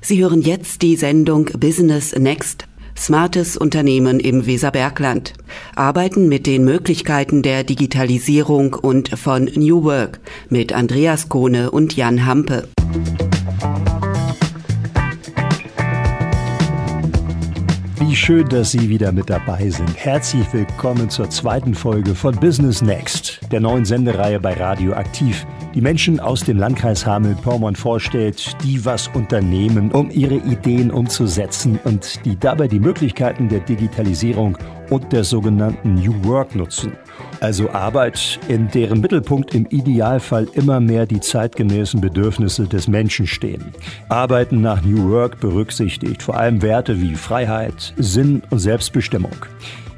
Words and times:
Sie 0.00 0.22
hören 0.22 0.42
jetzt 0.42 0.82
die 0.82 0.96
Sendung 0.96 1.46
Business 1.58 2.14
Next. 2.16 2.66
Smartes 2.96 3.56
Unternehmen 3.56 4.20
im 4.20 4.46
Weserbergland. 4.46 5.34
Arbeiten 5.74 6.28
mit 6.28 6.46
den 6.46 6.64
Möglichkeiten 6.64 7.42
der 7.42 7.62
Digitalisierung 7.62 8.74
und 8.74 9.10
von 9.10 9.44
New 9.54 9.84
Work 9.84 10.20
mit 10.48 10.72
Andreas 10.72 11.28
Kohne 11.28 11.70
und 11.70 11.94
Jan 11.94 12.24
Hampe. 12.24 12.68
Wie 17.98 18.16
schön, 18.16 18.48
dass 18.48 18.70
Sie 18.70 18.88
wieder 18.88 19.12
mit 19.12 19.28
dabei 19.28 19.68
sind. 19.68 19.94
Herzlich 19.96 20.46
willkommen 20.52 21.10
zur 21.10 21.28
zweiten 21.28 21.74
Folge 21.74 22.14
von 22.14 22.34
Business 22.36 22.80
Next, 22.80 23.40
der 23.52 23.60
neuen 23.60 23.84
Sendereihe 23.84 24.40
bei 24.40 24.54
Radio 24.54 24.94
Aktiv 24.94 25.46
die 25.76 25.82
Menschen 25.82 26.20
aus 26.20 26.42
dem 26.42 26.56
Landkreis 26.56 27.04
Hameln-Pyrmont 27.04 27.76
vorstellt, 27.76 28.56
die 28.64 28.82
was 28.86 29.08
unternehmen, 29.08 29.92
um 29.92 30.10
ihre 30.10 30.36
Ideen 30.36 30.90
umzusetzen 30.90 31.78
und 31.84 32.24
die 32.24 32.34
dabei 32.34 32.66
die 32.66 32.80
Möglichkeiten 32.80 33.50
der 33.50 33.60
Digitalisierung 33.60 34.56
und 34.88 35.12
der 35.12 35.22
sogenannten 35.22 35.96
New 35.96 36.14
Work 36.24 36.54
nutzen. 36.54 36.92
Also 37.40 37.68
Arbeit, 37.68 38.40
in 38.48 38.68
deren 38.70 39.02
Mittelpunkt 39.02 39.54
im 39.54 39.66
Idealfall 39.66 40.48
immer 40.54 40.80
mehr 40.80 41.04
die 41.04 41.20
zeitgemäßen 41.20 42.00
Bedürfnisse 42.00 42.66
des 42.66 42.88
Menschen 42.88 43.26
stehen. 43.26 43.74
Arbeiten 44.08 44.62
nach 44.62 44.82
New 44.82 45.10
Work 45.10 45.40
berücksichtigt 45.40 46.22
vor 46.22 46.38
allem 46.38 46.62
Werte 46.62 47.02
wie 47.02 47.14
Freiheit, 47.14 47.92
Sinn 47.98 48.42
und 48.48 48.60
Selbstbestimmung. 48.60 49.36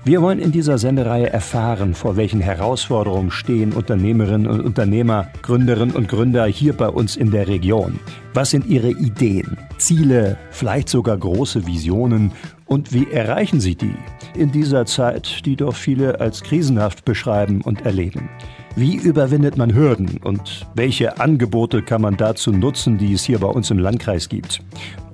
Wir 0.09 0.23
wollen 0.23 0.39
in 0.39 0.53
dieser 0.53 0.79
Sendereihe 0.79 1.29
erfahren, 1.29 1.93
vor 1.93 2.17
welchen 2.17 2.41
Herausforderungen 2.41 3.31
stehen 3.31 3.75
Unternehmerinnen 3.75 4.47
und 4.47 4.63
Unternehmer, 4.63 5.29
Gründerinnen 5.43 5.95
und 5.95 6.09
Gründer 6.09 6.47
hier 6.47 6.73
bei 6.73 6.89
uns 6.89 7.15
in 7.15 7.31
der 7.31 7.47
Region. 7.47 8.01
Was 8.33 8.49
sind 8.49 8.65
ihre 8.65 8.89
Ideen, 8.89 9.59
Ziele, 9.77 10.39
vielleicht 10.51 10.89
sogar 10.89 11.19
große 11.19 11.67
Visionen 11.67 12.33
und 12.65 12.95
wie 12.95 13.07
erreichen 13.13 13.61
sie 13.61 13.75
die 13.75 13.95
in 14.35 14.51
dieser 14.51 14.87
Zeit, 14.87 15.45
die 15.45 15.57
doch 15.57 15.77
viele 15.77 16.21
als 16.21 16.43
krisenhaft 16.43 17.05
beschreiben 17.05 17.61
und 17.61 17.85
erleben? 17.85 18.31
Wie 18.77 18.97
überwindet 18.97 19.59
man 19.59 19.75
Hürden 19.75 20.21
und 20.25 20.67
welche 20.75 21.21
Angebote 21.21 21.83
kann 21.83 22.01
man 22.01 22.17
dazu 22.17 22.51
nutzen, 22.51 22.97
die 22.97 23.13
es 23.13 23.25
hier 23.25 23.41
bei 23.41 23.49
uns 23.49 23.71
im 23.71 23.79
Landkreis 23.79 24.31
gibt? 24.31 24.63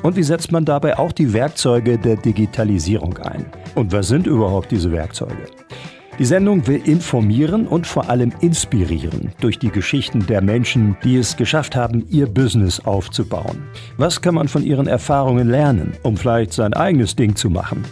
Und 0.05 0.17
wie 0.17 0.23
setzt 0.23 0.53
man 0.53 0.67
dabei 0.67 0.99
auch 0.99 1.13
die 1.13 1.33
Werkzeuge 1.33 1.97
der 1.97 2.17
Digitalisierung 2.17 3.17
ein? 3.17 3.47
Und 3.75 3.91
was 3.91 4.09
sind 4.09 4.27
überhaupt 4.27 4.71
diese 4.71 4.93
Werkzeuge? 4.93 5.47
Die 6.19 6.27
Sendung 6.27 6.67
will 6.67 6.83
informieren 6.85 7.67
und 7.67 7.87
vor 7.87 8.11
allem 8.11 8.31
inspirieren 8.43 9.33
durch 9.41 9.59
die 9.59 9.71
Geschichten 9.71 10.27
der 10.27 10.43
Menschen, 10.43 10.95
die 11.05 11.17
es 11.17 11.39
geschafft 11.39 11.75
haben, 11.75 12.05
ihr 12.11 12.27
Business 12.27 12.81
aufzubauen. 12.81 13.63
Was 13.97 14.21
kann 14.21 14.35
man 14.35 14.47
von 14.47 14.63
ihren 14.63 14.89
Erfahrungen 14.89 15.49
lernen, 15.49 15.95
um 16.03 16.19
vielleicht 16.19 16.53
sein 16.53 16.75
eigenes 16.75 17.17
Ding 17.17 17.35
zu 17.35 17.49
machen? 17.49 17.83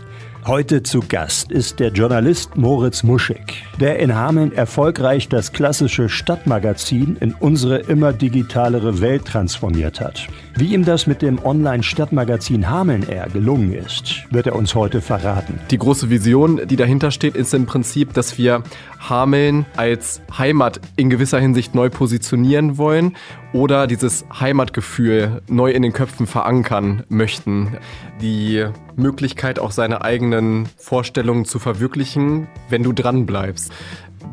Heute 0.45 0.83
zu 0.83 0.99
Gast 1.09 1.53
ist 1.53 1.79
der 1.79 1.93
Journalist 1.93 2.57
Moritz 2.57 3.05
Muschig, 3.05 3.65
der 3.79 4.01
in 4.01 4.17
Hameln 4.17 4.53
erfolgreich 4.53 5.29
das 5.29 5.53
klassische 5.53 6.09
Stadtmagazin 6.09 7.17
in 7.21 7.33
unsere 7.33 7.79
immer 7.79 8.13
digitalere 8.13 9.01
Welt 9.01 9.25
transformiert 9.25 10.01
hat. 10.01 10.27
Wie 10.57 10.75
ihm 10.75 10.85
das 10.85 11.07
mit 11.07 11.23
dem 11.23 11.39
Online-Stadtmagazin 11.45 12.69
Hameln 12.69 13.09
Air 13.09 13.29
gelungen 13.33 13.73
ist, 13.73 14.25
wird 14.33 14.49
er 14.49 14.57
uns 14.57 14.75
heute 14.75 15.01
verraten. 15.01 15.61
Die 15.71 15.79
große 15.79 16.11
Vision, 16.11 16.61
die 16.67 16.77
dahinter 16.77 17.13
steht, 17.13 17.37
ist 17.37 17.55
im 17.55 17.67
Prinzip, 17.67 18.13
dass 18.13 18.37
wir 18.37 18.65
Hameln 18.99 19.65
als 19.77 20.23
Heimat 20.37 20.81
in 20.97 21.09
gewisser 21.09 21.39
Hinsicht 21.39 21.77
neu 21.77 21.89
positionieren 21.89 22.79
wollen 22.79 23.17
oder 23.53 23.87
dieses 23.87 24.25
Heimatgefühl 24.41 25.43
neu 25.47 25.71
in 25.71 25.83
den 25.83 25.93
Köpfen 25.93 26.27
verankern 26.27 27.05
möchten. 27.09 27.77
Die 28.21 28.67
Möglichkeit, 28.97 29.59
auch 29.59 29.71
seine 29.71 30.03
eigenen 30.03 30.67
Vorstellungen 30.77 31.45
zu 31.45 31.59
verwirklichen, 31.59 32.49
wenn 32.69 32.83
du 32.83 32.93
dran 32.93 33.27
bleibst 33.27 33.73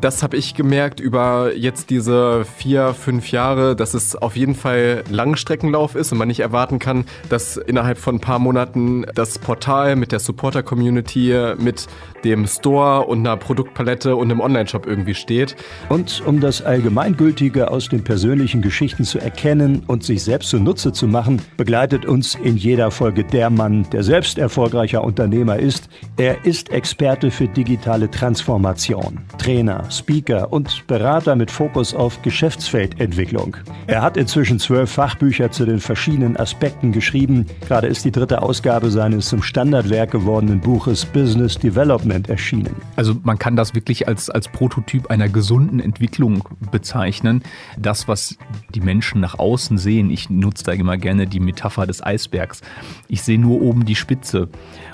das 0.00 0.22
habe 0.22 0.36
ich 0.36 0.54
gemerkt 0.54 1.00
über 1.00 1.54
jetzt 1.54 1.90
diese 1.90 2.44
vier, 2.44 2.94
fünf 2.94 3.30
Jahre, 3.30 3.76
dass 3.76 3.94
es 3.94 4.16
auf 4.16 4.36
jeden 4.36 4.54
Fall 4.54 5.04
Langstreckenlauf 5.10 5.94
ist 5.94 6.12
und 6.12 6.18
man 6.18 6.28
nicht 6.28 6.40
erwarten 6.40 6.78
kann, 6.78 7.04
dass 7.28 7.56
innerhalb 7.56 7.98
von 7.98 8.16
ein 8.16 8.20
paar 8.20 8.38
Monaten 8.38 9.04
das 9.14 9.38
Portal 9.38 9.96
mit 9.96 10.12
der 10.12 10.20
Supporter-Community, 10.20 11.54
mit 11.58 11.86
dem 12.24 12.46
Store 12.46 13.06
und 13.06 13.20
einer 13.20 13.36
Produktpalette 13.36 14.16
und 14.16 14.30
einem 14.30 14.40
Online-Shop 14.40 14.86
irgendwie 14.86 15.14
steht. 15.14 15.56
Und 15.88 16.22
um 16.26 16.40
das 16.40 16.62
Allgemeingültige 16.62 17.70
aus 17.70 17.88
den 17.88 18.04
persönlichen 18.04 18.62
Geschichten 18.62 19.04
zu 19.04 19.18
erkennen 19.18 19.82
und 19.86 20.04
sich 20.04 20.22
selbst 20.22 20.50
zunutze 20.50 20.92
zu 20.92 21.06
machen, 21.06 21.40
begleitet 21.56 22.04
uns 22.04 22.34
in 22.34 22.56
jeder 22.56 22.90
Folge 22.90 23.24
der 23.24 23.50
Mann, 23.50 23.86
der 23.90 24.02
selbst 24.02 24.38
erfolgreicher 24.38 25.04
Unternehmer 25.04 25.58
ist. 25.58 25.88
Er 26.16 26.44
ist 26.44 26.70
Experte 26.70 27.30
für 27.30 27.48
digitale 27.48 28.10
Transformation, 28.10 29.18
Trainer, 29.38 29.79
Speaker 29.90 30.52
und 30.52 30.86
Berater 30.86 31.36
mit 31.36 31.50
Fokus 31.50 31.94
auf 31.94 32.22
Geschäftsfeldentwicklung. 32.22 33.56
Er 33.86 34.02
hat 34.02 34.16
inzwischen 34.16 34.58
zwölf 34.58 34.90
Fachbücher 34.90 35.50
zu 35.50 35.64
den 35.64 35.80
verschiedenen 35.80 36.36
Aspekten 36.36 36.92
geschrieben. 36.92 37.46
Gerade 37.66 37.86
ist 37.86 38.04
die 38.04 38.10
dritte 38.10 38.42
Ausgabe 38.42 38.90
seines 38.90 39.28
zum 39.28 39.42
Standardwerk 39.42 40.10
gewordenen 40.10 40.60
Buches 40.60 41.04
Business 41.04 41.58
Development 41.58 42.28
erschienen. 42.28 42.74
Also 42.96 43.14
man 43.22 43.38
kann 43.38 43.56
das 43.56 43.74
wirklich 43.74 44.08
als, 44.08 44.30
als 44.30 44.48
Prototyp 44.48 45.10
einer 45.10 45.28
gesunden 45.28 45.80
Entwicklung 45.80 46.48
bezeichnen. 46.70 47.42
Das, 47.78 48.08
was 48.08 48.36
die 48.74 48.80
Menschen 48.80 49.20
nach 49.20 49.38
außen 49.38 49.78
sehen, 49.78 50.10
ich 50.10 50.30
nutze 50.30 50.64
da 50.64 50.72
immer 50.72 50.96
gerne 50.96 51.26
die 51.26 51.40
Metapher 51.40 51.86
des 51.86 52.02
Eisbergs. 52.02 52.60
Ich 53.08 53.22
sehe 53.22 53.38
nur 53.38 53.60
oben 53.62 53.84
die 53.84 53.96
Spitze. 53.96 54.48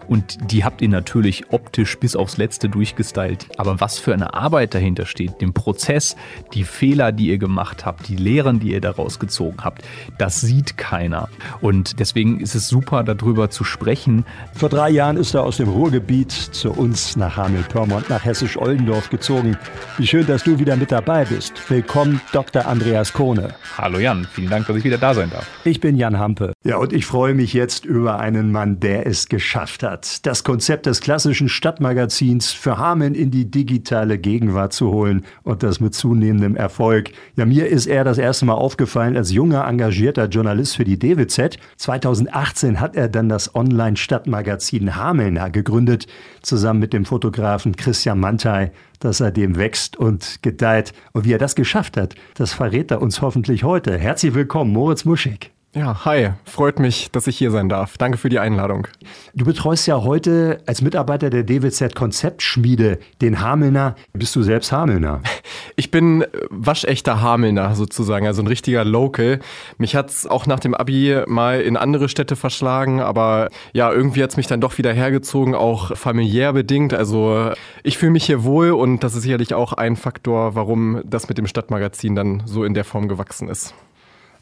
Und 0.09 0.53
die 0.53 0.65
habt 0.65 0.83
ihr 0.83 0.89
natürlich 0.89 1.50
optisch 1.50 1.99
bis 1.99 2.17
aufs 2.17 2.37
Letzte 2.37 2.69
durchgestylt. 2.69 3.47
Aber 3.59 3.81
was 3.81 3.99
für 3.99 4.12
eine 4.12 4.34
Arbeit 4.34 4.75
dahinter 4.75 5.06
steht, 5.06 5.41
den 5.41 5.53
Prozess, 5.53 6.17
die 6.55 6.65
Fehler, 6.65 7.12
die 7.12 7.28
ihr 7.28 7.39
gemacht 7.39 7.84
habt, 7.84 8.09
die 8.09 8.16
Lehren, 8.16 8.61
die 8.61 8.72
ihr 8.72 8.81
daraus 8.81 9.19
gezogen 9.19 9.59
habt, 9.62 9.83
das 10.19 10.41
sieht 10.41 10.77
keiner. 10.77 11.28
Und 11.61 11.99
deswegen 12.00 12.41
ist 12.41 12.55
es 12.55 12.69
super, 12.69 13.03
darüber 13.03 13.50
zu 13.50 13.65
sprechen. 13.65 14.25
Vor 14.55 14.69
drei 14.69 14.91
Jahren 14.91 15.16
ist 15.16 15.34
er 15.34 15.43
aus 15.43 15.56
dem 15.56 15.69
Ruhrgebiet 15.69 16.31
zu 16.31 16.72
uns 16.72 17.16
nach 17.16 17.37
Hamel-Pyrmont, 17.37 18.09
nach 18.09 18.25
Hessisch-Oldendorf 18.25 19.11
gezogen. 19.11 19.56
Wie 19.99 20.06
schön, 20.06 20.27
dass 20.27 20.45
du 20.45 20.59
wieder 20.59 20.77
mit 20.77 20.93
dabei 20.93 21.25
bist. 21.25 21.69
Willkommen, 21.69 22.21
Dr. 22.33 22.66
Andreas 22.66 23.12
Kohne. 23.12 23.55
Hallo 23.77 23.99
Jan, 23.99 24.27
vielen 24.33 24.50
Dank, 24.50 24.66
dass 24.66 24.77
ich 24.77 24.84
wieder 24.84 24.99
da 24.99 25.15
sein 25.15 25.31
darf. 25.31 25.47
Ich 25.65 25.81
bin 25.81 25.97
Jan 25.97 26.19
Hampe. 26.19 26.53
Ja, 26.65 26.77
und 26.77 26.93
ich 26.93 27.06
freue 27.06 27.34
mich 27.34 27.53
jetzt 27.53 27.84
über 27.84 28.19
einen 28.19 28.53
Mann, 28.53 28.81
der 28.81 29.06
es 29.06 29.28
geschafft 29.28 29.83
hat 29.83 29.96
hat, 29.97 30.27
das 30.27 30.45
Konzept 30.45 30.84
des 30.84 31.01
klassischen 31.01 31.49
Stadtmagazins 31.49 32.53
für 32.53 32.77
Hameln 32.77 33.15
in 33.15 33.31
die 33.31 33.51
digitale 33.51 34.19
Gegenwart 34.19 34.75
zu 34.75 34.91
holen 34.91 35.25
und 35.43 35.62
das 35.62 35.81
mit 35.81 35.95
zunehmendem 35.95 36.55
Erfolg. 36.55 37.12
Ja, 37.37 37.47
mir 37.47 37.67
ist 37.67 37.87
er 37.87 38.05
das 38.05 38.19
erste 38.19 38.45
Mal 38.45 38.55
aufgefallen 38.55 39.17
als 39.17 39.33
junger, 39.33 39.67
engagierter 39.67 40.27
Journalist 40.27 40.77
für 40.77 40.84
die 40.84 40.99
DWZ. 40.99 41.59
2018 41.79 42.79
hat 42.79 42.95
er 42.95 43.09
dann 43.09 43.31
das 43.31 43.55
Online-Stadtmagazin 43.55 44.97
Hamelner 44.97 45.49
gegründet, 45.49 46.07
zusammen 46.43 46.81
mit 46.81 46.93
dem 46.93 47.07
Fotografen 47.07 47.75
Christian 47.75 48.21
Mantei 48.21 48.73
das 48.99 49.19
seitdem 49.19 49.57
wächst 49.57 49.97
und 49.99 50.43
gedeiht. 50.43 50.95
Und 51.13 51.27
wie 51.27 51.33
er 51.33 51.39
das 51.39 51.55
geschafft 51.55 51.99
hat, 51.99 52.15
das 52.34 52.55
verrät 52.55 52.91
er 52.91 53.03
uns 53.03 53.21
hoffentlich 53.21 53.63
heute. 53.63 53.97
Herzlich 53.99 54.34
willkommen, 54.34 54.73
Moritz 54.73 55.05
Muschig. 55.05 55.56
Ja, 55.77 56.07
hi, 56.07 56.31
freut 56.47 56.79
mich, 56.79 57.11
dass 57.11 57.27
ich 57.27 57.37
hier 57.37 57.51
sein 57.51 57.69
darf. 57.69 57.99
Danke 57.99 58.17
für 58.17 58.31
die 58.31 58.39
Einladung. 58.39 58.89
Du 59.35 59.45
betreust 59.45 59.87
ja 59.87 60.03
heute 60.03 60.63
als 60.65 60.81
Mitarbeiter 60.81 61.29
der 61.29 61.43
DWZ 61.43 61.95
Konzeptschmiede 61.95 62.99
den 63.21 63.43
Hamelner. 63.43 63.95
Bist 64.15 64.35
du 64.37 64.43
selbst 64.43 64.73
Hamelner? 64.73 65.21
Ich 65.79 65.91
bin 65.91 66.25
waschechter 66.49 67.21
Hamelner 67.21 67.75
sozusagen, 67.75 68.27
also 68.27 68.41
ein 68.41 68.47
richtiger 68.47 68.83
Local. 68.83 69.41
Mich 69.77 69.95
hat's 69.95 70.27
auch 70.27 70.47
nach 70.47 70.59
dem 70.59 70.75
Abi 70.75 71.23
mal 71.27 71.61
in 71.61 71.77
andere 71.77 72.09
Städte 72.09 72.35
verschlagen, 72.35 73.01
aber 73.01 73.51
ja, 73.75 73.93
irgendwie 73.93 74.22
hat's 74.22 74.39
mich 74.39 74.47
dann 74.47 74.63
doch 74.63 74.79
wieder 74.79 74.95
hergezogen, 74.95 75.55
auch 75.55 75.95
familiär 75.95 76.55
bedingt. 76.55 76.95
Also 76.95 77.53
ich 77.83 77.99
fühle 77.99 78.13
mich 78.13 78.25
hier 78.25 78.43
wohl 78.43 78.71
und 78.71 79.05
das 79.05 79.15
ist 79.15 79.25
sicherlich 79.25 79.53
auch 79.53 79.75
ein 79.75 79.97
Faktor, 79.97 80.55
warum 80.55 81.03
das 81.05 81.29
mit 81.29 81.37
dem 81.37 81.47
Stadtmagazin 81.47 82.15
dann 82.15 82.43
so 82.47 82.65
in 82.65 82.72
der 82.72 82.84
Form 82.84 83.07
gewachsen 83.07 83.51
ist. 83.51 83.75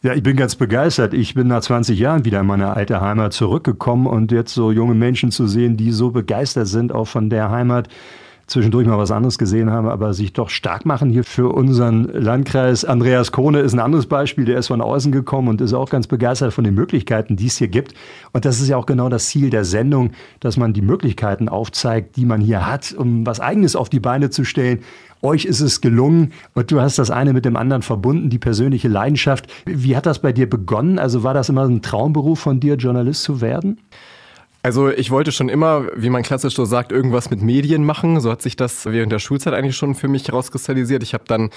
Ja, 0.05 0.13
ich 0.13 0.23
bin 0.23 0.37
ganz 0.37 0.55
begeistert. 0.55 1.15
Ich 1.15 1.33
bin 1.33 1.47
nach 1.47 1.63
20 1.63 1.99
Jahren 1.99 2.27
wieder 2.27 2.41
in 2.41 2.47
meine 2.47 2.77
alte 2.77 3.01
Heimat 3.01 3.33
zurückgekommen 3.33 4.07
und 4.07 4.33
jetzt 4.33 4.53
so 4.53 4.71
junge 4.71 4.95
Menschen 4.95 5.31
zu 5.31 5.47
sehen, 5.47 5.79
die 5.79 5.93
so 5.93 6.11
begeistert 6.11 6.67
sind 6.67 6.93
auch 6.93 7.07
von 7.07 7.31
der 7.31 7.51
Heimat, 7.51 7.89
zwischendurch 8.47 8.87
mal 8.87 8.99
was 8.99 9.11
anderes 9.11 9.39
gesehen 9.39 9.71
haben, 9.71 9.89
aber 9.89 10.15
sich 10.15 10.33
doch 10.33 10.51
stark 10.51 10.85
machen 10.85 11.11
hier 11.11 11.25
für 11.25 11.53
unseren 11.55 12.05
Landkreis. 12.05 12.85
Andreas 12.85 13.33
Krone 13.33 13.61
ist 13.61 13.73
ein 13.73 13.81
anderes 13.81 14.07
Beispiel, 14.07 14.45
der 14.45 14.59
ist 14.59 14.69
von 14.69 14.81
außen 14.81 15.13
gekommen 15.13 15.49
und 15.49 15.61
ist 15.61 15.73
auch 15.73 15.89
ganz 15.89 16.07
begeistert 16.07 16.53
von 16.53 16.65
den 16.65 16.75
Möglichkeiten, 16.75 17.37
die 17.37 17.47
es 17.47 17.57
hier 17.57 17.69
gibt. 17.69 17.95
Und 18.33 18.45
das 18.45 18.61
ist 18.61 18.69
ja 18.69 18.77
auch 18.77 18.87
genau 18.87 19.09
das 19.09 19.29
Ziel 19.29 19.51
der 19.51 19.65
Sendung, 19.65 20.13
dass 20.41 20.57
man 20.57 20.73
die 20.73 20.83
Möglichkeiten 20.83 21.49
aufzeigt, 21.49 22.17
die 22.17 22.27
man 22.27 22.41
hier 22.41 22.67
hat, 22.67 22.95
um 22.97 23.27
was 23.27 23.41
Eigenes 23.41 23.77
auf 23.77 23.89
die 23.89 24.01
Beine 24.01 24.31
zu 24.31 24.45
stellen. 24.45 24.81
Euch 25.23 25.47
ist 25.47 25.61
es 25.61 25.81
gelungen 25.81 26.33
und 26.53 26.71
du 26.71 26.83
hast 26.83 26.99
das 26.99 27.11
eine 27.11 27.33
mit 27.33 27.47
dem 27.47 27.57
anderen 27.57 27.81
verbunden, 27.81 28.29
die 28.29 28.39
persönliche 28.39 28.89
Leidenschaft. 28.89 29.47
Wie 29.65 29.97
hat 29.97 30.05
das 30.05 30.19
bei 30.19 30.33
dir 30.33 30.49
begonnen? 30.49 30.99
Also 30.99 31.23
war 31.23 31.33
das 31.33 31.49
immer 31.49 31.65
ein 31.65 31.81
Traumberuf 31.81 32.41
von 32.41 32.61
dir, 32.61 32.75
Journalist 32.75 33.23
zu 33.23 33.41
werden? 33.41 33.79
Also 34.65 34.89
ich 34.89 35.11
wollte 35.11 35.31
schon 35.31 35.51
immer, 35.51 35.89
wie 35.95 36.09
man 36.09 36.23
klassisch 36.23 36.55
so 36.55 36.65
sagt, 36.65 36.91
irgendwas 36.91 37.29
mit 37.29 37.43
Medien 37.43 37.85
machen. 37.85 38.19
So 38.21 38.31
hat 38.31 38.41
sich 38.41 38.57
das 38.57 38.87
während 38.87 39.13
der 39.13 39.19
Schulzeit 39.19 39.53
eigentlich 39.53 39.77
schon 39.77 39.95
für 39.95 40.09
mich 40.09 40.27
herauskristallisiert. 40.27 41.03
Ich 41.03 41.13
habe 41.13 41.25
dann 41.27 41.51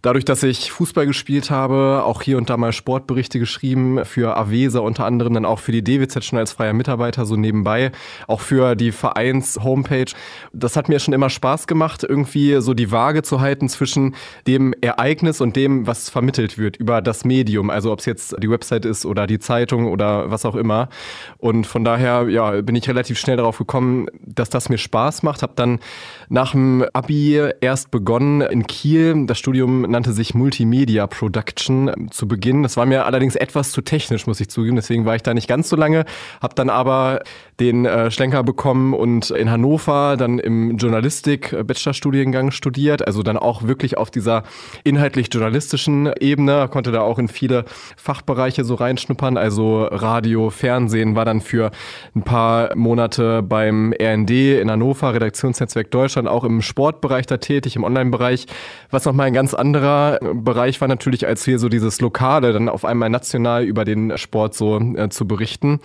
dadurch, 0.00 0.24
dass 0.24 0.42
ich 0.42 0.72
Fußball 0.72 1.06
gespielt 1.06 1.50
habe, 1.50 2.04
auch 2.06 2.22
hier 2.22 2.38
und 2.38 2.48
da 2.48 2.56
mal 2.56 2.72
Sportberichte 2.72 3.38
geschrieben, 3.38 4.06
für 4.06 4.38
Avesa 4.38 4.78
unter 4.78 5.04
anderem, 5.04 5.34
dann 5.34 5.44
auch 5.44 5.58
für 5.58 5.72
die 5.72 5.84
DWZ 5.84 6.24
schon 6.24 6.38
als 6.38 6.52
freier 6.52 6.72
Mitarbeiter 6.72 7.26
so 7.26 7.36
nebenbei, 7.36 7.92
auch 8.28 8.40
für 8.40 8.76
die 8.76 8.92
Vereins-Homepage. 8.92 10.12
Das 10.54 10.74
hat 10.74 10.88
mir 10.88 11.00
schon 11.00 11.12
immer 11.12 11.28
Spaß 11.28 11.66
gemacht, 11.66 12.02
irgendwie 12.02 12.62
so 12.62 12.72
die 12.72 12.90
Waage 12.90 13.22
zu 13.22 13.42
halten 13.42 13.68
zwischen 13.68 14.14
dem 14.46 14.72
Ereignis 14.80 15.42
und 15.42 15.54
dem, 15.56 15.86
was 15.86 16.08
vermittelt 16.08 16.56
wird 16.56 16.78
über 16.78 17.02
das 17.02 17.26
Medium. 17.26 17.68
Also 17.68 17.92
ob 17.92 17.98
es 17.98 18.06
jetzt 18.06 18.42
die 18.42 18.48
Website 18.48 18.86
ist 18.86 19.04
oder 19.04 19.26
die 19.26 19.38
Zeitung 19.38 19.84
oder 19.88 20.30
was 20.30 20.46
auch 20.46 20.54
immer. 20.54 20.88
Und 21.36 21.66
von 21.66 21.84
daher, 21.84 22.26
ja, 22.30 22.53
bin 22.62 22.76
ich 22.76 22.88
relativ 22.88 23.18
schnell 23.18 23.36
darauf 23.36 23.58
gekommen, 23.58 24.06
dass 24.20 24.50
das 24.50 24.68
mir 24.68 24.78
Spaß 24.78 25.22
macht. 25.22 25.42
Habe 25.42 25.54
dann 25.56 25.80
nach 26.28 26.52
dem 26.52 26.84
Abi 26.92 27.40
erst 27.60 27.90
begonnen 27.90 28.40
in 28.40 28.66
Kiel. 28.66 29.26
Das 29.26 29.38
Studium 29.38 29.82
nannte 29.82 30.12
sich 30.12 30.34
Multimedia 30.34 31.06
Production 31.06 32.08
zu 32.10 32.26
Beginn. 32.26 32.62
Das 32.62 32.76
war 32.76 32.86
mir 32.86 33.06
allerdings 33.06 33.36
etwas 33.36 33.72
zu 33.72 33.82
technisch, 33.82 34.26
muss 34.26 34.40
ich 34.40 34.48
zugeben. 34.48 34.76
Deswegen 34.76 35.04
war 35.04 35.16
ich 35.16 35.22
da 35.22 35.34
nicht 35.34 35.48
ganz 35.48 35.68
so 35.68 35.76
lange. 35.76 36.04
Habe 36.40 36.54
dann 36.54 36.70
aber 36.70 37.20
den 37.60 37.86
äh, 37.86 38.10
Schlenker 38.10 38.42
bekommen 38.42 38.94
und 38.94 39.30
in 39.30 39.50
Hannover 39.50 40.16
dann 40.16 40.38
im 40.38 40.76
Journalistik-Bachelorstudiengang 40.76 42.50
studiert. 42.50 43.06
Also 43.06 43.22
dann 43.22 43.36
auch 43.36 43.62
wirklich 43.64 43.96
auf 43.96 44.10
dieser 44.10 44.42
inhaltlich-journalistischen 44.82 46.12
Ebene. 46.20 46.68
Konnte 46.68 46.90
da 46.90 47.00
auch 47.02 47.18
in 47.18 47.28
viele 47.28 47.64
Fachbereiche 47.96 48.64
so 48.64 48.74
reinschnuppern. 48.74 49.36
Also 49.36 49.84
Radio, 49.84 50.50
Fernsehen 50.50 51.14
war 51.14 51.24
dann 51.24 51.40
für 51.40 51.70
ein 52.14 52.22
paar 52.22 52.74
Monate 52.76 53.42
beim 53.42 53.92
RND 54.00 54.30
in 54.30 54.70
Hannover, 54.70 55.14
Redaktionsnetzwerk 55.14 55.90
Deutschland, 55.90 56.13
auch 56.28 56.44
im 56.44 56.62
Sportbereich 56.62 57.26
da 57.26 57.36
tätig, 57.36 57.76
im 57.76 57.84
Online-Bereich. 57.84 58.46
Was 58.90 59.04
nochmal 59.04 59.26
ein 59.26 59.34
ganz 59.34 59.54
anderer 59.54 60.18
Bereich 60.34 60.80
war 60.80 60.88
natürlich, 60.88 61.26
als 61.26 61.46
wir 61.46 61.58
so 61.58 61.68
dieses 61.68 62.00
Lokale 62.00 62.52
dann 62.52 62.68
auf 62.68 62.84
einmal 62.84 63.10
national 63.10 63.64
über 63.64 63.84
den 63.84 64.16
Sport 64.18 64.54
so 64.54 64.78
äh, 64.78 65.08
zu 65.08 65.26
berichten. 65.26 65.80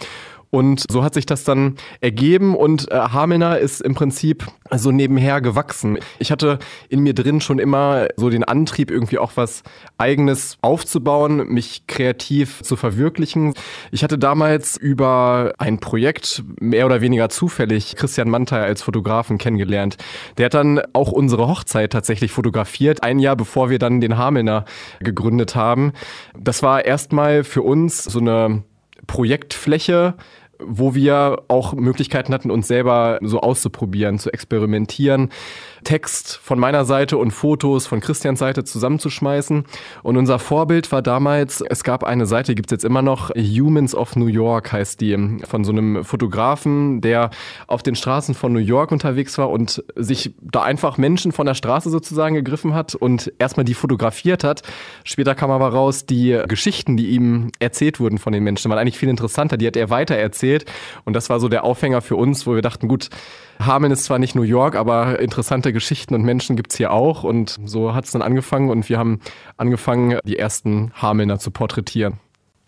Und 0.52 0.84
so 0.90 1.04
hat 1.04 1.14
sich 1.14 1.26
das 1.26 1.44
dann 1.44 1.76
ergeben 2.02 2.56
und 2.56 2.92
äh, 2.92 2.96
Hamelner 2.96 3.60
ist 3.60 3.82
im 3.82 3.94
Prinzip 3.94 4.48
so 4.72 4.92
nebenher 4.92 5.42
gewachsen. 5.42 6.00
Ich 6.18 6.32
hatte 6.32 6.60
in 6.90 7.02
mir 7.02 7.14
drin 7.14 7.40
schon 7.40 7.60
immer 7.60 8.08
so 8.16 8.30
den 8.30 8.44
Antrieb, 8.44 8.90
irgendwie 8.90 9.20
auch 9.20 9.34
was 9.36 9.64
eigenes 9.98 10.58
aufzubauen, 10.62 11.48
mich 11.48 11.86
kreativ 11.88 12.64
zu 12.64 12.76
verwirklichen. 12.76 13.54
Ich 13.92 14.04
hatte 14.04 14.18
damals 14.18 14.76
über 14.76 15.54
ein 15.60 15.80
Projekt 15.80 16.44
mehr 16.60 16.86
oder 16.88 17.02
weniger 17.02 17.30
zufällig 17.30 17.96
Christian 17.96 18.30
Mantei 18.30 18.62
als 18.62 18.82
Fotografen 18.82 19.38
kennengelernt. 19.38 19.98
Der 20.38 20.46
hat 20.46 20.56
dann 20.56 20.82
auch 20.94 21.12
unsere 21.12 21.48
Hochzeit 21.48 21.92
tatsächlich 21.92 22.32
fotografiert, 22.32 23.04
ein 23.04 23.20
Jahr 23.20 23.36
bevor 23.36 23.70
wir 23.70 23.78
dann 23.78 24.02
den 24.02 24.18
Hamelner 24.18 24.66
gegründet 25.00 25.56
haben. 25.56 25.94
Das 26.38 26.64
war 26.64 26.86
erstmal 26.86 27.44
für 27.44 27.62
uns 27.62 28.04
so 28.04 28.20
eine 28.20 28.64
Projektfläche, 29.10 30.14
wo 30.60 30.94
wir 30.96 31.44
auch 31.48 31.74
Möglichkeiten 31.74 32.34
hatten, 32.34 32.52
uns 32.52 32.68
selber 32.68 33.20
so 33.22 33.40
auszuprobieren, 33.42 34.20
zu 34.20 34.32
experimentieren. 34.32 35.30
Text 35.84 36.38
von 36.38 36.60
meiner 36.60 36.86
Seite 36.86 37.18
und 37.18 37.32
Fotos 37.32 37.88
von 37.88 38.02
Christians 38.02 38.40
Seite 38.40 38.64
zusammenzuschmeißen. 38.64 39.64
Und 40.04 40.18
unser 40.18 40.40
Vorbild 40.40 40.92
war 40.92 41.02
damals, 41.02 41.62
es 41.62 41.84
gab 41.84 42.04
eine 42.04 42.26
Seite, 42.26 42.56
gibt 42.56 42.70
es 42.70 42.72
jetzt 42.72 42.86
immer 42.86 43.02
noch, 43.02 43.32
Humans 43.36 43.96
of 43.96 44.16
New 44.16 44.28
York 44.28 44.72
heißt 44.72 45.00
die, 45.02 45.40
von 45.48 45.64
so 45.64 45.72
einem 45.72 46.04
Fotografen, 46.04 47.02
der 47.02 47.30
auf 47.68 47.84
den 47.84 47.96
Straßen 47.96 48.36
von 48.36 48.52
New 48.54 48.60
York 48.60 48.92
unterwegs 48.92 49.38
war 49.38 49.50
und 49.50 49.84
sich 49.96 50.34
da 50.42 50.64
einfach 50.64 50.98
Menschen 50.98 51.32
von 51.32 51.46
der 51.46 51.54
Straße 51.54 51.90
sozusagen 51.90 52.36
gegriffen 52.36 52.74
hat 52.74 52.96
und 52.96 53.32
erstmal 53.40 53.64
die 53.64 53.74
fotografiert 53.74 54.44
hat. 54.44 54.64
Später 55.04 55.36
kam 55.36 55.52
aber 55.52 55.70
raus, 55.70 56.06
die 56.06 56.40
Geschichten, 56.48 56.98
die 56.98 57.10
ihm 57.12 57.52
erzählt 57.60 58.00
wurden 58.00 58.18
von 58.18 58.34
den 58.34 58.44
Menschen, 58.44 58.70
waren 58.70 58.80
eigentlich 58.80 58.98
viel 58.98 59.10
interessanter. 59.10 59.58
Die 59.58 59.68
hat 59.68 59.78
er 59.78 59.90
weiter 59.90 60.16
erzählt. 60.16 60.49
Und 61.06 61.14
das 61.14 61.30
war 61.30 61.40
so 61.40 61.50
der 61.50 61.64
Aufhänger 61.64 62.02
für 62.02 62.16
uns, 62.16 62.46
wo 62.48 62.56
wir 62.56 62.62
dachten, 62.62 62.88
gut, 62.88 63.10
Hameln 63.60 63.92
ist 63.92 64.06
zwar 64.06 64.20
nicht 64.20 64.36
New 64.36 64.44
York, 64.44 64.76
aber 64.76 65.20
interessante 65.20 65.74
Geschichten 65.74 66.16
und 66.16 66.24
Menschen 66.24 66.56
gibt's 66.56 66.78
hier 66.78 66.92
auch. 66.92 67.24
Und 67.24 67.58
so 67.66 67.94
hat's 67.94 68.12
dann 68.12 68.22
angefangen 68.22 68.70
und 68.70 68.88
wir 68.90 68.98
haben 68.98 69.20
angefangen, 69.58 70.20
die 70.24 70.38
ersten 70.38 70.92
Hamelner 70.94 71.40
zu 71.40 71.52
porträtieren. 71.52 72.20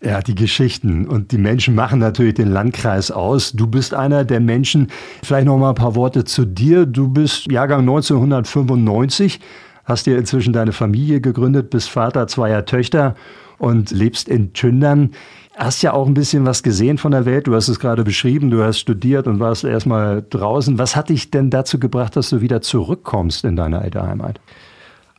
Ja, 0.04 0.20
die 0.20 0.34
Geschichten 0.34 1.06
und 1.06 1.30
die 1.30 1.38
Menschen 1.38 1.76
machen 1.76 2.00
natürlich 2.00 2.34
den 2.34 2.50
Landkreis 2.50 3.12
aus. 3.12 3.52
Du 3.52 3.68
bist 3.68 3.94
einer 3.94 4.24
der 4.24 4.40
Menschen. 4.40 4.88
Vielleicht 5.22 5.46
noch 5.46 5.58
mal 5.58 5.68
ein 5.70 5.74
paar 5.76 5.94
Worte 5.94 6.24
zu 6.24 6.44
dir. 6.44 6.86
Du 6.86 7.06
bist 7.06 7.50
Jahrgang 7.50 7.80
1995, 7.80 9.38
hast 9.84 10.06
dir 10.06 10.18
inzwischen 10.18 10.52
deine 10.52 10.72
Familie 10.72 11.20
gegründet, 11.20 11.70
bist 11.70 11.88
Vater 11.88 12.26
zweier 12.26 12.64
Töchter 12.64 13.14
und 13.58 13.92
lebst 13.92 14.28
in 14.28 14.52
Tündern 14.52 15.12
hast 15.56 15.82
ja 15.82 15.92
auch 15.92 16.06
ein 16.06 16.14
bisschen 16.14 16.46
was 16.46 16.62
gesehen 16.62 16.98
von 16.98 17.12
der 17.12 17.24
Welt. 17.24 17.46
Du 17.46 17.54
hast 17.54 17.68
es 17.68 17.78
gerade 17.78 18.04
beschrieben, 18.04 18.50
du 18.50 18.62
hast 18.62 18.78
studiert 18.78 19.26
und 19.26 19.40
warst 19.40 19.64
erstmal 19.64 20.24
draußen. 20.28 20.78
Was 20.78 20.96
hat 20.96 21.08
dich 21.08 21.30
denn 21.30 21.50
dazu 21.50 21.78
gebracht, 21.78 22.16
dass 22.16 22.30
du 22.30 22.40
wieder 22.40 22.62
zurückkommst 22.62 23.44
in 23.44 23.56
deine 23.56 23.80
alte 23.80 24.02
Heimat? 24.02 24.40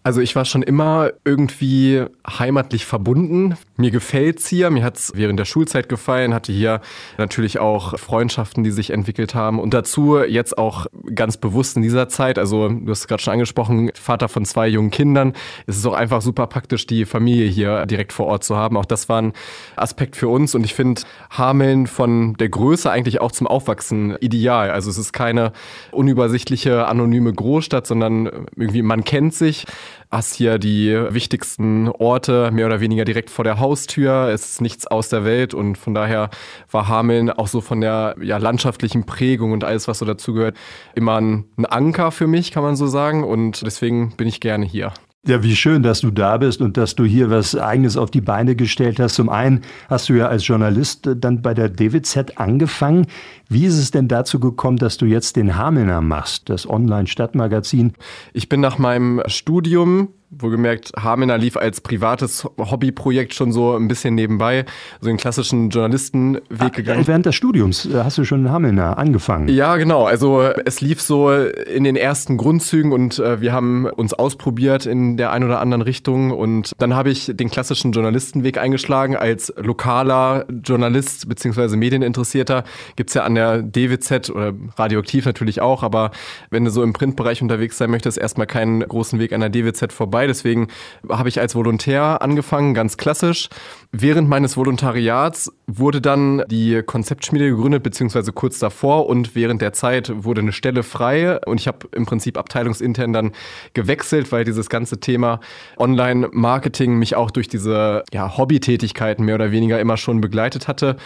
Also 0.05 0.19
ich 0.19 0.35
war 0.35 0.43
schon 0.43 0.63
immer 0.63 1.11
irgendwie 1.23 2.03
heimatlich 2.27 2.85
verbunden. 2.85 3.55
Mir 3.77 3.89
gefällt's 3.89 4.47
hier, 4.47 4.69
mir 4.69 4.83
hat's 4.83 5.13
während 5.15 5.39
der 5.39 5.45
Schulzeit 5.45 5.87
gefallen, 5.87 6.33
hatte 6.33 6.51
hier 6.51 6.81
natürlich 7.17 7.59
auch 7.59 7.97
Freundschaften, 7.97 8.65
die 8.65 8.71
sich 8.71 8.89
entwickelt 8.89 9.33
haben. 9.33 9.59
Und 9.59 9.73
dazu 9.73 10.17
jetzt 10.19 10.57
auch 10.57 10.87
ganz 11.15 11.37
bewusst 11.37 11.77
in 11.77 11.83
dieser 11.83 12.09
Zeit, 12.09 12.37
also 12.37 12.67
du 12.67 12.91
hast 12.91 13.07
gerade 13.07 13.23
schon 13.23 13.31
angesprochen, 13.31 13.91
Vater 13.93 14.27
von 14.27 14.43
zwei 14.43 14.67
jungen 14.67 14.91
Kindern, 14.91 15.31
ist 15.67 15.77
es 15.77 15.85
auch 15.85 15.93
einfach 15.93 16.21
super 16.21 16.47
praktisch, 16.47 16.85
die 16.85 17.05
Familie 17.05 17.47
hier 17.47 17.85
direkt 17.85 18.11
vor 18.11 18.25
Ort 18.25 18.43
zu 18.43 18.57
haben. 18.57 18.75
Auch 18.75 18.85
das 18.85 19.07
war 19.07 19.21
ein 19.21 19.31
Aspekt 19.77 20.17
für 20.17 20.27
uns. 20.27 20.53
Und 20.53 20.65
ich 20.65 20.73
finde 20.73 21.03
Hameln 21.29 21.87
von 21.87 22.33
der 22.33 22.49
Größe 22.49 22.91
eigentlich 22.91 23.21
auch 23.21 23.31
zum 23.31 23.47
Aufwachsen 23.47 24.17
ideal. 24.19 24.69
Also 24.69 24.89
es 24.89 24.97
ist 24.97 25.13
keine 25.13 25.53
unübersichtliche, 25.91 26.87
anonyme 26.87 27.31
Großstadt, 27.31 27.87
sondern 27.87 28.47
irgendwie 28.57 28.81
man 28.81 29.05
kennt 29.05 29.33
sich 29.33 29.65
hast 30.13 30.35
hier 30.35 30.59
die 30.59 30.93
wichtigsten 31.09 31.89
Orte 31.89 32.51
mehr 32.51 32.67
oder 32.67 32.79
weniger 32.79 33.03
direkt 33.03 33.29
vor 33.29 33.43
der 33.43 33.59
Haustür. 33.59 34.29
Es 34.29 34.51
ist 34.51 34.61
nichts 34.61 34.87
aus 34.87 35.09
der 35.09 35.25
Welt 35.25 35.53
und 35.53 35.77
von 35.77 35.93
daher 35.93 36.29
war 36.71 36.87
Hameln 36.87 37.29
auch 37.29 37.47
so 37.47 37.61
von 37.61 37.81
der 37.81 38.15
ja, 38.21 38.37
landschaftlichen 38.37 39.05
Prägung 39.05 39.51
und 39.51 39.63
alles, 39.63 39.87
was 39.87 39.99
so 39.99 40.05
dazugehört, 40.05 40.55
immer 40.95 41.19
ein, 41.19 41.45
ein 41.57 41.65
Anker 41.65 42.11
für 42.11 42.27
mich, 42.27 42.51
kann 42.51 42.63
man 42.63 42.75
so 42.75 42.87
sagen. 42.87 43.23
Und 43.23 43.65
deswegen 43.65 44.15
bin 44.15 44.27
ich 44.27 44.39
gerne 44.39 44.65
hier. 44.65 44.93
Ja, 45.25 45.41
wie 45.41 45.55
schön, 45.55 45.83
dass 45.83 46.01
du 46.01 46.11
da 46.11 46.35
bist 46.35 46.59
und 46.59 46.75
dass 46.75 46.95
du 46.95 47.05
hier 47.05 47.29
was 47.29 47.55
Eigenes 47.55 47.95
auf 47.95 48.11
die 48.11 48.19
Beine 48.19 48.57
gestellt 48.57 48.99
hast. 48.99 49.15
Zum 49.15 49.29
einen 49.29 49.61
hast 49.89 50.09
du 50.09 50.15
ja 50.15 50.27
als 50.27 50.45
Journalist 50.45 51.07
dann 51.15 51.41
bei 51.41 51.53
der 51.53 51.69
DWZ 51.69 52.33
angefangen. 52.35 53.07
Wie 53.47 53.63
ist 53.65 53.77
es 53.77 53.91
denn 53.91 54.09
dazu 54.09 54.41
gekommen, 54.41 54.75
dass 54.75 54.97
du 54.97 55.05
jetzt 55.05 55.37
den 55.37 55.55
Hamelner 55.55 56.01
machst, 56.01 56.49
das 56.49 56.69
Online-Stadtmagazin? 56.69 57.93
Ich 58.33 58.49
bin 58.49 58.59
nach 58.59 58.77
meinem 58.77 59.21
Studium 59.27 60.09
wohlgemerkt, 60.39 60.91
Hamelner 60.97 61.37
lief 61.37 61.57
als 61.57 61.81
privates 61.81 62.47
Hobbyprojekt 62.57 63.33
schon 63.33 63.51
so 63.51 63.75
ein 63.75 63.87
bisschen 63.87 64.15
nebenbei, 64.15 64.65
so 65.01 65.07
den 65.07 65.17
klassischen 65.17 65.69
Journalistenweg 65.69 66.43
ah, 66.59 66.69
gegangen. 66.69 67.07
Während 67.07 67.25
des 67.25 67.35
Studiums 67.35 67.85
äh, 67.85 68.03
hast 68.03 68.17
du 68.17 68.25
schon 68.25 68.45
in 68.45 68.51
Hamelner 68.51 68.97
angefangen? 68.97 69.47
Ja, 69.47 69.77
genau. 69.77 70.05
Also 70.05 70.41
es 70.41 70.81
lief 70.81 71.01
so 71.01 71.31
in 71.31 71.83
den 71.83 71.95
ersten 71.95 72.37
Grundzügen 72.37 72.91
und 72.91 73.19
äh, 73.19 73.41
wir 73.41 73.53
haben 73.53 73.85
uns 73.85 74.13
ausprobiert 74.13 74.85
in 74.85 75.17
der 75.17 75.31
einen 75.31 75.45
oder 75.45 75.59
anderen 75.59 75.81
Richtung 75.81 76.31
und 76.31 76.71
dann 76.79 76.95
habe 76.95 77.09
ich 77.09 77.31
den 77.33 77.49
klassischen 77.49 77.91
Journalistenweg 77.91 78.57
eingeschlagen. 78.57 79.15
Als 79.15 79.53
lokaler 79.57 80.45
Journalist 80.63 81.27
bzw. 81.29 81.75
Medieninteressierter 81.75 82.63
gibt's 82.95 83.13
ja 83.13 83.23
an 83.23 83.35
der 83.35 83.61
DWZ 83.61 84.29
oder 84.29 84.53
radioaktiv 84.77 85.25
natürlich 85.25 85.61
auch, 85.61 85.83
aber 85.83 86.11
wenn 86.49 86.65
du 86.65 86.71
so 86.71 86.83
im 86.83 86.93
Printbereich 86.93 87.41
unterwegs 87.41 87.77
sein 87.77 87.91
möchtest, 87.91 88.17
erstmal 88.17 88.47
keinen 88.47 88.81
großen 88.81 89.19
Weg 89.19 89.33
an 89.33 89.41
der 89.41 89.49
DWZ 89.49 89.93
vorbei 89.93 90.22
dabei. 90.23 90.27
Deswegen 90.27 90.67
habe 91.09 91.29
ich 91.29 91.39
als 91.39 91.55
Volontär 91.55 92.21
angefangen, 92.21 92.73
ganz 92.73 92.97
klassisch. 92.97 93.49
Während 93.91 94.27
meines 94.27 94.57
Volontariats 94.57 95.51
wurde 95.67 96.01
dann 96.01 96.43
die 96.47 96.81
Konzeptschmiede 96.83 97.49
gegründet, 97.49 97.83
beziehungsweise 97.83 98.31
kurz 98.31 98.59
davor 98.59 99.07
und 99.07 99.35
während 99.35 99.61
der 99.61 99.73
Zeit 99.73 100.11
wurde 100.23 100.41
eine 100.41 100.51
Stelle 100.51 100.83
frei 100.83 101.39
und 101.45 101.59
ich 101.59 101.67
habe 101.67 101.87
im 101.91 102.05
Prinzip 102.05 102.37
abteilungsintern 102.37 103.13
dann 103.13 103.31
gewechselt, 103.73 104.31
weil 104.31 104.45
dieses 104.45 104.69
ganze 104.69 104.99
Thema 104.99 105.39
Online-Marketing 105.77 106.97
mich 106.97 107.15
auch 107.15 107.29
durch 107.31 107.47
diese 107.47 108.03
ja, 108.11 108.35
Hobbytätigkeiten 108.37 109.25
mehr 109.25 109.35
oder 109.35 109.51
weniger 109.51 109.79
immer 109.79 109.97
schon 109.97 110.21
begleitet 110.21 110.67
hatte 110.67 110.97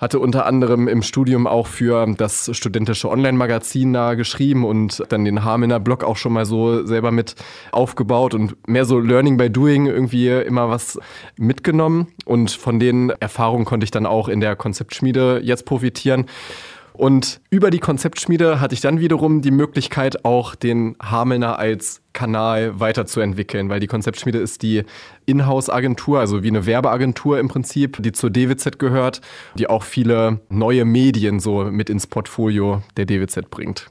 hatte 0.00 0.18
unter 0.18 0.46
anderem 0.46 0.88
im 0.88 1.02
Studium 1.02 1.46
auch 1.46 1.66
für 1.66 2.06
das 2.16 2.50
studentische 2.56 3.10
Online-Magazin 3.10 3.90
nahe 3.90 4.16
geschrieben 4.16 4.64
und 4.64 5.02
dann 5.10 5.24
den 5.24 5.44
Harmener 5.44 5.78
Blog 5.78 6.02
auch 6.02 6.16
schon 6.16 6.32
mal 6.32 6.46
so 6.46 6.86
selber 6.86 7.10
mit 7.10 7.34
aufgebaut 7.70 8.34
und 8.34 8.56
mehr 8.66 8.86
so 8.86 8.98
Learning 8.98 9.36
by 9.36 9.50
Doing 9.50 9.86
irgendwie 9.86 10.28
immer 10.28 10.70
was 10.70 10.98
mitgenommen. 11.36 12.08
Und 12.24 12.50
von 12.50 12.80
den 12.80 13.10
Erfahrungen 13.10 13.66
konnte 13.66 13.84
ich 13.84 13.90
dann 13.90 14.06
auch 14.06 14.28
in 14.28 14.40
der 14.40 14.56
Konzeptschmiede 14.56 15.40
jetzt 15.44 15.66
profitieren. 15.66 16.26
Und 17.00 17.40
über 17.48 17.70
die 17.70 17.78
Konzeptschmiede 17.78 18.60
hatte 18.60 18.74
ich 18.74 18.82
dann 18.82 19.00
wiederum 19.00 19.40
die 19.40 19.50
Möglichkeit, 19.50 20.26
auch 20.26 20.54
den 20.54 20.96
Hamelner 21.00 21.58
als 21.58 22.02
Kanal 22.12 22.78
weiterzuentwickeln, 22.78 23.70
weil 23.70 23.80
die 23.80 23.86
Konzeptschmiede 23.86 24.36
ist 24.36 24.60
die 24.60 24.82
Inhouse-Agentur, 25.24 26.20
also 26.20 26.42
wie 26.42 26.48
eine 26.48 26.66
Werbeagentur 26.66 27.38
im 27.38 27.48
Prinzip, 27.48 28.02
die 28.02 28.12
zur 28.12 28.28
DWZ 28.28 28.78
gehört, 28.78 29.22
die 29.54 29.66
auch 29.66 29.82
viele 29.82 30.40
neue 30.50 30.84
Medien 30.84 31.40
so 31.40 31.64
mit 31.64 31.88
ins 31.88 32.06
Portfolio 32.06 32.82
der 32.98 33.06
DWZ 33.06 33.48
bringt. 33.48 33.86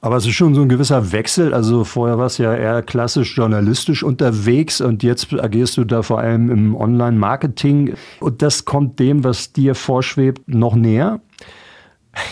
Aber 0.00 0.16
es 0.16 0.24
ist 0.24 0.32
schon 0.32 0.54
so 0.54 0.62
ein 0.62 0.70
gewisser 0.70 1.12
Wechsel. 1.12 1.52
Also 1.52 1.84
vorher 1.84 2.16
warst 2.16 2.38
du 2.38 2.44
ja 2.44 2.54
eher 2.54 2.80
klassisch 2.80 3.36
journalistisch 3.36 4.02
unterwegs 4.02 4.80
und 4.80 5.02
jetzt 5.02 5.34
agierst 5.34 5.76
du 5.76 5.84
da 5.84 6.00
vor 6.00 6.20
allem 6.20 6.50
im 6.50 6.74
Online-Marketing. 6.74 7.92
Und 8.20 8.40
das 8.40 8.64
kommt 8.64 8.98
dem, 9.00 9.22
was 9.22 9.52
dir 9.52 9.74
vorschwebt, 9.74 10.48
noch 10.48 10.74
näher? 10.74 11.20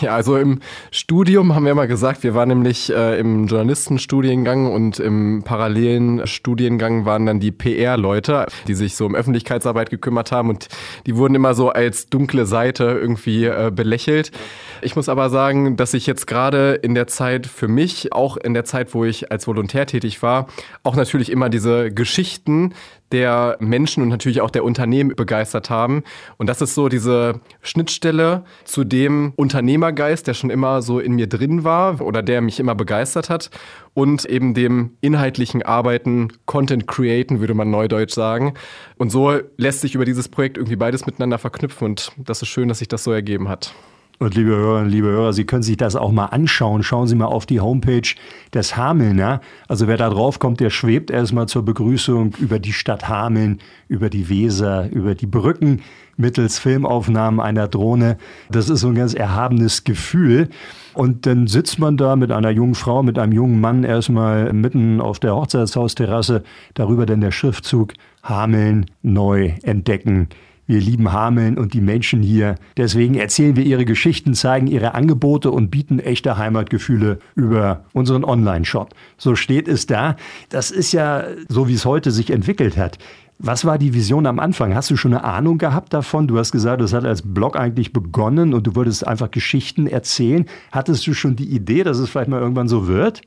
Ja, 0.01 0.15
also 0.15 0.37
im 0.37 0.61
Studium 0.91 1.55
haben 1.55 1.65
wir 1.65 1.75
mal 1.75 1.87
gesagt, 1.87 2.23
wir 2.23 2.35
waren 2.35 2.49
nämlich 2.49 2.93
äh, 2.93 3.19
im 3.19 3.47
Journalistenstudiengang 3.47 4.73
und 4.73 4.99
im 4.99 5.43
parallelen 5.45 6.27
Studiengang 6.27 7.05
waren 7.05 7.27
dann 7.27 7.41
die 7.41 7.53
PR-Leute, 7.53 8.47
die 8.67 8.75
sich 8.75 8.97
so 8.97 9.07
um 9.07 9.15
Öffentlichkeitsarbeit 9.15 9.91
gekümmert 9.91 10.33
haben 10.33 10.51
und 10.51 10.69
die 11.07 11.17
wurden 11.17 11.35
immer 11.35 11.55
so 11.55 11.71
als 11.71 12.07
dunkle 12.09 12.47
Seite 12.47 12.85
irgendwie 12.85 13.45
äh, 13.45 13.71
belächelt. 13.75 14.33
Ich 14.83 14.97
muss 14.97 15.09
aber 15.09 15.31
sagen, 15.31 15.77
dass 15.77 15.95
ich 15.95 16.07
jetzt 16.07 16.27
gerade 16.27 16.75
in 16.75 16.95
der 16.95 17.07
Zeit 17.07 17.47
für 17.47 17.69
mich, 17.69 18.13
auch 18.13 18.37
in 18.37 18.55
der 18.55 18.65
Zeit, 18.65 18.95
wo 18.95 19.05
ich 19.05 19.31
als 19.31 19.47
Volontär 19.47 19.87
tätig 19.87 20.23
war, 20.23 20.47
auch 20.83 20.97
natürlich 20.97 21.31
immer 21.31 21.49
diese 21.49 21.93
Geschichten 21.93 22.75
der 23.13 23.57
Menschen 23.61 24.03
und 24.03 24.09
natürlich 24.09 24.41
auch 24.41 24.51
der 24.51 24.65
Unternehmen 24.65 25.15
begeistert 25.15 25.71
haben. 25.71 26.03
Und 26.39 26.49
das 26.49 26.61
ist 26.61 26.75
so 26.75 26.89
diese 26.89 27.41
Schnittstelle 27.61 28.45
zu 28.65 28.85
dem 28.85 29.33
Unternehmergeist, 29.37 30.27
der 30.27 30.35
schon 30.35 30.51
immer 30.51 30.83
so 30.83 30.99
in 30.99 31.13
mir 31.13 31.29
drin 31.29 31.65
war 31.65 32.01
oder 32.01 32.23
der 32.23 32.41
mich 32.41 32.59
immer 32.59 32.75
begeistert 32.75 33.31
hat 33.31 33.51
und 33.95 34.25
eben 34.25 34.55
dem 34.55 34.97
inhaltlichen 35.01 35.63
Arbeiten, 35.63 36.29
Content 36.47 36.87
createn, 36.87 37.41
würde 37.41 37.55
man 37.55 37.71
neudeutsch 37.71 38.15
sagen. 38.15 38.55
Und 38.97 39.11
so 39.11 39.39
lässt 39.57 39.83
sich 39.83 39.95
über 39.95 40.05
dieses 40.05 40.29
Projekt 40.29 40.57
irgendwie 40.57 40.77
beides 40.77 41.07
miteinander 41.07 41.39
verknüpfen 41.39 41.85
und 41.85 42.13
das 42.17 42.43
ist 42.43 42.49
schön, 42.49 42.69
dass 42.69 42.79
sich 42.79 42.89
das 42.89 43.05
so 43.05 43.13
ergeben 43.13 43.49
hat. 43.49 43.75
Und 44.23 44.37
liebe 44.37 44.51
Hörerinnen, 44.51 44.89
liebe 44.89 45.09
Hörer, 45.09 45.33
Sie 45.33 45.45
können 45.45 45.65
sich 45.65 45.77
das 45.77 45.97
auch 45.97 46.13
mal 46.13 46.27
anschauen. 46.27 46.85
Schauen 46.85 47.09
Sie 47.09 47.17
mal 47.17 47.25
auf 47.25 47.45
die 47.45 47.59
Homepage 47.59 48.09
des 48.55 48.77
Hamelner. 48.77 49.41
Also 49.67 49.89
wer 49.89 49.97
da 49.97 50.11
drauf 50.11 50.39
kommt, 50.39 50.61
der 50.61 50.71
schwebt 50.71 51.11
erstmal 51.11 51.49
zur 51.49 51.65
Begrüßung 51.65 52.33
über 52.39 52.61
die 52.61 52.73
Stadt 52.73 53.09
Hameln, 53.09 53.59
über 53.89 54.11
die 54.11 54.29
Weser, 54.29 54.89
über 54.93 55.17
die 55.17 55.27
Brücken 55.27 55.83
mittels 56.17 56.61
Filmaufnahmen 56.61 57.41
einer 57.41 57.67
Drohne. 57.67 58.17
Das 58.49 58.69
ist 58.69 58.83
so 58.83 58.89
ein 58.89 58.95
ganz 58.95 59.13
erhabenes 59.13 59.83
Gefühl. 59.83 60.51
Und 60.95 61.27
dann 61.27 61.49
sitzt 61.49 61.81
man 61.81 61.97
da 61.97 62.15
mit 62.15 62.31
einer 62.31 62.51
jungen 62.51 62.77
Frau, 62.77 63.03
mit 63.03 63.19
einem 63.19 63.33
jungen 63.33 63.61
Mann 63.61 63.83
erstmal 63.83 64.53
mitten 64.53 65.01
auf 65.01 65.19
der 65.19 65.35
Hochzeitshausterrasse. 65.35 66.45
Darüber 66.75 67.07
dann 67.07 67.23
der 67.23 67.33
Schriftzug 67.33 67.95
Hameln 68.23 68.87
neu 69.03 69.55
entdecken. 69.65 70.29
Wir 70.67 70.81
lieben 70.81 71.13
Hameln 71.13 71.59
und 71.59 71.75
die 71.75 71.81
Menschen 71.81 72.23
hier. 72.23 72.55
Deswegen 72.77 73.17
erzählen 73.17 73.57
wir 73.57 73.65
ihre 73.65 73.85
Geschichten, 73.85 74.35
zeigen 74.35 74.69
ihre 74.69 74.95
Angebote 74.95 75.51
und 75.51 75.71
bieten 75.71 75.99
echte 75.99 76.39
Heimatgefühle 76.39 77.19
über 77.35 77.85
unseren 77.93 78.25
Online-Shop. 78.25 78.95
So 79.19 79.35
steht 79.35 79.67
es 79.67 79.87
da. 79.87 80.17
Das 80.51 80.71
ist 80.71 80.93
ja 80.93 81.25
so, 81.49 81.67
wie 81.69 81.75
es 81.75 81.85
heute 81.85 82.13
sich 82.13 82.31
entwickelt 82.31 82.77
hat. 82.77 82.99
Was 83.45 83.65
war 83.65 83.77
die 83.77 83.93
Vision 83.93 84.27
am 84.27 84.39
Anfang? 84.39 84.73
Hast 84.73 84.89
du 84.91 84.97
schon 84.97 85.15
eine 85.15 85.25
Ahnung 85.25 85.59
gehabt 85.59 85.93
davon? 85.93 86.29
Du 86.29 86.39
hast 86.39 86.53
gesagt, 86.53 86.81
es 86.81 86.93
hat 86.93 87.05
als 87.05 87.23
Blog 87.23 87.59
eigentlich 87.59 87.93
begonnen 87.93 88.55
und 88.55 88.65
du 88.65 88.77
wolltest 88.77 89.05
einfach 89.05 89.33
Geschichten 89.33 89.89
erzählen. 89.89 90.47
Hattest 90.71 91.05
du 91.09 91.13
schon 91.13 91.35
die 91.35 91.49
Idee, 91.49 91.83
dass 91.83 91.99
es 91.99 92.09
vielleicht 92.09 92.29
mal 92.29 92.41
irgendwann 92.41 92.69
so 92.69 92.87
wird? 92.87 93.23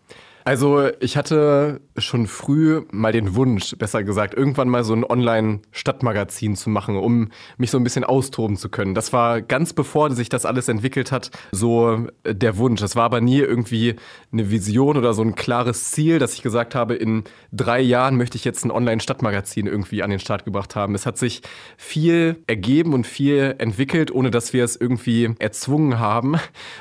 Also 0.48 0.90
ich 1.00 1.18
hatte 1.18 1.82
schon 1.98 2.28
früh 2.28 2.84
mal 2.92 3.12
den 3.12 3.34
Wunsch, 3.34 3.76
besser 3.80 4.04
gesagt, 4.04 4.36
irgendwann 4.36 4.70
mal 4.70 4.84
so 4.84 4.94
ein 4.94 5.04
Online-Stadtmagazin 5.04 6.56
zu 6.56 6.70
machen, 6.70 6.98
um 6.98 7.32
mich 7.58 7.72
so 7.72 7.80
ein 7.80 7.84
bisschen 7.84 8.04
austoben 8.04 8.56
zu 8.56 8.70
können. 8.70 8.94
Das 8.94 9.12
war 9.12 9.42
ganz 9.42 9.74
bevor 9.74 10.12
sich 10.12 10.30
das 10.30 10.46
alles 10.46 10.68
entwickelt 10.68 11.12
hat, 11.12 11.32
so 11.52 12.06
äh, 12.22 12.36
der 12.36 12.58
Wunsch. 12.60 12.80
Das 12.80 12.96
war 12.96 13.06
aber 13.06 13.22
nie 13.22 13.40
irgendwie 13.40 13.96
eine 14.32 14.52
Vision 14.52 14.98
oder 14.98 15.16
so 15.16 15.24
ein 15.24 15.34
klares 15.34 15.90
Ziel, 15.90 16.20
dass 16.20 16.36
ich 16.36 16.44
gesagt 16.44 16.76
habe, 16.76 16.94
in 16.94 17.24
drei 17.52 17.82
Jahren 17.82 18.16
möchte 18.16 18.38
ich 18.38 18.46
jetzt 18.46 18.66
ein 18.66 18.72
Online-Stadtmagazin 18.72 19.66
irgendwie 19.66 20.04
an 20.04 20.12
den 20.12 20.20
Start 20.20 20.46
gebracht 20.46 20.76
haben. 20.76 20.94
Es 20.94 21.08
hat 21.08 21.18
sich 21.18 21.42
viel 21.76 22.44
ergeben 22.46 22.94
und 22.94 23.08
viel 23.08 23.56
entwickelt, 23.58 24.12
ohne 24.12 24.30
dass 24.30 24.54
wir 24.54 24.64
es 24.64 24.76
irgendwie 24.76 25.34
erzwungen 25.40 25.98
haben, 25.98 26.36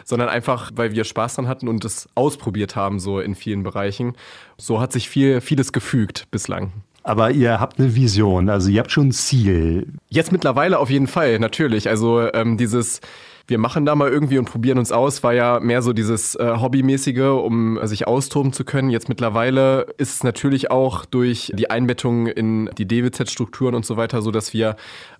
sondern 0.04 0.28
einfach, 0.28 0.70
weil 0.74 0.92
wir 0.92 1.04
Spaß 1.04 1.36
dran 1.36 1.48
hatten 1.48 1.66
und 1.66 1.82
es 1.86 2.10
ausprobiert 2.14 2.76
haben, 2.76 3.00
so 3.00 3.20
in 3.20 3.34
vielen 3.34 3.53
vielen 3.54 3.62
Bereichen. 3.62 4.14
So 4.58 4.80
hat 4.80 4.92
sich 4.92 5.08
viel, 5.08 5.40
vieles 5.40 5.72
gefügt 5.72 6.26
bislang. 6.30 6.72
Aber 7.04 7.30
ihr 7.30 7.60
habt 7.60 7.78
eine 7.78 7.94
Vision, 7.94 8.48
also 8.48 8.70
ihr 8.70 8.80
habt 8.80 8.90
schon 8.90 9.08
ein 9.08 9.12
Ziel. 9.12 9.92
Jetzt 10.08 10.32
mittlerweile 10.32 10.78
auf 10.78 10.90
jeden 10.90 11.06
Fall, 11.06 11.38
natürlich. 11.38 11.88
Also 11.88 12.32
ähm, 12.32 12.56
dieses 12.56 13.00
wir 13.46 13.58
machen 13.58 13.84
da 13.84 13.94
mal 13.94 14.10
irgendwie 14.10 14.38
und 14.38 14.46
probieren 14.46 14.78
uns 14.78 14.90
aus, 14.90 15.22
war 15.22 15.34
ja 15.34 15.60
mehr 15.60 15.82
so 15.82 15.92
dieses 15.92 16.34
äh, 16.34 16.56
Hobbymäßige, 16.58 17.42
um 17.44 17.78
äh, 17.78 17.86
sich 17.86 18.06
austoben 18.06 18.54
zu 18.54 18.64
können. 18.64 18.88
Jetzt 18.88 19.10
mittlerweile 19.10 19.86
ist 19.98 20.14
es 20.14 20.24
natürlich 20.24 20.70
auch 20.70 21.04
durch 21.04 21.52
die 21.54 21.68
Einbettung 21.68 22.26
in 22.26 22.70
die 22.78 22.88
DWZ-Strukturen 22.88 23.74
und 23.74 23.84
so 23.84 23.98
weiter 23.98 24.22
so, 24.22 24.30
dass 24.30 24.54
wir 24.54 24.76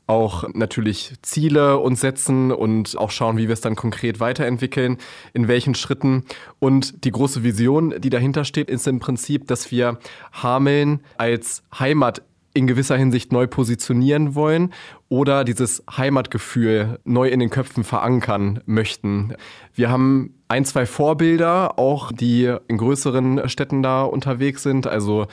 auch 0.07 0.45
natürlich 0.53 1.15
Ziele 1.23 1.79
uns 1.79 2.01
setzen 2.01 2.53
und 2.53 2.97
auch 2.99 3.11
schauen, 3.11 3.37
wie 3.39 3.49
wir 3.49 3.55
es 3.55 3.61
dann 3.61 3.77
konkret 3.77 4.21
weiterentwickeln, 4.21 4.99
in 5.33 5.49
welchen 5.49 5.75
Schritten. 5.75 6.25
Und 6.59 7.05
die 7.05 7.11
große 7.11 7.43
Vision, 7.43 7.95
die 7.99 8.11
dahinter 8.11 8.45
steht, 8.45 8.69
ist 8.69 8.87
im 8.87 9.01
Prinzip, 9.01 9.47
dass 9.47 9.71
wir 9.71 9.99
Hameln 10.33 11.01
als 11.17 11.63
Heimat 11.79 12.23
in 12.55 12.69
gewisser 12.69 12.97
Hinsicht 12.97 13.33
neu 13.33 13.49
positionieren 13.49 14.37
wollen 14.37 14.73
oder 15.09 15.43
dieses 15.45 15.83
Heimatgefühl 15.91 17.01
neu 17.05 17.29
in 17.29 17.41
den 17.41 17.51
Köpfen 17.51 17.83
verankern 17.83 18.61
möchten. 18.65 19.35
Wir 19.75 19.91
haben 19.91 20.35
ein, 20.47 20.65
zwei 20.65 20.87
Vorbilder, 20.87 21.79
auch 21.81 22.13
die 22.13 22.55
in 22.69 22.79
größeren 22.79 23.49
Städten 23.49 23.83
da 23.83 24.05
unterwegs 24.05 24.63
sind. 24.63 24.87
Also 24.87 25.27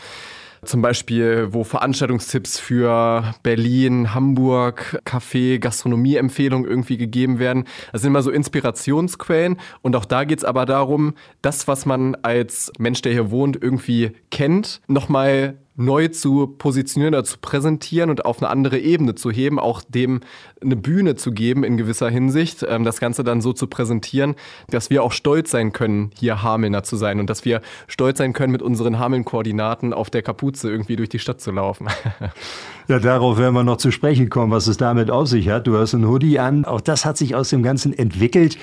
zum 0.64 0.82
Beispiel, 0.82 1.48
wo 1.52 1.64
Veranstaltungstipps 1.64 2.60
für 2.60 3.34
Berlin, 3.44 4.14
Hamburg, 4.14 5.02
Café, 5.06 5.60
Gastronomieempfehlungen 5.60 6.70
irgendwie 6.70 6.98
gegeben 6.98 7.40
werden. 7.40 7.66
Das 7.92 8.02
sind 8.02 8.10
immer 8.10 8.22
so 8.22 8.32
Inspirationsquellen. 8.32 9.58
Und 9.82 9.96
auch 9.96 10.06
da 10.06 10.24
geht 10.24 10.40
es 10.40 10.46
aber 10.46 10.66
darum, 10.66 11.16
das, 11.42 11.68
was 11.68 11.86
man 11.86 12.16
als 12.22 12.72
Mensch, 12.78 13.02
der 13.02 13.12
hier 13.12 13.32
wohnt, 13.32 13.58
irgendwie 13.62 14.12
kennt, 14.30 14.82
nochmal 14.88 15.58
neu 15.86 16.08
zu 16.08 16.48
positionieren 16.48 17.14
oder 17.14 17.24
zu 17.24 17.38
präsentieren 17.40 18.10
und 18.10 18.26
auf 18.26 18.42
eine 18.42 18.50
andere 18.50 18.80
Ebene 18.80 19.16
zu 19.16 19.32
heben, 19.32 19.60
auch 19.60 19.82
dem 19.88 20.22
eine 20.62 20.76
Bühne 20.76 21.16
zu 21.16 21.32
geben 21.32 21.64
in 21.64 21.78
gewisser 21.78 22.10
Hinsicht, 22.10 22.66
ähm, 22.68 22.84
das 22.84 23.00
Ganze 23.00 23.24
dann 23.24 23.42
so 23.42 23.54
zu 23.54 23.68
präsentieren, 23.68 24.36
dass 24.70 24.90
wir 24.90 25.04
auch 25.04 25.12
stolz 25.12 25.52
sein 25.52 25.74
können, 25.74 26.12
hier 26.18 26.44
Hamelner 26.44 26.84
zu 26.84 26.96
sein 26.96 27.20
und 27.20 27.30
dass 27.30 27.46
wir 27.46 27.62
stolz 27.88 28.20
sein 28.20 28.34
können, 28.34 28.52
mit 28.52 28.62
unseren 28.62 29.00
Hameln-Koordinaten 29.00 29.94
auf 29.94 30.10
der 30.10 30.22
Kapuze 30.22 30.70
irgendwie 30.70 30.96
durch 30.96 31.10
die 31.10 31.20
Stadt 31.20 31.42
zu 31.42 31.52
laufen. 31.52 31.88
Ja, 32.88 33.00
darauf 33.00 33.38
werden 33.38 33.54
wir 33.54 33.64
noch 33.64 33.78
zu 33.78 33.90
sprechen 33.90 34.30
kommen, 34.30 34.52
was 34.52 34.68
es 34.68 34.76
damit 34.76 35.10
auf 35.12 35.30
sich 35.30 35.48
hat. 35.48 35.66
Du 35.66 35.78
hast 35.78 35.94
ein 35.94 36.06
Hoodie 36.06 36.40
an. 36.40 36.66
Auch 36.66 36.82
das 36.82 37.06
hat 37.06 37.16
sich 37.16 37.36
aus 37.36 37.50
dem 37.50 37.64
Ganzen 37.64 37.98
entwickelt. 37.98 38.58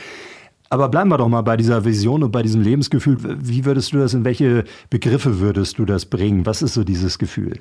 Aber 0.71 0.89
bleiben 0.89 1.09
wir 1.11 1.19
doch 1.19 1.29
mal 1.29 1.43
bei 1.43 1.57
dieser 1.57 1.85
Vision 1.85 2.23
und 2.23 2.31
bei 2.31 2.43
diesem 2.43 2.61
Lebensgefühl. 2.61 3.17
Wie 3.21 3.65
würdest 3.65 3.93
du 3.93 3.99
das, 3.99 4.13
in 4.13 4.25
welche 4.25 4.65
Begriffe 4.91 5.41
würdest 5.41 5.79
du 5.79 5.87
das 5.87 6.05
bringen? 6.05 6.45
Was 6.45 6.61
ist 6.61 6.75
so 6.75 6.85
dieses 6.85 7.19
Gefühl? 7.19 7.61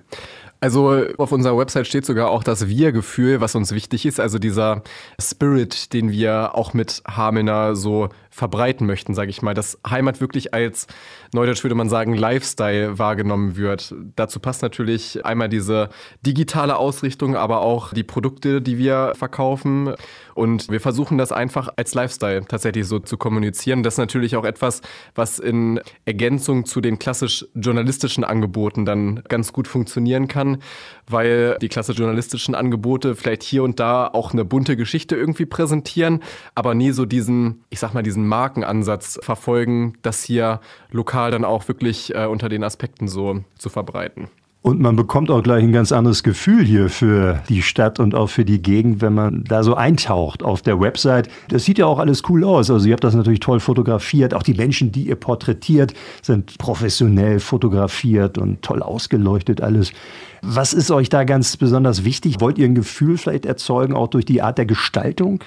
Also 0.60 1.06
auf 1.18 1.32
unserer 1.32 1.58
Website 1.58 1.88
steht 1.88 2.06
sogar 2.06 2.32
auch 2.32 2.44
das 2.44 2.68
Wir-Gefühl, 2.68 3.42
was 3.42 3.56
uns 3.56 3.72
wichtig 3.72 4.06
ist. 4.06 4.20
Also 4.20 4.40
dieser 4.40 4.82
Spirit, 5.22 5.94
den 5.94 6.12
wir 6.12 6.56
auch 6.56 6.74
mit 6.74 7.04
Hamelner 7.08 7.76
so 7.76 8.10
verbreiten 8.38 8.86
möchten, 8.86 9.16
sage 9.16 9.32
ich 9.32 9.42
mal, 9.42 9.56
dass 9.56 9.80
Heimat 9.90 10.22
wirklich 10.22 10.54
als, 10.54 10.86
neudeutsch 11.34 11.64
würde 11.64 11.74
man 11.74 11.90
sagen, 11.90 12.14
Lifestyle 12.14 13.00
wahrgenommen 13.00 13.58
wird. 13.58 13.96
Dazu 14.16 14.40
passt 14.40 14.62
natürlich 14.62 15.26
einmal 15.26 15.50
diese 15.50 15.90
digitale 16.24 16.78
Ausrichtung, 16.78 17.36
aber 17.36 17.62
auch 17.62 17.94
die 17.94 18.04
Produkte, 18.04 18.62
die 18.62 18.78
wir 18.78 19.14
verkaufen. 19.16 19.96
Und 20.36 20.70
wir 20.70 20.80
versuchen 20.80 21.18
das 21.18 21.32
einfach 21.32 21.70
als 21.78 21.96
Lifestyle 21.96 22.46
tatsächlich 22.46 22.86
so 22.86 23.00
zu 23.00 23.18
kommunizieren. 23.18 23.82
Das 23.82 23.96
ist 23.96 24.00
natürlich 24.00 24.36
auch 24.36 24.46
etwas, 24.46 24.82
was 25.16 25.40
in 25.40 25.80
Ergänzung 26.06 26.66
zu 26.66 26.80
den 26.80 27.00
klassisch 27.00 27.44
journalistischen 27.56 28.24
Angeboten 28.24 28.86
dann 28.86 29.24
ganz 29.30 29.52
gut 29.52 29.68
funktionieren 29.68 30.28
kann, 30.28 30.60
weil 31.08 31.58
die 31.62 31.70
klassisch 31.70 31.98
journalistischen 31.98 32.56
Angebote 32.56 33.16
vielleicht 33.16 33.44
hier 33.44 33.64
und 33.64 33.80
da 33.80 34.08
auch 34.08 34.34
eine 34.34 34.46
bunte 34.46 34.76
Geschichte 34.76 35.16
irgendwie 35.16 35.46
präsentieren, 35.46 36.22
aber 36.56 36.76
nie 36.76 36.92
so 36.92 37.06
diesen, 37.06 37.64
ich 37.70 37.80
sag 37.80 37.94
mal, 37.94 38.04
diesen 38.04 38.28
Markenansatz 38.28 39.20
verfolgen, 39.22 39.94
das 40.02 40.24
hier 40.24 40.60
lokal 40.92 41.32
dann 41.32 41.46
auch 41.46 41.68
wirklich 41.68 42.14
äh, 42.14 42.26
unter 42.26 42.50
den 42.50 42.64
Aspekten 42.64 43.08
so 43.08 43.44
zu 43.58 43.70
verbreiten. 43.70 44.30
Und 44.68 44.82
man 44.82 44.98
bekommt 44.98 45.32
auch 45.32 45.42
gleich 45.44 45.64
ein 45.64 45.72
ganz 45.72 45.94
anderes 45.94 46.24
Gefühl 46.24 46.66
hier 46.66 46.90
für 46.90 47.42
die 47.48 47.62
Stadt 47.62 48.02
und 48.02 48.14
auch 48.14 48.28
für 48.28 48.44
die 48.44 48.62
Gegend, 48.62 49.02
wenn 49.02 49.14
man 49.14 49.46
da 49.46 49.64
so 49.64 49.76
eintaucht 49.76 50.44
auf 50.44 50.62
der 50.62 50.82
Website. 50.82 51.30
Das 51.48 51.64
sieht 51.64 51.78
ja 51.78 51.86
auch 51.86 52.00
alles 52.00 52.24
cool 52.28 52.44
aus. 52.44 52.70
Also 52.70 52.86
ihr 52.86 52.92
habt 52.92 53.06
das 53.06 53.16
natürlich 53.16 53.40
toll 53.40 53.62
fotografiert. 53.62 54.34
Auch 54.34 54.44
die 54.44 54.56
Menschen, 54.56 54.92
die 54.92 55.04
ihr 55.04 55.16
porträtiert, 55.16 55.94
sind 56.22 56.58
professionell 56.58 57.40
fotografiert 57.40 58.38
und 58.38 58.62
toll 58.62 58.84
ausgeleuchtet 58.84 59.62
alles. 59.62 59.94
Was 60.42 60.74
ist 60.74 60.92
euch 60.92 61.08
da 61.08 61.24
ganz 61.24 61.56
besonders 61.56 62.04
wichtig? 62.04 62.42
Wollt 62.42 62.58
ihr 62.58 62.66
ein 62.66 62.76
Gefühl 62.76 63.18
vielleicht 63.18 63.46
erzeugen, 63.46 63.96
auch 63.96 64.10
durch 64.10 64.26
die 64.26 64.42
Art 64.42 64.58
der 64.58 64.66
Gestaltung? 64.66 65.46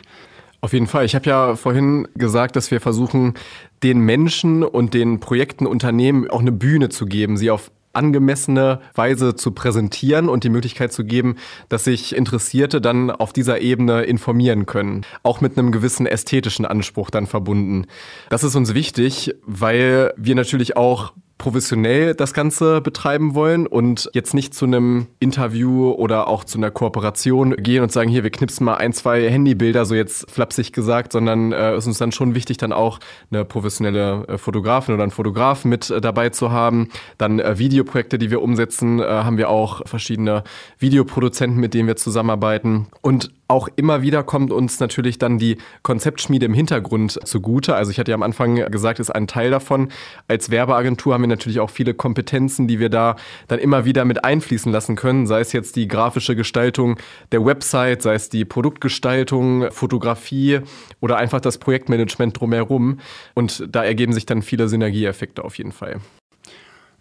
Auf 0.62 0.72
jeden 0.72 0.86
Fall. 0.86 1.04
Ich 1.04 1.14
habe 1.14 1.28
ja 1.28 1.56
vorhin 1.56 2.08
gesagt, 2.14 2.56
dass 2.56 2.70
wir 2.70 2.80
versuchen, 2.80 3.34
den 3.82 3.98
Menschen 3.98 4.62
und 4.62 4.94
den 4.94 5.20
Projekten, 5.20 5.66
Unternehmen 5.66 6.30
auch 6.30 6.40
eine 6.40 6.52
Bühne 6.52 6.88
zu 6.88 7.04
geben, 7.04 7.36
sie 7.36 7.50
auf 7.50 7.70
angemessene 7.92 8.80
Weise 8.94 9.34
zu 9.34 9.52
präsentieren 9.52 10.28
und 10.28 10.44
die 10.44 10.48
Möglichkeit 10.48 10.92
zu 10.92 11.04
geben, 11.04 11.36
dass 11.68 11.84
sich 11.84 12.14
Interessierte 12.14 12.80
dann 12.80 13.10
auf 13.10 13.32
dieser 13.32 13.60
Ebene 13.60 14.02
informieren 14.02 14.66
können. 14.66 15.04
Auch 15.22 15.40
mit 15.40 15.58
einem 15.58 15.72
gewissen 15.72 16.06
ästhetischen 16.06 16.64
Anspruch 16.64 17.10
dann 17.10 17.26
verbunden. 17.26 17.86
Das 18.28 18.44
ist 18.44 18.54
uns 18.54 18.74
wichtig, 18.74 19.34
weil 19.44 20.12
wir 20.16 20.34
natürlich 20.34 20.76
auch 20.76 21.12
professionell 21.40 22.14
das 22.14 22.34
Ganze 22.34 22.82
betreiben 22.82 23.34
wollen 23.34 23.66
und 23.66 24.10
jetzt 24.12 24.34
nicht 24.34 24.54
zu 24.54 24.66
einem 24.66 25.06
Interview 25.18 25.90
oder 25.90 26.28
auch 26.28 26.44
zu 26.44 26.58
einer 26.58 26.70
Kooperation 26.70 27.56
gehen 27.56 27.82
und 27.82 27.90
sagen, 27.90 28.10
hier, 28.10 28.22
wir 28.22 28.30
knipsen 28.30 28.66
mal 28.66 28.76
ein, 28.76 28.92
zwei 28.92 29.28
Handybilder, 29.28 29.86
so 29.86 29.94
jetzt 29.94 30.30
flapsig 30.30 30.72
gesagt, 30.72 31.12
sondern 31.12 31.52
äh, 31.52 31.76
ist 31.76 31.86
uns 31.86 31.96
dann 31.96 32.12
schon 32.12 32.34
wichtig, 32.34 32.58
dann 32.58 32.74
auch 32.74 33.00
eine 33.30 33.46
professionelle 33.46 34.28
äh, 34.28 34.38
Fotografin 34.38 34.94
oder 34.94 35.02
einen 35.02 35.12
Fotograf 35.12 35.64
mit 35.64 35.88
äh, 35.88 36.02
dabei 36.02 36.28
zu 36.28 36.52
haben. 36.52 36.90
Dann 37.16 37.40
äh, 37.40 37.58
Videoprojekte, 37.58 38.18
die 38.18 38.30
wir 38.30 38.42
umsetzen, 38.42 39.00
äh, 39.00 39.04
haben 39.04 39.38
wir 39.38 39.48
auch 39.48 39.80
verschiedene 39.86 40.44
Videoproduzenten, 40.78 41.58
mit 41.58 41.72
denen 41.72 41.88
wir 41.88 41.96
zusammenarbeiten. 41.96 42.88
Und 43.00 43.32
auch 43.50 43.68
immer 43.74 44.00
wieder 44.00 44.22
kommt 44.22 44.52
uns 44.52 44.78
natürlich 44.78 45.18
dann 45.18 45.36
die 45.36 45.58
Konzeptschmiede 45.82 46.46
im 46.46 46.54
Hintergrund 46.54 47.18
zugute. 47.26 47.74
Also 47.74 47.90
ich 47.90 47.98
hatte 47.98 48.12
ja 48.12 48.14
am 48.14 48.22
Anfang 48.22 48.54
gesagt, 48.54 49.00
ist 49.00 49.10
ein 49.10 49.26
Teil 49.26 49.50
davon. 49.50 49.88
Als 50.28 50.50
Werbeagentur 50.50 51.14
haben 51.14 51.22
wir 51.22 51.28
natürlich 51.28 51.58
auch 51.58 51.70
viele 51.70 51.92
Kompetenzen, 51.92 52.68
die 52.68 52.78
wir 52.78 52.90
da 52.90 53.16
dann 53.48 53.58
immer 53.58 53.84
wieder 53.84 54.04
mit 54.04 54.24
einfließen 54.24 54.70
lassen 54.70 54.94
können. 54.94 55.26
Sei 55.26 55.40
es 55.40 55.52
jetzt 55.52 55.74
die 55.74 55.88
grafische 55.88 56.36
Gestaltung 56.36 56.96
der 57.32 57.44
Website, 57.44 58.02
sei 58.02 58.14
es 58.14 58.28
die 58.28 58.44
Produktgestaltung, 58.44 59.72
Fotografie 59.72 60.60
oder 61.00 61.16
einfach 61.16 61.40
das 61.40 61.58
Projektmanagement 61.58 62.38
drumherum. 62.38 63.00
Und 63.34 63.66
da 63.68 63.82
ergeben 63.82 64.12
sich 64.12 64.26
dann 64.26 64.42
viele 64.42 64.68
Synergieeffekte 64.68 65.44
auf 65.44 65.58
jeden 65.58 65.72
Fall. 65.72 65.96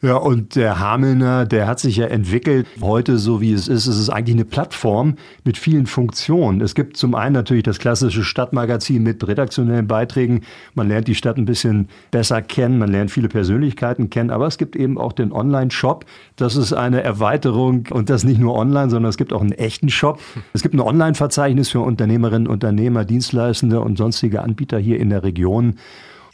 Ja, 0.01 0.15
und 0.15 0.56
der 0.56 0.79
Hamelner, 0.79 1.46
der 1.46 1.68
hat 1.68 1.82
sich 1.82 1.98
ja 1.98 2.06
entwickelt. 2.06 2.65
Heute, 2.79 3.18
so 3.18 3.41
wie 3.41 3.51
es 3.51 3.68
ist, 3.68 3.86
ist 3.86 3.98
es 3.98 4.10
eigentlich 4.10 4.36
eine 4.36 4.46
Plattform 4.46 5.15
mit 5.44 5.58
vielen 5.58 5.88
Funktionen. 5.88 6.62
Es 6.62 6.74
gibt 6.74 6.96
zum 6.96 7.15
einen 7.15 7.34
natürlich 7.34 7.63
das 7.63 7.79
klassische 7.79 8.24
Stadtmagazin 8.24 9.03
mit 9.03 9.27
redaktionellen 9.27 9.88
Beiträgen. 9.88 10.44
Man 10.74 10.88
lernt 10.88 11.10
die 11.10 11.15
Stadt 11.15 11.36
ein 11.36 11.44
bisschen 11.44 11.89
besser 12.12 12.41
kennen, 12.41 12.77
man 12.77 12.89
lernt 12.89 13.12
viele 13.12 13.27
Persönlichkeiten 13.27 14.10
kennen, 14.10 14.29
aber 14.29 14.48
es 14.48 14.58
gibt 14.58 14.77
eben 14.77 14.98
auch 14.98 15.12
den 15.12 15.34
Online-Shop. 15.34 16.06
Das 16.38 16.56
ist 16.56 16.72
eine 16.72 17.03
Erweiterung 17.03 17.84
und 17.89 18.10
das 18.10 18.24
nicht 18.24 18.39
nur 18.39 18.56
online, 18.56 18.89
sondern 18.89 19.10
es 19.10 19.18
gibt 19.18 19.34
auch 19.34 19.41
einen 19.41 19.51
echten 19.51 19.89
Shop. 19.89 20.22
Es 20.53 20.62
gibt 20.62 20.75
ein 20.75 20.79
Online-Verzeichnis 20.79 21.72
für 21.72 21.82
Unternehmerinnen, 21.82 22.48
Unternehmer, 22.48 23.03
Dienstleistende 23.03 23.82
und 23.82 23.98
sonstige 23.98 24.44
Anbieter 24.44 24.79
hier 24.79 24.98
in 24.98 25.10
der 25.10 25.24
Region. 25.24 25.75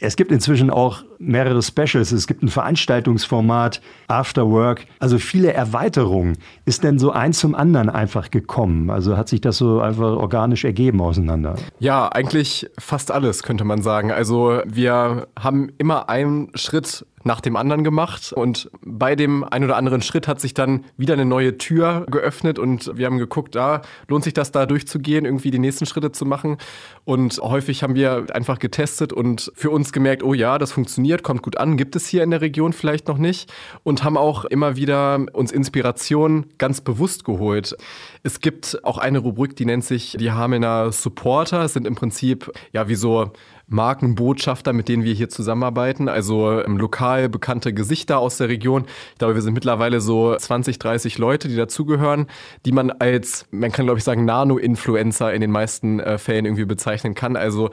Es 0.00 0.16
gibt 0.16 0.30
inzwischen 0.30 0.70
auch 0.70 1.02
mehrere 1.18 1.62
Specials. 1.62 2.12
Es 2.12 2.26
gibt 2.26 2.42
ein 2.42 2.48
Veranstaltungsformat, 2.48 3.80
After 4.08 4.50
Work, 4.50 4.86
also 4.98 5.18
viele 5.18 5.52
Erweiterungen. 5.52 6.36
Ist 6.64 6.84
denn 6.84 6.98
so 6.98 7.10
eins 7.10 7.38
zum 7.38 7.54
anderen 7.54 7.88
einfach 7.88 8.30
gekommen? 8.30 8.90
Also 8.90 9.16
hat 9.16 9.28
sich 9.28 9.40
das 9.40 9.56
so 9.58 9.80
einfach 9.80 10.16
organisch 10.16 10.64
ergeben 10.64 11.00
auseinander? 11.00 11.56
Ja, 11.78 12.08
eigentlich 12.08 12.68
fast 12.78 13.10
alles, 13.10 13.42
könnte 13.42 13.64
man 13.64 13.82
sagen. 13.82 14.12
Also 14.12 14.60
wir 14.66 15.28
haben 15.38 15.70
immer 15.78 16.08
einen 16.08 16.50
Schritt 16.54 17.06
nach 17.26 17.40
dem 17.40 17.56
anderen 17.56 17.84
gemacht 17.84 18.32
und 18.32 18.70
bei 18.82 19.16
dem 19.16 19.44
ein 19.44 19.64
oder 19.64 19.76
anderen 19.76 20.00
Schritt 20.00 20.28
hat 20.28 20.40
sich 20.40 20.54
dann 20.54 20.84
wieder 20.96 21.14
eine 21.14 21.24
neue 21.24 21.58
Tür 21.58 22.06
geöffnet 22.08 22.58
und 22.58 22.96
wir 22.96 23.06
haben 23.06 23.18
geguckt, 23.18 23.54
da 23.56 23.82
lohnt 24.08 24.24
sich 24.24 24.32
das 24.32 24.52
da 24.52 24.64
durchzugehen, 24.64 25.24
irgendwie 25.24 25.50
die 25.50 25.58
nächsten 25.58 25.86
Schritte 25.86 26.12
zu 26.12 26.24
machen 26.24 26.56
und 27.04 27.38
häufig 27.38 27.82
haben 27.82 27.96
wir 27.96 28.26
einfach 28.32 28.60
getestet 28.60 29.12
und 29.12 29.50
für 29.54 29.70
uns 29.70 29.92
gemerkt, 29.92 30.22
oh 30.22 30.34
ja, 30.34 30.56
das 30.58 30.72
funktioniert, 30.72 31.24
kommt 31.24 31.42
gut 31.42 31.58
an, 31.58 31.76
gibt 31.76 31.96
es 31.96 32.06
hier 32.06 32.22
in 32.22 32.30
der 32.30 32.40
Region 32.40 32.72
vielleicht 32.72 33.08
noch 33.08 33.18
nicht 33.18 33.52
und 33.82 34.04
haben 34.04 34.16
auch 34.16 34.44
immer 34.44 34.76
wieder 34.76 35.26
uns 35.32 35.50
Inspiration 35.50 36.46
ganz 36.58 36.80
bewusst 36.80 37.24
geholt. 37.24 37.76
Es 38.22 38.40
gibt 38.40 38.78
auch 38.84 38.98
eine 38.98 39.18
Rubrik, 39.18 39.56
die 39.56 39.64
nennt 39.64 39.84
sich 39.84 40.16
die 40.18 40.30
Hamelner 40.30 40.92
Supporter. 40.92 41.62
Es 41.62 41.72
sind 41.72 41.86
im 41.86 41.96
Prinzip 41.96 42.52
ja 42.72 42.88
wie 42.88 42.94
so 42.94 43.32
Markenbotschafter, 43.68 44.72
mit 44.72 44.88
denen 44.88 45.02
wir 45.02 45.12
hier 45.12 45.28
zusammenarbeiten, 45.28 46.08
also 46.08 46.60
ähm, 46.60 46.76
lokal 46.76 47.28
bekannte 47.28 47.74
Gesichter 47.74 48.18
aus 48.18 48.36
der 48.38 48.48
Region. 48.48 48.84
Ich 49.12 49.18
glaube, 49.18 49.34
wir 49.34 49.42
sind 49.42 49.54
mittlerweile 49.54 50.00
so 50.00 50.36
20, 50.36 50.78
30 50.78 51.18
Leute, 51.18 51.48
die 51.48 51.56
dazugehören, 51.56 52.26
die 52.64 52.72
man 52.72 52.90
als, 52.90 53.46
man 53.50 53.72
kann 53.72 53.86
glaube 53.86 53.98
ich 53.98 54.04
sagen, 54.04 54.24
Nano-Influencer 54.24 55.32
in 55.34 55.40
den 55.40 55.50
meisten 55.50 55.98
äh, 55.98 56.18
Fällen 56.18 56.44
irgendwie 56.44 56.64
bezeichnen 56.64 57.14
kann. 57.14 57.36
Also 57.36 57.70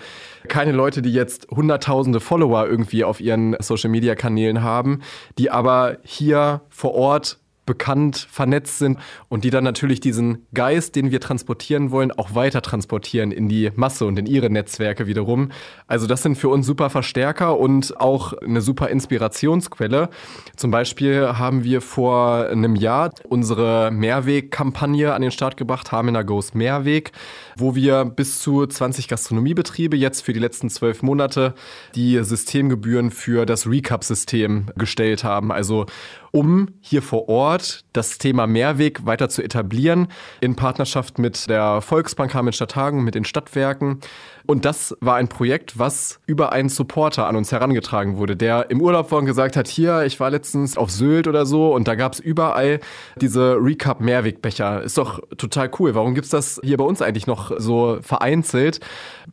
keine 0.47 0.71
Leute, 0.71 1.03
die 1.03 1.13
jetzt 1.13 1.47
hunderttausende 1.51 2.19
Follower 2.19 2.65
irgendwie 2.67 3.03
auf 3.03 3.21
ihren 3.21 3.55
Social-Media-Kanälen 3.59 4.63
haben, 4.63 5.01
die 5.37 5.51
aber 5.51 5.97
hier 6.03 6.61
vor 6.69 6.95
Ort 6.95 7.37
bekannt, 7.65 8.27
vernetzt 8.29 8.79
sind 8.79 8.99
und 9.29 9.43
die 9.43 9.49
dann 9.49 9.63
natürlich 9.63 9.99
diesen 9.99 10.45
Geist, 10.53 10.95
den 10.95 11.11
wir 11.11 11.19
transportieren 11.19 11.91
wollen, 11.91 12.11
auch 12.11 12.35
weiter 12.35 12.61
transportieren 12.61 13.31
in 13.31 13.47
die 13.47 13.71
Masse 13.75 14.05
und 14.05 14.19
in 14.19 14.25
ihre 14.25 14.49
Netzwerke 14.49 15.07
wiederum. 15.07 15.51
Also 15.87 16.07
das 16.07 16.23
sind 16.23 16.37
für 16.37 16.49
uns 16.49 16.65
super 16.65 16.89
Verstärker 16.89 17.57
und 17.59 17.99
auch 17.99 18.33
eine 18.33 18.61
super 18.61 18.89
Inspirationsquelle. 18.89 20.09
Zum 20.55 20.71
Beispiel 20.71 21.37
haben 21.37 21.63
wir 21.63 21.81
vor 21.81 22.47
einem 22.47 22.75
Jahr 22.75 23.11
unsere 23.29 23.91
Mehrweg-Kampagne 23.91 25.13
an 25.13 25.21
den 25.21 25.31
Start 25.31 25.57
gebracht, 25.57 25.91
Hamina 25.91 26.23
Goes 26.23 26.53
Mehrweg, 26.53 27.11
wo 27.57 27.75
wir 27.75 28.05
bis 28.05 28.39
zu 28.39 28.65
20 28.65 29.07
Gastronomiebetriebe 29.07 29.95
jetzt 29.95 30.21
für 30.21 30.33
die 30.33 30.39
letzten 30.39 30.69
zwölf 30.69 31.01
Monate 31.01 31.53
die 31.95 32.23
Systemgebühren 32.23 33.11
für 33.11 33.45
das 33.45 33.67
Recap-System 33.67 34.67
gestellt 34.75 35.23
haben. 35.23 35.51
Also 35.51 35.85
um 36.33 36.67
hier 36.81 37.03
vor 37.03 37.29
Ort 37.29 37.85
das 37.93 38.17
Thema 38.17 38.47
Mehrweg 38.47 39.05
weiter 39.05 39.29
zu 39.29 39.43
etablieren, 39.43 40.07
in 40.41 40.55
Partnerschaft 40.55 41.19
mit 41.19 41.47
der 41.47 41.79
Volksbank 41.79 42.33
Hameln 42.33 42.53
Stadthagen, 42.53 43.03
mit 43.03 43.13
den 43.13 43.23
Stadtwerken. 43.23 43.99
Und 44.45 44.65
das 44.65 44.95
war 44.99 45.15
ein 45.15 45.29
Projekt, 45.29 45.79
was 45.79 46.19
über 46.25 46.51
einen 46.51 46.67
Supporter 46.67 47.27
an 47.27 47.37
uns 47.37 47.51
herangetragen 47.51 48.17
wurde, 48.17 48.35
der 48.35 48.69
im 48.69 48.81
Urlaub 48.81 49.11
war 49.11 49.19
und 49.19 49.25
gesagt 49.25 49.55
hat, 49.55 49.69
hier, 49.69 50.03
ich 50.03 50.19
war 50.19 50.29
letztens 50.29 50.77
auf 50.77 50.91
Sylt 50.91 51.27
oder 51.27 51.45
so 51.45 51.73
und 51.73 51.87
da 51.87 51.95
gab 51.95 52.13
es 52.13 52.19
überall 52.19 52.81
diese 53.15 53.55
Recap 53.57 54.01
Mehrwegbecher. 54.01 54.81
Ist 54.81 54.97
doch 54.97 55.21
total 55.37 55.71
cool. 55.79 55.95
Warum 55.95 56.13
gibt 56.13 56.25
es 56.25 56.31
das 56.31 56.59
hier 56.61 56.75
bei 56.75 56.83
uns 56.83 57.01
eigentlich 57.01 57.25
noch 57.25 57.51
so 57.57 57.99
vereinzelt? 58.01 58.81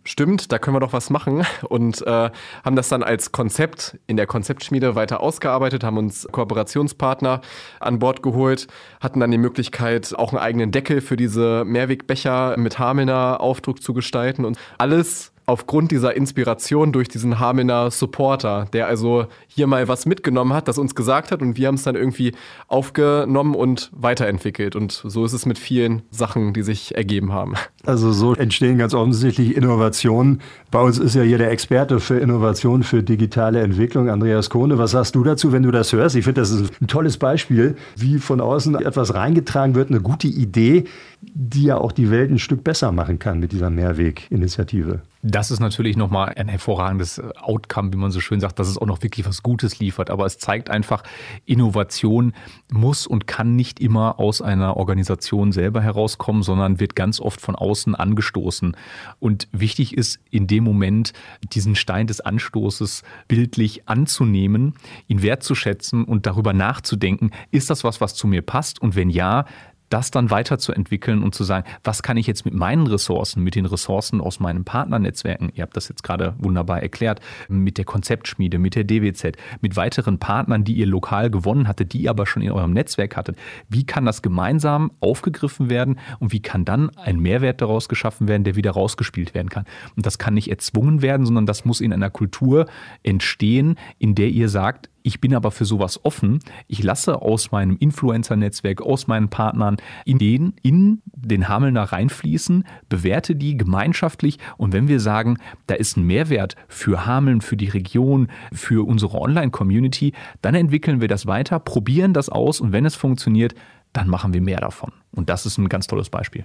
Stimmt, 0.05 0.53
da 0.53 0.59
können 0.59 0.77
wir 0.77 0.81
doch 0.81 0.92
was 0.92 1.11
machen 1.11 1.44
und 1.68 2.07
äh, 2.07 2.31
haben 2.64 2.77
das 2.77 2.88
dann 2.88 3.03
als 3.03 3.33
Konzept 3.33 3.99
in 4.07 4.16
der 4.16 4.27
Konzeptschmiede 4.27 4.94
weiter 4.94 5.20
ausgearbeitet, 5.20 5.83
haben 5.83 5.99
uns 5.99 6.29
Kooperationspartner 6.31 7.40
an 7.81 7.99
Bord 7.99 8.23
geholt, 8.23 8.68
hatten 9.01 9.18
dann 9.18 9.33
die 9.33 9.38
Möglichkeit, 9.38 10.14
auch 10.16 10.33
einen 10.33 10.40
eigenen 10.40 10.70
Deckel 10.70 11.01
für 11.01 11.16
diese 11.16 11.64
Mehrwegbecher 11.64 12.57
mit 12.57 12.79
Hamelner 12.79 13.40
Aufdruck 13.40 13.83
zu 13.83 13.92
gestalten 13.92 14.44
und 14.44 14.57
alles 14.79 14.99
alles 15.00 15.32
aufgrund 15.46 15.90
dieser 15.90 16.14
Inspiration 16.16 16.92
durch 16.92 17.08
diesen 17.08 17.40
Hamelner 17.40 17.90
Supporter, 17.90 18.66
der 18.72 18.86
also 18.86 19.26
hier 19.48 19.66
mal 19.66 19.88
was 19.88 20.06
mitgenommen 20.06 20.52
hat, 20.52 20.68
das 20.68 20.78
uns 20.78 20.94
gesagt 20.94 21.32
hat 21.32 21.42
und 21.42 21.56
wir 21.56 21.66
haben 21.66 21.74
es 21.74 21.82
dann 21.82 21.96
irgendwie 21.96 22.34
aufgenommen 22.68 23.56
und 23.56 23.90
weiterentwickelt. 23.92 24.76
Und 24.76 24.92
so 24.92 25.24
ist 25.24 25.32
es 25.32 25.46
mit 25.46 25.58
vielen 25.58 26.02
Sachen, 26.10 26.52
die 26.52 26.62
sich 26.62 26.94
ergeben 26.94 27.32
haben. 27.32 27.54
Also 27.84 28.12
so 28.12 28.34
entstehen 28.34 28.78
ganz 28.78 28.94
offensichtlich 28.94 29.56
Innovationen. 29.56 30.40
Bei 30.70 30.80
uns 30.80 30.98
ist 30.98 31.16
ja 31.16 31.22
hier 31.22 31.38
der 31.38 31.50
Experte 31.50 31.98
für 31.98 32.20
Innovation, 32.20 32.85
für 32.85 33.02
digitale 33.02 33.61
Entwicklung, 33.61 34.09
Andreas 34.09 34.50
Kohne. 34.50 34.78
Was 34.78 34.92
sagst 34.92 35.16
du 35.16 35.24
dazu, 35.24 35.50
wenn 35.50 35.64
du 35.64 35.72
das 35.72 35.92
hörst? 35.92 36.14
Ich 36.14 36.24
finde, 36.24 36.42
das 36.42 36.52
ist 36.52 36.80
ein 36.80 36.87
tolles 36.87 37.18
Beispiel, 37.18 37.74
wie 37.96 38.18
von 38.18 38.40
außen 38.40 38.76
etwas 38.76 39.14
reingetragen 39.14 39.74
wird, 39.74 39.90
eine 39.90 40.00
gute 40.00 40.28
Idee, 40.28 40.85
die 41.22 41.64
ja 41.64 41.76
auch 41.76 41.90
die 41.90 42.11
Welt 42.12 42.30
ein 42.30 42.38
Stück 42.38 42.62
besser 42.62 42.92
machen 42.92 43.18
kann 43.18 43.40
mit 43.40 43.50
dieser 43.50 43.68
Mehrweg-Initiative. 43.68 45.02
Das 45.22 45.50
ist 45.50 45.61
natürlich 45.61 45.98
nochmal 45.98 46.33
ein 46.35 46.48
hervorragendes 46.48 47.20
Outcome, 47.42 47.92
wie 47.92 47.98
man 47.98 48.11
so 48.11 48.20
schön 48.20 48.40
sagt, 48.40 48.59
dass 48.59 48.68
es 48.68 48.78
auch 48.78 48.87
noch 48.87 49.02
wirklich 49.02 49.26
was 49.26 49.42
Gutes 49.42 49.78
liefert. 49.78 50.09
Aber 50.09 50.24
es 50.24 50.38
zeigt 50.38 50.70
einfach, 50.70 51.02
Innovation 51.44 52.33
muss 52.72 53.06
und 53.06 53.26
kann 53.26 53.54
nicht 53.54 53.80
immer 53.80 54.18
aus 54.18 54.40
einer 54.40 54.78
Organisation 54.78 55.52
selber 55.52 55.83
herauskommen, 55.83 56.42
sondern 56.42 56.80
wird 56.80 56.96
ganz 56.96 57.20
oft 57.20 57.42
von 57.42 57.54
außen 57.54 57.94
angestoßen. 57.94 58.74
Und 59.18 59.48
wichtig 59.52 59.94
ist 59.94 60.20
in 60.30 60.46
dem 60.46 60.60
Moment, 60.61 61.12
diesen 61.53 61.75
Stein 61.77 62.07
des 62.07 62.20
Anstoßes 62.20 63.03
bildlich 63.29 63.88
anzunehmen, 63.88 64.75
ihn 65.09 65.23
wertzuschätzen 65.23 66.05
und 66.05 66.27
darüber 66.27 66.53
nachzudenken, 66.53 67.31
ist 67.51 67.70
das 67.70 67.85
was, 67.85 68.01
was 68.01 68.14
zu 68.14 68.27
mir 68.27 68.42
passt? 68.42 68.81
Und 68.81 68.96
wenn 68.96 69.11
ja, 69.11 69.46
das 69.90 70.11
dann 70.11 70.31
weiterzuentwickeln 70.31 71.22
und 71.22 71.35
zu 71.35 71.44
sagen, 71.44 71.66
was 71.85 72.03
kann 72.03 72.16
ich 72.16 72.26
jetzt 72.26 72.44
mit 72.44 72.55
meinen 72.55 72.87
Ressourcen, 72.87 73.42
mit 73.42 73.55
den 73.55 73.66
Ressourcen 73.66 74.20
aus 74.20 74.40
meinen 74.40 74.64
Partnernetzwerken, 74.64 75.53
ihr 75.55 75.62
habt 75.62 75.76
das 75.76 75.88
jetzt 75.88 76.03
gerade 76.03 76.35
wunderbar 76.38 76.83
erklärt, 76.83 77.20
mit 77.48 77.76
der 77.76 77.85
Konzeptschmiede, 77.85 78.59
mit 78.59 78.74
der 78.74 78.85
DWZ, 78.85 79.37
mit 79.61 79.76
weiteren 79.76 80.18
Partnern, 80.18 80.64
die 80.64 80.74
ihr 80.74 80.87
lokal 80.87 81.31
gewonnen 81.31 81.68
hattet, 81.68 81.92
die 81.92 82.03
ihr 82.03 82.11
aber 82.11 82.26
schon 82.26 82.42
in 82.42 82.53
eurem 82.53 82.72
Netzwerk 82.72 83.16
hattet, 83.16 83.37
wie 83.68 83.85
kann 83.85 84.05
das 84.05 84.22
gemeinsam 84.22 84.92
aufgegriffen 85.00 85.70
werden 85.70 85.98
und 86.20 86.33
wie 86.33 86.40
kann 86.40 86.64
dann 86.64 86.90
ein 86.96 87.18
Mehrwert 87.18 87.61
daraus 87.61 87.88
geschaffen 87.88 88.29
werden, 88.29 88.44
der 88.44 88.57
wieder 88.57 88.70
rausgespielt 88.70 89.35
werden 89.35 89.50
kann. 89.50 89.64
Und 89.96 90.07
das 90.07 90.18
kann 90.18 90.35
nicht 90.35 90.50
erzwungen 90.50 91.03
werden, 91.03 91.26
sondern 91.26 91.46
das 91.46 91.64
muss 91.64 91.81
in 91.81 91.92
einer 91.92 92.11
Kultur 92.11 92.66
entstehen, 93.03 93.76
in 93.98 94.14
der 94.14 94.29
ihr 94.29 94.48
sagt, 94.48 94.89
ich 95.02 95.20
bin 95.20 95.34
aber 95.34 95.50
für 95.50 95.64
sowas 95.64 96.04
offen. 96.04 96.40
Ich 96.66 96.82
lasse 96.82 97.22
aus 97.22 97.52
meinem 97.52 97.76
Influencer-Netzwerk, 97.76 98.82
aus 98.82 99.06
meinen 99.06 99.28
Partnern 99.28 99.76
Ideen 100.04 100.54
in 100.62 101.02
den 101.06 101.48
Hamelner 101.48 101.84
reinfließen, 101.84 102.64
bewerte 102.88 103.36
die 103.36 103.56
gemeinschaftlich 103.56 104.38
und 104.56 104.72
wenn 104.72 104.88
wir 104.88 105.00
sagen, 105.00 105.38
da 105.66 105.74
ist 105.74 105.96
ein 105.96 106.04
Mehrwert 106.04 106.56
für 106.68 107.06
Hameln, 107.06 107.40
für 107.40 107.56
die 107.56 107.68
Region, 107.68 108.28
für 108.52 108.86
unsere 108.86 109.20
Online-Community, 109.20 110.12
dann 110.42 110.54
entwickeln 110.54 111.00
wir 111.00 111.08
das 111.08 111.26
weiter, 111.26 111.58
probieren 111.58 112.12
das 112.12 112.28
aus 112.28 112.60
und 112.60 112.72
wenn 112.72 112.84
es 112.84 112.94
funktioniert, 112.94 113.54
dann 113.92 114.08
machen 114.08 114.32
wir 114.32 114.40
mehr 114.40 114.60
davon. 114.60 114.92
Und 115.12 115.28
das 115.28 115.46
ist 115.46 115.58
ein 115.58 115.68
ganz 115.68 115.86
tolles 115.86 116.10
Beispiel. 116.10 116.44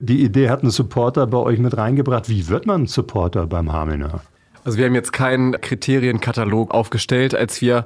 Die 0.00 0.24
Idee 0.24 0.50
hat 0.50 0.62
ein 0.62 0.70
Supporter 0.70 1.26
bei 1.26 1.38
euch 1.38 1.58
mit 1.58 1.76
reingebracht. 1.76 2.28
Wie 2.28 2.48
wird 2.48 2.66
man 2.66 2.86
Supporter 2.86 3.46
beim 3.46 3.72
Hamelner? 3.72 4.22
Also 4.64 4.78
wir 4.78 4.86
haben 4.86 4.94
jetzt 4.94 5.12
keinen 5.12 5.60
Kriterienkatalog 5.60 6.72
aufgestellt, 6.72 7.34
als 7.34 7.60
wir 7.60 7.84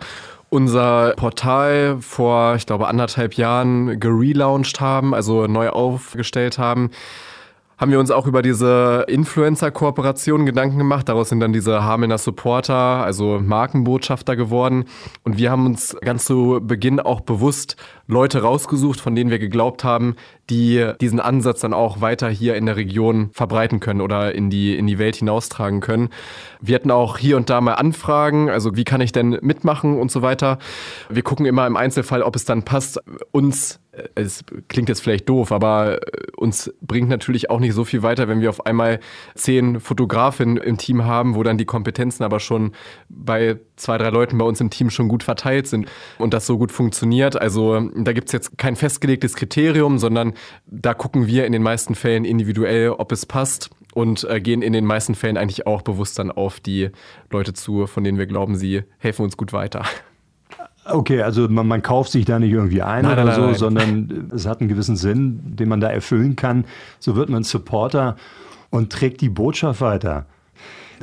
unser 0.49 1.13
Portal 1.17 1.99
vor, 2.01 2.55
ich 2.55 2.67
glaube, 2.67 2.89
anderthalb 2.89 3.35
Jahren 3.35 4.01
gelauncht 4.01 4.81
haben, 4.81 5.13
also 5.13 5.47
neu 5.47 5.71
aufgestellt 5.71 6.59
haben 6.59 6.91
haben 7.79 7.93
wir 7.93 8.01
uns 8.01 8.11
auch 8.11 8.27
über 8.27 8.43
diese 8.43 9.05
Influencer-Kooperation 9.09 10.47
Gedanken 10.47 10.79
gemacht. 10.79 11.09
Daraus 11.09 11.29
sind 11.29 11.39
dann 11.39 11.53
diese 11.53 11.85
Hamelner 11.85 12.19
Supporter, 12.19 12.75
also 12.75 13.39
Markenbotschafter 13.41 14.35
geworden. 14.35 14.85
Und 15.23 15.39
wir 15.39 15.53
haben 15.53 15.65
uns 15.65 15.97
ganz 16.01 16.25
zu 16.25 16.61
Beginn 16.61 16.99
auch 16.99 17.21
bewusst 17.21 17.77
Leute 18.09 18.43
rausgesucht, 18.43 19.01
von 19.01 19.15
denen 19.15 19.31
wir 19.31 19.39
geglaubt 19.39 19.85
haben, 19.85 20.17
die 20.51 20.93
diesen 21.01 21.21
Ansatz 21.21 21.61
dann 21.61 21.73
auch 21.73 22.01
weiter 22.01 22.29
hier 22.29 22.57
in 22.57 22.67
der 22.67 22.77
Region 22.77 23.31
verbreiten 23.33 23.79
können 23.79 24.01
oder 24.01 24.35
in 24.35 24.51
die, 24.51 24.77
in 24.77 24.87
die 24.87 24.99
Welt 24.99 25.17
hinaustragen 25.17 25.81
können. 25.81 26.09
Wir 26.61 26.75
hatten 26.75 26.91
auch 26.91 27.17
hier 27.19 27.37
und 27.37 27.49
da 27.49 27.61
mal 27.61 27.75
Anfragen, 27.75 28.51
also 28.51 28.75
wie 28.75 28.85
kann 28.85 29.01
ich 29.01 29.13
denn 29.13 29.39
mitmachen 29.43 30.01
und 30.01 30.11
so 30.11 30.23
weiter. 30.23 30.59
Wir 31.11 31.23
gucken 31.23 31.47
immer 31.47 31.67
im 31.67 31.77
Einzelfall, 31.77 32.23
ob 32.23 32.35
es 32.35 32.45
dann 32.45 32.65
passt, 32.65 33.01
uns 33.31 33.79
es 34.15 34.45
klingt 34.69 34.89
jetzt 34.89 35.01
vielleicht 35.01 35.29
doof, 35.29 35.53
aber 35.53 36.03
äh, 36.03 36.31
uns 36.37 36.73
bringt 36.81 37.09
natürlich 37.09 37.51
auch 37.51 37.61
nicht 37.61 37.75
so 37.75 37.85
viel 37.85 38.03
weiter, 38.03 38.29
wenn 38.29 38.41
wir 38.41 38.51
auf 38.51 38.67
einmal 38.67 39.01
zehn 39.35 39.81
Fotografinnen 39.81 40.57
im 40.57 40.79
Team 40.79 41.05
haben, 41.05 41.35
wo 41.35 41.43
dann 41.43 41.59
die 41.59 41.65
Kompetenzen 41.65 42.25
aber 42.25 42.41
schon 42.41 42.73
bei 43.09 43.59
zwei, 43.77 43.99
drei 43.99 44.11
Leuten 44.11 44.39
bei 44.39 44.45
uns 44.45 44.61
im 44.61 44.71
Team 44.71 44.91
schon 44.91 45.09
gut 45.09 45.23
verteilt 45.23 45.67
sind 45.67 45.89
und 46.19 46.35
das 46.35 46.47
so 46.47 46.59
gut 46.59 46.73
funktioniert. 46.73 47.41
Also 47.41 47.81
da 47.81 48.13
gibt 48.13 48.29
es 48.29 48.33
jetzt 48.33 48.59
kein 48.59 48.77
festgelegtes 48.77 49.35
Kriterium, 49.35 49.99
sondern 49.99 50.35
da 50.67 50.95
gucken 50.95 51.27
wir 51.27 51.47
in 51.47 51.53
den 51.53 51.63
meisten 51.63 51.95
Fällen 51.95 52.25
individuell, 52.25 52.91
ob 52.91 53.13
es 53.13 53.27
passt 53.27 53.71
und 53.95 54.25
äh, 54.25 54.41
gehen 54.41 54.63
in 54.63 54.73
den 54.73 54.85
meisten 54.85 55.15
Fällen 55.15 55.37
eigentlich 55.37 55.67
auch 55.67 55.83
bewusst 55.83 56.19
dann 56.19 56.31
auf 56.31 56.61
die 56.61 56.91
Leute 57.31 57.53
zu, 57.55 57.87
von 57.87 58.05
denen 58.05 58.19
wir 58.19 58.27
glauben, 58.27 58.57
sie 58.57 58.85
helfen 58.99 59.23
uns 59.23 59.37
gut 59.37 59.53
weiter. 59.53 59.85
Okay, 60.91 61.23
also 61.23 61.49
man, 61.49 61.67
man, 61.67 61.83
kauft 61.83 62.13
sich 62.13 62.25
da 62.25 62.39
nicht 62.39 62.53
irgendwie 62.53 62.83
ein 62.83 63.03
nein, 63.03 63.13
oder 63.13 63.25
nein, 63.25 63.35
so, 63.35 63.43
nein. 63.43 63.55
sondern 63.55 64.31
es 64.35 64.47
hat 64.47 64.61
einen 64.61 64.69
gewissen 64.69 64.97
Sinn, 64.97 65.41
den 65.45 65.69
man 65.69 65.81
da 65.81 65.89
erfüllen 65.89 66.35
kann. 66.35 66.65
So 66.99 67.15
wird 67.17 67.29
man 67.29 67.43
Supporter 67.45 68.17
und 68.71 68.91
trägt 68.91 69.21
die 69.21 69.29
Botschaft 69.29 69.81
weiter. 69.81 70.27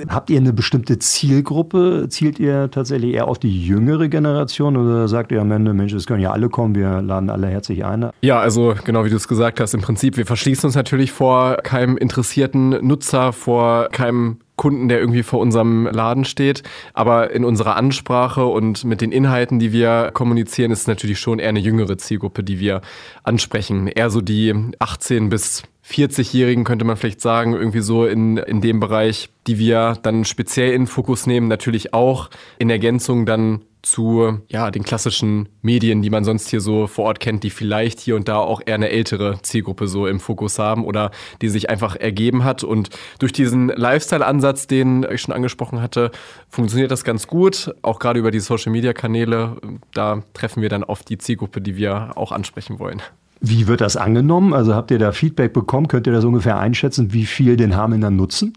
Habt 0.10 0.30
ihr 0.30 0.38
eine 0.38 0.52
bestimmte 0.52 1.00
Zielgruppe? 1.00 2.08
Zielt 2.10 2.40
ihr 2.40 2.70
tatsächlich 2.70 3.14
eher 3.14 3.28
auf 3.28 3.40
die 3.40 3.66
jüngere 3.66 4.10
Generation 4.10 4.76
oder 4.76 5.08
sagt 5.08 5.32
ihr 5.32 5.40
am 5.40 5.52
Ende, 5.52 5.74
Mensch, 5.74 5.94
es 5.94 6.06
können 6.06 6.22
ja 6.22 6.32
alle 6.32 6.50
kommen, 6.50 6.76
wir 6.76 7.02
laden 7.02 7.30
alle 7.30 7.48
herzlich 7.48 7.86
ein? 7.86 8.10
Ja, 8.22 8.40
also 8.40 8.76
genau 8.84 9.06
wie 9.06 9.10
du 9.10 9.16
es 9.16 9.28
gesagt 9.28 9.60
hast, 9.60 9.74
im 9.74 9.82
Prinzip, 9.82 10.18
wir 10.18 10.26
verschließen 10.26 10.68
uns 10.68 10.76
natürlich 10.76 11.12
vor 11.12 11.58
keinem 11.64 11.96
interessierten 11.98 12.70
Nutzer, 12.86 13.32
vor 13.32 13.88
keinem 13.92 14.40
Kunden, 14.56 14.88
der 14.88 15.00
irgendwie 15.00 15.24
vor 15.24 15.40
unserem 15.40 15.88
Laden 15.88 16.26
steht. 16.26 16.64
Aber 16.94 17.32
in 17.32 17.44
unserer 17.44 17.76
Ansprache 17.76 18.46
und 18.46 18.84
mit 18.86 19.02
den 19.02 19.12
Inhalten, 19.12 19.60
die 19.60 19.72
wir 19.72 20.12
kommunizieren, 20.14 20.72
ist 20.72 20.82
es 20.82 20.88
natürlich 20.88 21.20
schon 21.20 21.40
eher 21.40 21.50
eine 21.50 21.60
jüngere 21.60 21.98
Zielgruppe, 21.98 22.44
die 22.44 22.60
wir 22.60 22.82
ansprechen. 23.24 23.88
Eher 23.88 24.10
so 24.10 24.22
die 24.22 24.54
18 24.80 25.30
bis 25.30 25.64
40-Jährigen 25.88 26.64
könnte 26.64 26.86
man 26.86 26.98
vielleicht 26.98 27.22
sagen, 27.22 27.54
irgendwie 27.54 27.82
so 27.82 28.06
in, 28.06 28.38
in 28.38 28.60
dem 28.62 28.80
Bereich, 28.80 29.30
die 29.46 29.60
wir 29.60 29.98
dann 30.02 30.26
speziell 30.26 30.74
in 30.74 30.88
Fokus 30.88 31.28
nehmen, 31.28 31.48
natürlich 31.48 31.94
auch 31.94 32.30
in 32.58 32.70
Ergänzung 32.70 33.26
dann 33.26 33.62
zu 33.86 34.40
ja, 34.48 34.72
den 34.72 34.84
klassischen 34.84 35.48
Medien, 35.62 36.02
die 36.02 36.10
man 36.10 36.24
sonst 36.24 36.50
hier 36.50 36.60
so 36.60 36.88
vor 36.88 37.06
Ort 37.06 37.20
kennt, 37.20 37.44
die 37.44 37.50
vielleicht 37.50 38.00
hier 38.00 38.16
und 38.16 38.28
da 38.28 38.38
auch 38.38 38.62
eher 38.66 38.76
eine 38.76 38.90
ältere 38.90 39.42
Zielgruppe 39.44 39.88
so 39.88 40.08
im 40.08 40.20
Fokus 40.20 40.58
haben 40.60 40.84
oder 40.84 41.12
die 41.42 41.50
sich 41.50 41.70
einfach 41.70 41.96
ergeben 41.96 42.44
hat. 42.44 42.64
Und 42.64 42.90
durch 43.20 43.32
diesen 43.32 43.70
Lifestyle-Ansatz, 43.70 44.68
den 44.68 45.06
ich 45.10 45.22
schon 45.22 45.36
angesprochen 45.36 45.82
hatte, 45.82 46.12
funktioniert 46.50 46.92
das 46.92 47.04
ganz 47.04 47.28
gut. 47.28 47.74
Auch 47.84 48.00
gerade 48.00 48.20
über 48.20 48.32
die 48.32 48.40
Social-Media-Kanäle, 48.40 49.58
da 49.94 50.24
treffen 50.34 50.62
wir 50.62 50.70
dann 50.70 50.84
auf 50.84 51.04
die 51.04 51.18
Zielgruppe, 51.18 51.62
die 51.62 51.78
wir 51.78 52.14
auch 52.16 52.32
ansprechen 52.32 52.80
wollen. 52.80 53.02
Wie 53.42 53.68
wird 53.68 53.82
das 53.82 53.98
angenommen? 53.98 54.54
Also 54.54 54.74
habt 54.74 54.92
ihr 54.92 55.00
da 55.00 55.12
Feedback 55.12 55.54
bekommen? 55.54 55.88
Könnt 55.88 56.08
ihr 56.08 56.14
das 56.14 56.24
ungefähr 56.24 56.58
einschätzen, 56.58 57.14
wie 57.14 57.26
viel 57.26 57.58
den 57.58 57.76
Hamelner 57.76 58.10
nutzen? 58.10 58.54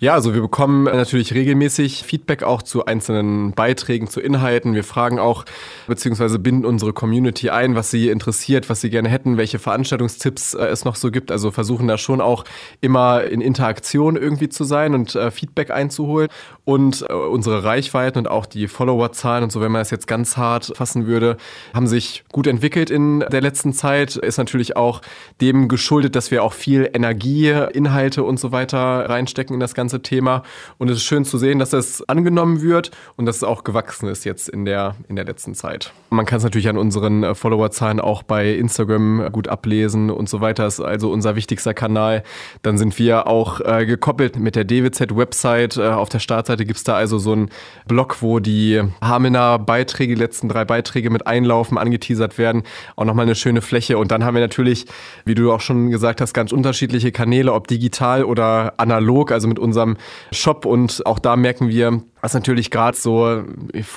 Ja, 0.00 0.14
also 0.14 0.34
wir 0.34 0.42
bekommen 0.42 0.84
natürlich 0.84 1.34
regelmäßig 1.34 2.02
Feedback 2.02 2.42
auch 2.42 2.62
zu 2.62 2.84
einzelnen 2.84 3.52
Beiträgen, 3.52 4.08
zu 4.08 4.20
Inhalten. 4.20 4.74
Wir 4.74 4.84
fragen 4.84 5.18
auch 5.18 5.44
beziehungsweise 5.86 6.38
binden 6.38 6.66
unsere 6.66 6.92
Community 6.92 7.50
ein, 7.50 7.74
was 7.74 7.90
sie 7.90 8.08
interessiert, 8.08 8.68
was 8.68 8.80
sie 8.80 8.90
gerne 8.90 9.08
hätten, 9.08 9.36
welche 9.36 9.58
Veranstaltungstipps 9.58 10.54
äh, 10.54 10.66
es 10.66 10.84
noch 10.84 10.96
so 10.96 11.10
gibt. 11.10 11.30
Also 11.30 11.50
versuchen 11.50 11.86
da 11.86 11.96
schon 11.96 12.20
auch 12.20 12.44
immer 12.80 13.24
in 13.24 13.40
Interaktion 13.40 14.16
irgendwie 14.16 14.48
zu 14.48 14.64
sein 14.64 14.94
und 14.94 15.14
äh, 15.14 15.30
Feedback 15.30 15.70
einzuholen. 15.70 16.28
Und 16.64 17.06
äh, 17.08 17.12
unsere 17.12 17.64
Reichweiten 17.64 18.18
und 18.18 18.28
auch 18.28 18.46
die 18.46 18.68
Followerzahlen 18.68 19.44
und 19.44 19.52
so, 19.52 19.60
wenn 19.60 19.72
man 19.72 19.80
das 19.80 19.90
jetzt 19.90 20.06
ganz 20.06 20.36
hart 20.36 20.72
fassen 20.74 21.06
würde, 21.06 21.36
haben 21.72 21.86
sich 21.86 22.24
gut 22.32 22.46
entwickelt 22.46 22.90
in 22.90 23.20
der 23.20 23.40
letzten 23.40 23.72
Zeit. 23.72 24.13
Ist 24.16 24.38
natürlich 24.38 24.76
auch 24.76 25.00
dem 25.40 25.68
geschuldet, 25.68 26.16
dass 26.16 26.30
wir 26.30 26.42
auch 26.42 26.52
viel 26.52 26.90
Energie, 26.92 27.50
Inhalte 27.72 28.22
und 28.22 28.38
so 28.38 28.52
weiter 28.52 28.78
reinstecken 28.78 29.54
in 29.54 29.60
das 29.60 29.74
Ganze 29.74 30.02
Thema. 30.02 30.42
Und 30.78 30.90
es 30.90 30.98
ist 30.98 31.04
schön 31.04 31.24
zu 31.24 31.38
sehen, 31.38 31.58
dass 31.58 31.72
es 31.72 32.08
angenommen 32.08 32.62
wird 32.62 32.90
und 33.16 33.26
dass 33.26 33.36
es 33.36 33.44
auch 33.44 33.64
gewachsen 33.64 34.08
ist 34.08 34.24
jetzt 34.24 34.48
in 34.48 34.64
der, 34.64 34.96
in 35.08 35.16
der 35.16 35.24
letzten 35.24 35.54
Zeit. 35.54 35.92
Man 36.10 36.26
kann 36.26 36.38
es 36.38 36.44
natürlich 36.44 36.68
an 36.68 36.78
unseren 36.78 37.22
äh, 37.22 37.34
Followerzahlen 37.34 38.00
auch 38.00 38.22
bei 38.22 38.54
Instagram 38.54 39.30
gut 39.32 39.48
ablesen 39.48 40.10
und 40.10 40.28
so 40.28 40.40
weiter. 40.40 40.64
Das 40.64 40.78
ist 40.78 40.84
also 40.84 41.10
unser 41.10 41.36
wichtigster 41.36 41.74
Kanal. 41.74 42.22
Dann 42.62 42.78
sind 42.78 42.98
wir 42.98 43.26
auch 43.26 43.60
äh, 43.60 43.86
gekoppelt 43.86 44.38
mit 44.38 44.56
der 44.56 44.64
DWZ-Website. 44.64 45.76
Äh, 45.76 45.88
auf 45.88 46.08
der 46.08 46.20
Startseite 46.20 46.64
gibt 46.64 46.78
es 46.78 46.84
da 46.84 46.94
also 46.94 47.18
so 47.18 47.32
einen 47.32 47.50
Blog, 47.86 48.18
wo 48.20 48.38
die 48.38 48.82
Hamener 49.00 49.58
Beiträge, 49.58 50.14
die 50.14 50.20
letzten 50.20 50.48
drei 50.48 50.64
Beiträge 50.64 51.10
mit 51.10 51.26
einlaufen, 51.26 51.78
angeteasert 51.78 52.38
werden. 52.38 52.62
Auch 52.96 53.04
nochmal 53.04 53.24
eine 53.24 53.34
schöne 53.34 53.62
Fläche 53.62 53.98
Und 54.04 54.10
dann 54.10 54.22
haben 54.22 54.34
wir 54.34 54.42
natürlich, 54.42 54.84
wie 55.24 55.34
du 55.34 55.50
auch 55.50 55.62
schon 55.62 55.90
gesagt 55.90 56.20
hast, 56.20 56.34
ganz 56.34 56.52
unterschiedliche 56.52 57.10
Kanäle, 57.10 57.54
ob 57.54 57.68
digital 57.68 58.22
oder 58.24 58.74
analog, 58.76 59.32
also 59.32 59.48
mit 59.48 59.58
unserem 59.58 59.96
Shop. 60.30 60.66
Und 60.66 61.06
auch 61.06 61.18
da 61.18 61.36
merken 61.36 61.70
wir, 61.70 62.02
dass 62.20 62.34
natürlich 62.34 62.70
gerade 62.70 62.98
so 62.98 63.44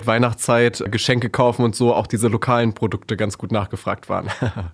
Weihnachtszeit, 0.05 0.81
Geschenke 0.89 1.29
kaufen 1.29 1.65
und 1.65 1.75
so 1.75 1.93
auch 1.93 2.07
diese 2.07 2.29
lokalen 2.29 2.71
Produkte 2.71 3.17
ganz 3.17 3.37
gut 3.37 3.51
nachgefragt 3.51 4.07
waren. 4.07 4.29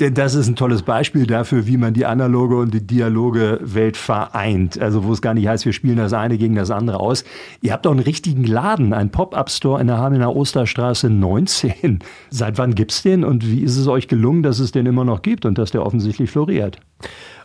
Denn 0.00 0.14
das 0.14 0.34
ist 0.34 0.46
ein 0.46 0.54
tolles 0.54 0.82
Beispiel 0.82 1.26
dafür, 1.26 1.66
wie 1.66 1.76
man 1.76 1.92
die 1.92 2.06
analoge 2.06 2.56
und 2.56 2.72
die 2.72 2.86
dialoge 2.86 3.58
Welt 3.60 3.96
vereint. 3.96 4.80
Also 4.80 5.02
wo 5.02 5.12
es 5.12 5.20
gar 5.20 5.34
nicht 5.34 5.48
heißt, 5.48 5.64
wir 5.64 5.72
spielen 5.72 5.96
das 5.96 6.12
eine 6.12 6.38
gegen 6.38 6.54
das 6.54 6.70
andere 6.70 7.00
aus. 7.00 7.24
Ihr 7.62 7.72
habt 7.72 7.84
auch 7.84 7.90
einen 7.90 8.00
richtigen 8.00 8.44
Laden, 8.44 8.92
einen 8.92 9.10
Pop-Up-Store 9.10 9.80
in 9.80 9.88
der 9.88 9.98
Hamelner 9.98 10.36
Osterstraße 10.36 11.10
19. 11.10 11.98
Seit 12.30 12.58
wann 12.58 12.76
gibt's 12.76 13.02
den 13.02 13.24
und 13.24 13.44
wie 13.44 13.62
ist 13.62 13.76
es 13.76 13.88
euch 13.88 14.06
gelungen, 14.06 14.44
dass 14.44 14.60
es 14.60 14.70
den 14.70 14.86
immer 14.86 15.04
noch 15.04 15.22
gibt 15.22 15.44
und 15.44 15.58
dass 15.58 15.72
der 15.72 15.84
offensichtlich 15.84 16.30
floriert? 16.30 16.78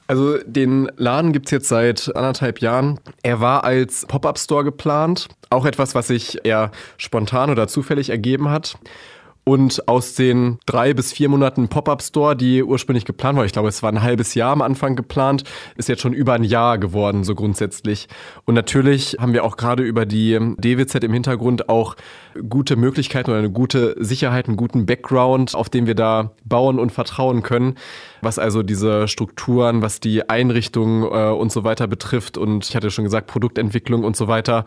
Also 0.06 0.38
den 0.46 0.92
Laden 0.98 1.34
gibt's 1.34 1.50
jetzt 1.50 1.70
seit 1.70 2.16
anderthalb 2.16 2.60
Jahren. 2.60 3.00
Er 3.24 3.40
war 3.40 3.64
als 3.64 4.06
Pop-up-Store 4.06 4.64
geplant. 4.64 5.28
Auch 5.50 5.66
etwas, 5.66 5.96
was 5.96 6.08
sich 6.08 6.46
eher 6.46 6.70
spontan 6.98 7.50
oder 7.50 7.68
zufällig 7.68 8.12
ergeben 8.12 8.50
hat. 8.50 8.78
Und 9.46 9.90
aus 9.90 10.16
den 10.16 10.58
drei 10.66 10.94
bis 10.94 11.12
vier 11.12 11.28
Monaten 11.28 11.68
Pop-Up-Store, 11.68 12.36
die 12.36 12.64
ursprünglich 12.64 13.04
geplant 13.04 13.38
war, 13.38 13.46
ich 13.46 13.52
glaube, 13.52 13.68
es 13.68 13.84
war 13.84 13.92
ein 13.92 14.02
halbes 14.02 14.36
Jahr 14.36 14.52
am 14.54 14.62
Anfang 14.62 14.96
geplant, 14.96 15.44
ist 15.76 15.90
jetzt 15.90 16.02
schon 16.02 16.14
über 16.14 16.34
ein 16.34 16.46
Jahr 16.46 16.78
geworden, 16.78 17.26
so 17.26 17.36
grundsätzlich. 17.36 18.08
Und 18.46 18.56
natürlich 18.56 19.18
haben 19.20 19.34
wir 19.34 19.44
auch 19.44 19.58
gerade 19.58 19.84
über 19.84 20.06
die 20.06 20.40
DWZ 20.58 21.04
im 21.04 21.14
Hintergrund 21.14 21.68
auch 21.68 21.96
gute 22.48 22.78
Möglichkeiten 22.78 23.32
oder 23.32 23.40
eine 23.40 23.52
gute 23.52 23.96
Sicherheit, 24.00 24.48
einen 24.48 24.58
guten 24.58 24.86
Background, 24.86 25.56
auf 25.56 25.70
den 25.70 25.88
wir 25.88 25.96
da 25.96 26.32
bauen 26.46 26.80
und 26.80 26.92
vertrauen 26.92 27.44
können, 27.44 27.76
was 28.24 28.40
also 28.40 28.64
diese 28.64 29.08
Strukturen, 29.08 29.82
was 29.82 30.00
die 30.00 30.30
Einrichtungen 30.30 31.04
äh, 31.04 31.32
und 31.32 31.52
so 31.52 31.64
weiter 31.64 31.88
betrifft. 31.88 32.38
Und 32.38 32.68
ich 32.68 32.76
hatte 32.76 32.92
schon 32.92 33.04
gesagt, 33.04 33.28
Produktentwicklung 33.28 34.04
und 34.04 34.16
so 34.16 34.28
weiter. 34.28 34.66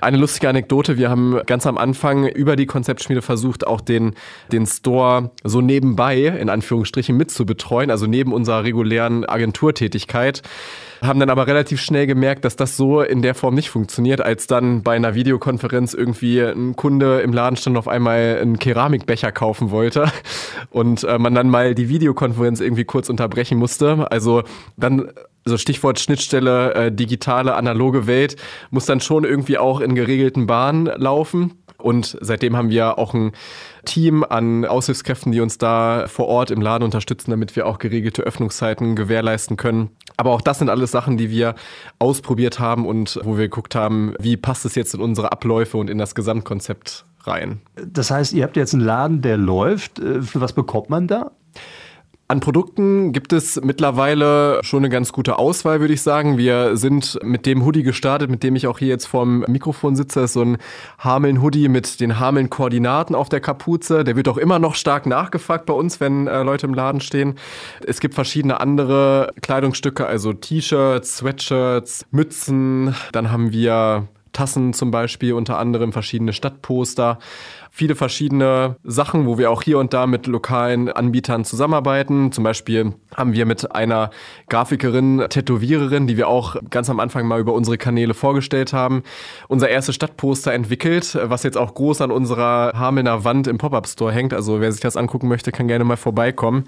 Eine 0.00 0.16
lustige 0.16 0.48
Anekdote, 0.48 0.98
wir 0.98 1.10
haben 1.10 1.40
ganz 1.46 1.66
am 1.66 1.78
Anfang 1.78 2.26
über 2.26 2.56
die 2.56 2.66
Konzeptschmiede 2.66 3.22
versucht, 3.22 3.66
auch 3.66 3.80
den, 3.80 4.14
den 4.52 4.66
Store 4.66 5.30
so 5.44 5.60
nebenbei, 5.60 6.26
in 6.26 6.48
Anführungsstrichen, 6.48 7.16
mitzubetreuen, 7.16 7.90
also 7.90 8.06
neben 8.06 8.32
unserer 8.32 8.64
regulären 8.64 9.24
Agenturtätigkeit 9.24 10.42
haben 11.02 11.20
dann 11.20 11.30
aber 11.30 11.46
relativ 11.46 11.80
schnell 11.80 12.06
gemerkt, 12.06 12.44
dass 12.44 12.56
das 12.56 12.76
so 12.76 13.02
in 13.02 13.22
der 13.22 13.34
Form 13.34 13.54
nicht 13.54 13.70
funktioniert, 13.70 14.20
als 14.20 14.46
dann 14.46 14.82
bei 14.82 14.96
einer 14.96 15.14
Videokonferenz 15.14 15.94
irgendwie 15.94 16.40
ein 16.40 16.76
Kunde 16.76 17.20
im 17.20 17.32
Laden 17.32 17.56
stand 17.56 17.76
auf 17.76 17.88
einmal 17.88 18.38
einen 18.40 18.58
Keramikbecher 18.58 19.32
kaufen 19.32 19.70
wollte 19.70 20.10
und 20.70 21.04
äh, 21.04 21.18
man 21.18 21.34
dann 21.34 21.50
mal 21.50 21.74
die 21.74 21.88
Videokonferenz 21.88 22.60
irgendwie 22.60 22.84
kurz 22.84 23.08
unterbrechen 23.08 23.58
musste. 23.58 24.10
Also 24.10 24.42
dann 24.76 25.10
also 25.46 25.58
Stichwort 25.58 26.00
Schnittstelle 26.00 26.74
äh, 26.74 26.92
digitale, 26.92 27.54
analoge 27.54 28.08
Welt, 28.08 28.36
muss 28.70 28.86
dann 28.86 29.00
schon 29.00 29.24
irgendwie 29.24 29.58
auch 29.58 29.80
in 29.80 29.94
geregelten 29.94 30.46
Bahnen 30.46 30.86
laufen. 30.86 31.62
Und 31.78 32.18
seitdem 32.20 32.56
haben 32.56 32.70
wir 32.70 32.98
auch 32.98 33.14
ein 33.14 33.32
Team 33.86 34.22
an 34.22 34.66
Aushilfskräften, 34.66 35.32
die 35.32 35.40
uns 35.40 35.56
da 35.56 36.04
vor 36.06 36.26
Ort 36.26 36.50
im 36.50 36.60
Laden 36.60 36.84
unterstützen, 36.84 37.30
damit 37.30 37.56
wir 37.56 37.66
auch 37.66 37.78
geregelte 37.78 38.22
Öffnungszeiten 38.22 38.94
gewährleisten 38.94 39.56
können. 39.56 39.90
Aber 40.18 40.32
auch 40.32 40.42
das 40.42 40.58
sind 40.58 40.68
alles 40.68 40.90
Sachen, 40.90 41.16
die 41.16 41.30
wir 41.30 41.54
ausprobiert 41.98 42.60
haben 42.60 42.86
und 42.86 43.18
wo 43.24 43.38
wir 43.38 43.44
geguckt 43.44 43.74
haben, 43.74 44.14
wie 44.18 44.36
passt 44.36 44.66
es 44.66 44.74
jetzt 44.74 44.94
in 44.94 45.00
unsere 45.00 45.32
Abläufe 45.32 45.78
und 45.78 45.88
in 45.88 45.96
das 45.96 46.14
Gesamtkonzept 46.14 47.06
rein. 47.24 47.60
Das 47.86 48.10
heißt, 48.10 48.32
ihr 48.34 48.44
habt 48.44 48.56
jetzt 48.56 48.74
einen 48.74 48.84
Laden, 48.84 49.22
der 49.22 49.36
läuft. 49.36 49.98
Für 49.98 50.40
was 50.40 50.52
bekommt 50.52 50.90
man 50.90 51.06
da? 51.06 51.32
An 52.28 52.40
Produkten 52.40 53.12
gibt 53.12 53.32
es 53.32 53.60
mittlerweile 53.62 54.58
schon 54.64 54.80
eine 54.80 54.88
ganz 54.88 55.12
gute 55.12 55.38
Auswahl, 55.38 55.78
würde 55.78 55.94
ich 55.94 56.02
sagen. 56.02 56.38
Wir 56.38 56.76
sind 56.76 57.20
mit 57.22 57.46
dem 57.46 57.64
Hoodie 57.64 57.84
gestartet, 57.84 58.30
mit 58.30 58.42
dem 58.42 58.56
ich 58.56 58.66
auch 58.66 58.80
hier 58.80 58.88
jetzt 58.88 59.06
vorm 59.06 59.44
Mikrofon 59.46 59.94
sitze. 59.94 60.22
Das 60.22 60.30
ist 60.30 60.34
so 60.34 60.42
ein 60.42 60.58
Hameln-Hoodie 60.98 61.68
mit 61.68 62.00
den 62.00 62.18
Hameln-Koordinaten 62.18 63.14
auf 63.14 63.28
der 63.28 63.38
Kapuze. 63.38 64.02
Der 64.02 64.16
wird 64.16 64.26
auch 64.26 64.38
immer 64.38 64.58
noch 64.58 64.74
stark 64.74 65.06
nachgefragt 65.06 65.66
bei 65.66 65.74
uns, 65.74 66.00
wenn 66.00 66.26
äh, 66.26 66.42
Leute 66.42 66.66
im 66.66 66.74
Laden 66.74 67.00
stehen. 67.00 67.36
Es 67.86 68.00
gibt 68.00 68.14
verschiedene 68.14 68.58
andere 68.58 69.32
Kleidungsstücke, 69.40 70.04
also 70.04 70.32
T-Shirts, 70.32 71.18
Sweatshirts, 71.18 72.06
Mützen. 72.10 72.96
Dann 73.12 73.30
haben 73.30 73.52
wir 73.52 74.08
Tassen 74.36 74.74
zum 74.74 74.90
Beispiel, 74.90 75.32
unter 75.32 75.58
anderem 75.58 75.92
verschiedene 75.92 76.32
Stadtposter 76.32 77.18
viele 77.76 77.94
verschiedene 77.94 78.76
Sachen, 78.84 79.26
wo 79.26 79.36
wir 79.36 79.50
auch 79.50 79.60
hier 79.60 79.78
und 79.78 79.92
da 79.92 80.06
mit 80.06 80.26
lokalen 80.26 80.88
Anbietern 80.88 81.44
zusammenarbeiten. 81.44 82.32
Zum 82.32 82.42
Beispiel 82.42 82.94
haben 83.14 83.34
wir 83.34 83.44
mit 83.44 83.74
einer 83.74 84.08
Grafikerin, 84.48 85.26
Tätowiererin, 85.28 86.06
die 86.06 86.16
wir 86.16 86.26
auch 86.26 86.56
ganz 86.70 86.88
am 86.88 87.00
Anfang 87.00 87.26
mal 87.26 87.38
über 87.38 87.52
unsere 87.52 87.76
Kanäle 87.76 88.14
vorgestellt 88.14 88.72
haben, 88.72 89.02
unser 89.48 89.68
erstes 89.68 89.94
Stadtposter 89.94 90.54
entwickelt, 90.54 91.18
was 91.22 91.42
jetzt 91.42 91.58
auch 91.58 91.74
groß 91.74 92.00
an 92.00 92.10
unserer 92.10 92.72
Hamelner 92.74 93.24
Wand 93.24 93.46
im 93.46 93.58
Pop-Up-Store 93.58 94.10
hängt. 94.10 94.32
Also 94.32 94.62
wer 94.62 94.72
sich 94.72 94.80
das 94.80 94.96
angucken 94.96 95.28
möchte, 95.28 95.52
kann 95.52 95.68
gerne 95.68 95.84
mal 95.84 95.98
vorbeikommen. 95.98 96.64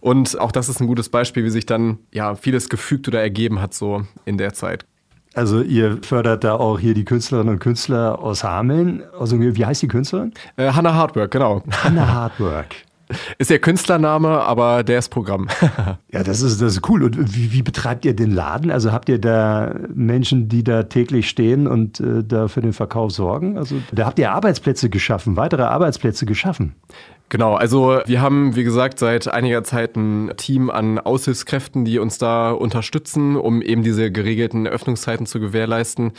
Und 0.00 0.38
auch 0.38 0.52
das 0.52 0.68
ist 0.68 0.78
ein 0.78 0.86
gutes 0.86 1.08
Beispiel, 1.08 1.42
wie 1.42 1.50
sich 1.50 1.64
dann 1.64 2.00
ja 2.12 2.34
vieles 2.34 2.68
gefügt 2.68 3.08
oder 3.08 3.22
ergeben 3.22 3.62
hat 3.62 3.72
so 3.72 4.02
in 4.26 4.36
der 4.36 4.52
Zeit. 4.52 4.84
Also 5.34 5.62
ihr 5.62 5.98
fördert 6.02 6.42
da 6.44 6.54
auch 6.54 6.80
hier 6.80 6.94
die 6.94 7.04
Künstlerinnen 7.04 7.54
und 7.54 7.58
Künstler 7.60 8.18
aus 8.18 8.42
Hameln. 8.42 9.02
Also 9.18 9.40
wie 9.40 9.64
heißt 9.64 9.82
die 9.82 9.88
Künstlerin? 9.88 10.32
Äh, 10.56 10.72
Hannah 10.72 10.94
Hardwork, 10.94 11.30
genau. 11.30 11.62
Hannah 11.70 12.12
Hardwork. 12.12 12.74
Ist 13.38 13.50
ihr 13.50 13.58
Künstlername, 13.58 14.28
aber 14.28 14.84
der 14.84 14.98
ist 14.98 15.08
Programm. 15.08 15.48
ja, 16.12 16.22
das 16.22 16.42
ist, 16.42 16.60
das 16.62 16.74
ist 16.74 16.88
cool. 16.88 17.02
Und 17.02 17.34
wie, 17.34 17.52
wie, 17.52 17.62
betreibt 17.62 18.04
ihr 18.04 18.14
den 18.14 18.30
Laden? 18.30 18.70
Also 18.70 18.92
habt 18.92 19.08
ihr 19.08 19.20
da 19.20 19.74
Menschen, 19.92 20.48
die 20.48 20.62
da 20.62 20.84
täglich 20.84 21.28
stehen 21.28 21.66
und 21.66 22.00
äh, 22.00 22.22
da 22.24 22.48
für 22.48 22.60
den 22.60 22.72
Verkauf 22.72 23.12
sorgen? 23.12 23.58
Also 23.58 23.76
da 23.92 24.06
habt 24.06 24.18
ihr 24.18 24.30
Arbeitsplätze 24.32 24.90
geschaffen, 24.90 25.36
weitere 25.36 25.62
Arbeitsplätze 25.62 26.26
geschaffen. 26.26 26.74
Genau, 27.30 27.54
also 27.54 28.00
wir 28.06 28.20
haben, 28.20 28.56
wie 28.56 28.64
gesagt, 28.64 28.98
seit 28.98 29.28
einiger 29.28 29.62
Zeit 29.62 29.94
ein 29.94 30.32
Team 30.36 30.68
an 30.68 30.98
Aushilfskräften, 30.98 31.84
die 31.84 32.00
uns 32.00 32.18
da 32.18 32.50
unterstützen, 32.50 33.36
um 33.36 33.62
eben 33.62 33.84
diese 33.84 34.10
geregelten 34.10 34.66
Öffnungszeiten 34.66 35.26
zu 35.26 35.38
gewährleisten 35.38 36.12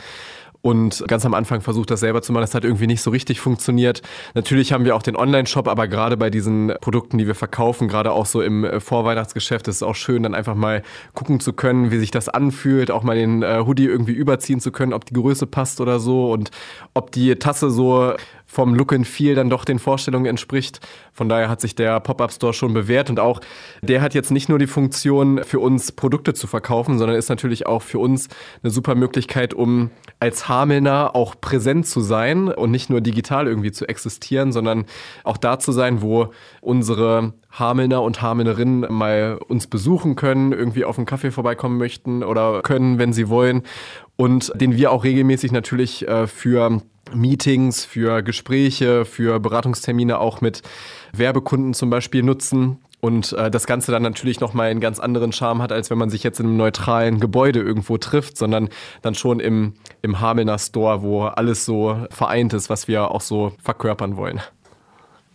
und 0.62 1.04
ganz 1.08 1.26
am 1.26 1.34
Anfang 1.34 1.60
versucht, 1.60 1.90
das 1.90 2.00
selber 2.00 2.22
zu 2.22 2.32
machen. 2.32 2.42
Das 2.42 2.54
hat 2.54 2.64
irgendwie 2.64 2.86
nicht 2.86 3.02
so 3.02 3.10
richtig 3.10 3.40
funktioniert. 3.40 4.00
Natürlich 4.34 4.72
haben 4.72 4.84
wir 4.84 4.96
auch 4.96 5.02
den 5.02 5.16
Online-Shop, 5.16 5.68
aber 5.68 5.88
gerade 5.88 6.16
bei 6.16 6.30
diesen 6.30 6.72
Produkten, 6.80 7.18
die 7.18 7.26
wir 7.26 7.34
verkaufen, 7.34 7.88
gerade 7.88 8.12
auch 8.12 8.26
so 8.26 8.40
im 8.40 8.64
äh, 8.64 8.80
Vorweihnachtsgeschäft, 8.80 9.68
ist 9.68 9.76
es 9.76 9.82
auch 9.82 9.96
schön, 9.96 10.22
dann 10.22 10.34
einfach 10.34 10.54
mal 10.54 10.82
gucken 11.12 11.40
zu 11.40 11.52
können, 11.52 11.90
wie 11.90 11.98
sich 11.98 12.12
das 12.12 12.28
anfühlt, 12.28 12.90
auch 12.90 13.02
mal 13.02 13.16
den 13.16 13.42
äh, 13.42 13.64
Hoodie 13.66 13.86
irgendwie 13.86 14.12
überziehen 14.12 14.60
zu 14.60 14.70
können, 14.72 14.92
ob 14.92 15.04
die 15.04 15.14
Größe 15.14 15.46
passt 15.46 15.80
oder 15.80 15.98
so 15.98 16.32
und 16.32 16.50
ob 16.94 17.10
die 17.10 17.34
Tasse 17.34 17.70
so 17.70 18.14
vom 18.52 18.74
Look 18.74 18.92
and 18.92 19.06
Feel 19.06 19.34
dann 19.34 19.48
doch 19.48 19.64
den 19.64 19.78
Vorstellungen 19.78 20.26
entspricht. 20.26 20.80
Von 21.14 21.30
daher 21.30 21.48
hat 21.48 21.62
sich 21.62 21.74
der 21.74 22.00
Pop-Up-Store 22.00 22.52
schon 22.52 22.74
bewährt 22.74 23.08
und 23.08 23.18
auch 23.18 23.40
der 23.80 24.02
hat 24.02 24.12
jetzt 24.12 24.30
nicht 24.30 24.50
nur 24.50 24.58
die 24.58 24.66
Funktion, 24.66 25.42
für 25.42 25.58
uns 25.58 25.90
Produkte 25.92 26.34
zu 26.34 26.46
verkaufen, 26.46 26.98
sondern 26.98 27.16
ist 27.16 27.30
natürlich 27.30 27.64
auch 27.66 27.80
für 27.80 27.98
uns 27.98 28.28
eine 28.62 28.70
super 28.70 28.94
Möglichkeit, 28.94 29.54
um 29.54 29.90
als 30.20 30.50
Hamelner 30.50 31.16
auch 31.16 31.34
präsent 31.40 31.86
zu 31.86 32.02
sein 32.02 32.48
und 32.48 32.70
nicht 32.70 32.90
nur 32.90 33.00
digital 33.00 33.46
irgendwie 33.46 33.72
zu 33.72 33.88
existieren, 33.88 34.52
sondern 34.52 34.84
auch 35.24 35.38
da 35.38 35.58
zu 35.58 35.72
sein, 35.72 36.02
wo 36.02 36.28
unsere 36.60 37.32
Hamelner 37.52 38.02
und 38.02 38.20
Hamelnerinnen 38.20 38.80
mal 38.92 39.38
uns 39.48 39.66
besuchen 39.66 40.14
können, 40.14 40.52
irgendwie 40.52 40.84
auf 40.84 40.98
einen 40.98 41.06
Kaffee 41.06 41.30
vorbeikommen 41.30 41.78
möchten 41.78 42.22
oder 42.22 42.60
können, 42.60 42.98
wenn 42.98 43.14
sie 43.14 43.30
wollen. 43.30 43.62
Und 44.16 44.52
den 44.54 44.76
wir 44.76 44.92
auch 44.92 45.04
regelmäßig 45.04 45.52
natürlich 45.52 46.06
äh, 46.06 46.26
für 46.26 46.82
Meetings, 47.14 47.84
für 47.84 48.22
Gespräche, 48.22 49.04
für 49.04 49.40
Beratungstermine 49.40 50.18
auch 50.18 50.40
mit 50.40 50.62
Werbekunden 51.12 51.74
zum 51.74 51.90
Beispiel 51.90 52.22
nutzen. 52.22 52.78
Und 53.00 53.32
äh, 53.32 53.50
das 53.50 53.66
Ganze 53.66 53.90
dann 53.90 54.02
natürlich 54.02 54.38
nochmal 54.38 54.70
einen 54.70 54.80
ganz 54.80 55.00
anderen 55.00 55.32
Charme 55.32 55.60
hat, 55.60 55.72
als 55.72 55.90
wenn 55.90 55.98
man 55.98 56.08
sich 56.08 56.22
jetzt 56.22 56.38
in 56.38 56.46
einem 56.46 56.56
neutralen 56.56 57.18
Gebäude 57.18 57.60
irgendwo 57.60 57.98
trifft, 57.98 58.38
sondern 58.38 58.68
dann 59.02 59.16
schon 59.16 59.40
im, 59.40 59.74
im 60.02 60.20
Hamelner 60.20 60.58
Store, 60.58 61.02
wo 61.02 61.22
alles 61.24 61.64
so 61.64 61.96
vereint 62.10 62.52
ist, 62.52 62.70
was 62.70 62.86
wir 62.86 63.10
auch 63.10 63.20
so 63.20 63.54
verkörpern 63.60 64.16
wollen. 64.16 64.40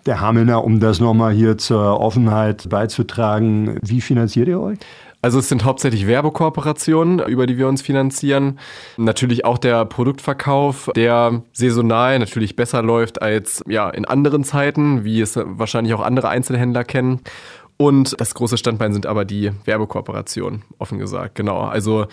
Der 0.05 0.21
Hamelner, 0.21 0.63
um 0.63 0.79
das 0.79 1.01
nochmal 1.01 1.33
hier 1.33 1.57
zur 1.57 1.99
Offenheit 1.99 2.69
beizutragen, 2.69 3.77
wie 3.81 3.99
finanziert 3.99 4.47
ihr 4.47 4.61
euch? 4.61 4.77
Also 5.21 5.39
es 5.39 5.49
sind 5.49 5.65
hauptsächlich 5.65 6.05
Werbekooperationen, 6.05 7.19
über 7.19 7.47
die 7.47 7.57
wir 7.57 7.67
uns 7.67 7.81
finanzieren. 7.81 8.59
Natürlich 8.97 9.45
auch 9.45 9.57
der 9.57 9.83
Produktverkauf, 9.85 10.91
der 10.95 11.41
saisonal 11.53 12.19
natürlich 12.19 12.55
besser 12.55 12.83
läuft 12.83 13.21
als 13.21 13.63
ja 13.67 13.89
in 13.89 14.05
anderen 14.05 14.43
Zeiten, 14.43 15.03
wie 15.03 15.19
es 15.19 15.35
wahrscheinlich 15.35 15.95
auch 15.95 16.01
andere 16.01 16.29
Einzelhändler 16.29 16.83
kennen. 16.83 17.21
Und 17.79 18.19
das 18.19 18.33
große 18.33 18.57
Standbein 18.57 18.91
sind 18.91 19.05
aber 19.05 19.23
die 19.23 19.51
Werbekooperationen, 19.65 20.63
offen 20.79 20.97
gesagt. 20.97 21.35
Genau. 21.35 21.59
Also 21.59 22.07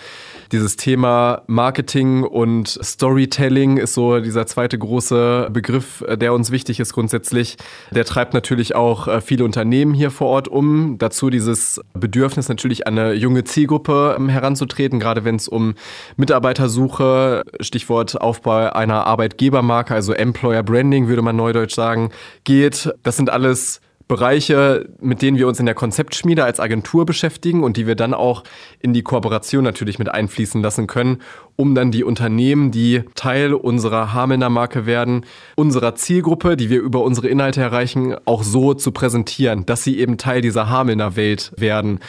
dieses 0.52 0.76
Thema 0.76 1.42
Marketing 1.46 2.22
und 2.22 2.68
Storytelling 2.68 3.78
ist 3.78 3.94
so 3.94 4.20
dieser 4.20 4.46
zweite 4.46 4.78
große 4.78 5.48
Begriff, 5.50 6.04
der 6.06 6.34
uns 6.34 6.50
wichtig 6.50 6.80
ist 6.80 6.92
grundsätzlich. 6.92 7.56
Der 7.90 8.04
treibt 8.04 8.34
natürlich 8.34 8.74
auch 8.74 9.08
äh, 9.08 9.22
viele 9.22 9.46
Unternehmen 9.46 9.94
hier 9.94 10.10
vor 10.10 10.28
Ort 10.28 10.48
um. 10.48 10.98
Dazu 10.98 11.30
dieses 11.30 11.80
Bedürfnis 11.94 12.50
natürlich 12.50 12.86
an 12.86 12.98
eine 12.98 13.14
junge 13.14 13.44
Zielgruppe 13.44 14.16
ähm, 14.18 14.28
heranzutreten, 14.28 15.00
gerade 15.00 15.24
wenn 15.24 15.36
es 15.36 15.48
um 15.48 15.74
Mitarbeitersuche, 16.18 17.42
Stichwort 17.60 18.20
Aufbau 18.20 18.70
einer 18.70 19.06
Arbeitgebermarke, 19.06 19.94
also 19.94 20.12
Employer 20.12 20.62
Branding 20.62 21.08
würde 21.08 21.22
man 21.22 21.36
neudeutsch 21.36 21.74
sagen, 21.74 22.10
geht. 22.44 22.92
Das 23.02 23.16
sind 23.16 23.30
alles 23.30 23.80
Bereiche, 24.06 24.88
mit 25.00 25.22
denen 25.22 25.38
wir 25.38 25.48
uns 25.48 25.58
in 25.60 25.66
der 25.66 25.74
Konzeptschmiede 25.74 26.44
als 26.44 26.60
Agentur 26.60 27.06
beschäftigen 27.06 27.64
und 27.64 27.76
die 27.76 27.86
wir 27.86 27.94
dann 27.94 28.12
auch 28.12 28.44
in 28.80 28.92
die 28.92 29.02
Kooperation 29.02 29.64
natürlich 29.64 29.98
mit 29.98 30.10
einfließen 30.10 30.60
lassen 30.60 30.86
können, 30.86 31.22
um 31.56 31.74
dann 31.74 31.90
die 31.90 32.04
Unternehmen, 32.04 32.70
die 32.70 33.04
Teil 33.14 33.54
unserer 33.54 34.12
Hamelner 34.12 34.50
Marke 34.50 34.84
werden, 34.84 35.24
unserer 35.56 35.94
Zielgruppe, 35.94 36.56
die 36.56 36.68
wir 36.68 36.80
über 36.80 37.02
unsere 37.02 37.28
Inhalte 37.28 37.62
erreichen, 37.62 38.14
auch 38.26 38.42
so 38.42 38.74
zu 38.74 38.92
präsentieren, 38.92 39.64
dass 39.64 39.84
sie 39.84 39.98
eben 39.98 40.18
Teil 40.18 40.42
dieser 40.42 40.68
Hamelner 40.68 41.16
Welt 41.16 41.52
werden. 41.56 42.00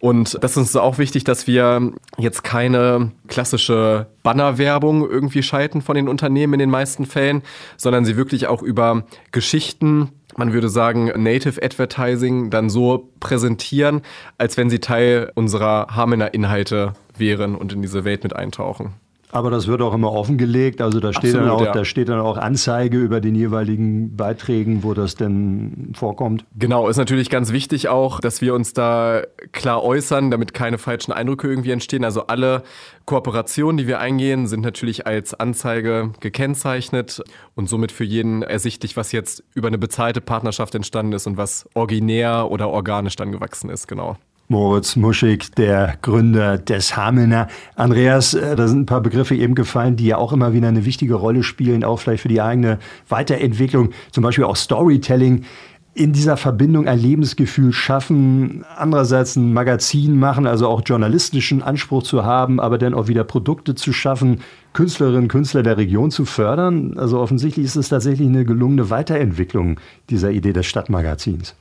Und 0.00 0.38
das 0.42 0.52
ist 0.52 0.58
uns 0.58 0.76
auch 0.76 0.98
wichtig, 0.98 1.24
dass 1.24 1.46
wir 1.46 1.92
jetzt 2.18 2.44
keine 2.44 3.10
klassische 3.26 4.06
Bannerwerbung 4.22 5.08
irgendwie 5.08 5.42
schalten 5.42 5.82
von 5.82 5.96
den 5.96 6.08
Unternehmen 6.08 6.54
in 6.54 6.60
den 6.60 6.70
meisten 6.70 7.04
Fällen, 7.04 7.42
sondern 7.76 8.04
sie 8.04 8.16
wirklich 8.16 8.46
auch 8.46 8.62
über 8.62 9.04
Geschichten, 9.32 10.10
man 10.36 10.52
würde 10.52 10.68
sagen, 10.68 11.06
Native 11.20 11.60
Advertising 11.60 12.50
dann 12.50 12.70
so 12.70 13.10
präsentieren, 13.18 14.02
als 14.36 14.56
wenn 14.56 14.70
sie 14.70 14.78
Teil 14.78 15.32
unserer 15.34 15.88
Hamener 15.90 16.32
Inhalte 16.32 16.92
wären 17.16 17.56
und 17.56 17.72
in 17.72 17.82
diese 17.82 18.04
Welt 18.04 18.22
mit 18.22 18.36
eintauchen. 18.36 18.94
Aber 19.30 19.50
das 19.50 19.66
wird 19.66 19.82
auch 19.82 19.92
immer 19.92 20.12
offengelegt. 20.12 20.80
Also 20.80 21.00
da 21.00 21.12
steht, 21.12 21.34
Absolut, 21.34 21.46
dann 21.46 21.50
auch, 21.50 21.64
ja. 21.64 21.72
da 21.72 21.84
steht 21.84 22.08
dann 22.08 22.20
auch 22.20 22.36
Anzeige 22.36 22.98
über 22.98 23.20
den 23.20 23.34
jeweiligen 23.34 24.16
Beiträgen, 24.16 24.82
wo 24.82 24.94
das 24.94 25.16
denn 25.16 25.92
vorkommt. 25.94 26.44
Genau, 26.58 26.88
ist 26.88 26.96
natürlich 26.96 27.28
ganz 27.28 27.52
wichtig 27.52 27.88
auch, 27.88 28.20
dass 28.20 28.40
wir 28.40 28.54
uns 28.54 28.72
da 28.72 29.22
klar 29.52 29.84
äußern, 29.84 30.30
damit 30.30 30.54
keine 30.54 30.78
falschen 30.78 31.12
Eindrücke 31.12 31.48
irgendwie 31.48 31.72
entstehen. 31.72 32.04
Also 32.04 32.26
alle 32.26 32.62
Kooperationen, 33.04 33.76
die 33.76 33.86
wir 33.86 34.00
eingehen, 34.00 34.46
sind 34.46 34.62
natürlich 34.62 35.06
als 35.06 35.34
Anzeige 35.34 36.12
gekennzeichnet 36.20 37.22
und 37.54 37.68
somit 37.68 37.92
für 37.92 38.04
jeden 38.04 38.42
ersichtlich, 38.42 38.96
was 38.96 39.12
jetzt 39.12 39.44
über 39.54 39.68
eine 39.68 39.78
bezahlte 39.78 40.20
Partnerschaft 40.20 40.74
entstanden 40.74 41.12
ist 41.12 41.26
und 41.26 41.36
was 41.36 41.68
originär 41.74 42.50
oder 42.50 42.68
organisch 42.70 43.16
dann 43.16 43.32
gewachsen 43.32 43.68
ist. 43.68 43.88
Genau. 43.88 44.16
Moritz 44.50 44.96
Muschig, 44.96 45.54
der 45.56 45.98
Gründer 46.00 46.56
des 46.56 46.96
Hamelner. 46.96 47.48
Andreas, 47.76 48.32
äh, 48.32 48.56
da 48.56 48.66
sind 48.66 48.80
ein 48.80 48.86
paar 48.86 49.02
Begriffe 49.02 49.34
eben 49.34 49.54
gefallen, 49.54 49.96
die 49.96 50.06
ja 50.06 50.16
auch 50.16 50.32
immer 50.32 50.54
wieder 50.54 50.68
eine 50.68 50.86
wichtige 50.86 51.16
Rolle 51.16 51.42
spielen, 51.42 51.84
auch 51.84 51.98
vielleicht 51.98 52.22
für 52.22 52.28
die 52.28 52.40
eigene 52.40 52.78
Weiterentwicklung, 53.10 53.90
zum 54.10 54.24
Beispiel 54.24 54.44
auch 54.44 54.56
Storytelling. 54.56 55.44
In 55.92 56.14
dieser 56.14 56.38
Verbindung 56.38 56.88
ein 56.88 56.98
Lebensgefühl 56.98 57.74
schaffen, 57.74 58.64
andererseits 58.74 59.36
ein 59.36 59.52
Magazin 59.52 60.18
machen, 60.18 60.46
also 60.46 60.66
auch 60.66 60.80
journalistischen 60.82 61.62
Anspruch 61.62 62.02
zu 62.02 62.24
haben, 62.24 62.58
aber 62.58 62.78
dann 62.78 62.94
auch 62.94 63.08
wieder 63.08 63.24
Produkte 63.24 63.74
zu 63.74 63.92
schaffen, 63.92 64.40
Künstlerinnen 64.72 65.24
und 65.24 65.28
Künstler 65.28 65.62
der 65.62 65.76
Region 65.76 66.10
zu 66.10 66.24
fördern. 66.24 66.94
Also 66.96 67.20
offensichtlich 67.20 67.66
ist 67.66 67.76
es 67.76 67.90
tatsächlich 67.90 68.28
eine 68.28 68.46
gelungene 68.46 68.88
Weiterentwicklung 68.88 69.78
dieser 70.08 70.30
Idee 70.30 70.54
des 70.54 70.64
Stadtmagazins. 70.64 71.54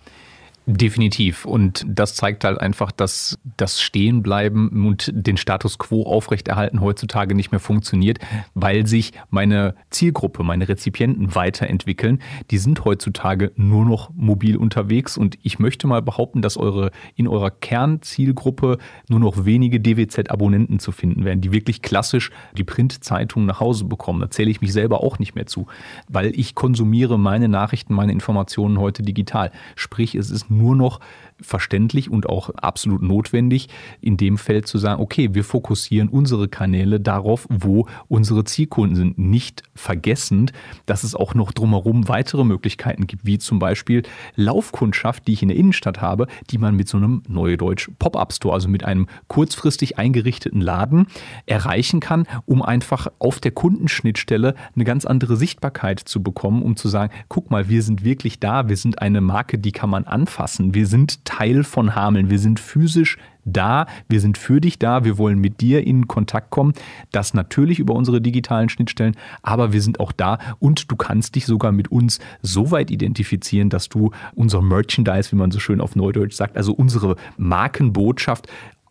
Definitiv. 0.70 1.46
Und 1.46 1.86
das 1.88 2.16
zeigt 2.16 2.44
halt 2.44 2.60
einfach, 2.60 2.92
dass 2.92 3.40
das 3.56 3.80
Stehenbleiben 3.80 4.86
und 4.86 5.10
den 5.16 5.38
Status 5.38 5.78
quo 5.78 6.04
aufrechterhalten 6.04 6.82
heutzutage 6.82 7.36
nicht 7.36 7.52
mehr 7.52 7.62
funktioniert, 7.62 8.20
weil 8.54 8.86
sich 8.86 9.14
meine 9.30 9.76
Zielgruppe, 9.92 10.44
meine 10.44 10.68
Rezipienten 10.68 11.36
weiterentwickeln. 11.36 12.20
Die 12.52 12.58
sind 12.58 12.84
heutzutage 12.84 13.54
nur 13.56 13.86
noch 13.86 14.10
mobil 14.14 14.58
unterwegs 14.58 15.18
und 15.18 15.38
ich 15.42 15.58
möchte 15.58 15.88
mal 15.88 16.02
behaupten, 16.02 16.42
dass 16.42 16.58
eure 16.58 16.92
in 17.16 17.30
eurer 17.30 17.52
Kernzielgruppe 17.52 18.78
nur 19.08 19.22
noch 19.22 19.46
wenige 19.46 19.80
DWZ-Abonnenten 19.80 20.80
zu 20.80 20.92
finden 20.92 21.24
werden, 21.24 21.40
die 21.40 21.54
wirklich 21.54 21.82
klassisch 21.82 22.30
die 22.58 22.66
Printzeitung 22.66 23.46
nach 23.46 23.62
Hause 23.62 23.86
bekommen. 23.86 24.20
Da 24.20 24.30
zähle 24.30 24.52
ich 24.52 24.60
mich 24.60 24.74
selber 24.74 25.02
auch 25.02 25.18
nicht 25.18 25.34
mehr 25.34 25.46
zu, 25.46 25.68
weil 26.10 26.38
ich 26.38 26.56
konsumiere 26.56 27.18
meine 27.18 27.48
Nachrichten, 27.48 27.94
meine 27.94 28.12
Informationen 28.12 28.80
heute 28.80 29.02
digital. 29.02 29.54
Sprich, 29.78 30.14
es 30.14 30.30
ist 30.30 30.50
nur 30.58 30.76
noch 30.76 31.00
verständlich 31.42 32.10
und 32.10 32.28
auch 32.28 32.50
absolut 32.56 33.02
notwendig, 33.02 33.70
in 34.02 34.18
dem 34.18 34.38
Feld 34.38 34.68
zu 34.68 34.78
sagen, 34.78 35.02
okay, 35.02 35.30
wir 35.34 35.44
fokussieren 35.44 36.10
unsere 36.10 36.48
Kanäle 36.48 37.00
darauf, 37.00 37.48
wo 37.50 37.88
unsere 38.08 38.44
Zielkunden 38.44 38.96
sind. 38.96 39.18
Nicht 39.18 39.64
vergessend, 39.76 40.54
dass 40.86 41.04
es 41.04 41.16
auch 41.16 41.34
noch 41.34 41.52
drumherum 41.52 42.08
weitere 42.08 42.44
Möglichkeiten 42.44 43.08
gibt, 43.08 43.26
wie 43.26 43.38
zum 43.38 43.60
Beispiel 43.60 44.04
Laufkundschaft, 44.36 45.28
die 45.28 45.34
ich 45.34 45.42
in 45.42 45.50
der 45.50 45.58
Innenstadt 45.58 46.02
habe, 46.02 46.28
die 46.50 46.58
man 46.58 46.76
mit 46.76 46.88
so 46.88 46.98
einem 46.98 47.24
Neudeutsch 47.28 47.90
Pop-Up-Store, 48.00 48.54
also 48.54 48.70
mit 48.70 48.84
einem 48.84 49.08
kurzfristig 49.28 49.98
eingerichteten 49.98 50.62
Laden 50.62 51.08
erreichen 51.46 52.00
kann, 52.00 52.26
um 52.46 52.62
einfach 52.62 53.08
auf 53.20 53.40
der 53.40 53.52
Kundenschnittstelle 53.52 54.56
eine 54.76 54.84
ganz 54.84 55.06
andere 55.06 55.38
Sichtbarkeit 55.38 56.00
zu 56.00 56.24
bekommen, 56.24 56.64
um 56.64 56.76
zu 56.76 56.88
sagen, 56.88 57.14
guck 57.30 57.52
mal, 57.52 57.70
wir 57.70 57.84
sind 57.84 58.04
wirklich 58.04 58.40
da, 58.40 58.70
wir 58.70 58.78
sind 58.78 59.02
eine 59.02 59.22
Marke, 59.22 59.58
die 59.58 59.72
kann 59.72 59.90
man 59.90 60.06
anfassen, 60.06 60.74
wir 60.74 60.88
sind 60.88 61.26
Teil 61.28 61.66
von 61.66 61.94
Hameln. 61.94 62.30
Wir 62.30 62.40
sind 62.40 62.58
physisch 62.58 63.18
da, 63.44 63.86
wir 64.08 64.22
sind 64.22 64.38
für 64.38 64.62
dich 64.62 64.80
da, 64.80 65.04
wir 65.04 65.18
wollen 65.18 65.40
mit 65.40 65.60
dir 65.60 65.86
in 65.86 66.08
Kontakt 66.08 66.52
kommen. 66.52 66.74
Das 67.12 67.34
natürlich 67.34 67.80
über 67.80 67.96
unsere 67.96 68.22
digitalen 68.22 68.70
Schnittstellen, 68.70 69.16
aber 69.42 69.74
wir 69.74 69.82
sind 69.82 70.00
auch 70.00 70.14
da 70.14 70.40
und 70.60 70.90
du 70.90 70.96
kannst 70.96 71.36
dich 71.36 71.46
sogar 71.46 71.74
mit 71.74 71.90
uns 71.92 72.20
so 72.42 72.72
weit 72.72 72.92
identifizieren, 72.92 73.70
dass 73.70 73.90
du 73.90 74.12
unser 74.36 74.62
Merchandise, 74.62 75.32
wie 75.32 75.38
man 75.38 75.52
so 75.52 75.60
schön 75.60 75.82
auf 75.82 75.96
Neudeutsch 75.96 76.36
sagt, 76.36 76.56
also 76.56 76.74
unsere 76.74 77.18
Markenbotschaft 77.38 78.48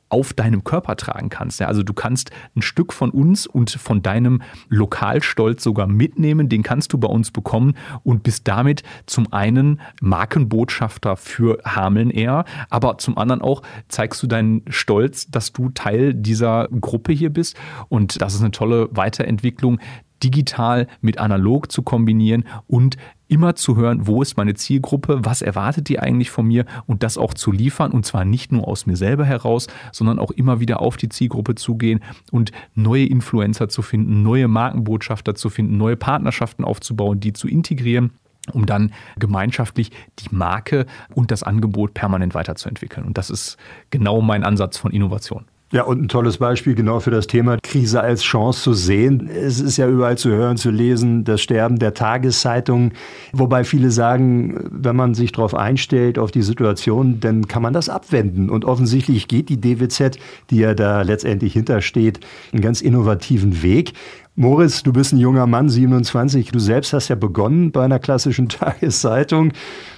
auf 0.09 0.33
deinem 0.33 0.65
Körper 0.65 0.97
tragen 0.97 1.29
kannst. 1.29 1.61
Ja, 1.61 1.67
also 1.67 1.83
du 1.83 1.93
kannst 1.93 2.31
ein 2.55 2.63
Stück 2.63 2.93
von 2.93 3.11
uns 3.11 3.47
und 3.47 3.71
von 3.71 4.03
deinem 4.03 4.43
Lokalstolz 4.69 5.63
sogar 5.63 5.87
mitnehmen, 5.87 6.49
den 6.49 6.63
kannst 6.63 6.93
du 6.93 6.99
bei 6.99 7.09
uns 7.09 7.31
bekommen 7.31 7.75
und 8.03 8.23
bist 8.23 8.47
damit 8.47 8.83
zum 9.07 9.33
einen 9.33 9.81
Markenbotschafter 10.01 11.17
für 11.17 11.59
Hameln 11.65 12.11
eher, 12.11 12.45
aber 12.71 12.99
zum 12.99 13.19
anderen 13.19 13.43
auch 13.43 13.63
zeigst 13.89 14.23
du 14.23 14.27
deinen 14.27 14.63
Stolz, 14.69 15.29
dass 15.31 15.53
du 15.53 15.71
Teil 15.71 16.15
dieser 16.15 16.69
Gruppe 16.69 17.13
hier 17.13 17.31
bist 17.31 17.57
und 17.89 18.21
das 18.21 18.35
ist 18.35 18.41
eine 18.41 18.53
tolle 18.53 18.89
Weiterentwicklung, 18.93 19.81
digital 20.23 20.87
mit 21.01 21.19
analog 21.19 21.71
zu 21.71 21.83
kombinieren 21.83 22.45
und 22.67 22.97
immer 23.29 23.55
zu 23.55 23.77
hören, 23.77 24.07
wo 24.07 24.23
ist 24.23 24.37
meine 24.37 24.55
Zielgruppe, 24.55 25.25
was 25.25 25.43
erwartet 25.43 25.89
die 25.89 25.99
eigentlich 25.99 26.31
von 26.31 26.47
mir 26.47 26.65
und 26.87 27.03
das 27.03 27.19
auch 27.19 27.35
zu 27.35 27.53
liefern 27.53 27.93
und 27.93 28.07
zwar 28.07 28.25
nicht 28.25 28.53
nur 28.53 28.69
aus 28.69 28.87
mir 28.87 28.97
selber 28.97 29.25
heraus, 29.25 29.67
sondern 29.93 30.19
auch 30.19 30.31
immer 30.31 30.61
wieder 30.61 30.81
auf 30.81 30.97
die 30.97 31.09
Zielgruppe 31.09 31.55
zugehen 31.55 32.01
und 32.31 32.53
neue 32.75 33.07
Influencer 33.07 33.69
zu 33.69 33.83
finden, 33.83 34.23
neue 34.23 34.49
Markenbotschafter 34.49 35.35
zu 35.35 35.51
finden, 35.51 35.77
neue 35.77 35.97
Partnerschaften 35.97 36.65
aufzubauen, 36.65 37.21
die 37.21 37.33
zu 37.33 37.49
integrieren 37.49 38.13
um 38.53 38.65
dann 38.65 38.93
gemeinschaftlich 39.19 39.91
die 40.21 40.33
Marke 40.33 40.87
und 41.15 41.33
das 41.33 41.43
Angebot 41.43 41.95
permanent 41.95 42.33
weiterzuentwickeln. 42.35 43.05
Und 43.05 43.19
das 43.19 43.29
ist 43.29 43.57
genau 43.91 44.21
mein 44.21 44.45
Ansatz 44.45 44.79
von 44.79 44.93
Innovation. 44.93 45.47
Ja, 45.73 45.83
und 45.83 46.01
ein 46.01 46.09
tolles 46.09 46.39
Beispiel 46.39 46.77
genau 46.77 47.01
für 47.01 47.11
das 47.11 47.27
Thema 47.27 47.59
Krise 47.61 48.01
als 48.01 48.23
Chance 48.23 48.63
zu 48.63 48.73
sehen. 48.73 49.29
Es 49.29 49.59
ist 49.59 49.77
ja 49.77 49.89
überall 49.89 50.17
zu 50.17 50.31
hören, 50.31 50.57
zu 50.57 50.71
lesen, 50.71 51.25
das 51.25 51.41
Sterben 51.41 51.81
der 51.81 51.93
Tageszeitungen. 51.93 52.93
Wobei 53.33 53.65
viele 53.65 53.91
sagen, 53.91 54.61
wenn 54.71 54.95
man 54.95 55.15
sich 55.15 55.33
darauf 55.33 55.57
einstellt, 55.57 56.21
auf 56.21 56.31
die 56.31 56.43
Situation, 56.43 57.19
dann 57.19 57.49
kann 57.49 57.63
man 57.63 57.73
das 57.73 57.89
abwenden. 57.89 58.49
Und 58.49 58.65
offensichtlich 58.65 59.27
geht 59.27 59.49
die 59.49 59.61
DWZ, 59.61 60.21
die 60.51 60.59
ja 60.59 60.73
da 60.73 61.03
letztendlich 61.03 61.55
hintersteht, 61.55 62.21
einen 62.53 62.63
ganz 62.63 62.81
innovativen 62.81 63.61
Weg. 63.65 63.93
Moritz, 64.37 64.85
du 64.85 64.93
bist 64.93 65.13
ein 65.13 65.19
junger 65.19 65.49
Mann, 65.49 65.69
27. 65.69 66.53
Du 66.53 66.61
selbst 66.61 66.93
hast 66.93 67.09
ja 67.09 67.17
begonnen 67.17 67.73
bei 67.73 67.85
einer 67.85 67.99
klassischen 67.99 68.49
Tageszeitung. 68.51 69.53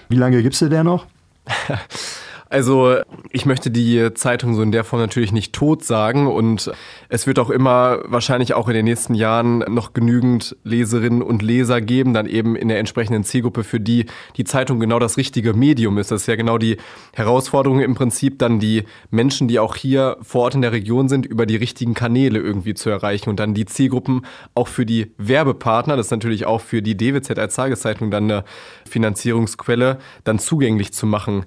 Wie 0.09 0.17
lange 0.17 0.43
gibst 0.43 0.63
du 0.63 0.71
der 0.71 0.83
noch? 0.83 1.05
Also 2.51 2.97
ich 3.31 3.45
möchte 3.45 3.71
die 3.71 4.15
Zeitung 4.15 4.55
so 4.55 4.63
in 4.63 4.73
der 4.73 4.85
Form 4.85 5.03
natürlich 5.03 5.33
nicht 5.33 5.53
tot 5.53 5.85
sagen 5.85 6.27
und 6.27 6.71
es 7.11 7.27
wird 7.27 7.39
auch 7.39 7.51
immer 7.51 7.99
wahrscheinlich 8.05 8.55
auch 8.55 8.69
in 8.69 8.75
den 8.75 8.87
nächsten 8.87 9.15
Jahren 9.15 9.59
noch 9.59 9.93
genügend 9.93 10.57
Leserinnen 10.65 11.21
und 11.21 11.43
Leser 11.43 11.83
geben, 11.83 12.15
dann 12.15 12.27
eben 12.27 12.57
in 12.57 12.69
der 12.69 12.79
entsprechenden 12.79 13.25
Zielgruppe, 13.25 13.65
für 13.65 13.81
die 13.81 14.07
die 14.37 14.45
Zeitung 14.45 14.81
genau 14.81 14.99
das 14.99 15.19
richtige 15.19 15.53
Medium 15.53 15.99
ist. 15.99 16.11
Das 16.11 16.23
ist 16.23 16.27
ja 16.27 16.37
genau 16.37 16.57
die 16.57 16.79
Herausforderung 17.13 17.81
im 17.81 17.95
Prinzip, 17.95 18.39
dann 18.39 18.61
die 18.61 18.85
Menschen, 19.11 19.47
die 19.47 19.59
auch 19.59 19.77
hier 19.77 20.17
vor 20.23 20.45
Ort 20.45 20.55
in 20.55 20.63
der 20.63 20.73
Region 20.73 21.11
sind, 21.11 21.27
über 21.27 21.45
die 21.45 21.57
richtigen 21.57 21.93
Kanäle 21.93 22.39
irgendwie 22.39 22.73
zu 22.73 22.89
erreichen 22.89 23.29
und 23.29 23.41
dann 23.41 23.53
die 23.53 23.67
Zielgruppen 23.67 24.25
auch 24.55 24.69
für 24.69 24.87
die 24.87 25.13
Werbepartner, 25.19 25.97
das 25.97 26.07
ist 26.07 26.13
natürlich 26.13 26.47
auch 26.47 26.63
für 26.63 26.81
die 26.81 26.97
DWZ 26.97 27.39
als 27.39 27.57
Tageszeitung 27.57 28.11
dann 28.11 28.25
eine 28.25 28.45
Finanzierungsquelle, 28.89 29.99
dann 30.25 30.39
zugänglich 30.39 30.95
zu 30.95 31.07
machen. 31.07 31.45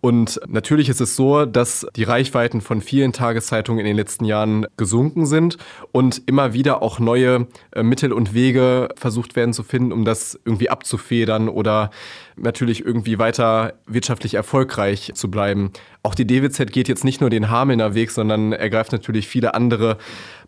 Und 0.00 0.40
natürlich 0.48 0.88
ist 0.88 1.02
es 1.02 1.14
so, 1.14 1.44
dass 1.44 1.86
die 1.94 2.04
Reichweiten 2.04 2.62
von 2.62 2.80
vielen 2.80 3.12
Tageszeitungen 3.12 3.80
in 3.80 3.86
den 3.86 3.96
letzten 3.96 4.24
Jahren 4.24 4.66
gesunken 4.78 5.26
sind 5.26 5.58
und 5.92 6.22
immer 6.26 6.54
wieder 6.54 6.82
auch 6.82 6.98
neue 6.98 7.48
äh, 7.72 7.82
Mittel 7.82 8.12
und 8.12 8.32
Wege 8.32 8.88
versucht 8.96 9.36
werden 9.36 9.52
zu 9.52 9.62
finden, 9.62 9.92
um 9.92 10.06
das 10.06 10.40
irgendwie 10.46 10.70
abzufedern 10.70 11.50
oder 11.50 11.90
natürlich 12.36 12.82
irgendwie 12.82 13.18
weiter 13.18 13.74
wirtschaftlich 13.86 14.34
erfolgreich 14.34 15.12
zu 15.14 15.30
bleiben. 15.30 15.70
Auch 16.02 16.14
die 16.14 16.26
DWZ 16.26 16.72
geht 16.72 16.88
jetzt 16.88 17.04
nicht 17.04 17.20
nur 17.20 17.28
den 17.28 17.50
Hamelner 17.50 17.94
Weg, 17.94 18.10
sondern 18.10 18.52
ergreift 18.52 18.92
natürlich 18.92 19.28
viele 19.28 19.52
andere 19.52 19.98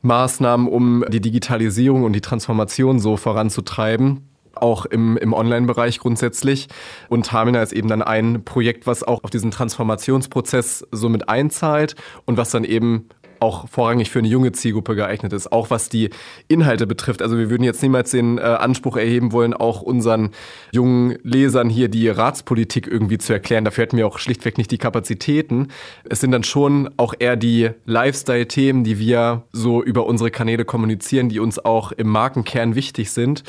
Maßnahmen, 0.00 0.66
um 0.66 1.04
die 1.08 1.20
Digitalisierung 1.20 2.04
und 2.04 2.14
die 2.14 2.22
Transformation 2.22 2.98
so 3.00 3.18
voranzutreiben 3.18 4.31
auch 4.54 4.86
im, 4.86 5.16
im 5.16 5.32
Online-Bereich 5.32 5.98
grundsätzlich. 5.98 6.68
Und 7.08 7.32
Hamelner 7.32 7.62
ist 7.62 7.72
eben 7.72 7.88
dann 7.88 8.02
ein 8.02 8.44
Projekt, 8.44 8.86
was 8.86 9.02
auch 9.02 9.24
auf 9.24 9.30
diesen 9.30 9.50
Transformationsprozess 9.50 10.86
so 10.90 11.08
mit 11.08 11.28
einzahlt 11.28 11.96
und 12.24 12.36
was 12.36 12.50
dann 12.50 12.64
eben 12.64 13.08
auch 13.42 13.68
vorrangig 13.68 14.10
für 14.10 14.20
eine 14.20 14.28
junge 14.28 14.52
Zielgruppe 14.52 14.94
geeignet 14.94 15.32
ist, 15.32 15.50
auch 15.52 15.68
was 15.68 15.88
die 15.88 16.10
Inhalte 16.46 16.86
betrifft. 16.86 17.20
Also 17.20 17.36
wir 17.36 17.50
würden 17.50 17.64
jetzt 17.64 17.82
niemals 17.82 18.12
den 18.12 18.38
äh, 18.38 18.42
Anspruch 18.42 18.96
erheben 18.96 19.32
wollen, 19.32 19.52
auch 19.52 19.82
unseren 19.82 20.30
jungen 20.70 21.18
Lesern 21.24 21.68
hier 21.68 21.88
die 21.88 22.08
Ratspolitik 22.08 22.86
irgendwie 22.86 23.18
zu 23.18 23.32
erklären. 23.32 23.64
Dafür 23.64 23.82
hätten 23.82 23.96
wir 23.96 24.06
auch 24.06 24.18
schlichtweg 24.18 24.58
nicht 24.58 24.70
die 24.70 24.78
Kapazitäten. 24.78 25.68
Es 26.08 26.20
sind 26.20 26.30
dann 26.30 26.44
schon 26.44 26.88
auch 26.96 27.14
eher 27.18 27.36
die 27.36 27.70
Lifestyle-Themen, 27.84 28.84
die 28.84 28.98
wir 28.98 29.42
so 29.52 29.82
über 29.82 30.06
unsere 30.06 30.30
Kanäle 30.30 30.64
kommunizieren, 30.64 31.28
die 31.28 31.40
uns 31.40 31.58
auch 31.58 31.90
im 31.90 32.08
Markenkern 32.08 32.76
wichtig 32.76 33.10
sind. 33.10 33.42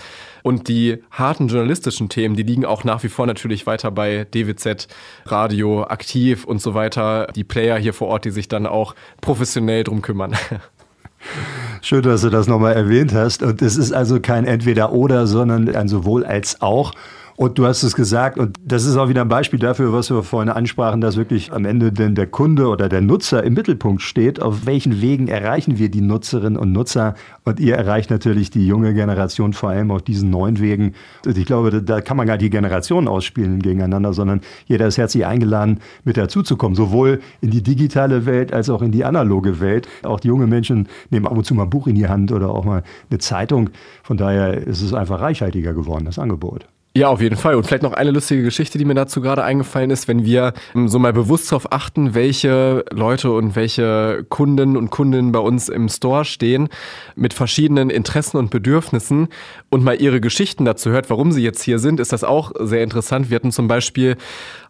Und 0.44 0.68
die 0.68 1.02
harten 1.10 1.48
journalistischen 1.48 2.10
Themen, 2.10 2.36
die 2.36 2.44
liegen 2.44 2.66
auch 2.66 2.84
nach 2.84 3.02
wie 3.04 3.10
vor 3.10 3.26
natürlich 3.26 3.66
weiter 3.66 3.89
bei 3.91 4.26
DWZ, 4.26 4.88
Radio, 5.26 5.86
Aktiv 5.86 6.44
und 6.44 6.62
so 6.62 6.74
weiter. 6.74 7.28
Die 7.34 7.46
Player 7.46 7.78
hier 7.78 7.94
vor 7.94 8.10
Ort, 8.10 8.26
die 8.26 8.32
sich 8.32 8.50
dann 8.50 8.68
auch 8.68 8.94
professionell 9.22 9.86
drum 9.86 10.02
kümmern. 10.02 10.36
Schön, 11.82 12.02
dass 12.04 12.22
du 12.22 12.30
das 12.30 12.48
nochmal 12.48 12.74
erwähnt 12.74 13.14
hast. 13.14 13.41
Und 13.41 13.62
es 13.62 13.78
ist 13.78 13.94
also 13.94 14.20
kein 14.20 14.46
Entweder-Oder, 14.46 15.28
sondern 15.28 15.74
ein 15.74 15.88
sowohl 15.88 16.26
als 16.26 16.62
auch. 16.62 16.94
Und 17.36 17.58
du 17.58 17.66
hast 17.66 17.82
es 17.82 17.96
gesagt, 17.96 18.38
und 18.38 18.58
das 18.64 18.86
ist 18.86 18.96
auch 18.96 19.10
wieder 19.10 19.22
ein 19.22 19.28
Beispiel 19.28 19.58
dafür, 19.58 19.92
was 19.92 20.12
wir 20.12 20.22
vorhin 20.22 20.50
ansprachen, 20.50 21.02
dass 21.02 21.18
wirklich 21.18 21.52
am 21.52 21.66
Ende 21.66 21.92
denn 21.92 22.14
der 22.14 22.28
Kunde 22.28 22.68
oder 22.68 22.90
der 22.90 23.02
Nutzer 23.02 23.44
im 23.44 23.56
Mittelpunkt 23.56 24.04
steht. 24.04 24.40
Auf 24.40 24.68
welchen 24.68 25.02
Wegen 25.02 25.28
erreichen 25.28 25.80
wir 25.80 25.90
die 25.90 26.02
Nutzerinnen 26.02 26.58
und 26.60 26.72
Nutzer? 26.72 27.16
Und 27.44 27.60
ihr 27.60 27.76
erreicht 27.76 28.12
natürlich 28.12 28.52
die 28.52 28.68
junge 28.68 28.94
Generation 28.94 29.54
vor 29.54 29.72
allem 29.72 29.90
auf 29.90 30.04
diesen 30.04 30.30
neuen 30.30 30.60
Wegen. 30.60 30.94
Und 31.26 31.36
ich 31.36 31.46
glaube, 31.48 31.82
da 31.82 32.02
kann 32.02 32.18
man 32.18 32.28
gar 32.28 32.38
die 32.38 32.52
Generationen 32.52 33.08
ausspielen 33.08 33.64
gegeneinander, 33.64 34.14
sondern 34.14 34.42
jeder 34.68 34.86
ist 34.86 35.00
herzlich 35.00 35.26
eingeladen, 35.26 35.80
mit 36.04 36.18
dazuzukommen, 36.18 36.76
sowohl 36.76 37.20
in 37.42 37.50
die 37.50 37.64
digitale 37.64 38.28
Welt 38.28 38.54
als 38.54 38.70
auch 38.70 38.84
in 38.84 38.92
die 38.92 39.06
analoge 39.06 39.60
Welt. 39.60 39.88
Auch 40.04 40.20
die 40.20 40.28
jungen 40.28 40.50
Menschen 40.50 40.88
nehmen 41.10 41.26
ab 41.26 41.36
und 41.36 41.46
zu 41.46 41.56
mal 41.56 41.64
ein 41.64 41.70
Buch 41.72 41.88
in 41.88 41.96
die 41.96 42.08
Hand 42.08 42.32
oder 42.32 42.50
auch 42.52 42.64
mal 42.64 42.84
eine 43.10 43.18
Zeitung. 43.18 43.72
Von 44.04 44.18
daher 44.18 44.56
ist 44.56 44.84
es 44.84 44.94
einfach 44.94 45.20
reichhaltiger 45.20 45.74
geworden, 45.74 46.06
das 46.06 46.20
Angebot. 46.20 46.68
Ja, 46.96 47.08
auf 47.08 47.22
jeden 47.22 47.38
Fall. 47.38 47.56
Und 47.56 47.66
vielleicht 47.66 47.82
noch 47.82 47.94
eine 47.94 48.12
lustige 48.12 48.44
Geschichte, 48.44 48.78
die 48.78 48.86
mir 48.86 48.94
dazu 48.94 49.20
gerade 49.20 49.44
eingefallen 49.44 49.89
ist, 49.89 50.08
wenn 50.08 50.26
wir 50.26 50.54
ähm, 50.76 50.88
so 50.88 51.00
mal 51.00 51.12
bewusst 51.12 51.52
darauf 51.52 51.72
achten, 51.72 52.14
welche 52.14 52.86
Leute 52.91 53.32
und 53.32 53.56
welche 53.56 54.24
Kunden 54.30 54.78
und 54.78 54.91
Kundinnen 54.91 55.32
bei 55.32 55.39
uns 55.39 55.70
im 55.70 55.89
Store 55.89 56.24
stehen, 56.24 56.70
mit 57.16 57.34
verschiedenen 57.34 57.89
Interessen 57.89 58.38
und 58.38 58.52
Bedürfnissen 58.52 59.30
und 59.72 59.84
mal 59.84 60.00
ihre 60.00 60.22
Geschichten 60.22 60.66
dazu 60.66 60.91
hört, 60.91 61.10
warum 61.10 61.32
sie 61.32 61.41
jetzt 61.41 61.64
hier 61.64 61.80
sind, 61.80 62.00
ist 62.00 62.14
das 62.14 62.24
auch 62.24 62.52
sehr 62.60 62.84
interessant. 62.84 63.32
Wir 63.32 63.38
hatten 63.38 63.52
zum 63.52 63.68
Beispiel 63.68 64.16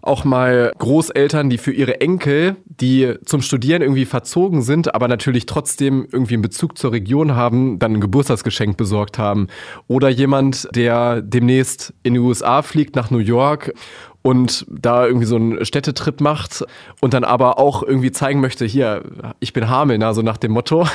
auch 0.04 0.26
mal 0.26 0.74
Großeltern, 0.78 1.50
die 1.50 1.58
für 1.58 1.72
ihre 1.72 2.02
Enkel, 2.02 2.58
die 2.66 3.14
zum 3.26 3.42
Studieren 3.42 3.82
irgendwie 3.82 4.06
verzogen 4.06 4.62
sind, 4.62 4.94
aber 4.94 5.08
natürlich 5.08 5.46
trotzdem 5.46 6.06
irgendwie 6.12 6.34
einen 6.34 6.42
Bezug 6.42 6.78
zur 6.78 6.92
Region 6.92 7.36
haben, 7.36 7.80
dann 7.80 7.94
ein 7.94 8.02
Geburtstagsgeschenk 8.02 8.76
besorgt 8.76 9.18
haben. 9.18 9.48
Oder 9.88 10.10
jemand, 10.10 10.68
der 10.76 11.22
demnächst 11.22 11.94
in 12.04 12.16
die 12.16 12.20
USA 12.20 12.62
fliegt, 12.62 12.96
nach 12.98 13.12
New 13.12 13.20
York 13.20 13.74
und 14.24 14.66
da 14.70 15.06
irgendwie 15.06 15.26
so 15.26 15.36
einen 15.36 15.66
Städtetrip 15.66 16.22
macht 16.22 16.66
und 17.02 17.14
dann 17.14 17.26
aber 17.26 17.60
auch 17.60 17.84
irgendwie 17.84 18.12
zeigen 18.12 18.40
möchte, 18.40 18.66
hier, 18.66 19.04
ich 19.40 19.54
bin 19.54 19.70
Hamelner, 19.70 20.14
so 20.14 20.22
nach 20.22 20.38
dem 20.38 20.54
Motto. 20.54 20.88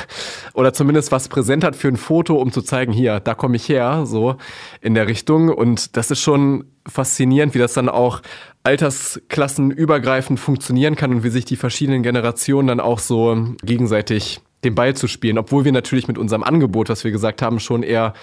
Oder 0.53 0.73
zumindest 0.73 1.11
was 1.11 1.29
präsent 1.29 1.63
hat 1.63 1.75
für 1.75 1.87
ein 1.87 1.97
Foto, 1.97 2.35
um 2.35 2.51
zu 2.51 2.63
zeigen, 2.63 2.91
hier, 2.91 3.19
da 3.19 3.35
komme 3.35 3.55
ich 3.55 3.69
her, 3.69 4.05
so 4.05 4.35
in 4.81 4.95
der 4.95 5.07
Richtung. 5.07 5.49
Und 5.49 5.95
das 5.95 6.09
ist 6.09 6.21
schon 6.21 6.65
faszinierend, 6.87 7.53
wie 7.53 7.59
das 7.59 7.73
dann 7.73 7.87
auch 7.87 8.21
altersklassenübergreifend 8.63 10.39
funktionieren 10.39 10.95
kann 10.95 11.11
und 11.11 11.23
wie 11.23 11.29
sich 11.29 11.45
die 11.45 11.55
verschiedenen 11.55 12.03
Generationen 12.03 12.67
dann 12.67 12.79
auch 12.79 12.99
so 12.99 13.55
gegenseitig 13.63 14.41
den 14.63 14.75
Ball 14.75 14.93
zu 14.93 15.07
spielen, 15.07 15.37
obwohl 15.37 15.63
wir 15.63 15.71
natürlich 15.71 16.07
mit 16.07 16.17
unserem 16.17 16.43
Angebot, 16.43 16.89
was 16.89 17.03
wir 17.03 17.11
gesagt 17.11 17.41
haben, 17.41 17.59
schon 17.59 17.81
eher 17.81 18.13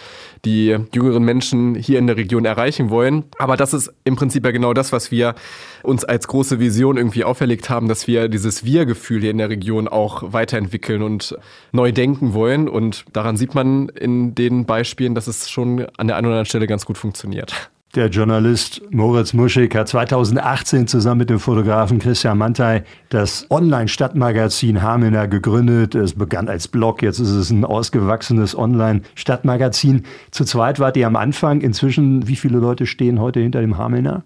die 0.44 0.76
jüngeren 0.94 1.22
Menschen 1.22 1.74
hier 1.74 1.98
in 1.98 2.06
der 2.06 2.16
Region 2.16 2.44
erreichen 2.44 2.90
wollen. 2.90 3.24
Aber 3.38 3.56
das 3.56 3.72
ist 3.72 3.92
im 4.04 4.16
Prinzip 4.16 4.44
ja 4.44 4.50
genau 4.50 4.74
das, 4.74 4.92
was 4.92 5.10
wir 5.10 5.34
uns 5.82 6.04
als 6.04 6.28
große 6.28 6.60
Vision 6.60 6.98
irgendwie 6.98 7.24
auferlegt 7.24 7.70
haben, 7.70 7.88
dass 7.88 8.06
wir 8.06 8.28
dieses 8.28 8.64
Wir-Gefühl 8.64 9.22
hier 9.22 9.30
in 9.30 9.38
der 9.38 9.48
Region 9.48 9.88
auch 9.88 10.32
weiterentwickeln 10.32 11.02
und 11.02 11.36
neu 11.72 11.90
denken 11.92 12.34
wollen. 12.34 12.68
Und 12.68 13.06
daran 13.14 13.38
sieht 13.38 13.54
man 13.54 13.88
in 13.88 14.34
den 14.34 14.66
Beispielen, 14.66 15.14
dass 15.14 15.28
es 15.28 15.48
schon 15.48 15.86
an 15.96 16.06
der 16.06 16.16
einen 16.16 16.26
oder 16.26 16.34
anderen 16.34 16.46
Stelle 16.46 16.66
ganz 16.66 16.84
gut 16.84 16.98
funktioniert. 16.98 17.70
Der 17.96 18.10
Journalist 18.10 18.82
Moritz 18.90 19.32
Muschig 19.32 19.74
hat 19.74 19.88
2018 19.88 20.86
zusammen 20.86 21.20
mit 21.20 21.30
dem 21.30 21.40
Fotografen 21.40 21.98
Christian 21.98 22.36
Mantei 22.36 22.84
das 23.08 23.46
Online-Stadtmagazin 23.48 24.82
Hamelner 24.82 25.26
gegründet. 25.28 25.94
Es 25.94 26.12
begann 26.12 26.50
als 26.50 26.68
Blog, 26.68 27.00
jetzt 27.00 27.20
ist 27.20 27.30
es 27.30 27.48
ein 27.48 27.64
ausgewachsenes 27.64 28.54
Online-Stadtmagazin. 28.54 30.02
Zu 30.30 30.44
zweit 30.44 30.78
wart 30.78 30.98
ihr 30.98 31.06
am 31.06 31.16
Anfang. 31.16 31.62
Inzwischen, 31.62 32.28
wie 32.28 32.36
viele 32.36 32.58
Leute 32.58 32.84
stehen 32.84 33.18
heute 33.18 33.40
hinter 33.40 33.62
dem 33.62 33.78
Hamelner? 33.78 34.24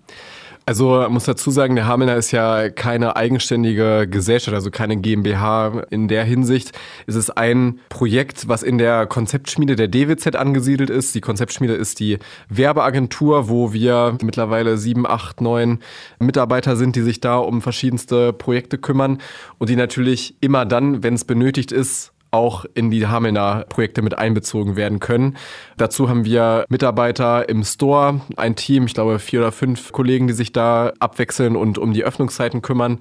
Also 0.70 1.04
muss 1.08 1.24
dazu 1.24 1.50
sagen, 1.50 1.74
der 1.74 1.88
Hamelner 1.88 2.14
ist 2.14 2.30
ja 2.30 2.70
keine 2.70 3.16
eigenständige 3.16 4.06
Gesellschaft, 4.08 4.54
also 4.54 4.70
keine 4.70 4.98
GmbH. 4.98 5.82
In 5.90 6.06
der 6.06 6.22
Hinsicht 6.22 6.78
ist 7.08 7.16
es 7.16 7.28
ein 7.28 7.80
Projekt, 7.88 8.46
was 8.46 8.62
in 8.62 8.78
der 8.78 9.08
Konzeptschmiede 9.08 9.74
der 9.74 9.88
DWZ 9.88 10.36
angesiedelt 10.36 10.88
ist. 10.88 11.12
Die 11.16 11.20
Konzeptschmiede 11.20 11.74
ist 11.74 11.98
die 11.98 12.20
Werbeagentur, 12.50 13.48
wo 13.48 13.72
wir 13.72 14.16
mittlerweile 14.22 14.78
sieben, 14.78 15.08
acht, 15.08 15.40
neun 15.40 15.80
Mitarbeiter 16.20 16.76
sind, 16.76 16.94
die 16.94 17.02
sich 17.02 17.18
da 17.18 17.38
um 17.38 17.62
verschiedenste 17.62 18.32
Projekte 18.32 18.78
kümmern 18.78 19.18
und 19.58 19.70
die 19.70 19.76
natürlich 19.76 20.36
immer 20.40 20.66
dann, 20.66 21.02
wenn 21.02 21.14
es 21.14 21.24
benötigt 21.24 21.72
ist, 21.72 22.12
auch 22.30 22.64
in 22.74 22.90
die 22.90 23.06
Hamelner 23.06 23.64
Projekte 23.68 24.02
mit 24.02 24.16
einbezogen 24.18 24.76
werden 24.76 25.00
können. 25.00 25.36
Dazu 25.76 26.08
haben 26.08 26.24
wir 26.24 26.64
Mitarbeiter 26.68 27.48
im 27.48 27.64
Store, 27.64 28.20
ein 28.36 28.56
Team, 28.56 28.86
ich 28.86 28.94
glaube 28.94 29.18
vier 29.18 29.40
oder 29.40 29.52
fünf 29.52 29.92
Kollegen, 29.92 30.26
die 30.26 30.32
sich 30.32 30.52
da 30.52 30.92
abwechseln 30.98 31.56
und 31.56 31.78
um 31.78 31.92
die 31.92 32.04
Öffnungszeiten 32.04 32.62
kümmern. 32.62 32.98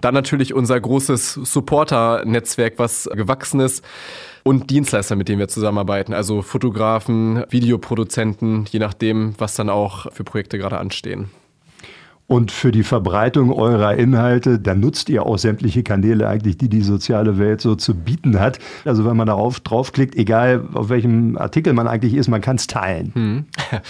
Dann 0.00 0.14
natürlich 0.14 0.54
unser 0.54 0.80
großes 0.80 1.34
Supporter-Netzwerk, 1.34 2.74
was 2.78 3.08
gewachsen 3.12 3.60
ist 3.60 3.84
und 4.42 4.70
Dienstleister, 4.70 5.16
mit 5.16 5.28
denen 5.28 5.38
wir 5.38 5.48
zusammenarbeiten, 5.48 6.14
also 6.14 6.42
Fotografen, 6.42 7.44
Videoproduzenten, 7.50 8.66
je 8.70 8.78
nachdem, 8.78 9.34
was 9.38 9.54
dann 9.54 9.68
auch 9.68 10.10
für 10.12 10.24
Projekte 10.24 10.58
gerade 10.58 10.78
anstehen. 10.78 11.30
Und 12.30 12.52
für 12.52 12.70
die 12.70 12.84
Verbreitung 12.84 13.52
eurer 13.52 13.96
Inhalte, 13.96 14.60
da 14.60 14.76
nutzt 14.76 15.08
ihr 15.08 15.26
auch 15.26 15.36
sämtliche 15.36 15.82
Kanäle 15.82 16.28
eigentlich, 16.28 16.56
die 16.56 16.68
die 16.68 16.82
soziale 16.82 17.38
Welt 17.40 17.60
so 17.60 17.74
zu 17.74 17.92
bieten 17.92 18.38
hat. 18.38 18.60
Also 18.84 19.04
wenn 19.04 19.16
man 19.16 19.26
darauf 19.26 19.58
draufklickt, 19.58 20.14
egal 20.14 20.64
auf 20.74 20.90
welchem 20.90 21.36
Artikel 21.36 21.72
man 21.72 21.88
eigentlich 21.88 22.14
ist, 22.14 22.28
man 22.28 22.40
kann 22.40 22.54
es 22.54 22.68
teilen. 22.68 23.10
Hm. 23.14 23.44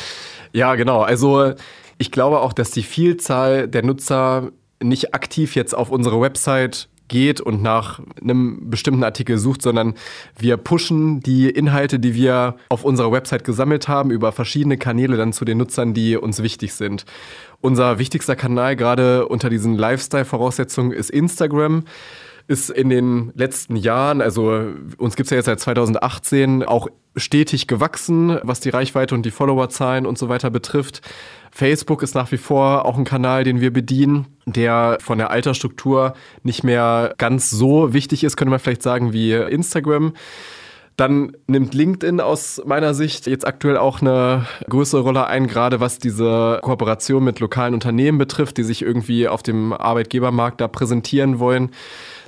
Ja, 0.52 0.74
genau. 0.74 1.02
Also 1.02 1.52
ich 1.98 2.10
glaube 2.10 2.40
auch, 2.40 2.54
dass 2.54 2.70
die 2.70 2.82
Vielzahl 2.82 3.68
der 3.68 3.84
Nutzer 3.84 4.50
nicht 4.82 5.14
aktiv 5.14 5.54
jetzt 5.54 5.74
auf 5.74 5.90
unsere 5.90 6.20
Website 6.20 6.88
geht 7.10 7.42
und 7.42 7.62
nach 7.62 8.00
einem 8.22 8.70
bestimmten 8.70 9.04
Artikel 9.04 9.36
sucht, 9.36 9.60
sondern 9.60 9.94
wir 10.38 10.56
pushen 10.56 11.20
die 11.20 11.50
Inhalte, 11.50 11.98
die 11.98 12.14
wir 12.14 12.56
auf 12.70 12.84
unserer 12.84 13.12
Website 13.12 13.44
gesammelt 13.44 13.88
haben, 13.88 14.10
über 14.10 14.32
verschiedene 14.32 14.78
Kanäle 14.78 15.18
dann 15.18 15.34
zu 15.34 15.44
den 15.44 15.58
Nutzern, 15.58 15.92
die 15.92 16.16
uns 16.16 16.42
wichtig 16.42 16.72
sind. 16.72 17.04
Unser 17.60 17.98
wichtigster 17.98 18.36
Kanal 18.36 18.76
gerade 18.76 19.28
unter 19.28 19.50
diesen 19.50 19.74
Lifestyle-Voraussetzungen 19.74 20.92
ist 20.92 21.10
Instagram 21.10 21.84
ist 22.50 22.68
in 22.68 22.88
den 22.88 23.30
letzten 23.36 23.76
Jahren, 23.76 24.20
also 24.20 24.64
uns 24.98 25.14
gibt 25.14 25.28
es 25.28 25.30
ja 25.30 25.36
jetzt 25.36 25.46
seit 25.46 25.60
2018, 25.60 26.64
auch 26.64 26.88
stetig 27.14 27.68
gewachsen, 27.68 28.40
was 28.42 28.58
die 28.58 28.70
Reichweite 28.70 29.14
und 29.14 29.24
die 29.24 29.30
Followerzahlen 29.30 30.04
und 30.04 30.18
so 30.18 30.28
weiter 30.28 30.50
betrifft. 30.50 31.00
Facebook 31.60 32.02
ist 32.02 32.14
nach 32.14 32.32
wie 32.32 32.38
vor 32.38 32.86
auch 32.86 32.96
ein 32.96 33.04
Kanal, 33.04 33.44
den 33.44 33.60
wir 33.60 33.70
bedienen, 33.70 34.28
der 34.46 34.96
von 35.02 35.18
der 35.18 35.30
Altersstruktur 35.30 36.14
nicht 36.42 36.64
mehr 36.64 37.14
ganz 37.18 37.50
so 37.50 37.92
wichtig 37.92 38.24
ist, 38.24 38.38
könnte 38.38 38.48
man 38.48 38.60
vielleicht 38.60 38.82
sagen, 38.82 39.12
wie 39.12 39.34
Instagram. 39.34 40.14
Dann 40.96 41.36
nimmt 41.48 41.74
LinkedIn 41.74 42.22
aus 42.22 42.62
meiner 42.64 42.94
Sicht 42.94 43.26
jetzt 43.26 43.46
aktuell 43.46 43.76
auch 43.76 44.00
eine 44.00 44.46
größere 44.70 45.02
Rolle 45.02 45.26
ein, 45.26 45.48
gerade 45.48 45.80
was 45.80 45.98
diese 45.98 46.60
Kooperation 46.62 47.24
mit 47.24 47.40
lokalen 47.40 47.74
Unternehmen 47.74 48.16
betrifft, 48.16 48.56
die 48.56 48.64
sich 48.64 48.80
irgendwie 48.80 49.28
auf 49.28 49.42
dem 49.42 49.74
Arbeitgebermarkt 49.74 50.62
da 50.62 50.66
präsentieren 50.66 51.40
wollen. 51.40 51.72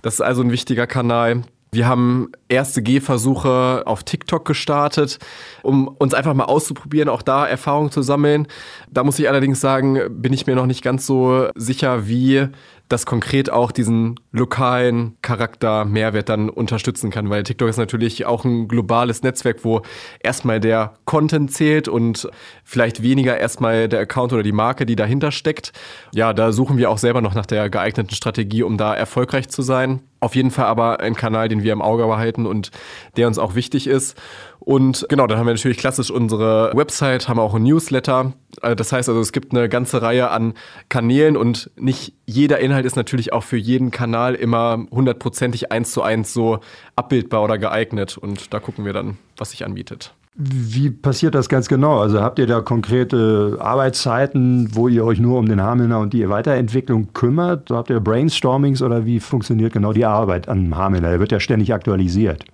Das 0.02 0.14
ist 0.14 0.20
also 0.20 0.42
ein 0.42 0.52
wichtiger 0.52 0.86
Kanal. 0.86 1.44
Wir 1.74 1.88
haben 1.88 2.30
erste 2.50 2.82
Gehversuche 2.82 3.84
auf 3.86 4.04
TikTok 4.04 4.44
gestartet, 4.44 5.18
um 5.62 5.88
uns 5.88 6.12
einfach 6.12 6.34
mal 6.34 6.44
auszuprobieren, 6.44 7.08
auch 7.08 7.22
da 7.22 7.46
Erfahrungen 7.46 7.90
zu 7.90 8.02
sammeln. 8.02 8.46
Da 8.90 9.04
muss 9.04 9.18
ich 9.18 9.26
allerdings 9.26 9.62
sagen, 9.62 9.98
bin 10.10 10.34
ich 10.34 10.46
mir 10.46 10.54
noch 10.54 10.66
nicht 10.66 10.84
ganz 10.84 11.06
so 11.06 11.48
sicher, 11.54 12.06
wie 12.06 12.48
das 12.92 13.06
konkret 13.06 13.50
auch 13.50 13.72
diesen 13.72 14.20
lokalen 14.32 15.16
Charakter 15.22 15.84
Mehrwert 15.84 16.28
dann 16.28 16.50
unterstützen 16.50 17.10
kann, 17.10 17.30
weil 17.30 17.42
TikTok 17.42 17.68
ist 17.68 17.78
natürlich 17.78 18.26
auch 18.26 18.44
ein 18.44 18.68
globales 18.68 19.22
Netzwerk, 19.22 19.64
wo 19.64 19.80
erstmal 20.20 20.60
der 20.60 20.94
Content 21.06 21.52
zählt 21.52 21.88
und 21.88 22.28
vielleicht 22.64 23.02
weniger 23.02 23.38
erstmal 23.38 23.88
der 23.88 24.00
Account 24.00 24.32
oder 24.32 24.42
die 24.42 24.52
Marke, 24.52 24.84
die 24.84 24.96
dahinter 24.96 25.32
steckt. 25.32 25.72
Ja, 26.14 26.34
da 26.34 26.52
suchen 26.52 26.76
wir 26.76 26.90
auch 26.90 26.98
selber 26.98 27.22
noch 27.22 27.34
nach 27.34 27.46
der 27.46 27.70
geeigneten 27.70 28.14
Strategie, 28.14 28.62
um 28.62 28.76
da 28.76 28.94
erfolgreich 28.94 29.48
zu 29.48 29.62
sein. 29.62 30.02
Auf 30.20 30.36
jeden 30.36 30.52
Fall 30.52 30.66
aber 30.66 31.00
ein 31.00 31.16
Kanal, 31.16 31.48
den 31.48 31.62
wir 31.64 31.72
im 31.72 31.82
Auge 31.82 32.06
behalten 32.06 32.46
und 32.46 32.70
der 33.16 33.26
uns 33.26 33.38
auch 33.38 33.54
wichtig 33.54 33.88
ist. 33.88 34.16
Und 34.64 35.06
genau, 35.08 35.26
dann 35.26 35.38
haben 35.38 35.46
wir 35.46 35.54
natürlich 35.54 35.78
klassisch 35.78 36.10
unsere 36.10 36.70
Website, 36.74 37.28
haben 37.28 37.40
auch 37.40 37.54
ein 37.54 37.64
Newsletter. 37.64 38.32
Äh, 38.62 38.76
das 38.76 38.92
heißt 38.92 39.08
also, 39.08 39.20
es 39.20 39.32
gibt 39.32 39.52
eine 39.52 39.68
ganze 39.68 40.02
Reihe 40.02 40.30
an 40.30 40.54
Kanälen 40.88 41.36
und 41.36 41.70
nicht 41.76 42.14
jeder 42.26 42.60
Inhalt 42.60 42.86
ist 42.86 42.96
natürlich 42.96 43.32
auch 43.32 43.42
für 43.42 43.56
jeden 43.56 43.90
Kanal 43.90 44.34
immer 44.34 44.86
hundertprozentig 44.90 45.72
eins 45.72 45.90
zu 45.92 46.02
eins 46.02 46.32
so 46.32 46.60
abbildbar 46.94 47.42
oder 47.42 47.58
geeignet. 47.58 48.16
Und 48.16 48.54
da 48.54 48.60
gucken 48.60 48.84
wir 48.84 48.92
dann, 48.92 49.18
was 49.36 49.50
sich 49.50 49.64
anbietet. 49.64 50.14
Wie 50.34 50.90
passiert 50.90 51.34
das 51.34 51.50
ganz 51.50 51.68
genau? 51.68 51.98
Also 51.98 52.22
habt 52.22 52.38
ihr 52.38 52.46
da 52.46 52.62
konkrete 52.62 53.58
Arbeitszeiten, 53.60 54.74
wo 54.74 54.88
ihr 54.88 55.04
euch 55.04 55.18
nur 55.18 55.38
um 55.38 55.46
den 55.46 55.60
Hamelner 55.60 55.98
und 55.98 56.14
die 56.14 56.26
Weiterentwicklung 56.28 57.12
kümmert? 57.12 57.70
Habt 57.70 57.90
ihr 57.90 58.00
Brainstormings 58.00 58.80
oder 58.80 59.04
wie 59.04 59.20
funktioniert 59.20 59.74
genau 59.74 59.92
die 59.92 60.06
Arbeit 60.06 60.48
an 60.48 60.74
Hamelner? 60.74 61.10
Der 61.10 61.20
wird 61.20 61.32
ja 61.32 61.40
ständig 61.40 61.74
aktualisiert. 61.74 62.44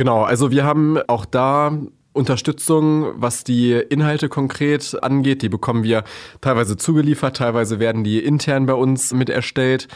Genau, 0.00 0.22
also 0.22 0.50
wir 0.50 0.64
haben 0.64 0.96
auch 1.08 1.26
da 1.26 1.72
Unterstützung, 2.14 3.12
was 3.16 3.44
die 3.44 3.72
Inhalte 3.72 4.30
konkret 4.30 4.96
angeht. 5.00 5.42
Die 5.42 5.50
bekommen 5.50 5.84
wir 5.84 6.04
teilweise 6.40 6.78
zugeliefert, 6.78 7.36
teilweise 7.36 7.78
werden 7.78 8.02
die 8.02 8.18
intern 8.18 8.64
bei 8.64 8.72
uns 8.72 9.12
mit 9.12 9.28
erstellt. 9.28 9.88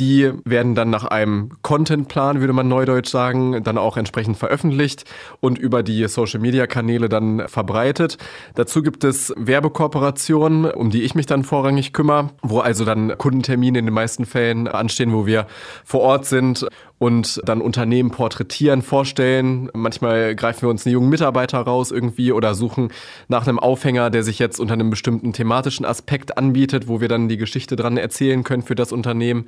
Die 0.00 0.32
werden 0.44 0.74
dann 0.74 0.90
nach 0.90 1.04
einem 1.04 1.50
Contentplan, 1.62 2.40
würde 2.40 2.52
man 2.52 2.66
neudeutsch 2.66 3.08
sagen, 3.08 3.62
dann 3.62 3.78
auch 3.78 3.96
entsprechend 3.96 4.36
veröffentlicht 4.36 5.04
und 5.40 5.58
über 5.58 5.82
die 5.82 6.06
Social-Media-Kanäle 6.08 7.08
dann 7.08 7.48
verbreitet. 7.48 8.18
Dazu 8.54 8.82
gibt 8.82 9.04
es 9.04 9.32
Werbekooperationen, 9.36 10.66
um 10.66 10.90
die 10.90 11.04
ich 11.04 11.14
mich 11.14 11.26
dann 11.26 11.44
vorrangig 11.44 11.92
kümmere, 11.92 12.30
wo 12.42 12.58
also 12.58 12.84
dann 12.84 13.16
Kundentermine 13.16 13.78
in 13.78 13.86
den 13.86 13.94
meisten 13.94 14.26
Fällen 14.26 14.66
anstehen, 14.66 15.12
wo 15.12 15.24
wir 15.24 15.46
vor 15.84 16.00
Ort 16.00 16.26
sind 16.26 16.66
und 16.98 17.40
dann 17.44 17.60
Unternehmen 17.60 18.10
porträtieren, 18.10 18.82
vorstellen. 18.82 19.68
Manchmal 19.74 20.36
greifen 20.36 20.62
wir 20.62 20.68
uns 20.68 20.86
einen 20.86 20.92
jungen 20.92 21.08
Mitarbeiter 21.08 21.58
raus 21.58 21.90
irgendwie 21.90 22.32
oder 22.32 22.54
suchen 22.54 22.92
nach 23.28 23.46
einem 23.46 23.58
Aufhänger, 23.58 24.10
der 24.10 24.22
sich 24.22 24.38
jetzt 24.38 24.60
unter 24.60 24.74
einem 24.74 24.90
bestimmten 24.90 25.32
thematischen 25.32 25.84
Aspekt 25.84 26.38
anbietet, 26.38 26.88
wo 26.88 27.00
wir 27.00 27.08
dann 27.08 27.28
die 27.28 27.38
Geschichte 27.38 27.74
dran 27.74 27.96
erzählen 27.96 28.44
können 28.44 28.62
für 28.62 28.74
das 28.74 28.92
Unternehmen. 28.92 29.46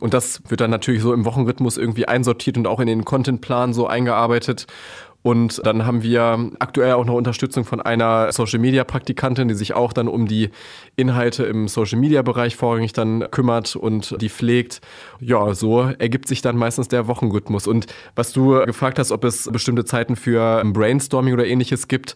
Und 0.00 0.14
das 0.14 0.42
wird 0.48 0.60
dann 0.60 0.70
natürlich 0.70 1.02
so 1.02 1.12
im 1.12 1.24
Wochenrhythmus 1.24 1.76
irgendwie 1.76 2.06
einsortiert 2.06 2.56
und 2.56 2.66
auch 2.66 2.78
in 2.80 2.86
den 2.86 3.04
Contentplan 3.04 3.72
so 3.72 3.86
eingearbeitet. 3.86 4.66
Und 5.28 5.60
dann 5.66 5.84
haben 5.84 6.02
wir 6.02 6.52
aktuell 6.58 6.92
auch 6.92 7.04
noch 7.04 7.12
Unterstützung 7.12 7.66
von 7.66 7.82
einer 7.82 8.32
Social 8.32 8.58
Media 8.60 8.82
Praktikantin, 8.82 9.46
die 9.48 9.54
sich 9.54 9.74
auch 9.74 9.92
dann 9.92 10.08
um 10.08 10.26
die 10.26 10.48
Inhalte 10.96 11.44
im 11.44 11.68
Social 11.68 11.98
Media 11.98 12.22
Bereich 12.22 12.56
vorrangig 12.56 12.94
dann 12.94 13.30
kümmert 13.30 13.76
und 13.76 14.18
die 14.22 14.30
pflegt. 14.30 14.80
Ja, 15.20 15.52
so 15.52 15.82
ergibt 15.82 16.28
sich 16.28 16.40
dann 16.40 16.56
meistens 16.56 16.88
der 16.88 17.08
Wochenrhythmus. 17.08 17.66
Und 17.66 17.88
was 18.14 18.32
du 18.32 18.64
gefragt 18.64 18.98
hast, 18.98 19.12
ob 19.12 19.22
es 19.22 19.50
bestimmte 19.52 19.84
Zeiten 19.84 20.16
für 20.16 20.62
Brainstorming 20.64 21.34
oder 21.34 21.46
ähnliches 21.46 21.88
gibt. 21.88 22.14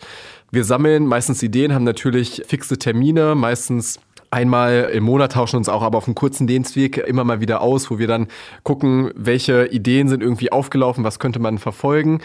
Wir 0.50 0.64
sammeln 0.64 1.04
meistens 1.04 1.42
Ideen, 1.42 1.74
haben 1.74 1.84
natürlich 1.84 2.44
fixe 2.46 2.78
Termine, 2.78 3.34
meistens 3.34 4.00
einmal 4.30 4.90
im 4.92 5.04
Monat 5.04 5.32
tauschen 5.32 5.56
uns 5.56 5.68
auch 5.68 5.82
aber 5.82 5.98
auf 5.98 6.06
einem 6.06 6.14
kurzen 6.14 6.46
Dienstweg 6.46 6.96
immer 6.96 7.22
mal 7.22 7.40
wieder 7.40 7.60
aus, 7.60 7.90
wo 7.90 7.98
wir 7.98 8.06
dann 8.06 8.28
gucken, 8.62 9.10
welche 9.14 9.66
Ideen 9.66 10.08
sind 10.08 10.22
irgendwie 10.22 10.50
aufgelaufen, 10.50 11.04
was 11.04 11.18
könnte 11.18 11.38
man 11.38 11.58
verfolgen. 11.58 12.22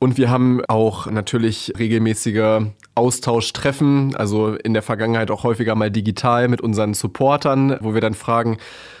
Und 0.00 0.16
wir 0.16 0.30
haben 0.30 0.62
auch 0.68 1.06
natürlich 1.06 1.72
regelmäßige 1.76 2.66
Austauschtreffen, 2.94 4.14
also 4.14 4.54
in 4.54 4.72
der 4.72 4.82
Vergangenheit 4.82 5.30
auch 5.32 5.42
häufiger 5.42 5.74
mal 5.74 5.90
digital 5.90 6.46
mit 6.46 6.60
unseren 6.60 6.94
Supportern, 6.94 7.76
wo 7.80 7.94
wir 7.94 8.00
dann 8.00 8.14
fragen, 8.14 8.58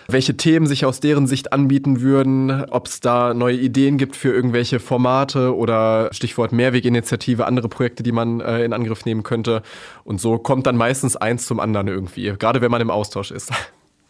welche 0.08 0.36
Themen 0.36 0.66
sich 0.66 0.84
aus 0.84 0.98
deren 0.98 1.26
Sicht 1.28 1.52
anbieten 1.52 2.00
würden, 2.00 2.64
ob 2.70 2.86
es 2.86 2.98
da 3.00 3.32
neue 3.32 3.56
Ideen 3.56 3.96
gibt 3.96 4.16
für 4.16 4.32
irgendwelche 4.32 4.80
Formate 4.80 5.54
oder 5.54 6.08
Stichwort 6.12 6.50
Mehrweginitiative, 6.50 7.46
andere 7.46 7.68
Projekte, 7.68 8.02
die 8.02 8.12
man 8.12 8.40
äh, 8.40 8.64
in 8.64 8.72
Angriff 8.72 9.04
nehmen 9.04 9.22
könnte. 9.22 9.62
Und 10.02 10.20
so 10.20 10.38
kommt 10.38 10.66
dann 10.66 10.76
meistens 10.76 11.14
eins 11.14 11.46
zum 11.46 11.60
anderen 11.60 11.86
irgendwie, 11.86 12.32
gerade 12.38 12.60
wenn 12.60 12.70
man 12.70 12.80
im 12.80 12.90
Austausch 12.90 13.30
ist. 13.30 13.52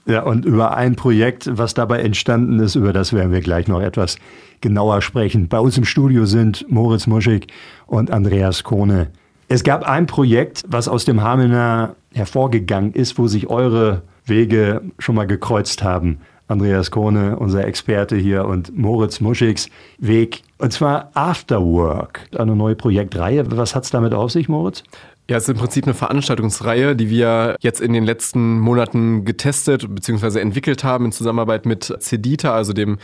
Ja, 0.08 0.22
und 0.22 0.46
über 0.46 0.74
ein 0.74 0.96
Projekt, 0.96 1.50
was 1.52 1.74
dabei 1.74 2.00
entstanden 2.00 2.58
ist, 2.60 2.76
über 2.76 2.94
das 2.94 3.12
werden 3.12 3.30
wir 3.30 3.42
gleich 3.42 3.68
noch 3.68 3.82
etwas 3.82 4.16
genauer 4.62 5.02
sprechen. 5.02 5.48
Bei 5.48 5.60
uns 5.60 5.76
im 5.76 5.84
Studio 5.84 6.24
sind 6.24 6.64
Moritz 6.70 7.06
Muschig 7.06 7.48
und 7.86 8.10
Andreas 8.10 8.64
Kohne. 8.64 9.08
Es 9.48 9.64
gab 9.64 9.86
ein 9.86 10.06
Projekt, 10.06 10.64
was 10.66 10.88
aus 10.88 11.04
dem 11.04 11.22
Hamelner 11.22 11.94
hervorgegangen 12.14 12.94
ist, 12.94 13.18
wo 13.18 13.26
sich 13.26 13.48
eure 13.48 14.00
Wege 14.24 14.80
schon 14.98 15.14
mal 15.14 15.26
gekreuzt 15.26 15.82
haben. 15.82 16.20
Andreas 16.46 16.90
Kohne, 16.90 17.38
unser 17.38 17.66
Experte 17.66 18.16
hier, 18.16 18.46
und 18.46 18.76
Moritz 18.76 19.20
Muschigs 19.20 19.68
Weg. 19.98 20.42
Und 20.56 20.72
zwar 20.72 21.10
Afterwork, 21.12 22.26
eine 22.34 22.56
neue 22.56 22.76
Projektreihe. 22.76 23.44
Was 23.50 23.74
hat 23.74 23.84
es 23.84 23.90
damit 23.90 24.14
auf 24.14 24.30
sich, 24.30 24.48
Moritz? 24.48 24.84
Ja, 25.30 25.36
es 25.36 25.42
ist 25.42 25.50
im 25.50 25.58
Prinzip 25.58 25.84
eine 25.84 25.92
Veranstaltungsreihe, 25.92 26.96
die 26.96 27.10
wir 27.10 27.56
jetzt 27.60 27.82
in 27.82 27.92
den 27.92 28.04
letzten 28.04 28.58
Monaten 28.60 29.26
getestet 29.26 29.86
bzw. 29.94 30.40
entwickelt 30.40 30.84
haben 30.84 31.04
in 31.04 31.12
Zusammenarbeit 31.12 31.66
mit 31.66 31.94
Cedita, 32.00 32.54
also 32.54 32.72
dem 32.72 32.96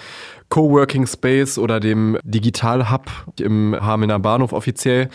Coworking 0.49 1.07
Space 1.07 1.59
oder 1.59 1.81
dem 1.81 2.17
Digital 2.25 2.91
Hub 2.91 3.11
im 3.39 3.77
Hamelner 3.79 4.19
Bahnhof 4.21 4.55
offiziell. 4.55 5.11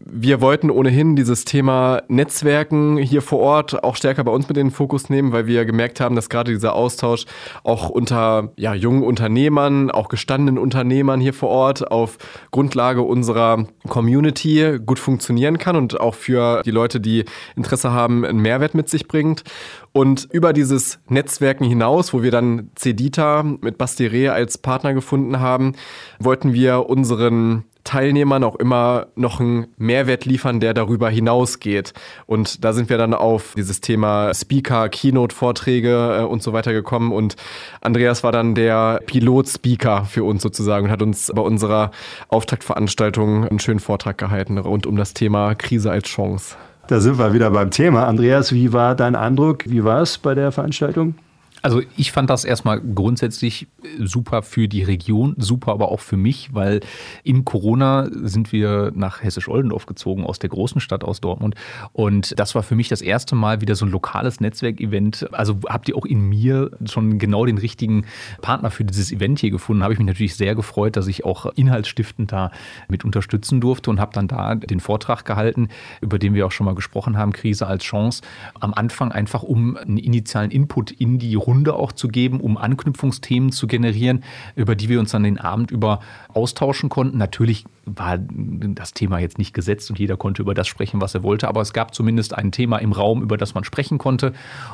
Wir 0.00 0.40
wollten 0.40 0.70
ohnehin 0.70 1.16
dieses 1.16 1.44
Thema 1.44 2.02
Netzwerken 2.08 2.96
hier 2.96 3.22
vor 3.22 3.38
Ort 3.38 3.84
auch 3.84 3.96
stärker 3.96 4.24
bei 4.24 4.32
uns 4.32 4.48
mit 4.48 4.56
in 4.56 4.68
den 4.68 4.72
Fokus 4.72 5.08
nehmen, 5.08 5.32
weil 5.32 5.46
wir 5.46 5.64
gemerkt 5.64 6.00
haben, 6.00 6.16
dass 6.16 6.28
gerade 6.28 6.52
dieser 6.52 6.74
Austausch 6.74 7.26
auch 7.62 7.88
unter 7.88 8.52
ja, 8.56 8.74
jungen 8.74 9.02
Unternehmern, 9.02 9.90
auch 9.90 10.08
gestandenen 10.08 10.58
Unternehmern 10.58 11.20
hier 11.20 11.32
vor 11.32 11.48
Ort 11.48 11.90
auf 11.90 12.18
Grundlage 12.50 13.02
unserer 13.02 13.66
Community 13.88 14.78
gut 14.84 14.98
funktionieren 14.98 15.58
kann 15.58 15.76
und 15.76 16.00
auch 16.00 16.14
für 16.14 16.62
die 16.62 16.70
Leute, 16.70 17.00
die 17.00 17.24
Interesse 17.56 17.92
haben, 17.92 18.24
einen 18.24 18.40
Mehrwert 18.40 18.74
mit 18.74 18.88
sich 18.88 19.08
bringt. 19.08 19.44
Und 19.92 20.28
über 20.32 20.52
dieses 20.52 20.98
Netzwerken 21.08 21.64
hinaus, 21.64 22.12
wo 22.12 22.22
wir 22.22 22.32
dann 22.32 22.70
Cedita 22.76 23.44
mit 23.44 23.78
Bastere 23.78 24.32
als 24.32 24.58
Partner 24.58 24.92
gefunden 24.92 25.38
haben, 25.38 25.72
wollten 26.18 26.52
wir 26.52 26.88
unseren 26.88 27.64
Teilnehmern 27.84 28.42
auch 28.44 28.56
immer 28.56 29.06
noch 29.14 29.40
einen 29.40 29.66
Mehrwert 29.76 30.24
liefern, 30.24 30.58
der 30.58 30.74
darüber 30.74 31.10
hinausgeht. 31.10 31.92
Und 32.26 32.64
da 32.64 32.72
sind 32.72 32.88
wir 32.88 32.98
dann 32.98 33.14
auf 33.14 33.54
dieses 33.56 33.80
Thema 33.80 34.32
Speaker, 34.34 34.88
Keynote-Vorträge 34.88 36.20
äh, 36.20 36.24
und 36.24 36.42
so 36.42 36.52
weiter 36.52 36.72
gekommen. 36.72 37.12
Und 37.12 37.36
Andreas 37.80 38.24
war 38.24 38.32
dann 38.32 38.54
der 38.54 39.00
Pilot-Speaker 39.06 40.04
für 40.06 40.24
uns 40.24 40.42
sozusagen 40.42 40.86
und 40.86 40.90
hat 40.90 41.02
uns 41.02 41.30
bei 41.34 41.42
unserer 41.42 41.90
Auftaktveranstaltung 42.28 43.46
einen 43.46 43.60
schönen 43.60 43.80
Vortrag 43.80 44.18
gehalten 44.18 44.58
rund 44.58 44.86
um 44.86 44.96
das 44.96 45.14
Thema 45.14 45.54
Krise 45.54 45.90
als 45.90 46.08
Chance. 46.08 46.56
Da 46.86 47.00
sind 47.00 47.18
wir 47.18 47.32
wieder 47.32 47.50
beim 47.50 47.70
Thema. 47.70 48.06
Andreas, 48.06 48.52
wie 48.52 48.72
war 48.72 48.94
dein 48.94 49.14
Eindruck? 49.14 49.64
Wie 49.66 49.84
war 49.84 50.02
es 50.02 50.18
bei 50.18 50.34
der 50.34 50.52
Veranstaltung? 50.52 51.14
Also 51.64 51.80
ich 51.96 52.12
fand 52.12 52.28
das 52.28 52.44
erstmal 52.44 52.78
grundsätzlich 52.78 53.68
super 53.98 54.42
für 54.42 54.68
die 54.68 54.82
Region, 54.82 55.34
super 55.38 55.72
aber 55.72 55.90
auch 55.90 56.00
für 56.00 56.18
mich, 56.18 56.52
weil 56.52 56.80
in 57.22 57.46
Corona 57.46 58.06
sind 58.12 58.52
wir 58.52 58.92
nach 58.94 59.22
Hessisch-Oldendorf 59.22 59.86
gezogen, 59.86 60.24
aus 60.24 60.38
der 60.38 60.50
großen 60.50 60.82
Stadt, 60.82 61.04
aus 61.04 61.22
Dortmund. 61.22 61.54
Und 61.94 62.38
das 62.38 62.54
war 62.54 62.62
für 62.62 62.74
mich 62.74 62.88
das 62.88 63.00
erste 63.00 63.34
Mal 63.34 63.62
wieder 63.62 63.76
so 63.76 63.86
ein 63.86 63.90
lokales 63.90 64.40
Netzwerkevent. 64.40 65.26
Also 65.32 65.58
habt 65.66 65.88
ihr 65.88 65.96
auch 65.96 66.04
in 66.04 66.28
mir 66.28 66.70
schon 66.84 67.18
genau 67.18 67.46
den 67.46 67.56
richtigen 67.56 68.04
Partner 68.42 68.70
für 68.70 68.84
dieses 68.84 69.10
Event 69.10 69.38
hier 69.38 69.50
gefunden. 69.50 69.82
Habe 69.82 69.94
ich 69.94 69.98
mich 69.98 70.06
natürlich 70.06 70.36
sehr 70.36 70.54
gefreut, 70.54 70.98
dass 70.98 71.06
ich 71.06 71.24
auch 71.24 71.46
inhaltsstiftend 71.56 72.30
da 72.30 72.50
mit 72.88 73.06
unterstützen 73.06 73.62
durfte 73.62 73.88
und 73.88 74.00
habe 74.00 74.12
dann 74.12 74.28
da 74.28 74.54
den 74.54 74.80
Vortrag 74.80 75.24
gehalten, 75.24 75.68
über 76.02 76.18
den 76.18 76.34
wir 76.34 76.44
auch 76.44 76.52
schon 76.52 76.66
mal 76.66 76.74
gesprochen 76.74 77.16
haben, 77.16 77.32
Krise 77.32 77.66
als 77.66 77.84
Chance. 77.84 78.20
Am 78.60 78.74
Anfang 78.74 79.12
einfach 79.12 79.42
um 79.42 79.78
einen 79.78 79.96
initialen 79.96 80.50
Input 80.50 80.90
in 80.90 81.18
die 81.18 81.34
Runde 81.36 81.53
Runde 81.54 81.74
auch 81.74 81.92
zu 81.92 82.08
geben, 82.08 82.40
um 82.40 82.56
Anknüpfungsthemen 82.56 83.52
zu 83.52 83.66
generieren, 83.66 84.24
über 84.56 84.74
die 84.74 84.88
wir 84.88 84.98
uns 84.98 85.12
dann 85.12 85.22
den 85.22 85.38
Abend 85.38 85.70
über 85.70 86.00
austauschen 86.32 86.88
konnten. 86.88 87.16
Natürlich 87.16 87.64
war 87.86 88.18
das 88.18 88.94
Thema 88.94 89.18
jetzt 89.18 89.38
nicht 89.38 89.52
gesetzt 89.54 89.90
und 89.90 89.98
jeder 89.98 90.16
konnte 90.16 90.42
über 90.42 90.54
das 90.54 90.66
sprechen, 90.66 91.00
was 91.00 91.14
er 91.14 91.22
wollte, 91.22 91.48
aber 91.48 91.60
es 91.60 91.72
gab 91.72 91.94
zumindest 91.94 92.34
ein 92.34 92.50
Thema 92.50 92.78
im 92.78 92.92
Raum, 92.92 93.22
über 93.22 93.36
das 93.36 93.54
man 93.54 93.64
sprechen 93.64 93.98
konnte. 93.98 94.32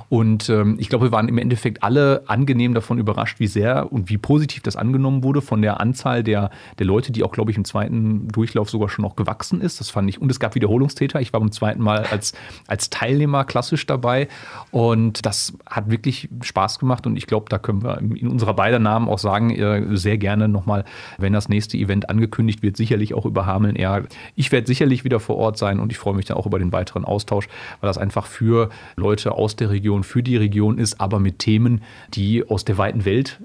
Und 0.09 0.49
ähm, 0.49 0.77
ich 0.79 0.89
glaube, 0.89 1.07
wir 1.07 1.13
waren 1.13 1.29
im 1.29 1.39
Endeffekt 1.39 1.83
alle 1.83 2.23
angenehm 2.27 2.73
davon 2.73 2.99
überrascht, 2.99 3.41
wie 3.41 3.49
sehr 3.49 3.93
und 3.93 4.09
wie 4.09 4.19
positiv 4.19 4.63
das 4.63 4.77
angenommen 4.77 5.25
wurde 5.25 5.43
von 5.43 5.61
der 5.61 5.81
Anzahl 5.81 6.23
der, 6.23 6.51
der 6.79 6.87
Leute, 6.87 7.13
die 7.13 7.25
auch, 7.25 7.33
glaube 7.33 7.51
ich, 7.51 7.57
im 7.57 7.65
zweiten 7.65 8.29
Durchlauf 8.29 8.71
sogar 8.71 8.89
schon 8.89 9.03
noch 9.03 9.17
gewachsen 9.17 9.61
ist. 9.61 9.81
Das 9.81 9.91
fand 9.91 10.09
ich. 10.09 10.21
Und 10.21 10.31
es 10.31 10.39
gab 10.39 10.55
Wiederholungstäter. 10.55 11.21
Ich 11.21 11.33
war 11.33 11.41
beim 11.41 11.53
zweiten 11.53 11.83
Mal 11.83 12.05
als, 12.05 12.33
als 12.69 12.91
Teilnehmer 12.91 13.45
klassisch 13.45 13.87
dabei 13.87 14.29
und 14.71 15.27
das 15.27 15.55
hat 15.67 15.91
wirklich 15.91 16.29
Spaß 16.43 16.60
gemacht 16.79 17.07
und 17.07 17.17
ich 17.17 17.27
glaube, 17.27 17.47
da 17.49 17.59
können 17.59 17.83
wir 17.83 17.99
in 17.99 18.29
unserer 18.29 18.55
beider 18.55 18.79
Namen 18.79 19.09
auch 19.09 19.19
sagen, 19.19 19.97
sehr 19.97 20.19
gerne 20.19 20.49
nochmal, 20.49 20.85
wenn 21.19 21.33
das 21.33 21.49
nächste 21.49 21.77
Event 21.77 22.09
angekündigt 22.09 22.63
wird, 22.63 22.77
sicherlich 22.77 23.01
sicherlich 23.01 23.15
auch 23.15 23.25
über 23.25 23.47
Hameln 23.47 23.77
eher. 23.77 24.05
Ich 24.37 24.53
werde 24.53 24.67
sicherlich 24.67 25.05
wieder 25.05 25.21
vor 25.21 25.37
Ort 25.37 25.57
sein 25.59 25.81
und 25.81 25.93
ich 25.93 25.99
freue 25.99 26.15
mich 26.15 26.27
dann 26.27 26.37
auch 26.37 26.47
über 26.47 26.59
den 26.59 26.73
weiteren 26.73 27.05
Austausch, 27.05 27.49
weil 27.81 27.89
das 27.89 27.99
einfach 27.99 28.27
für 28.27 28.69
Leute 28.97 29.33
aus 29.33 29.57
der 29.57 29.71
Region, 29.71 30.05
für 30.05 30.23
die 30.23 30.37
Region 30.37 30.79
ist, 30.79 31.01
aber 31.01 31.19
mit 31.19 31.39
Themen, 31.39 31.83
die 32.15 32.49
aus 32.49 32.65
der 32.65 32.79
weiten 32.79 33.05
Welt 33.05 33.41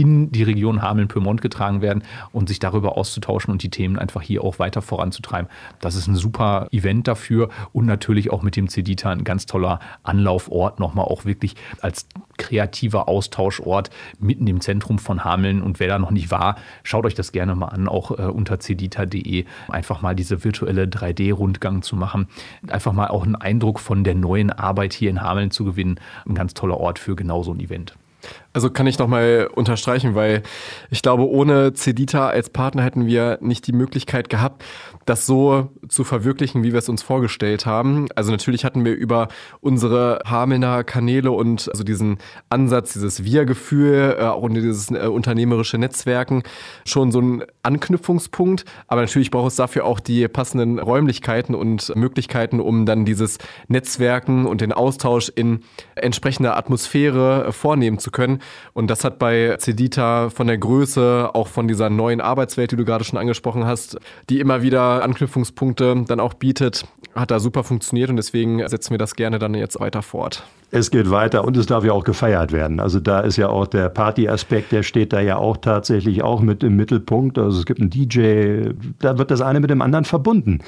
in 0.00 0.32
die 0.32 0.42
Region 0.42 0.80
Hameln-Pyrmont 0.80 1.42
getragen 1.42 1.82
werden 1.82 2.02
und 2.32 2.48
sich 2.48 2.58
darüber 2.58 2.96
auszutauschen 2.96 3.52
und 3.52 3.62
die 3.62 3.68
Themen 3.68 3.98
einfach 3.98 4.22
hier 4.22 4.42
auch 4.42 4.58
weiter 4.58 4.80
voranzutreiben. 4.80 5.50
Das 5.80 5.94
ist 5.94 6.06
ein 6.06 6.16
super 6.16 6.68
Event 6.72 7.06
dafür 7.06 7.50
und 7.72 7.84
natürlich 7.84 8.32
auch 8.32 8.42
mit 8.42 8.56
dem 8.56 8.68
CEDITA 8.68 9.10
ein 9.10 9.24
ganz 9.24 9.44
toller 9.44 9.78
Anlaufort, 10.02 10.80
nochmal 10.80 11.04
auch 11.04 11.26
wirklich 11.26 11.54
als 11.82 12.06
kreativer 12.38 13.08
Austauschort 13.08 13.90
mitten 14.18 14.46
im 14.46 14.62
Zentrum 14.62 14.98
von 14.98 15.22
Hameln. 15.22 15.60
Und 15.60 15.78
wer 15.78 15.88
da 15.88 15.98
noch 15.98 16.10
nicht 16.10 16.30
war, 16.30 16.56
schaut 16.82 17.04
euch 17.04 17.14
das 17.14 17.32
gerne 17.32 17.54
mal 17.54 17.68
an, 17.68 17.86
auch 17.86 18.18
äh, 18.18 18.22
unter 18.22 18.58
cedita.de, 18.58 19.44
einfach 19.68 20.00
mal 20.00 20.14
diese 20.14 20.42
virtuelle 20.42 20.84
3D-Rundgang 20.84 21.82
zu 21.82 21.94
machen. 21.94 22.28
Einfach 22.68 22.94
mal 22.94 23.08
auch 23.08 23.24
einen 23.24 23.36
Eindruck 23.36 23.80
von 23.80 24.02
der 24.02 24.14
neuen 24.14 24.50
Arbeit 24.50 24.94
hier 24.94 25.10
in 25.10 25.20
Hameln 25.20 25.50
zu 25.50 25.64
gewinnen. 25.64 26.00
Ein 26.26 26.34
ganz 26.34 26.54
toller 26.54 26.78
Ort 26.78 26.98
für 26.98 27.14
genau 27.14 27.42
so 27.42 27.52
ein 27.52 27.60
Event. 27.60 27.94
Also 28.52 28.68
kann 28.68 28.88
ich 28.88 28.98
nochmal 28.98 29.48
unterstreichen, 29.54 30.16
weil 30.16 30.42
ich 30.90 31.02
glaube, 31.02 31.28
ohne 31.28 31.72
Cedita 31.72 32.28
als 32.28 32.50
Partner 32.50 32.82
hätten 32.82 33.06
wir 33.06 33.38
nicht 33.40 33.66
die 33.68 33.72
Möglichkeit 33.72 34.28
gehabt, 34.28 34.64
das 35.06 35.24
so 35.24 35.68
zu 35.88 36.02
verwirklichen, 36.02 36.64
wie 36.64 36.72
wir 36.72 36.80
es 36.80 36.88
uns 36.88 37.02
vorgestellt 37.02 37.64
haben. 37.64 38.08
Also 38.16 38.32
natürlich 38.32 38.64
hatten 38.64 38.84
wir 38.84 38.94
über 38.94 39.28
unsere 39.60 40.20
Hamelner 40.26 40.82
Kanäle 40.82 41.30
und 41.30 41.68
also 41.70 41.84
diesen 41.84 42.18
Ansatz, 42.48 42.94
dieses 42.94 43.22
Wir-Gefühl, 43.22 44.16
äh, 44.18 44.24
auch 44.24 44.48
dieses 44.48 44.90
äh, 44.90 45.06
unternehmerische 45.06 45.78
Netzwerken 45.78 46.42
schon 46.84 47.12
so 47.12 47.20
einen 47.20 47.44
Anknüpfungspunkt. 47.62 48.64
Aber 48.88 49.00
natürlich 49.00 49.30
braucht 49.30 49.50
es 49.52 49.56
dafür 49.56 49.84
auch 49.84 50.00
die 50.00 50.26
passenden 50.26 50.80
Räumlichkeiten 50.80 51.54
und 51.54 51.94
Möglichkeiten, 51.94 52.58
um 52.58 52.84
dann 52.84 53.04
dieses 53.04 53.38
Netzwerken 53.68 54.46
und 54.46 54.60
den 54.60 54.72
Austausch 54.72 55.28
in 55.28 55.60
entsprechender 55.94 56.56
Atmosphäre 56.56 57.52
vornehmen 57.52 58.00
zu 58.00 58.10
können. 58.10 58.39
Und 58.72 58.88
das 58.90 59.04
hat 59.04 59.18
bei 59.18 59.56
Cedita 59.58 60.30
von 60.30 60.46
der 60.46 60.58
Größe, 60.58 61.30
auch 61.32 61.48
von 61.48 61.68
dieser 61.68 61.90
neuen 61.90 62.20
Arbeitswelt, 62.20 62.72
die 62.72 62.76
du 62.76 62.84
gerade 62.84 63.04
schon 63.04 63.18
angesprochen 63.18 63.64
hast, 63.64 63.98
die 64.28 64.40
immer 64.40 64.62
wieder 64.62 65.02
Anknüpfungspunkte 65.02 66.04
dann 66.06 66.20
auch 66.20 66.34
bietet, 66.34 66.86
hat 67.14 67.30
da 67.30 67.40
super 67.40 67.64
funktioniert 67.64 68.10
und 68.10 68.16
deswegen 68.16 68.66
setzen 68.68 68.90
wir 68.90 68.98
das 68.98 69.14
gerne 69.14 69.38
dann 69.38 69.54
jetzt 69.54 69.80
weiter 69.80 70.02
fort. 70.02 70.44
Es 70.72 70.90
geht 70.90 71.10
weiter 71.10 71.44
und 71.44 71.56
es 71.56 71.66
darf 71.66 71.84
ja 71.84 71.92
auch 71.92 72.04
gefeiert 72.04 72.52
werden. 72.52 72.78
Also 72.78 73.00
da 73.00 73.20
ist 73.20 73.36
ja 73.36 73.48
auch 73.48 73.66
der 73.66 73.88
Party-Aspekt, 73.88 74.70
der 74.70 74.84
steht 74.84 75.12
da 75.12 75.20
ja 75.20 75.36
auch 75.36 75.56
tatsächlich 75.56 76.22
auch 76.22 76.40
mit 76.40 76.62
im 76.62 76.76
Mittelpunkt. 76.76 77.38
Also 77.38 77.58
es 77.58 77.66
gibt 77.66 77.80
einen 77.80 77.90
DJ, 77.90 78.70
da 79.00 79.18
wird 79.18 79.32
das 79.32 79.40
eine 79.40 79.58
mit 79.58 79.70
dem 79.70 79.82
anderen 79.82 80.04
verbunden. 80.04 80.60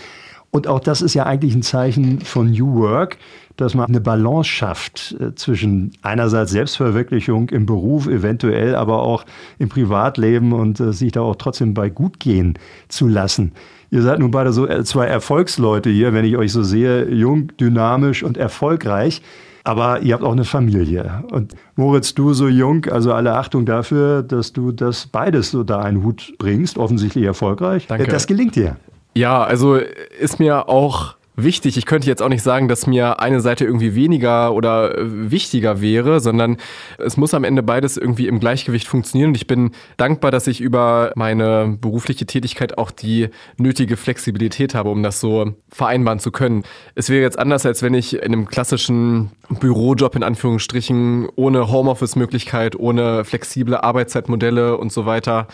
Und 0.51 0.67
auch 0.69 0.81
das 0.81 1.01
ist 1.01 1.15
ja 1.15 1.25
eigentlich 1.25 1.55
ein 1.55 1.63
Zeichen 1.63 2.21
von 2.21 2.51
New 2.51 2.75
Work, 2.75 3.17
dass 3.57 3.75
man 3.75 3.87
eine 3.87 4.01
Balance 4.01 4.49
schafft 4.49 5.17
äh, 5.21 5.35
zwischen 5.35 5.93
einerseits 6.03 6.53
Selbstverwirklichung 6.53 7.49
im 7.51 7.67
Beruf, 7.67 8.07
eventuell 8.07 8.75
aber 8.75 9.03
auch 9.03 9.25
im 9.59 9.69
Privatleben 9.69 10.53
und 10.53 10.81
äh, 10.81 10.93
sich 10.93 11.13
da 11.13 11.21
auch 11.21 11.37
trotzdem 11.37 11.75
bei 11.75 11.91
gut 11.91 12.21
gehen 12.21 12.59
zu 12.89 13.09
lassen. 13.09 13.53
Ihr 13.91 14.03
seid 14.03 14.21
nun 14.21 14.31
beide 14.31 14.53
so 14.53 14.67
äh, 14.67 14.85
zwei 14.85 15.07
Erfolgsleute 15.07 15.91
hier, 15.91 16.15
wenn 16.15 16.25
ich 16.25 16.37
euch 16.37 16.53
so 16.53 16.63
sehe, 16.63 17.11
jung, 17.11 17.55
dynamisch 17.59 18.23
und 18.23 18.37
erfolgreich. 18.37 19.23
Aber 19.65 20.01
ihr 20.01 20.15
habt 20.15 20.25
auch 20.25 20.33
eine 20.33 20.45
Familie. 20.45 21.23
Und 21.31 21.55
Moritz, 21.77 22.15
du 22.15 22.33
so 22.33 22.49
jung, 22.49 22.87
also 22.87 23.13
alle 23.13 23.35
Achtung 23.35 23.65
dafür, 23.65 24.23
dass 24.23 24.53
du 24.53 24.73
das 24.73 25.07
beides 25.07 25.53
so 25.53 25.63
da 25.63 25.81
einen 25.81 26.03
Hut 26.03 26.35
bringst, 26.39 26.79
offensichtlich 26.79 27.25
erfolgreich. 27.25 27.87
Danke. 27.87 28.09
Das 28.09 28.27
gelingt 28.27 28.57
dir. 28.57 28.77
Ja, 29.15 29.45
also 29.45 29.77
ist 29.77 30.41
mir 30.41 30.69
auch 30.69 31.17
wichtig. 31.37 31.77
Ich 31.77 31.87
könnte 31.87 32.07
jetzt 32.09 32.23
auch 32.23 32.29
nicht 32.29 32.43
sagen, 32.43 32.69
dass 32.69 32.87
mir 32.87 33.21
eine 33.21 33.41
Seite 33.41 33.65
irgendwie 33.65 33.95
weniger 33.95 34.53
oder 34.53 34.97
äh, 34.99 35.31
wichtiger 35.31 35.81
wäre, 35.81 36.21
sondern 36.21 36.59
es 36.99 37.17
muss 37.17 37.35
am 37.35 37.45
Ende 37.45 37.63
beides 37.63 37.97
irgendwie 37.97 38.27
im 38.27 38.41
Gleichgewicht 38.41 38.87
funktionieren. 38.87 39.31
Und 39.31 39.37
ich 39.37 39.47
bin 39.47 39.73
dankbar, 39.97 40.31
dass 40.31 40.47
ich 40.47 40.61
über 40.61 41.13
meine 41.15 41.79
berufliche 41.81 42.27
Tätigkeit 42.27 42.79
auch 42.79 42.91
die 42.91 43.29
nötige 43.57 43.97
Flexibilität 43.97 44.75
habe, 44.75 44.91
um 44.91 45.03
das 45.03 45.21
so 45.21 45.55
vereinbaren 45.71 46.19
zu 46.19 46.31
können. 46.31 46.65
Es 46.95 47.09
wäre 47.09 47.23
jetzt 47.23 47.39
anders, 47.39 47.65
als 47.65 47.83
wenn 47.83 47.95
ich 47.95 48.15
in 48.15 48.23
einem 48.23 48.47
klassischen 48.47 49.33
Bürojob 49.49 50.17
in 50.17 50.23
Anführungsstrichen 50.23 51.29
ohne 51.37 51.71
Homeoffice-Möglichkeit, 51.71 52.77
ohne 52.77 53.25
flexible 53.25 53.77
Arbeitszeitmodelle 53.77 54.77
und 54.77 54.93
so 54.93 55.07
weiter 55.07 55.47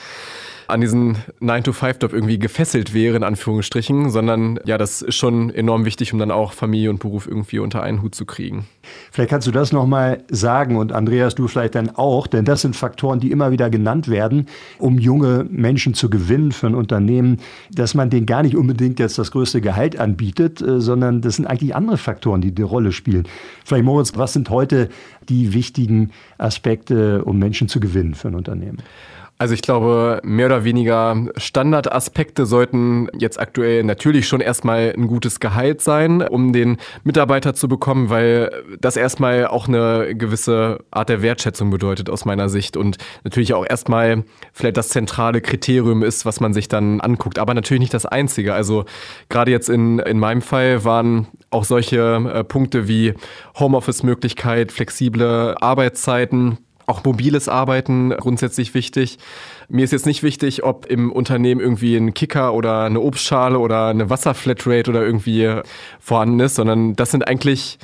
an 0.68 0.82
diesen 0.82 1.16
9-to-5-Job 1.40 2.12
irgendwie 2.12 2.38
gefesselt 2.38 2.92
wäre, 2.92 3.16
in 3.16 3.24
Anführungsstrichen, 3.24 4.10
sondern 4.10 4.60
ja, 4.66 4.76
das 4.76 5.00
ist 5.00 5.16
schon 5.16 5.48
enorm 5.48 5.86
wichtig, 5.86 6.12
um 6.12 6.18
dann 6.18 6.30
auch 6.30 6.52
Familie 6.52 6.90
und 6.90 7.00
Beruf 7.00 7.26
irgendwie 7.26 7.58
unter 7.58 7.82
einen 7.82 8.02
Hut 8.02 8.14
zu 8.14 8.26
kriegen. 8.26 8.66
Vielleicht 9.10 9.30
kannst 9.30 9.46
du 9.46 9.50
das 9.50 9.72
nochmal 9.72 10.22
sagen 10.30 10.76
und 10.76 10.92
Andreas, 10.92 11.34
du 11.34 11.48
vielleicht 11.48 11.74
dann 11.74 11.88
auch, 11.96 12.26
denn 12.26 12.44
das 12.44 12.60
sind 12.60 12.76
Faktoren, 12.76 13.18
die 13.18 13.30
immer 13.30 13.50
wieder 13.50 13.70
genannt 13.70 14.08
werden, 14.08 14.46
um 14.78 14.98
junge 14.98 15.46
Menschen 15.50 15.94
zu 15.94 16.10
gewinnen 16.10 16.52
für 16.52 16.66
ein 16.66 16.74
Unternehmen, 16.74 17.38
dass 17.70 17.94
man 17.94 18.10
denen 18.10 18.26
gar 18.26 18.42
nicht 18.42 18.56
unbedingt 18.56 19.00
jetzt 19.00 19.18
das 19.18 19.30
größte 19.30 19.62
Gehalt 19.62 19.98
anbietet, 19.98 20.60
äh, 20.60 20.80
sondern 20.82 21.22
das 21.22 21.36
sind 21.36 21.46
eigentlich 21.46 21.74
andere 21.74 21.96
Faktoren, 21.96 22.42
die 22.42 22.52
die 22.52 22.62
Rolle 22.62 22.92
spielen. 22.92 23.26
Vielleicht 23.64 23.84
Moritz, 23.84 24.12
was 24.16 24.34
sind 24.34 24.50
heute 24.50 24.90
die 25.30 25.54
wichtigen 25.54 26.10
Aspekte, 26.36 27.24
um 27.24 27.38
Menschen 27.38 27.68
zu 27.68 27.80
gewinnen 27.80 28.14
für 28.14 28.28
ein 28.28 28.34
Unternehmen? 28.34 28.78
Also 29.40 29.54
ich 29.54 29.62
glaube, 29.62 30.20
mehr 30.24 30.46
oder 30.46 30.64
weniger 30.64 31.16
Standardaspekte 31.36 32.44
sollten 32.44 33.08
jetzt 33.16 33.38
aktuell 33.38 33.84
natürlich 33.84 34.26
schon 34.26 34.40
erstmal 34.40 34.92
ein 34.96 35.06
gutes 35.06 35.38
Gehalt 35.38 35.80
sein, 35.80 36.22
um 36.22 36.52
den 36.52 36.76
Mitarbeiter 37.04 37.54
zu 37.54 37.68
bekommen, 37.68 38.10
weil 38.10 38.50
das 38.80 38.96
erstmal 38.96 39.46
auch 39.46 39.68
eine 39.68 40.16
gewisse 40.16 40.80
Art 40.90 41.08
der 41.08 41.22
Wertschätzung 41.22 41.70
bedeutet 41.70 42.10
aus 42.10 42.24
meiner 42.24 42.48
Sicht 42.48 42.76
und 42.76 42.98
natürlich 43.22 43.54
auch 43.54 43.64
erstmal 43.64 44.24
vielleicht 44.52 44.76
das 44.76 44.88
zentrale 44.88 45.40
Kriterium 45.40 46.02
ist, 46.02 46.26
was 46.26 46.40
man 46.40 46.52
sich 46.52 46.66
dann 46.66 47.00
anguckt, 47.00 47.38
aber 47.38 47.54
natürlich 47.54 47.80
nicht 47.80 47.94
das 47.94 48.06
einzige. 48.06 48.54
Also 48.54 48.86
gerade 49.28 49.52
jetzt 49.52 49.68
in, 49.68 50.00
in 50.00 50.18
meinem 50.18 50.42
Fall 50.42 50.84
waren 50.84 51.28
auch 51.50 51.64
solche 51.64 51.98
äh, 52.34 52.42
Punkte 52.42 52.88
wie 52.88 53.14
Homeoffice-Möglichkeit, 53.56 54.72
flexible 54.72 55.54
Arbeitszeiten, 55.60 56.58
auch 56.88 57.04
mobiles 57.04 57.48
Arbeiten 57.48 58.10
grundsätzlich 58.10 58.74
wichtig. 58.74 59.18
Mir 59.68 59.84
ist 59.84 59.92
jetzt 59.92 60.06
nicht 60.06 60.22
wichtig, 60.22 60.64
ob 60.64 60.86
im 60.86 61.12
Unternehmen 61.12 61.60
irgendwie 61.60 61.96
ein 61.96 62.14
Kicker 62.14 62.54
oder 62.54 62.84
eine 62.84 63.00
Obstschale 63.00 63.58
oder 63.58 63.88
eine 63.88 64.10
Wasserflatrate 64.10 64.90
oder 64.90 65.04
irgendwie 65.04 65.60
vorhanden 66.00 66.40
ist, 66.40 66.54
sondern 66.54 66.96
das 66.96 67.10
sind 67.10 67.26
eigentlich 67.26 67.78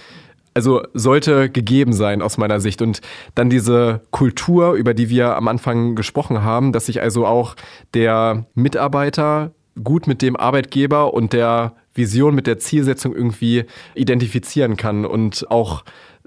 also 0.57 0.83
sollte 0.95 1.51
gegeben 1.51 1.93
sein 1.93 2.23
aus 2.23 2.39
meiner 2.39 2.61
Sicht. 2.61 2.81
Und 2.81 3.01
dann 3.35 3.51
diese 3.51 4.03
Kultur, 4.13 4.75
über 4.75 4.95
die 4.95 5.09
wir 5.09 5.37
am 5.37 5.49
Anfang 5.49 5.97
gesprochen 5.97 6.45
haben, 6.45 6.73
dass 6.73 6.87
sich 6.87 7.03
also 7.03 7.27
auch 7.27 7.57
der 7.93 8.47
Mitarbeiter 8.55 9.51
gut 9.83 10.07
mit 10.07 10.23
dem 10.23 10.37
Arbeitgeber 10.37 11.13
und 11.13 11.33
der 11.33 11.75
Vision, 11.95 12.35
mit 12.35 12.47
der 12.47 12.59
Zielsetzung 12.59 13.15
irgendwie 13.15 13.65
identifizieren 13.95 14.77
kann 14.77 15.05
und 15.05 15.51
auch 15.51 15.85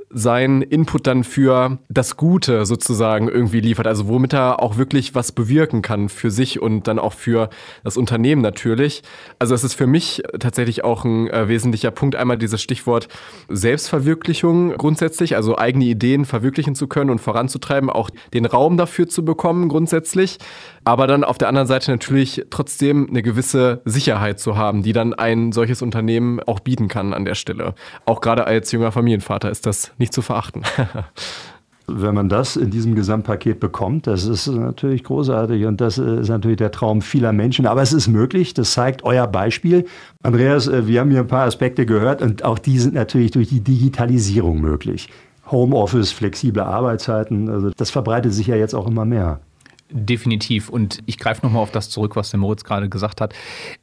sein 0.10 0.62
Input 0.62 1.06
dann 1.06 1.24
für 1.24 1.80
das 1.90 2.16
Gute 2.16 2.66
sozusagen 2.66 3.28
irgendwie 3.28 3.60
liefert. 3.60 3.88
Also 3.88 4.08
womit 4.08 4.34
er 4.34 4.62
auch 4.62 4.78
wirklich 4.78 5.16
was 5.16 5.32
bewirken 5.32 5.82
kann 5.82 6.08
für 6.10 6.32
sich 6.32 6.62
und 6.62 6.88
dann 6.88 6.98
auch 6.98 7.14
für 7.14 7.50
das 7.84 7.98
Unternehmen 7.98 8.42
natürlich. 8.42 9.04
Also 9.40 9.54
es 9.54 9.64
ist 9.64 9.74
für 9.74 9.88
mich 9.88 10.24
tatsächlich 10.40 10.84
auch 10.84 11.04
ein 11.04 11.28
äh, 11.30 11.50
wesentlicher 11.50 11.92
Punkt. 11.92 12.16
Einmal 12.16 12.38
dieses 12.38 12.62
Stichwort 12.62 13.10
Selbstverwirklichung 13.50 14.72
grundsätzlich, 14.78 15.36
also 15.36 15.58
eigene 15.58 15.86
Ideen 15.86 16.26
verwirklichen 16.26 16.76
zu 16.76 16.88
können 16.88 17.10
und 17.10 17.20
voranzutreiben, 17.20 17.90
auch 17.90 18.10
den 18.34 18.46
Raum 18.46 18.78
dafür 18.78 19.08
zu 19.08 19.26
bekommen 19.26 19.68
grundsätzlich. 19.68 20.38
Aber 20.88 21.06
dann 21.06 21.26
auf 21.26 21.38
der 21.38 21.50
anderen 21.50 21.68
Seite 21.68 21.92
natürlich 21.92 22.46
trotzdem 22.50 23.10
eine 23.10 23.22
gewisse 23.22 23.82
Sicherheit 23.84 24.40
zu 24.40 24.56
haben, 24.56 24.84
die 24.84 24.94
dann 24.94 25.14
ein 25.14 25.52
solches 25.52 25.82
Unternehmen 25.82 26.40
auch 26.40 26.62
bieten 26.62 26.88
kann 26.88 27.14
an 27.14 27.26
der 27.26 27.36
Stelle. 27.36 27.76
Auch 28.06 28.22
gerade 28.22 28.48
als 28.48 28.72
junger 28.72 28.94
Familienvater 28.94 29.52
ist 29.52 29.66
das 29.66 29.92
nicht 29.98 30.14
zu 30.14 30.22
verachten. 30.22 30.62
Wenn 31.88 32.16
man 32.16 32.30
das 32.30 32.56
in 32.56 32.72
diesem 32.72 32.96
Gesamtpaket 32.96 33.60
bekommt, 33.60 34.08
das 34.08 34.24
ist 34.24 34.48
natürlich 34.48 35.04
großartig 35.04 35.66
und 35.66 35.82
das 35.82 35.98
ist 35.98 36.30
natürlich 36.30 36.56
der 36.56 36.72
Traum 36.72 37.02
vieler 37.02 37.34
Menschen. 37.34 37.68
Aber 37.68 37.82
es 37.82 37.92
ist 37.92 38.08
möglich, 38.08 38.54
das 38.54 38.72
zeigt 38.72 39.04
euer 39.04 39.28
Beispiel. 39.28 39.84
Andreas, 40.24 40.70
äh, 40.70 40.88
wir 40.88 41.02
haben 41.02 41.12
hier 41.12 41.20
ein 41.20 41.28
paar 41.28 41.48
Aspekte 41.48 41.86
gehört 41.86 42.22
und 42.22 42.46
auch 42.46 42.60
die 42.60 42.80
sind 42.80 42.94
natürlich 42.94 43.32
durch 43.32 43.50
die 43.50 43.60
Digitalisierung 43.60 44.62
möglich. 44.62 45.10
Homeoffice, 45.52 46.14
flexible 46.14 46.64
Arbeitszeiten, 46.64 47.50
also 47.50 47.72
das 47.72 47.92
verbreitet 47.92 48.32
sich 48.32 48.48
ja 48.48 48.56
jetzt 48.56 48.74
auch 48.74 48.88
immer 48.88 49.04
mehr. 49.04 49.42
Definitiv. 49.90 50.70
Und 50.70 51.02
ich 51.06 51.18
greife 51.18 51.46
nochmal 51.46 51.62
auf 51.62 51.72
das 51.72 51.90
zurück, 51.90 52.16
was 52.16 52.30
der 52.32 52.40
Moritz 52.40 52.64
gerade 52.66 52.90
gesagt 52.90 53.22
hat, 53.22 53.34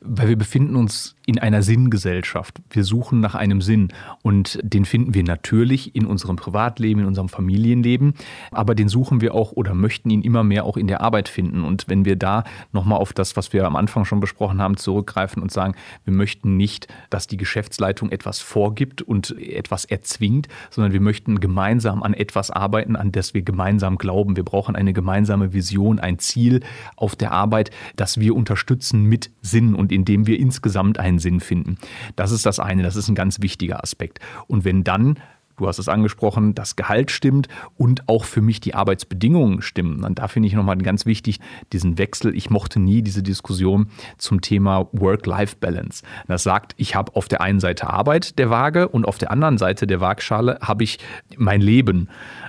weil 0.01 0.29
wir 0.29 0.37
befinden 0.37 0.77
uns 0.77 1.17
in 1.27 1.39
einer 1.39 1.63
Sinngesellschaft. 1.63 2.61
Wir 2.71 2.85
suchen 2.85 3.21
nach 3.21 3.35
einem 3.35 3.63
Sinn 3.63 3.89
und 4.23 4.59
den 4.63 4.85
finden 4.85 5.15
wir 5.15 5.25
natürlich 5.25 5.97
in 5.97 6.05
unserem 6.05 6.37
Privatleben, 6.37 7.01
in 7.01 7.07
unserem 7.07 7.29
Familienleben, 7.29 8.15
aber 8.51 8.75
den 8.75 8.89
suchen 8.89 9.21
wir 9.23 9.35
auch 9.35 9.53
oder 9.53 9.75
möchten 9.75 10.11
ihn 10.11 10.23
immer 10.23 10.45
mehr 10.45 10.65
auch 10.65 10.77
in 10.77 10.87
der 10.87 11.01
Arbeit 11.01 11.29
finden. 11.29 11.65
Und 11.65 11.89
wenn 11.89 12.05
wir 12.05 12.17
da 12.17 12.45
nochmal 12.73 12.99
auf 12.99 13.13
das, 13.13 13.37
was 13.37 13.53
wir 13.53 13.65
am 13.65 13.77
Anfang 13.77 14.05
schon 14.05 14.21
besprochen 14.21 14.61
haben, 14.61 14.77
zurückgreifen 14.77 15.43
und 15.43 15.51
sagen, 15.51 15.75
wir 16.05 16.13
möchten 16.13 16.57
nicht, 16.57 16.89
dass 17.09 17.27
die 17.27 17.39
Geschäftsleitung 17.39 18.11
etwas 18.11 18.41
vorgibt 18.41 19.01
und 19.01 19.39
etwas 19.39 19.87
erzwingt, 19.87 20.49
sondern 20.71 20.93
wir 20.93 21.01
möchten 21.01 21.41
gemeinsam 21.41 22.03
an 22.03 22.13
etwas 22.13 22.51
arbeiten, 22.51 22.97
an 22.97 23.13
das 23.13 23.33
wir 23.33 23.43
gemeinsam 23.43 23.97
glauben. 23.97 24.37
Wir 24.37 24.45
brauchen 24.45 24.77
eine 24.77 24.93
gemeinsame 24.93 25.55
Vision 25.55 25.94
Vision, 25.95 25.99
ein 25.99 26.19
Ziel 26.19 26.61
auf 26.97 27.17
der 27.17 27.33
Arbeit, 27.33 27.71
das 27.97 28.19
wir 28.19 28.35
unterstützen 28.35 29.05
mit 29.05 29.31
Sinn 29.43 29.75
und 29.75 29.93
indem 29.93 30.27
wir 30.27 30.39
insgesamt 30.39 30.99
einen 30.99 31.19
Sinn 31.19 31.41
finden. 31.41 31.77
Das 32.17 32.31
ist 32.31 32.47
das 32.47 32.61
eine, 32.61 32.83
das 32.83 32.97
ist 32.97 33.09
ein 33.09 33.15
ganz 33.15 33.41
wichtiger 33.41 33.83
Aspekt. 33.83 34.21
Und 34.47 34.65
wenn 34.65 34.85
dann 34.85 35.17
du 35.57 35.69
hast 35.69 35.79
es 35.79 35.89
angesprochen, 35.89 36.55
das 36.55 36.75
Gehalt 36.77 37.11
stimmt 37.11 37.49
und 37.77 38.09
auch 38.09 38.25
für 38.25 38.41
mich 38.41 38.61
die 38.61 38.75
Arbeitsbedingungen 38.75 39.63
stimmen. 39.63 40.05
Und 40.05 40.19
da 40.19 40.29
finde 40.29 40.49
ich 40.49 40.55
nochmal 40.55 40.77
ganz 40.79 41.07
wichtig 41.07 41.39
diesen 41.73 41.99
Wechsel. 41.99 42.35
Ich 42.35 42.51
mochte 42.51 42.81
nie 42.81 43.03
diese 43.03 43.23
Diskussion 43.23 43.89
zum 44.19 44.41
Thema 44.41 44.89
Work-Life-Balance. 44.93 46.03
Das 46.27 46.43
sagt, 46.43 46.75
ich 46.77 46.97
habe 46.97 47.15
auf 47.15 47.29
der 47.29 47.41
einen 47.41 47.61
Seite 47.61 47.89
Arbeit 47.89 48.39
der 48.39 48.51
Waage 48.51 48.89
und 48.89 49.07
auf 49.07 49.19
der 49.19 49.31
anderen 49.31 49.59
Seite 49.59 49.87
der 49.87 50.01
Waagschale 50.01 50.59
habe 50.61 50.83
ich 50.83 50.99
mein 51.37 51.61
Leben. 51.61 52.09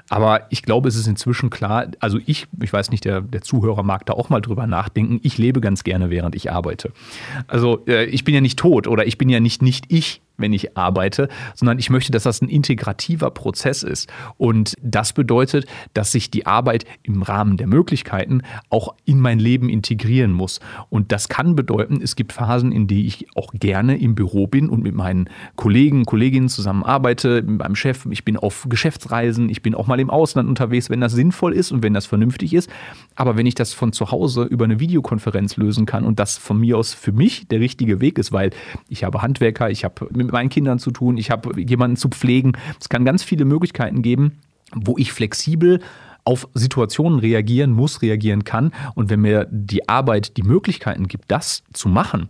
Aber 0.10 0.46
ich 0.50 0.62
glaube, 0.62 0.88
es 0.88 0.96
ist 0.96 1.08
inzwischen 1.08 1.50
klar, 1.50 1.88
also 2.00 2.20
ich, 2.26 2.48
ich 2.62 2.72
weiß 2.72 2.92
nicht, 2.92 3.06
der, 3.06 3.22
der 3.22 3.42
Zuhörer 3.42 3.84
mag 3.84 4.06
da 4.06 4.14
auch 4.14 4.30
mal 4.30 4.42
drüber 4.42 4.68
nachdenken, 4.68 5.20
ich 5.24 5.38
lebe 5.38 5.62
ganz 5.62 5.84
gerne, 5.84 6.10
während 6.10 6.36
ich 6.36 6.52
arbeite. 6.52 6.92
Also 7.48 7.84
äh, 7.88 8.06
ich 8.06 8.24
bin 8.24 8.36
ja 8.36 8.42
nicht 8.42 8.60
tot 8.60 8.88
oder 8.88 9.08
ich 9.08 9.18
bin 9.18 9.30
ja 9.30 9.40
nicht 9.40 9.62
nicht 9.62 9.86
ich, 9.90 10.22
wenn 10.38 10.54
ich 10.54 10.78
arbeite, 10.78 11.30
sondern 11.54 11.80
ich 11.80 11.90
möchte, 11.90 12.12
dass 12.12 12.24
das 12.24 12.42
ein 12.42 12.50
integrativer 12.50 13.32
Prozess 13.32 13.84
ist. 13.84 14.12
Und 14.38 14.76
das 14.82 15.14
bedeutet, 15.14 15.66
dass 15.94 16.12
sich 16.12 16.32
die 16.32 16.46
Arbeit 16.46 16.86
im 17.04 17.22
Rahmen 17.22 17.58
der 17.58 17.68
Möglichkeiten 17.68 18.42
auch 18.70 18.96
in 19.06 19.20
mein 19.20 19.40
Leben 19.40 19.70
integrieren 19.70 20.32
muss. 20.32 20.60
Und 20.90 21.12
das 21.12 21.30
kann 21.30 21.56
bedeuten, 21.56 22.00
es 22.02 22.16
gibt 22.16 22.34
Phasen, 22.34 22.72
in 22.72 22.88
denen 22.88 23.06
ich 23.06 23.28
auch 23.36 23.52
gerne 23.54 23.98
im 23.98 24.16
Büro 24.16 24.48
bin 24.48 24.70
und 24.70 24.84
mit 24.84 24.96
meinen 24.96 25.30
Kollegen, 25.56 26.06
Kolleginnen 26.06 26.50
zusammenarbeite, 26.50 27.42
mit 27.42 27.60
meinem 27.60 27.76
Chef. 27.76 28.06
Ich 28.10 28.26
bin 28.26 28.38
auf 28.38 28.66
Geschäftsreisen, 28.70 29.50
ich 29.50 29.62
bin 29.62 29.76
auch 29.76 29.88
mal 29.88 30.00
im 30.00 30.10
Ausland 30.10 30.50
unterwegs, 30.50 30.90
wenn 30.90 31.02
das 31.02 31.14
sinnvoll 31.14 31.54
ist 31.54 31.72
und 31.72 31.84
wenn 31.84 31.94
das 31.94 32.06
vernünftig 32.06 32.54
ist. 32.54 32.70
Aber 33.16 33.38
wenn 33.38 33.46
ich 33.46 33.56
das 33.56 33.74
von 33.74 33.94
zu 33.94 34.12
Hause 34.12 34.44
über 34.44 34.66
eine 34.66 34.80
Videokonferenz 34.80 35.58
lösen 35.58 35.86
kann 35.86 36.06
und 36.06 36.20
das 36.20 36.38
von 36.38 36.60
mir 36.60 36.78
aus 36.78 36.94
für 36.94 37.12
mich 37.12 37.48
der 37.48 37.60
richtige 37.60 38.02
Weg 38.02 38.18
ist, 38.18 38.32
weil 38.32 38.52
ich 38.90 39.04
habe 39.04 39.22
Handwerker, 39.22 39.70
ich 39.70 39.84
habe 39.84 40.08
mit 40.12 40.25
meinen 40.32 40.50
Kindern 40.50 40.80
zu 40.80 40.92
tun, 40.92 41.18
ich 41.18 41.32
habe 41.32 41.60
jemanden 41.62 41.98
zu 41.98 42.10
pflegen. 42.10 42.54
Es 42.80 42.90
kann 42.90 43.06
ganz 43.06 43.24
viele 43.24 43.46
Möglichkeiten 43.46 44.02
geben, 44.02 44.40
wo 44.74 44.98
ich 44.98 45.12
flexibel 45.12 45.80
auf 46.24 46.48
Situationen 46.54 47.20
reagieren 47.20 47.72
muss, 47.72 48.02
reagieren 48.02 48.44
kann. 48.44 48.72
Und 48.96 49.10
wenn 49.10 49.22
mir 49.22 49.48
die 49.52 49.88
Arbeit 49.88 50.38
die 50.38 50.44
Möglichkeiten 50.44 51.08
gibt, 51.08 51.26
das 51.30 51.64
zu 51.72 51.88
machen, 51.88 52.30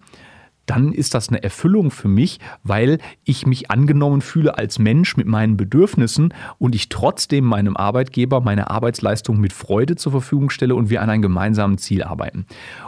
dann 0.66 0.92
ist 0.92 1.14
das 1.14 1.30
eine 1.30 1.44
Erfüllung 1.44 1.92
für 1.92 2.08
mich, 2.08 2.40
weil 2.64 3.00
ich 3.24 3.46
mich 3.46 3.72
angenommen 3.72 4.22
fühle 4.22 4.58
als 4.58 4.80
Mensch 4.80 5.18
mit 5.18 5.28
meinen 5.28 5.58
Bedürfnissen 5.58 6.34
und 6.58 6.76
ich 6.76 6.90
trotzdem 6.90 7.46
meinem 7.46 7.78
Arbeitgeber 7.78 8.42
meine 8.42 8.70
Arbeitsleistung 8.70 9.40
mit 9.40 9.54
Freude 9.54 9.96
zur 9.96 10.12
Verfügung 10.12 10.50
stelle 10.50 10.76
und 10.76 10.90
wir 10.90 11.02
an 11.02 11.10
einem 11.10 11.22
gemeinsamen 11.22 11.78
Ziel 11.78 12.04
arbeiten. 12.04 12.46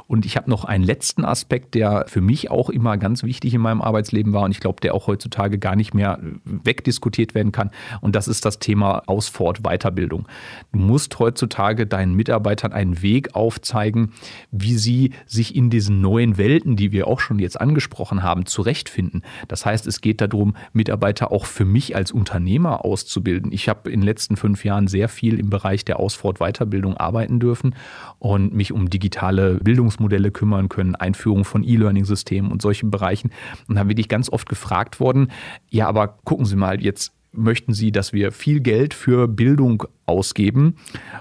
Und 0.08 0.26
ich 0.26 0.38
habe 0.38 0.50
noch 0.50 0.66
einen 0.66 0.84
letzten 0.84 1.26
Aspekt, 1.26 1.76
der 1.76 2.06
für 2.08 2.22
mich 2.22 2.50
auch 2.50 2.70
immer 2.70 2.98
ganz 2.98 3.24
wichtig 3.24 3.54
in 3.54 3.62
meinem 3.62 3.82
Arbeitsleben 3.82 4.34
war 4.34 4.44
und 4.44 4.52
ich 4.52 4.60
glaube, 4.60 4.80
der 4.82 4.96
auch 4.96 5.08
heutzutage 5.08 5.60
gar 5.60 5.76
nicht 5.76 5.94
mehr 5.94 6.20
wegdiskutiert 6.46 7.36
werden 7.36 7.52
kann. 7.52 7.72
Und 8.02 8.16
das 8.16 8.28
ist 8.28 8.46
das 8.46 8.60
Thema 8.60 9.04
Ausfort 9.08 9.64
Weiterbildung. 9.64 10.28
Du 10.72 10.80
musst 10.80 11.20
heutzutage 11.20 11.86
deinen 11.86 12.16
Mitarbeitern 12.16 12.72
einen 12.72 13.02
Weg 13.02 13.36
aufzeigen, 13.36 14.14
wie 14.52 14.78
sie 14.78 15.12
sich 15.26 15.56
in 15.56 15.70
diesen 15.70 16.02
neuen 16.02 16.38
Welten, 16.38 16.76
die 16.76 16.92
wir 16.92 17.08
auch 17.08 17.20
schon 17.20 17.40
jetzt 17.40 17.60
angesprochen 17.68 18.24
haben, 18.24 18.46
zurechtfinden. 18.46 19.24
Das 19.48 19.66
heißt, 19.66 19.88
es 19.88 20.02
geht 20.02 20.22
darum, 20.22 20.56
Mitarbeiter 20.74 21.32
auch 21.32 21.46
für 21.46 21.66
mich 21.66 21.96
als 21.96 22.12
Unternehmer 22.12 22.86
auszubilden. 22.86 23.52
Ich 23.52 23.68
habe 23.68 23.90
in 23.90 24.02
den 24.02 24.06
letzten 24.06 24.38
fünf 24.38 24.64
Jahren 24.64 24.88
sehr 24.88 25.10
viel 25.10 25.40
im 25.40 25.50
Bereich 25.50 25.84
der 25.86 26.00
Ausfort-Weiterbildung 26.00 26.96
arbeiten 26.98 27.40
dürfen 27.40 27.76
und 28.20 28.54
mich 28.54 28.72
um 28.72 28.90
digitale 28.90 29.56
Bildungsmodelle 29.56 30.32
kümmern 30.32 30.70
können, 30.70 30.96
Einführung 30.96 31.44
von 31.44 31.64
E-Learning-Systemen 31.64 32.52
und 32.52 32.62
solchen 32.62 32.92
Bereichen. 32.92 33.32
Und 33.68 33.76
da 33.76 33.84
bin 33.84 33.98
ich 33.98 34.08
ganz 34.08 34.30
oft 34.30 34.48
gefragt 34.48 35.00
worden, 35.00 35.32
ja, 35.70 35.88
aber 35.88 36.08
gucken 36.24 36.46
Sie 36.46 36.56
mal, 36.56 36.82
jetzt 36.82 37.12
möchten 37.34 37.74
Sie, 37.74 37.92
dass 37.92 38.14
wir 38.14 38.32
viel 38.32 38.62
Geld 38.62 38.94
für 38.94 39.28
Bildung 39.28 39.84
ausgeben. 40.06 40.76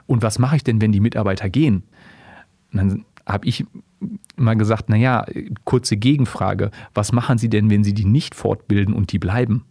Und 0.06 0.22
was 0.22 0.38
mache 0.38 0.56
ich 0.56 0.64
denn, 0.64 0.80
wenn 0.80 0.92
die 0.92 1.00
Mitarbeiter 1.00 1.50
gehen? 1.50 1.82
Und 2.72 2.78
dann 2.78 3.04
habe 3.26 3.46
ich 3.46 3.64
mal 4.36 4.54
gesagt, 4.54 4.88
naja, 4.88 5.26
kurze 5.64 5.96
Gegenfrage, 5.96 6.70
was 6.94 7.12
machen 7.12 7.38
Sie 7.38 7.48
denn, 7.48 7.70
wenn 7.70 7.84
Sie 7.84 7.94
die 7.94 8.04
nicht 8.04 8.34
fortbilden 8.34 8.94
und 8.94 9.12
die 9.12 9.18
bleiben? 9.18 9.64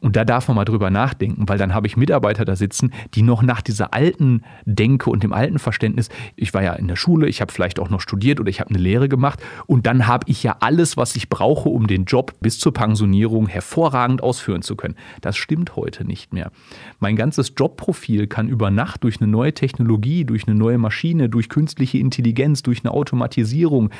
Und 0.00 0.16
da 0.16 0.24
darf 0.24 0.48
man 0.48 0.56
mal 0.56 0.64
drüber 0.64 0.90
nachdenken, 0.90 1.48
weil 1.48 1.58
dann 1.58 1.74
habe 1.74 1.86
ich 1.86 1.96
Mitarbeiter 1.96 2.44
da 2.44 2.56
sitzen, 2.56 2.92
die 3.14 3.22
noch 3.22 3.42
nach 3.42 3.60
dieser 3.60 3.92
alten 3.92 4.42
Denke 4.64 5.10
und 5.10 5.22
dem 5.22 5.32
alten 5.32 5.58
Verständnis, 5.58 6.08
ich 6.36 6.54
war 6.54 6.62
ja 6.62 6.72
in 6.72 6.88
der 6.88 6.96
Schule, 6.96 7.28
ich 7.28 7.40
habe 7.40 7.52
vielleicht 7.52 7.78
auch 7.78 7.90
noch 7.90 8.00
studiert 8.00 8.40
oder 8.40 8.48
ich 8.48 8.60
habe 8.60 8.70
eine 8.70 8.78
Lehre 8.78 9.08
gemacht 9.08 9.40
und 9.66 9.86
dann 9.86 10.06
habe 10.06 10.24
ich 10.28 10.42
ja 10.42 10.56
alles, 10.60 10.96
was 10.96 11.16
ich 11.16 11.28
brauche, 11.28 11.68
um 11.68 11.86
den 11.86 12.04
Job 12.04 12.34
bis 12.40 12.58
zur 12.58 12.72
Pensionierung 12.72 13.46
hervorragend 13.46 14.22
ausführen 14.22 14.62
zu 14.62 14.74
können. 14.76 14.96
Das 15.20 15.36
stimmt 15.36 15.76
heute 15.76 16.04
nicht 16.04 16.32
mehr. 16.32 16.50
Mein 16.98 17.16
ganzes 17.16 17.52
Jobprofil 17.56 18.26
kann 18.26 18.48
über 18.48 18.70
Nacht 18.70 19.04
durch 19.04 19.20
eine 19.20 19.30
neue 19.30 19.52
Technologie, 19.52 20.24
durch 20.24 20.46
eine 20.46 20.56
neue 20.56 20.78
Maschine, 20.78 21.28
durch 21.28 21.48
künstliche 21.48 21.98
Intelligenz, 21.98 22.62
durch 22.62 22.84
eine 22.84 22.92
Automatisierung, 22.92 23.90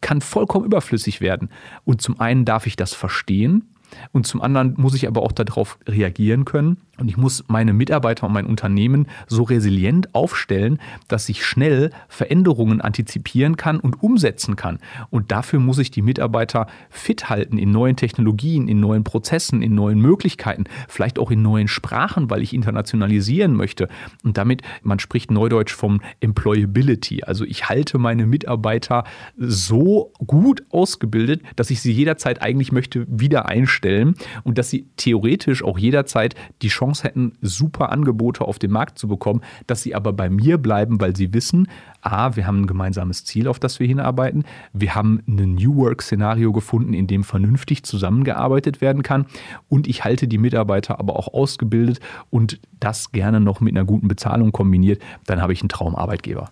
kann 0.00 0.20
vollkommen 0.20 0.66
überflüssig 0.66 1.20
werden. 1.20 1.48
Und 1.84 2.02
zum 2.02 2.20
einen 2.20 2.44
darf 2.44 2.66
ich 2.66 2.76
das 2.76 2.92
verstehen, 2.92 3.64
und 4.12 4.26
zum 4.26 4.40
anderen 4.40 4.74
muss 4.76 4.94
ich 4.94 5.06
aber 5.06 5.22
auch 5.22 5.32
darauf 5.32 5.78
reagieren 5.86 6.44
können. 6.44 6.78
Und 6.98 7.08
ich 7.08 7.16
muss 7.16 7.44
meine 7.48 7.72
Mitarbeiter 7.72 8.26
und 8.26 8.32
mein 8.32 8.46
Unternehmen 8.46 9.06
so 9.26 9.42
resilient 9.42 10.14
aufstellen, 10.14 10.78
dass 11.08 11.28
ich 11.28 11.44
schnell 11.44 11.90
Veränderungen 12.08 12.80
antizipieren 12.80 13.56
kann 13.56 13.78
und 13.78 14.02
umsetzen 14.02 14.56
kann. 14.56 14.78
Und 15.10 15.30
dafür 15.30 15.60
muss 15.60 15.78
ich 15.78 15.90
die 15.90 16.02
Mitarbeiter 16.02 16.66
fit 16.90 17.28
halten 17.28 17.58
in 17.58 17.70
neuen 17.70 17.96
Technologien, 17.96 18.68
in 18.68 18.80
neuen 18.80 19.04
Prozessen, 19.04 19.62
in 19.62 19.74
neuen 19.74 20.00
Möglichkeiten, 20.00 20.64
vielleicht 20.88 21.18
auch 21.18 21.30
in 21.30 21.42
neuen 21.42 21.68
Sprachen, 21.68 22.30
weil 22.30 22.42
ich 22.42 22.54
internationalisieren 22.54 23.54
möchte. 23.54 23.88
Und 24.24 24.38
damit, 24.38 24.62
man 24.82 24.98
spricht 24.98 25.30
neudeutsch 25.30 25.74
vom 25.74 26.00
Employability. 26.20 27.22
Also 27.24 27.44
ich 27.44 27.68
halte 27.68 27.98
meine 27.98 28.26
Mitarbeiter 28.26 29.04
so 29.36 30.12
gut 30.26 30.62
ausgebildet, 30.70 31.42
dass 31.56 31.70
ich 31.70 31.80
sie 31.80 31.92
jederzeit 31.92 32.42
eigentlich 32.42 32.72
möchte 32.72 33.06
wieder 33.08 33.46
einstellen 33.46 34.14
und 34.44 34.58
dass 34.58 34.70
sie 34.70 34.86
theoretisch 34.96 35.62
auch 35.62 35.78
jederzeit 35.78 36.34
die 36.62 36.68
Chance 36.68 36.85
Chance 36.86 37.04
hätten, 37.04 37.32
super 37.42 37.90
Angebote 37.90 38.44
auf 38.44 38.58
den 38.58 38.70
Markt 38.70 38.98
zu 38.98 39.08
bekommen, 39.08 39.40
dass 39.66 39.82
sie 39.82 39.94
aber 39.94 40.12
bei 40.12 40.30
mir 40.30 40.58
bleiben, 40.58 41.00
weil 41.00 41.16
sie 41.16 41.32
wissen, 41.34 41.68
A, 42.00 42.36
wir 42.36 42.46
haben 42.46 42.62
ein 42.62 42.66
gemeinsames 42.66 43.24
Ziel, 43.24 43.48
auf 43.48 43.58
das 43.58 43.80
wir 43.80 43.86
hinarbeiten. 43.86 44.44
Wir 44.72 44.94
haben 44.94 45.22
ein 45.26 45.54
New 45.54 45.76
Work-Szenario 45.76 46.52
gefunden, 46.52 46.94
in 46.94 47.06
dem 47.06 47.24
vernünftig 47.24 47.82
zusammengearbeitet 47.82 48.80
werden 48.80 49.02
kann. 49.02 49.26
Und 49.68 49.88
ich 49.88 50.04
halte 50.04 50.28
die 50.28 50.38
Mitarbeiter 50.38 51.00
aber 51.00 51.16
auch 51.16 51.34
ausgebildet 51.34 52.00
und 52.30 52.60
das 52.78 53.10
gerne 53.10 53.40
noch 53.40 53.60
mit 53.60 53.74
einer 53.74 53.84
guten 53.84 54.08
Bezahlung 54.08 54.52
kombiniert. 54.52 55.02
Dann 55.26 55.42
habe 55.42 55.52
ich 55.52 55.62
einen 55.62 55.68
Traumarbeitgeber. 55.68 56.50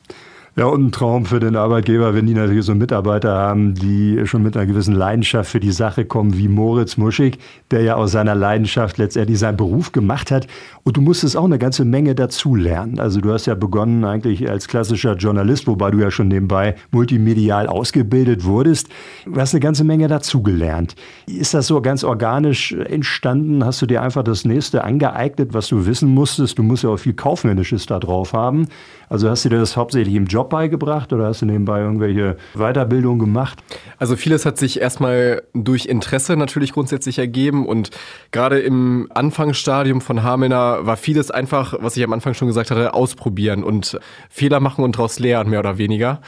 Ja, 0.57 0.67
und 0.67 0.85
ein 0.85 0.93
Traum 0.93 1.27
für 1.27 1.41
den 1.41 1.57
Arbeitgeber, 1.57 2.15
wenn 2.15 2.27
die 2.27 2.35
natürlich 2.35 2.65
so 2.65 2.77
Mitarbeiter 2.77 3.35
haben, 3.35 3.75
die 3.75 4.25
schon 4.25 4.45
mit 4.45 4.57
einer 4.57 4.67
gewissen 4.67 4.95
Leidenschaft 4.95 5.51
für 5.51 5.59
die 5.59 5.73
Sache 5.73 6.05
kommen, 6.05 6.39
wie 6.39 6.47
Moritz 6.47 6.97
Muschig, 6.97 7.39
der 7.73 7.83
ja 7.83 7.97
aus 7.97 8.13
seiner 8.13 8.37
Leidenschaft 8.37 8.97
letztendlich 8.99 9.41
seinen 9.41 9.57
Beruf 9.57 9.91
gemacht 9.91 10.31
hat. 10.31 10.47
Und 10.85 10.97
du 10.97 11.01
musstest 11.01 11.37
auch 11.37 11.45
eine 11.45 11.59
ganze 11.59 11.85
Menge 11.85 12.15
dazulernen. 12.15 13.01
Also 13.01 13.21
du 13.21 13.33
hast 13.33 13.47
ja 13.47 13.57
begonnen 13.57 14.05
eigentlich 14.05 14.49
als 14.49 14.69
klassischer 14.69 15.17
Journalist, 15.17 15.67
wobei 15.67 15.91
du 15.91 15.99
ja 15.99 16.13
schon 16.13 16.29
nebenbei 16.29 16.77
multimedial 16.93 17.67
ausgebildet 17.67 18.45
wurdest. 18.45 18.91
Du 19.25 19.35
hast 19.35 19.55
eine 19.55 19.61
ganze 19.61 19.83
Menge 19.83 20.07
dazugelernt. 20.07 20.95
Ist 21.27 21.55
das 21.55 21.67
so 21.67 21.81
ganz 21.81 22.05
organisch 22.05 22.71
entstanden? 22.71 23.65
Hast 23.65 23.83
du 23.83 23.87
dir 23.87 24.03
einfach 24.03 24.23
das 24.23 24.45
nächste 24.45 24.85
angeeignet, 24.85 25.53
was 25.53 25.67
du 25.67 25.85
wissen 25.85 26.15
musstest? 26.15 26.59
Du 26.59 26.63
musst 26.63 26.85
ja 26.85 26.91
auch 26.91 26.97
viel 26.97 27.15
Kaufmännisches 27.15 27.87
da 27.87 27.99
drauf 27.99 28.33
haben. 28.35 28.69
Also 29.09 29.29
hast 29.29 29.45
du 29.45 29.49
dir 29.49 29.59
das 29.59 29.77
hauptsächlich 29.77 30.15
im 30.15 30.27
Job 30.27 30.44
beigebracht 30.49 31.13
oder 31.13 31.27
hast 31.27 31.43
du 31.43 31.47
nebenbei 31.47 31.81
irgendwelche 31.81 32.37
Weiterbildungen 32.55 33.19
gemacht? 33.19 33.59
Also 33.99 34.17
vieles 34.17 34.47
hat 34.47 34.59
sich 34.59 34.81
erstmal 34.81 35.43
durch 35.55 35.87
Interesse 35.87 36.37
natürlich 36.37 36.73
grundsätzlich 36.73 37.19
ergeben 37.19 37.67
und 37.67 37.91
gerade 38.31 38.61
im 38.61 39.09
Anfangsstadium 39.15 40.01
von 40.01 40.23
Hamelner 40.23 40.87
war 40.87 40.97
vieles 40.97 41.31
einfach, 41.31 41.75
was 41.81 41.97
ich 41.97 42.05
am 42.05 42.13
Anfang 42.13 42.35
schon 42.35 42.49
gesagt 42.49 42.71
hatte, 42.71 42.95
ausprobieren 42.95 43.65
und 43.65 43.99
Fehler 44.29 44.61
machen 44.61 44.85
und 44.85 44.97
daraus 44.97 45.19
lernen, 45.19 45.51
mehr 45.51 45.61
oder 45.61 45.79
weniger. 45.79 46.21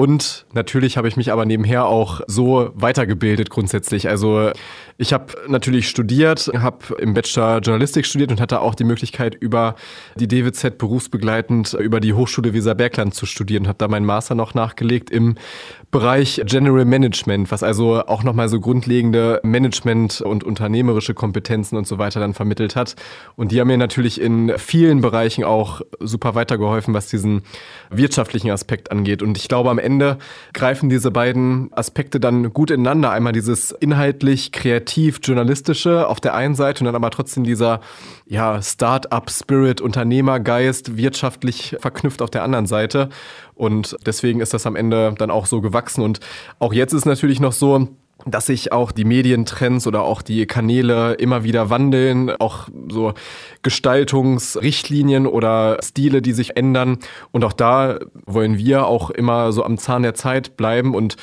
Und 0.00 0.46
natürlich 0.54 0.96
habe 0.96 1.08
ich 1.08 1.18
mich 1.18 1.30
aber 1.30 1.44
nebenher 1.44 1.84
auch 1.84 2.22
so 2.26 2.70
weitergebildet 2.72 3.50
grundsätzlich. 3.50 4.08
Also 4.08 4.50
ich 4.96 5.12
habe 5.12 5.34
natürlich 5.46 5.90
studiert, 5.90 6.50
habe 6.56 6.94
im 6.98 7.12
Bachelor 7.12 7.58
Journalistik 7.58 8.06
studiert 8.06 8.30
und 8.30 8.40
hatte 8.40 8.62
auch 8.62 8.74
die 8.74 8.84
Möglichkeit, 8.84 9.34
über 9.34 9.74
die 10.16 10.26
DWZ 10.26 10.78
berufsbegleitend 10.78 11.74
über 11.74 12.00
die 12.00 12.14
Hochschule 12.14 12.54
Weserbergland 12.54 13.14
zu 13.14 13.26
studieren, 13.26 13.68
habe 13.68 13.76
da 13.76 13.88
meinen 13.88 14.06
Master 14.06 14.34
noch 14.34 14.54
nachgelegt 14.54 15.10
im 15.10 15.34
Bereich 15.90 16.40
General 16.46 16.84
Management, 16.86 17.50
was 17.50 17.62
also 17.62 18.06
auch 18.06 18.22
nochmal 18.22 18.48
so 18.48 18.58
grundlegende 18.58 19.40
Management 19.42 20.22
und 20.22 20.44
unternehmerische 20.44 21.12
Kompetenzen 21.12 21.76
und 21.76 21.86
so 21.86 21.98
weiter 21.98 22.20
dann 22.20 22.32
vermittelt 22.32 22.74
hat. 22.74 22.96
Und 23.36 23.52
die 23.52 23.60
haben 23.60 23.68
mir 23.68 23.76
natürlich 23.76 24.18
in 24.20 24.52
vielen 24.56 25.02
Bereichen 25.02 25.44
auch 25.44 25.82
super 25.98 26.34
weitergeholfen, 26.34 26.94
was 26.94 27.08
diesen 27.08 27.42
wirtschaftlichen 27.90 28.50
Aspekt 28.50 28.90
angeht. 28.90 29.22
Und 29.22 29.36
ich 29.36 29.48
glaube, 29.48 29.68
am 29.68 29.78
Ende 29.78 29.89
greifen 30.52 30.88
diese 30.88 31.10
beiden 31.10 31.72
Aspekte 31.72 32.20
dann 32.20 32.52
gut 32.52 32.70
ineinander. 32.70 33.10
Einmal 33.10 33.32
dieses 33.32 33.72
inhaltlich 33.72 34.52
kreativ 34.52 35.20
journalistische 35.22 36.06
auf 36.06 36.20
der 36.20 36.34
einen 36.34 36.54
Seite 36.54 36.80
und 36.80 36.86
dann 36.86 36.94
aber 36.94 37.10
trotzdem 37.10 37.44
dieser 37.44 37.80
ja, 38.26 38.62
Start-up-Spirit, 38.62 39.80
Unternehmergeist, 39.80 40.96
wirtschaftlich 40.96 41.76
verknüpft 41.80 42.22
auf 42.22 42.30
der 42.30 42.44
anderen 42.44 42.66
Seite. 42.66 43.08
Und 43.54 43.96
deswegen 44.06 44.40
ist 44.40 44.54
das 44.54 44.66
am 44.66 44.76
Ende 44.76 45.14
dann 45.18 45.30
auch 45.30 45.46
so 45.46 45.60
gewachsen. 45.60 46.02
Und 46.02 46.20
auch 46.58 46.72
jetzt 46.72 46.92
ist 46.92 47.04
natürlich 47.04 47.40
noch 47.40 47.52
so, 47.52 47.88
dass 48.26 48.46
sich 48.46 48.72
auch 48.72 48.92
die 48.92 49.04
Medientrends 49.04 49.86
oder 49.86 50.02
auch 50.02 50.22
die 50.22 50.46
Kanäle 50.46 51.14
immer 51.14 51.44
wieder 51.44 51.70
wandeln, 51.70 52.30
auch 52.30 52.68
so 52.90 53.14
Gestaltungsrichtlinien 53.62 55.26
oder 55.26 55.78
Stile, 55.82 56.22
die 56.22 56.32
sich 56.32 56.56
ändern. 56.56 56.98
Und 57.32 57.44
auch 57.44 57.52
da 57.52 57.98
wollen 58.26 58.58
wir 58.58 58.86
auch 58.86 59.10
immer 59.10 59.52
so 59.52 59.64
am 59.64 59.78
Zahn 59.78 60.02
der 60.02 60.14
Zeit 60.14 60.56
bleiben 60.56 60.94
und 60.94 61.16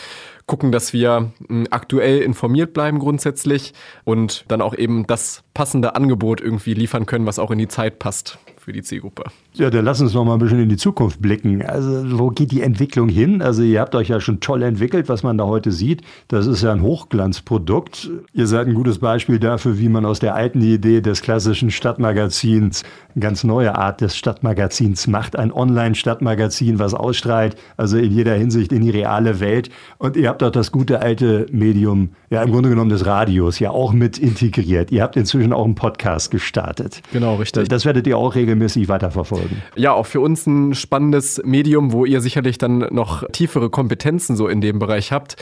gucken, 0.45 0.71
dass 0.71 0.93
wir 0.93 1.31
hm, 1.47 1.67
aktuell 1.71 2.19
informiert 2.19 2.73
bleiben 2.73 2.99
grundsätzlich 2.99 3.73
und 4.05 4.45
dann 4.47 4.61
auch 4.61 4.73
eben 4.75 5.05
das 5.05 5.43
passende 5.53 5.95
Angebot 5.95 6.41
irgendwie 6.41 6.73
liefern 6.73 7.05
können, 7.05 7.25
was 7.25 7.39
auch 7.39 7.51
in 7.51 7.59
die 7.59 7.67
Zeit 7.67 7.99
passt 7.99 8.39
für 8.67 8.73
die 8.73 8.83
Zielgruppe. 8.83 9.23
Ja, 9.53 9.69
dann 9.69 9.85
lass 9.85 10.01
uns 10.01 10.13
noch 10.13 10.25
mal 10.25 10.33
ein 10.33 10.39
bisschen 10.39 10.59
in 10.59 10.67
die 10.67 10.75
Zukunft 10.75 11.21
blicken. 11.21 11.61
Also, 11.61 12.19
wo 12.19 12.31
geht 12.31 12.51
die 12.51 12.61
Entwicklung 12.61 13.07
hin? 13.07 13.41
Also, 13.41 13.63
ihr 13.63 13.79
habt 13.79 13.95
euch 13.95 14.09
ja 14.09 14.19
schon 14.19 14.41
toll 14.41 14.61
entwickelt, 14.61 15.07
was 15.07 15.23
man 15.23 15.37
da 15.37 15.45
heute 15.45 15.71
sieht. 15.71 16.01
Das 16.27 16.47
ist 16.47 16.63
ja 16.63 16.73
ein 16.73 16.81
Hochglanzprodukt. 16.81 18.09
Ihr 18.33 18.45
seid 18.45 18.67
ein 18.67 18.73
gutes 18.73 18.99
Beispiel 18.99 19.39
dafür, 19.39 19.79
wie 19.79 19.87
man 19.87 20.05
aus 20.05 20.19
der 20.19 20.35
alten 20.35 20.59
Idee 20.59 20.99
des 20.99 21.21
klassischen 21.21 21.71
Stadtmagazins 21.71 22.83
eine 23.15 23.21
ganz 23.21 23.45
neue 23.45 23.73
Art 23.73 24.01
des 24.01 24.17
Stadtmagazins 24.17 25.07
macht. 25.07 25.39
Ein 25.39 25.53
Online-Stadtmagazin, 25.53 26.77
was 26.77 26.93
ausstrahlt, 26.93 27.55
also 27.77 27.97
in 27.97 28.11
jeder 28.11 28.33
Hinsicht 28.33 28.73
in 28.73 28.81
die 28.81 28.89
reale 28.89 29.39
Welt. 29.39 29.69
Und 29.97 30.17
ihr 30.17 30.27
habt 30.27 30.43
auch 30.43 30.51
das 30.51 30.73
gute 30.73 30.99
alte 30.99 31.45
Medium, 31.53 32.09
ja, 32.29 32.43
im 32.43 32.51
Grunde 32.51 32.67
genommen 32.67 32.89
des 32.89 33.05
Radios, 33.05 33.59
ja 33.59 33.71
auch 33.71 33.93
mit 33.93 34.17
integriert. 34.17 34.91
Ihr 34.91 35.03
habt 35.03 35.15
inzwischen 35.15 35.53
auch 35.53 35.63
einen 35.63 35.75
Podcast 35.75 36.31
gestartet. 36.31 37.01
Genau, 37.13 37.35
richtig. 37.35 37.69
Das 37.69 37.85
werdet 37.85 38.05
ihr 38.07 38.17
auch 38.17 38.35
regelmäßig 38.35 38.56
regelmäßig 38.57 38.89
weiterverfolgen. 38.89 39.61
Ja, 39.75 39.93
auch 39.93 40.05
für 40.05 40.19
uns 40.19 40.45
ein 40.47 40.73
spannendes 40.73 41.41
Medium, 41.43 41.91
wo 41.91 42.05
ihr 42.05 42.21
sicherlich 42.21 42.57
dann 42.57 42.79
noch 42.91 43.23
tiefere 43.31 43.69
Kompetenzen 43.69 44.35
so 44.35 44.47
in 44.47 44.61
dem 44.61 44.79
Bereich 44.79 45.11
habt, 45.11 45.37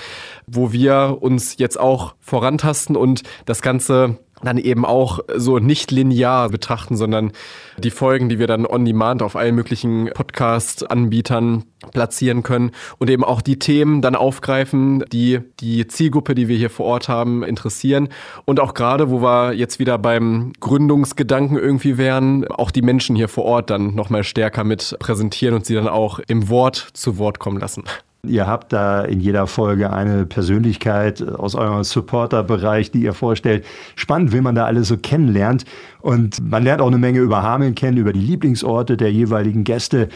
wo 0.46 0.72
wir 0.72 1.18
uns 1.22 1.58
jetzt 1.58 1.80
auch 1.80 2.16
vorantasten 2.20 2.96
und 2.96 3.24
das 3.46 3.62
Ganze 3.62 4.20
dann 4.46 4.58
eben 4.58 4.86
auch 4.86 5.20
so 5.36 5.60
nicht 5.60 5.92
linear 5.92 6.50
betrachten, 6.50 6.96
sondern 6.96 7.32
die 7.78 7.92
Folgen, 7.92 8.30
die 8.30 8.40
wir 8.40 8.48
dann 8.48 8.66
on 8.66 8.86
demand 8.86 9.22
auf 9.22 9.36
allen 9.36 9.56
möglichen 9.56 10.10
Podcast-Anbietern 10.14 11.66
platzieren 11.92 12.44
können 12.44 12.72
und 12.98 13.10
eben 13.10 13.24
auch 13.24 13.42
die 13.42 13.60
Themen 13.60 14.02
dann 14.02 14.16
aufgreifen, 14.16 15.04
die 15.12 15.40
die 15.60 15.88
Zielgruppe, 15.88 16.36
die 16.36 16.48
wir 16.48 16.58
hier 16.58 16.70
vor 16.70 16.86
Ort 16.86 17.10
haben, 17.10 17.44
interessieren. 17.44 18.10
Und 18.46 18.60
auch 18.60 18.74
gerade, 18.74 19.10
wo 19.10 19.22
wir 19.22 19.54
jetzt 19.54 19.80
wieder 19.80 19.98
beim 19.98 20.54
Gründungsgedanken 20.60 21.58
irgendwie 21.58 21.98
wären, 21.98 22.48
auch 22.48 22.72
die 22.72 22.82
Menschen 22.82 23.16
hier 23.16 23.28
vor 23.28 23.46
Ort 23.46 23.70
dann 23.70 23.96
nochmal 23.96 24.24
stärker 24.24 24.64
mit 24.64 24.96
präsentieren 25.00 25.56
und 25.56 25.66
sie 25.66 25.76
dann 25.76 25.88
auch 25.88 26.20
im 26.28 26.50
Wort 26.50 26.88
zu 26.94 27.18
Wort 27.18 27.40
kommen 27.40 27.60
lassen. 27.60 27.84
Ihr 28.28 28.48
habt 28.48 28.74
da 28.74 29.02
in 29.02 29.20
jeder 29.20 29.48
Folge 29.48 29.92
eine 29.92 30.26
Persönlichkeit 30.26 31.22
aus 31.22 31.56
eurem 31.56 31.84
Supporter-Bereich, 31.84 32.92
die 32.92 33.04
ihr 33.04 33.14
vorstellt. 33.14 33.66
Spannend, 33.96 34.34
wie 34.34 34.42
man 34.42 34.56
da 34.56 34.66
alles 34.66 34.88
so 34.88 34.98
kennenlernt. 34.98 35.66
Und 36.02 36.40
man 36.50 36.64
lernt 36.64 36.82
auch 36.82 36.88
eine 36.88 36.98
Menge 36.98 37.20
über 37.20 37.44
Hameln 37.44 37.76
kennen, 37.76 37.98
über 37.98 38.14
die 38.14 38.20
Lieblingsorte 38.20 38.98
der 38.98 39.12
jeweiligen 39.12 39.64
Gäste. 39.64 40.10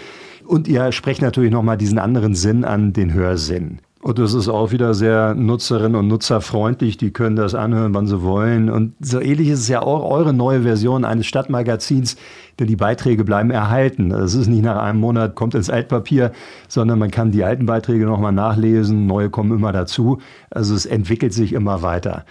Und 0.45 0.67
ihr 0.67 0.91
sprecht 0.91 1.21
natürlich 1.21 1.51
nochmal 1.51 1.77
diesen 1.77 1.99
anderen 1.99 2.35
Sinn 2.35 2.63
an, 2.65 2.93
den 2.93 3.13
Hörsinn. 3.13 3.79
Und 4.01 4.17
das 4.17 4.33
ist 4.33 4.47
auch 4.47 4.71
wieder 4.71 4.93
sehr 4.93 5.35
nutzerinnen 5.35 5.95
und 5.95 6.07
nutzerfreundlich. 6.07 6.95
Die 6.95 7.11
können 7.11 7.35
das 7.35 7.53
anhören, 7.53 7.93
wann 7.93 8.07
sie 8.07 8.21
wollen. 8.21 8.69
Und 8.69 8.93
so 9.01 9.19
ähnlich 9.19 9.49
ist 9.49 9.59
es 9.59 9.67
ja 9.67 9.81
auch 9.81 10.09
eure 10.09 10.33
neue 10.33 10.61
Version 10.61 11.03
eines 11.03 11.25
Stadtmagazins, 11.25 12.15
denn 12.59 12.67
die 12.67 12.77
Beiträge 12.77 13.25
bleiben 13.25 13.51
erhalten. 13.51 14.11
Es 14.11 14.35
ist 14.35 14.47
nicht 14.47 14.63
nach 14.63 14.81
einem 14.81 15.01
Monat 15.01 15.35
kommt 15.35 15.53
ins 15.53 15.69
Altpapier, 15.69 16.31
sondern 16.69 16.97
man 16.97 17.11
kann 17.11 17.31
die 17.31 17.43
alten 17.43 17.65
Beiträge 17.65 18.05
nochmal 18.05 18.31
nachlesen. 18.31 19.05
Neue 19.05 19.29
kommen 19.29 19.51
immer 19.51 19.73
dazu. 19.73 20.19
Also 20.49 20.75
es 20.75 20.85
entwickelt 20.85 21.33
sich 21.33 21.51
immer 21.51 21.81
weiter. 21.81 22.23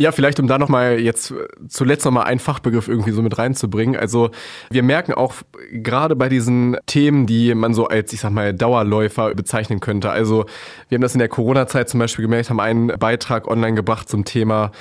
Ja, 0.00 0.12
vielleicht 0.12 0.40
um 0.40 0.46
da 0.46 0.56
nochmal 0.56 0.98
jetzt 0.98 1.34
zuletzt 1.68 2.06
nochmal 2.06 2.24
einen 2.24 2.40
Fachbegriff 2.40 2.88
irgendwie 2.88 3.10
so 3.10 3.20
mit 3.20 3.36
reinzubringen. 3.36 4.00
Also 4.00 4.30
wir 4.70 4.82
merken 4.82 5.12
auch 5.12 5.34
gerade 5.72 6.16
bei 6.16 6.30
diesen 6.30 6.78
Themen, 6.86 7.26
die 7.26 7.54
man 7.54 7.74
so 7.74 7.86
als, 7.86 8.10
ich 8.14 8.20
sag 8.20 8.30
mal, 8.30 8.54
Dauerläufer 8.54 9.34
bezeichnen 9.34 9.80
könnte. 9.80 10.08
Also 10.08 10.46
wir 10.88 10.96
haben 10.96 11.02
das 11.02 11.14
in 11.14 11.18
der 11.18 11.28
Corona-Zeit 11.28 11.90
zum 11.90 12.00
Beispiel 12.00 12.22
gemerkt, 12.22 12.48
haben 12.48 12.60
einen 12.60 12.86
Beitrag 12.98 13.46
online 13.46 13.74
gebracht 13.74 14.08
zum 14.08 14.24
Thema 14.24 14.72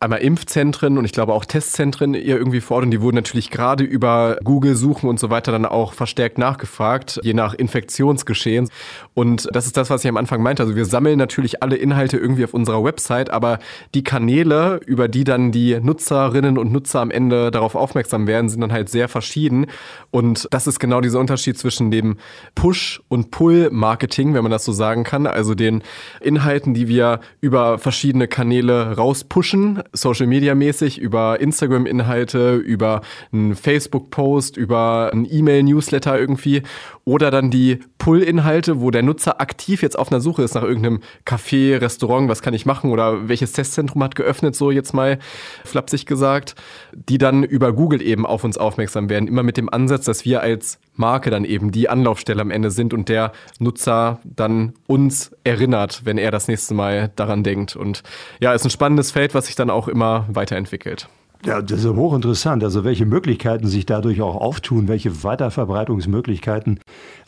einmal 0.00 0.20
Impfzentren 0.20 0.96
und 0.96 1.04
ich 1.04 1.12
glaube 1.12 1.34
auch 1.34 1.44
Testzentren 1.44 2.14
ihr 2.14 2.38
irgendwie 2.38 2.62
vor 2.62 2.76
Ort 2.76 2.86
und 2.86 2.90
die 2.90 3.02
wurden 3.02 3.16
natürlich 3.16 3.50
gerade 3.50 3.84
über 3.84 4.38
Google 4.42 4.74
suchen 4.74 5.10
und 5.10 5.20
so 5.20 5.28
weiter 5.28 5.52
dann 5.52 5.66
auch 5.66 5.92
verstärkt 5.92 6.38
nachgefragt, 6.38 7.20
je 7.22 7.34
nach 7.34 7.52
Infektionsgeschehen. 7.52 8.70
Und 9.12 9.48
das 9.52 9.66
ist 9.66 9.76
das, 9.76 9.90
was 9.90 10.02
ich 10.02 10.08
am 10.08 10.16
Anfang 10.16 10.42
meinte. 10.42 10.62
Also 10.62 10.74
wir 10.74 10.86
sammeln 10.86 11.18
natürlich 11.18 11.62
alle 11.62 11.76
Inhalte 11.76 12.16
irgendwie 12.16 12.44
auf 12.44 12.54
unserer 12.54 12.82
Website, 12.82 13.28
aber 13.28 13.58
die 13.94 14.02
Kanäle, 14.02 14.80
über 14.86 15.06
die 15.06 15.24
dann 15.24 15.52
die 15.52 15.78
Nutzerinnen 15.78 16.56
und 16.56 16.72
Nutzer 16.72 17.00
am 17.00 17.10
Ende 17.10 17.50
darauf 17.50 17.74
aufmerksam 17.74 18.26
werden, 18.26 18.48
sind 18.48 18.62
dann 18.62 18.72
halt 18.72 18.88
sehr 18.88 19.08
verschieden. 19.08 19.66
Und 20.10 20.48
das 20.50 20.66
ist 20.66 20.80
genau 20.80 21.02
dieser 21.02 21.20
Unterschied 21.20 21.58
zwischen 21.58 21.90
dem 21.90 22.16
Push- 22.54 23.02
und 23.08 23.30
Pull-Marketing, 23.30 24.32
wenn 24.32 24.42
man 24.42 24.50
das 24.50 24.64
so 24.64 24.72
sagen 24.72 25.04
kann. 25.04 25.26
Also 25.26 25.54
den 25.54 25.82
Inhalten, 26.22 26.72
die 26.72 26.88
wir 26.88 27.20
über 27.42 27.78
verschiedene 27.78 28.28
Kanäle 28.28 28.96
rauspushen, 28.96 29.82
Social 29.92 30.26
Media 30.26 30.54
mäßig, 30.54 30.98
über 30.98 31.40
Instagram-Inhalte, 31.40 32.56
über 32.56 33.02
einen 33.32 33.54
Facebook-Post, 33.54 34.56
über 34.56 35.10
einen 35.12 35.26
E-Mail-Newsletter 35.30 36.18
irgendwie. 36.18 36.62
Oder 37.04 37.30
dann 37.30 37.50
die 37.50 37.80
Pull-Inhalte, 37.98 38.80
wo 38.80 38.90
der 38.90 39.02
Nutzer 39.02 39.40
aktiv 39.40 39.82
jetzt 39.82 39.98
auf 39.98 40.10
einer 40.10 40.20
Suche 40.20 40.42
ist 40.42 40.54
nach 40.54 40.62
irgendeinem 40.62 41.00
Café, 41.26 41.80
Restaurant, 41.80 42.28
was 42.28 42.42
kann 42.42 42.54
ich 42.54 42.66
machen 42.66 42.90
oder 42.90 43.28
welches 43.28 43.52
Testzentrum 43.52 44.02
hat 44.02 44.14
geöffnet, 44.14 44.54
so 44.54 44.70
jetzt 44.70 44.94
mal 44.94 45.18
flapsig 45.64 46.06
gesagt, 46.06 46.54
die 46.92 47.18
dann 47.18 47.42
über 47.42 47.72
Google 47.72 48.02
eben 48.02 48.26
auf 48.26 48.44
uns 48.44 48.58
aufmerksam 48.58 49.08
werden. 49.08 49.28
Immer 49.28 49.42
mit 49.42 49.56
dem 49.56 49.68
Ansatz, 49.68 50.04
dass 50.04 50.24
wir 50.24 50.40
als 50.40 50.78
Marke 50.94 51.30
dann 51.30 51.44
eben 51.44 51.70
die 51.70 51.88
Anlaufstelle 51.88 52.42
am 52.42 52.50
Ende 52.50 52.70
sind 52.70 52.92
und 52.92 53.08
der 53.08 53.32
Nutzer 53.58 54.20
dann 54.24 54.74
uns 54.86 55.34
erinnert, 55.44 56.04
wenn 56.04 56.18
er 56.18 56.30
das 56.30 56.48
nächste 56.48 56.74
Mal 56.74 57.10
daran 57.16 57.42
denkt. 57.42 57.76
Und 57.76 58.02
ja, 58.40 58.52
ist 58.52 58.64
ein 58.64 58.70
spannendes 58.70 59.10
Feld, 59.10 59.34
was 59.34 59.46
sich 59.46 59.56
dann 59.56 59.70
auch 59.70 59.88
immer 59.88 60.26
weiterentwickelt. 60.30 61.08
Ja, 61.44 61.62
das 61.62 61.84
ist 61.84 61.90
hochinteressant. 61.90 62.62
Also 62.62 62.84
welche 62.84 63.06
Möglichkeiten 63.06 63.66
sich 63.66 63.86
dadurch 63.86 64.20
auch 64.20 64.36
auftun, 64.36 64.88
welche 64.88 65.22
Weiterverbreitungsmöglichkeiten. 65.24 66.80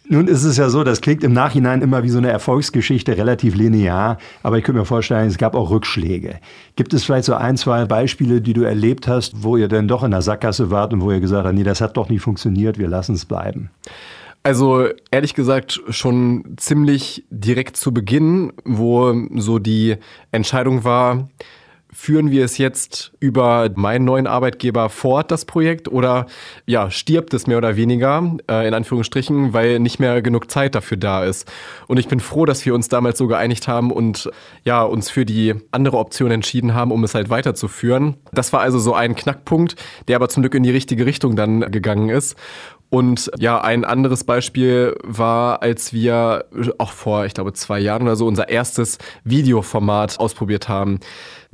Nun 0.06 0.28
ist 0.28 0.44
es 0.44 0.58
ja 0.58 0.68
so, 0.68 0.84
das 0.84 1.00
klingt 1.00 1.24
im 1.24 1.32
Nachhinein 1.32 1.80
immer 1.80 2.02
wie 2.02 2.10
so 2.10 2.18
eine 2.18 2.30
Erfolgsgeschichte, 2.30 3.16
relativ 3.16 3.54
linear, 3.54 4.18
aber 4.42 4.58
ich 4.58 4.64
könnte 4.64 4.80
mir 4.80 4.84
vorstellen, 4.84 5.28
es 5.28 5.38
gab 5.38 5.54
auch 5.54 5.70
Rückschläge. 5.70 6.40
Gibt 6.76 6.92
es 6.92 7.04
vielleicht 7.04 7.24
so 7.24 7.34
ein, 7.34 7.56
zwei 7.56 7.84
Beispiele, 7.86 8.40
die 8.40 8.52
du 8.52 8.62
erlebt 8.62 9.08
hast, 9.08 9.42
wo 9.42 9.56
ihr 9.56 9.68
denn 9.68 9.88
doch 9.88 10.02
in 10.02 10.10
der 10.10 10.20
Sackgasse 10.20 10.70
wart 10.70 10.92
und 10.92 11.00
wo 11.00 11.12
ihr 11.12 11.20
gesagt 11.20 11.46
habt, 11.46 11.54
nee, 11.54 11.62
das 11.62 11.80
hat 11.80 11.96
doch 11.96 12.08
nicht 12.08 12.20
funktioniert, 12.20 12.78
wir 12.78 12.88
lassen 12.88 13.14
es 13.14 13.24
bleiben? 13.24 13.70
Also 14.42 14.88
ehrlich 15.12 15.34
gesagt 15.34 15.80
schon 15.88 16.56
ziemlich 16.56 17.24
direkt 17.30 17.76
zu 17.76 17.94
Beginn, 17.94 18.52
wo 18.64 19.14
so 19.36 19.60
die 19.60 19.96
Entscheidung 20.32 20.82
war, 20.82 21.28
führen 21.92 22.30
wir 22.30 22.44
es 22.44 22.58
jetzt 22.58 23.12
über 23.20 23.70
meinen 23.74 24.04
neuen 24.04 24.26
Arbeitgeber 24.26 24.88
fort, 24.88 25.30
das 25.30 25.44
Projekt, 25.44 25.88
oder 25.88 26.26
ja, 26.66 26.90
stirbt 26.90 27.34
es 27.34 27.46
mehr 27.46 27.58
oder 27.58 27.76
weniger, 27.76 28.36
äh, 28.50 28.66
in 28.66 28.74
Anführungsstrichen, 28.74 29.52
weil 29.52 29.78
nicht 29.78 30.00
mehr 30.00 30.22
genug 30.22 30.50
Zeit 30.50 30.74
dafür 30.74 30.96
da 30.96 31.24
ist. 31.24 31.50
Und 31.88 31.98
ich 31.98 32.08
bin 32.08 32.20
froh, 32.20 32.46
dass 32.46 32.64
wir 32.64 32.74
uns 32.74 32.88
damals 32.88 33.18
so 33.18 33.26
geeinigt 33.26 33.68
haben 33.68 33.92
und 33.92 34.30
ja, 34.64 34.82
uns 34.82 35.10
für 35.10 35.26
die 35.26 35.54
andere 35.70 35.98
Option 35.98 36.30
entschieden 36.30 36.74
haben, 36.74 36.92
um 36.92 37.04
es 37.04 37.14
halt 37.14 37.28
weiterzuführen. 37.28 38.16
Das 38.32 38.52
war 38.52 38.60
also 38.60 38.78
so 38.78 38.94
ein 38.94 39.14
Knackpunkt, 39.14 39.76
der 40.08 40.16
aber 40.16 40.28
zum 40.28 40.42
Glück 40.42 40.54
in 40.54 40.62
die 40.62 40.70
richtige 40.70 41.04
Richtung 41.04 41.36
dann 41.36 41.60
gegangen 41.70 42.08
ist. 42.08 42.36
Und 42.92 43.30
ja, 43.38 43.58
ein 43.58 43.86
anderes 43.86 44.24
Beispiel 44.24 44.94
war, 45.02 45.62
als 45.62 45.94
wir 45.94 46.44
auch 46.76 46.92
vor, 46.92 47.24
ich 47.24 47.32
glaube, 47.32 47.54
zwei 47.54 47.80
Jahren 47.80 48.02
oder 48.02 48.16
so 48.16 48.26
unser 48.26 48.50
erstes 48.50 48.98
Videoformat 49.24 50.20
ausprobiert 50.20 50.68
haben. 50.68 51.00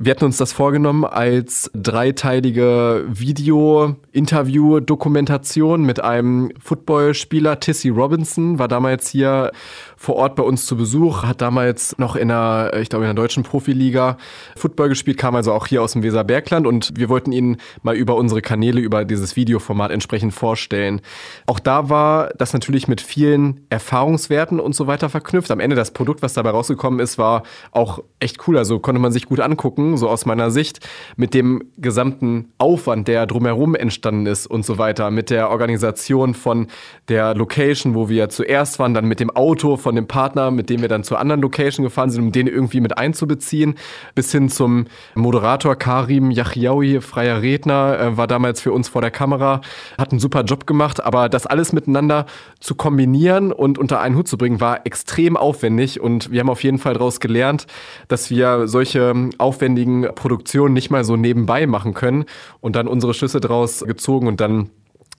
Wir 0.01 0.11
hatten 0.11 0.23
uns 0.23 0.37
das 0.37 0.53
vorgenommen 0.53 1.03
als 1.03 1.69
dreiteilige 1.73 3.03
Video-Interview-Dokumentation 3.09 5.83
mit 5.83 6.01
einem 6.01 6.53
Footballspieler. 6.57 7.59
Tissy 7.59 7.89
Robinson 7.89 8.59
war 8.59 8.69
damals 8.69 9.09
hier 9.09 9.51
vor 9.97 10.15
Ort 10.15 10.37
bei 10.37 10.43
uns 10.43 10.65
zu 10.65 10.77
Besuch, 10.77 11.23
hat 11.23 11.41
damals 11.41 11.97
noch 11.97 12.15
in 12.15 12.29
der, 12.29 12.71
ich 12.79 12.87
glaube, 12.87 13.03
in 13.03 13.09
der 13.09 13.21
deutschen 13.21 13.43
Profiliga 13.43 14.15
Football 14.55 14.87
gespielt, 14.87 15.17
kam 15.17 15.35
also 15.35 15.51
auch 15.51 15.67
hier 15.67 15.83
aus 15.83 15.91
dem 15.91 16.01
Weserbergland 16.01 16.65
und 16.65 16.93
wir 16.95 17.09
wollten 17.09 17.33
ihn 17.33 17.57
mal 17.83 17.97
über 17.97 18.15
unsere 18.15 18.41
Kanäle, 18.41 18.79
über 18.79 19.03
dieses 19.03 19.35
Videoformat 19.35 19.91
entsprechend 19.91 20.33
vorstellen. 20.33 21.01
Auch 21.45 21.59
da 21.59 21.89
war 21.89 22.29
das 22.37 22.53
natürlich 22.53 22.87
mit 22.87 23.01
vielen 23.01 23.65
Erfahrungswerten 23.69 24.61
und 24.61 24.75
so 24.75 24.87
weiter 24.87 25.09
verknüpft. 25.09 25.51
Am 25.51 25.59
Ende 25.59 25.75
das 25.75 25.91
Produkt, 25.91 26.21
was 26.21 26.35
dabei 26.35 26.51
rausgekommen 26.51 27.01
ist, 27.01 27.17
war 27.17 27.43
auch 27.71 28.01
echt 28.21 28.47
cool. 28.47 28.57
Also 28.57 28.79
konnte 28.79 29.01
man 29.01 29.11
sich 29.11 29.25
gut 29.25 29.41
angucken, 29.41 29.88
so 29.97 30.09
aus 30.09 30.25
meiner 30.25 30.51
Sicht, 30.51 30.87
mit 31.15 31.33
dem 31.33 31.63
gesamten 31.77 32.51
Aufwand, 32.57 33.07
der 33.07 33.25
drumherum 33.25 33.75
entstanden 33.75 34.25
ist 34.25 34.47
und 34.47 34.65
so 34.65 34.77
weiter, 34.77 35.11
mit 35.11 35.29
der 35.29 35.49
Organisation 35.49 36.33
von 36.33 36.67
der 37.07 37.33
Location, 37.35 37.95
wo 37.95 38.09
wir 38.09 38.29
zuerst 38.29 38.79
waren, 38.79 38.93
dann 38.93 39.05
mit 39.05 39.19
dem 39.19 39.29
Auto 39.29 39.77
von 39.77 39.95
dem 39.95 40.07
Partner, 40.07 40.51
mit 40.51 40.69
dem 40.69 40.81
wir 40.81 40.87
dann 40.87 41.03
zur 41.03 41.19
anderen 41.19 41.41
Location 41.41 41.83
gefahren 41.83 42.09
sind, 42.09 42.23
um 42.23 42.31
den 42.31 42.47
irgendwie 42.47 42.81
mit 42.81 42.97
einzubeziehen, 42.97 43.75
bis 44.15 44.31
hin 44.31 44.49
zum 44.49 44.85
Moderator 45.15 45.75
Karim 45.75 46.31
Yachiaoui, 46.31 47.01
freier 47.01 47.41
Redner, 47.41 47.99
äh, 47.99 48.17
war 48.17 48.27
damals 48.27 48.61
für 48.61 48.71
uns 48.71 48.89
vor 48.89 49.01
der 49.01 49.11
Kamera, 49.11 49.61
hat 49.97 50.11
einen 50.11 50.19
super 50.19 50.43
Job 50.43 50.67
gemacht, 50.67 51.03
aber 51.03 51.29
das 51.29 51.45
alles 51.45 51.73
miteinander 51.73 52.25
zu 52.59 52.75
kombinieren 52.75 53.51
und 53.51 53.77
unter 53.77 54.01
einen 54.01 54.15
Hut 54.15 54.27
zu 54.27 54.37
bringen, 54.37 54.61
war 54.61 54.85
extrem 54.85 55.37
aufwendig 55.37 55.99
und 55.99 56.31
wir 56.31 56.41
haben 56.41 56.49
auf 56.49 56.63
jeden 56.63 56.77
Fall 56.77 56.93
daraus 56.93 57.19
gelernt, 57.19 57.67
dass 58.07 58.29
wir 58.29 58.67
solche 58.67 59.29
aufwendigen 59.37 59.78
Produktionen 59.85 60.73
nicht 60.73 60.89
mal 60.89 61.03
so 61.03 61.15
nebenbei 61.15 61.67
machen 61.67 61.93
können 61.93 62.25
und 62.61 62.75
dann 62.75 62.87
unsere 62.87 63.13
Schlüsse 63.13 63.39
daraus 63.39 63.79
gezogen 63.81 64.27
und 64.27 64.39
dann 64.41 64.69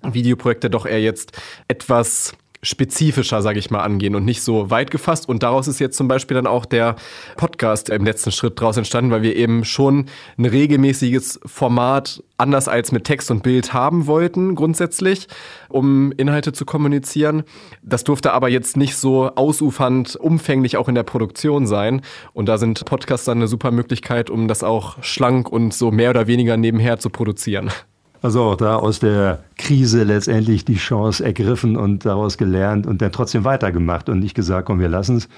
Videoprojekte 0.02 0.70
doch 0.70 0.86
eher 0.86 1.00
jetzt 1.00 1.38
etwas 1.68 2.34
spezifischer, 2.62 3.40
sage 3.40 3.58
ich 3.58 3.70
mal, 3.70 3.80
angehen 3.80 4.14
und 4.14 4.24
nicht 4.24 4.42
so 4.42 4.70
weit 4.70 4.90
gefasst. 4.90 5.28
Und 5.28 5.42
daraus 5.42 5.66
ist 5.68 5.78
jetzt 5.78 5.96
zum 5.96 6.08
Beispiel 6.08 6.34
dann 6.34 6.46
auch 6.46 6.66
der 6.66 6.96
Podcast 7.36 7.88
im 7.88 8.04
letzten 8.04 8.32
Schritt 8.32 8.60
daraus 8.60 8.76
entstanden, 8.76 9.10
weil 9.10 9.22
wir 9.22 9.36
eben 9.36 9.64
schon 9.64 10.06
ein 10.36 10.44
regelmäßiges 10.44 11.40
Format 11.46 12.22
anders 12.36 12.68
als 12.68 12.92
mit 12.92 13.04
Text 13.04 13.30
und 13.30 13.42
Bild 13.42 13.72
haben 13.72 14.06
wollten, 14.06 14.54
grundsätzlich, 14.54 15.26
um 15.68 16.12
Inhalte 16.12 16.52
zu 16.52 16.64
kommunizieren. 16.64 17.44
Das 17.82 18.04
durfte 18.04 18.32
aber 18.32 18.48
jetzt 18.48 18.76
nicht 18.76 18.96
so 18.96 19.34
ausufernd, 19.34 20.16
umfänglich 20.16 20.76
auch 20.76 20.88
in 20.88 20.94
der 20.94 21.02
Produktion 21.02 21.66
sein. 21.66 22.02
Und 22.32 22.46
da 22.46 22.58
sind 22.58 22.84
Podcasts 22.84 23.26
dann 23.26 23.38
eine 23.38 23.48
super 23.48 23.70
Möglichkeit, 23.70 24.30
um 24.30 24.48
das 24.48 24.62
auch 24.62 25.02
schlank 25.02 25.50
und 25.50 25.72
so 25.72 25.90
mehr 25.90 26.10
oder 26.10 26.26
weniger 26.26 26.56
nebenher 26.56 26.98
zu 26.98 27.10
produzieren. 27.10 27.70
Also 28.22 28.42
auch 28.42 28.56
da 28.56 28.76
aus 28.76 28.98
der 28.98 29.40
Krise 29.56 30.02
letztendlich 30.04 30.64
die 30.64 30.76
Chance 30.76 31.24
ergriffen 31.24 31.76
und 31.76 32.04
daraus 32.04 32.36
gelernt 32.36 32.86
und 32.86 33.00
dann 33.00 33.12
trotzdem 33.12 33.44
weitergemacht 33.44 34.08
und 34.08 34.18
nicht 34.18 34.34
gesagt, 34.34 34.66
komm, 34.66 34.78
wir 34.78 34.88
lassen 34.88 35.16
es, 35.16 35.28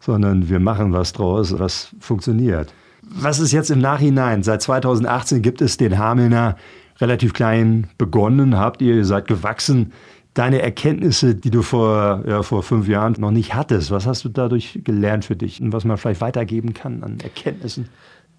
sondern 0.00 0.48
wir 0.48 0.60
machen 0.60 0.92
was 0.92 1.12
draus, 1.12 1.58
was 1.58 1.88
funktioniert. 1.98 2.72
Was 3.02 3.40
ist 3.40 3.52
jetzt 3.52 3.70
im 3.70 3.80
Nachhinein? 3.80 4.42
Seit 4.42 4.62
2018 4.62 5.42
gibt 5.42 5.60
es 5.60 5.78
den 5.78 5.98
Hamelner 5.98 6.56
relativ 7.00 7.32
klein 7.32 7.88
begonnen, 7.96 8.56
habt 8.56 8.82
ihr, 8.82 8.94
ihr 8.94 9.04
seid 9.04 9.26
gewachsen. 9.26 9.92
Deine 10.34 10.62
Erkenntnisse, 10.62 11.34
die 11.34 11.50
du 11.50 11.62
vor, 11.62 12.22
ja, 12.26 12.42
vor 12.42 12.62
fünf 12.62 12.86
Jahren 12.86 13.16
noch 13.18 13.32
nicht 13.32 13.54
hattest, 13.54 13.90
was 13.90 14.06
hast 14.06 14.24
du 14.24 14.28
dadurch 14.28 14.80
gelernt 14.84 15.24
für 15.24 15.34
dich 15.34 15.60
und 15.60 15.72
was 15.72 15.84
man 15.84 15.96
vielleicht 15.96 16.20
weitergeben 16.20 16.74
kann 16.74 17.02
an 17.02 17.18
Erkenntnissen? 17.20 17.88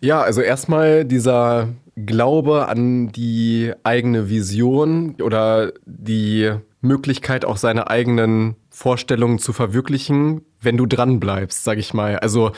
Ja, 0.02 0.22
also 0.22 0.40
erstmal 0.40 1.04
dieser 1.04 1.68
Glaube 2.06 2.68
an 2.68 3.12
die 3.12 3.74
eigene 3.84 4.30
Vision 4.30 5.16
oder 5.22 5.74
die 5.86 6.52
Möglichkeit, 6.82 7.46
auch 7.46 7.58
seine 7.58 7.90
eigenen 7.90 8.56
Vorstellungen 8.70 9.40
zu 9.40 9.54
verwirklichen, 9.54 10.42
wenn 10.62 10.78
du 10.78 10.86
dran 10.86 11.20
bleibst, 11.20 11.64
sag 11.64 11.78
ich 11.78 11.94
mal. 11.94 12.18
Also 12.20 12.52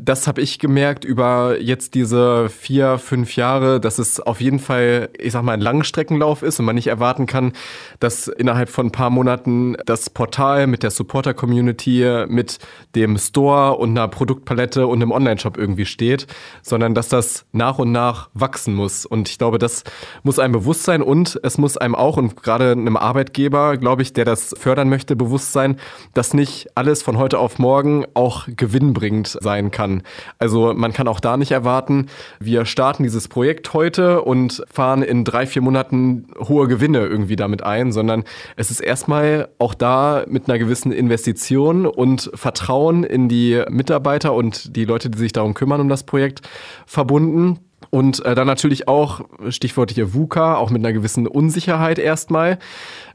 das 0.00 0.26
habe 0.26 0.40
ich 0.40 0.58
gemerkt 0.58 1.04
über 1.04 1.60
jetzt 1.60 1.94
diese 1.94 2.48
vier, 2.48 2.98
fünf 2.98 3.34
Jahre, 3.36 3.80
dass 3.80 3.98
es 3.98 4.20
auf 4.20 4.40
jeden 4.40 4.58
Fall, 4.60 5.10
ich 5.18 5.32
sag 5.32 5.42
mal, 5.42 5.52
ein 5.52 5.60
Langstreckenlauf 5.60 6.42
ist 6.42 6.60
und 6.60 6.66
man 6.66 6.76
nicht 6.76 6.86
erwarten 6.86 7.26
kann, 7.26 7.52
dass 7.98 8.28
innerhalb 8.28 8.68
von 8.68 8.86
ein 8.86 8.92
paar 8.92 9.10
Monaten 9.10 9.76
das 9.86 10.10
Portal 10.10 10.66
mit 10.66 10.82
der 10.82 10.90
Supporter-Community, 10.90 12.26
mit 12.28 12.58
dem 12.94 13.18
Store 13.18 13.76
und 13.76 13.90
einer 13.90 14.08
Produktpalette 14.08 14.86
und 14.86 15.02
einem 15.02 15.10
Online-Shop 15.10 15.58
irgendwie 15.58 15.86
steht, 15.86 16.26
sondern 16.62 16.94
dass 16.94 17.08
das 17.08 17.44
nach 17.52 17.78
und 17.78 17.90
nach 17.90 18.30
wachsen 18.34 18.74
muss. 18.74 19.04
Und 19.04 19.28
ich 19.28 19.38
glaube, 19.38 19.58
das 19.58 19.82
muss 20.22 20.38
einem 20.38 20.52
bewusst 20.52 20.84
sein 20.84 21.02
und 21.02 21.40
es 21.42 21.58
muss 21.58 21.76
einem 21.76 21.96
auch 21.96 22.16
und 22.16 22.42
gerade 22.42 22.72
einem 22.72 22.96
Arbeitgeber, 22.96 23.76
glaube 23.76 24.02
ich, 24.02 24.12
der 24.12 24.24
das 24.24 24.54
fördern 24.58 24.88
möchte, 24.88 25.16
bewusst 25.16 25.52
sein, 25.52 25.76
dass 26.14 26.34
nicht 26.34 26.68
alles 26.76 27.02
von 27.02 27.18
heute 27.18 27.38
auf 27.38 27.58
morgen 27.58 28.04
auch 28.14 28.46
gewinnbringend 28.46 29.38
sein 29.40 29.70
kann 29.70 29.87
kann. 29.88 30.02
Also 30.38 30.74
man 30.74 30.92
kann 30.92 31.08
auch 31.08 31.20
da 31.20 31.36
nicht 31.36 31.50
erwarten, 31.50 32.06
wir 32.38 32.64
starten 32.64 33.02
dieses 33.02 33.28
Projekt 33.28 33.72
heute 33.74 34.22
und 34.22 34.62
fahren 34.70 35.02
in 35.02 35.24
drei, 35.24 35.46
vier 35.46 35.62
Monaten 35.62 36.26
hohe 36.38 36.68
Gewinne 36.68 37.00
irgendwie 37.00 37.36
damit 37.36 37.62
ein, 37.62 37.92
sondern 37.92 38.24
es 38.56 38.70
ist 38.70 38.80
erstmal 38.80 39.48
auch 39.58 39.74
da 39.74 40.24
mit 40.28 40.48
einer 40.48 40.58
gewissen 40.58 40.92
Investition 40.92 41.86
und 41.86 42.30
Vertrauen 42.34 43.04
in 43.04 43.28
die 43.28 43.62
Mitarbeiter 43.68 44.34
und 44.34 44.76
die 44.76 44.84
Leute, 44.84 45.10
die 45.10 45.18
sich 45.18 45.32
darum 45.32 45.54
kümmern, 45.54 45.80
um 45.80 45.88
das 45.88 46.04
Projekt 46.04 46.42
verbunden. 46.86 47.60
Und 47.90 48.22
äh, 48.24 48.34
dann 48.34 48.46
natürlich 48.46 48.86
auch, 48.86 49.22
Stichwort 49.48 49.92
hier 49.92 50.12
VUCA, 50.12 50.56
auch 50.56 50.68
mit 50.70 50.84
einer 50.84 50.92
gewissen 50.92 51.26
Unsicherheit 51.26 51.98
erstmal. 51.98 52.58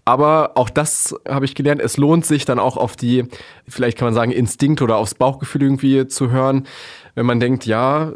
Aber 0.05 0.51
auch 0.55 0.69
das 0.69 1.15
habe 1.27 1.45
ich 1.45 1.55
gelernt. 1.55 1.81
Es 1.81 1.97
lohnt 1.97 2.25
sich 2.25 2.45
dann 2.45 2.59
auch 2.59 2.77
auf 2.77 2.95
die, 2.95 3.25
vielleicht 3.67 3.97
kann 3.97 4.07
man 4.07 4.13
sagen, 4.13 4.31
Instinkt 4.31 4.81
oder 4.81 4.97
aufs 4.97 5.15
Bauchgefühl 5.15 5.63
irgendwie 5.63 6.07
zu 6.07 6.29
hören, 6.29 6.67
wenn 7.15 7.25
man 7.25 7.39
denkt, 7.39 7.65
ja, 7.65 8.11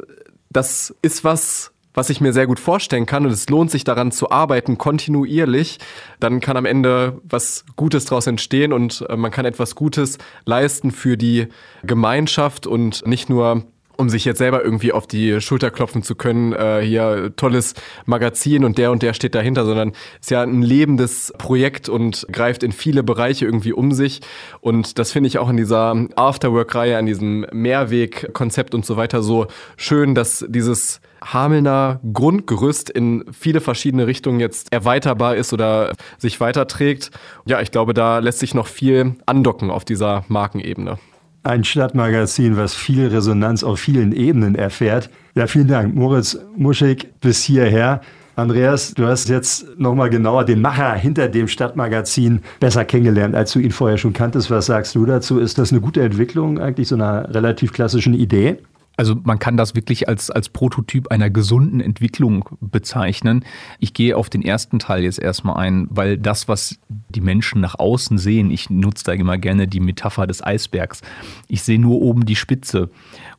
das 0.50 0.94
ist 1.02 1.24
was, 1.24 1.72
was 1.94 2.10
ich 2.10 2.22
mir 2.22 2.34
sehr 2.34 2.46
gut 2.46 2.60
vorstellen 2.60 3.06
kann 3.06 3.26
und 3.26 3.32
es 3.32 3.50
lohnt 3.50 3.72
sich 3.72 3.84
daran 3.84 4.12
zu 4.12 4.30
arbeiten, 4.30 4.78
kontinuierlich, 4.78 5.80
dann 6.20 6.42
kann 6.42 6.58
am 6.58 6.66
Ende 6.66 7.20
was 7.24 7.66
Gutes 7.76 8.06
daraus 8.06 8.28
entstehen 8.28 8.72
und 8.74 9.06
äh, 9.10 9.16
man 9.16 9.32
kann 9.32 9.46
etwas 9.46 9.76
Gutes 9.76 10.18
leisten 10.46 10.92
für 10.92 11.18
die 11.18 11.48
Gemeinschaft 11.84 12.68
und 12.68 13.06
nicht 13.08 13.30
nur 13.30 13.64
um 13.98 14.10
sich 14.10 14.26
jetzt 14.26 14.38
selber 14.38 14.64
irgendwie 14.64 14.92
auf 14.92 15.08
die 15.08 15.42
Schulter 15.42 15.72
klopfen 15.72 16.04
zu 16.04 16.16
können, 16.16 16.54
äh, 16.54 16.82
hier 16.82 17.34
tolles 17.36 17.74
Magazin 18.06 18.64
und 18.64 18.78
der 18.78 18.92
und 18.92 19.02
der 19.02 19.14
steht 19.14 19.36
dahinter, 19.36 19.66
sondern 19.66 19.94
ist 20.20 20.32
ja 20.32 20.42
ein 20.44 20.62
lebendes 20.62 21.34
Projekt 21.38 21.90
und 21.90 22.26
greift 22.32 22.64
in 22.64 22.72
viele 22.72 23.04
Bereiche 23.04 23.46
irgendwie 23.46 23.74
um 23.74 23.92
sich. 23.92 24.22
Und 24.62 25.00
das 25.00 25.12
finde 25.12 25.28
ich 25.28 25.40
auch 25.40 25.50
in 25.50 25.58
dieser 25.58 25.96
Afterwork-Reihe, 26.16 26.98
an 26.98 27.06
diesem 27.06 27.46
Mehrweg-Konzept 27.52 28.76
und 28.76 28.86
so 28.86 28.98
weiter 28.98 29.22
so 29.22 29.48
schön, 29.76 30.16
dass 30.16 30.46
dieses 30.48 31.02
Hamelner 31.24 32.00
Grundgerüst 32.14 32.90
in 32.90 33.26
viele 33.32 33.60
verschiedene 33.62 34.08
Richtungen 34.08 34.40
jetzt 34.40 34.72
erweiterbar 34.72 35.36
ist 35.36 35.52
oder 35.52 35.94
sich 36.18 36.40
weiterträgt. 36.40 37.12
Ja, 37.46 37.62
ich 37.62 37.72
glaube, 37.72 37.94
da 37.94 38.20
lässt 38.20 38.40
sich 38.40 38.54
noch 38.54 38.68
viel 38.68 39.16
andocken 39.26 39.72
auf 39.72 39.84
dieser 39.84 40.24
Markenebene 40.28 41.00
ein 41.48 41.64
Stadtmagazin, 41.64 42.58
was 42.58 42.76
viel 42.76 43.08
Resonanz 43.08 43.64
auf 43.64 43.80
vielen 43.80 44.12
Ebenen 44.12 44.56
erfährt. 44.56 45.10
Ja, 45.34 45.48
vielen 45.48 45.68
Dank, 45.68 45.96
Moritz 45.96 46.38
Muschig, 46.56 47.08
bis 47.22 47.44
hierher. 47.44 48.02
Andreas, 48.36 48.94
du 48.94 49.08
hast 49.08 49.30
jetzt 49.30 49.80
nochmal 49.80 50.12
genauer 50.12 50.46
den 50.46 50.62
Macher 50.62 50.94
hinter 50.94 51.28
dem 51.28 51.48
Stadtmagazin 51.48 52.42
besser 52.60 52.86
kennengelernt, 52.86 53.34
als 53.34 53.52
du 53.54 53.60
ihn 53.60 53.72
vorher 53.72 53.98
schon 53.98 54.14
kanntest. 54.14 54.52
Was 54.52 54.68
sagst 54.68 54.94
du 54.94 55.06
dazu? 55.06 55.40
Ist 55.40 55.58
das 55.58 55.72
eine 55.72 55.82
gute 55.82 56.02
Entwicklung, 56.02 56.60
eigentlich 56.60 56.90
so 56.90 56.96
einer 56.96 57.34
relativ 57.34 57.74
klassischen 57.74 58.14
Idee? 58.14 58.58
Also 58.98 59.16
man 59.24 59.38
kann 59.38 59.58
das 59.58 59.76
wirklich 59.76 60.10
als, 60.10 60.32
als 60.32 60.50
Prototyp 60.50 61.10
einer 61.10 61.30
gesunden 61.30 61.80
Entwicklung 61.80 62.50
bezeichnen. 62.60 63.46
Ich 63.80 63.94
gehe 63.94 64.18
auf 64.18 64.30
den 64.30 64.42
ersten 64.42 64.80
Teil 64.80 65.04
jetzt 65.04 65.20
erstmal 65.20 65.58
ein, 65.58 65.88
weil 65.92 66.18
das, 66.18 66.48
was 66.48 66.80
die 66.90 67.22
Menschen 67.22 67.62
nach 67.62 67.78
außen 67.78 68.18
sehen, 68.18 68.50
ich 68.50 68.72
nutze 68.72 69.04
da 69.06 69.14
immer 69.14 69.38
gerne 69.38 69.68
die 69.68 69.80
Metapher 69.80 70.26
des 70.26 70.44
Eisbergs. 70.44 71.02
Ich 71.48 71.62
sehe 71.62 71.80
nur 71.80 72.02
oben 72.02 72.26
die 72.26 72.36
Spitze. 72.36 72.90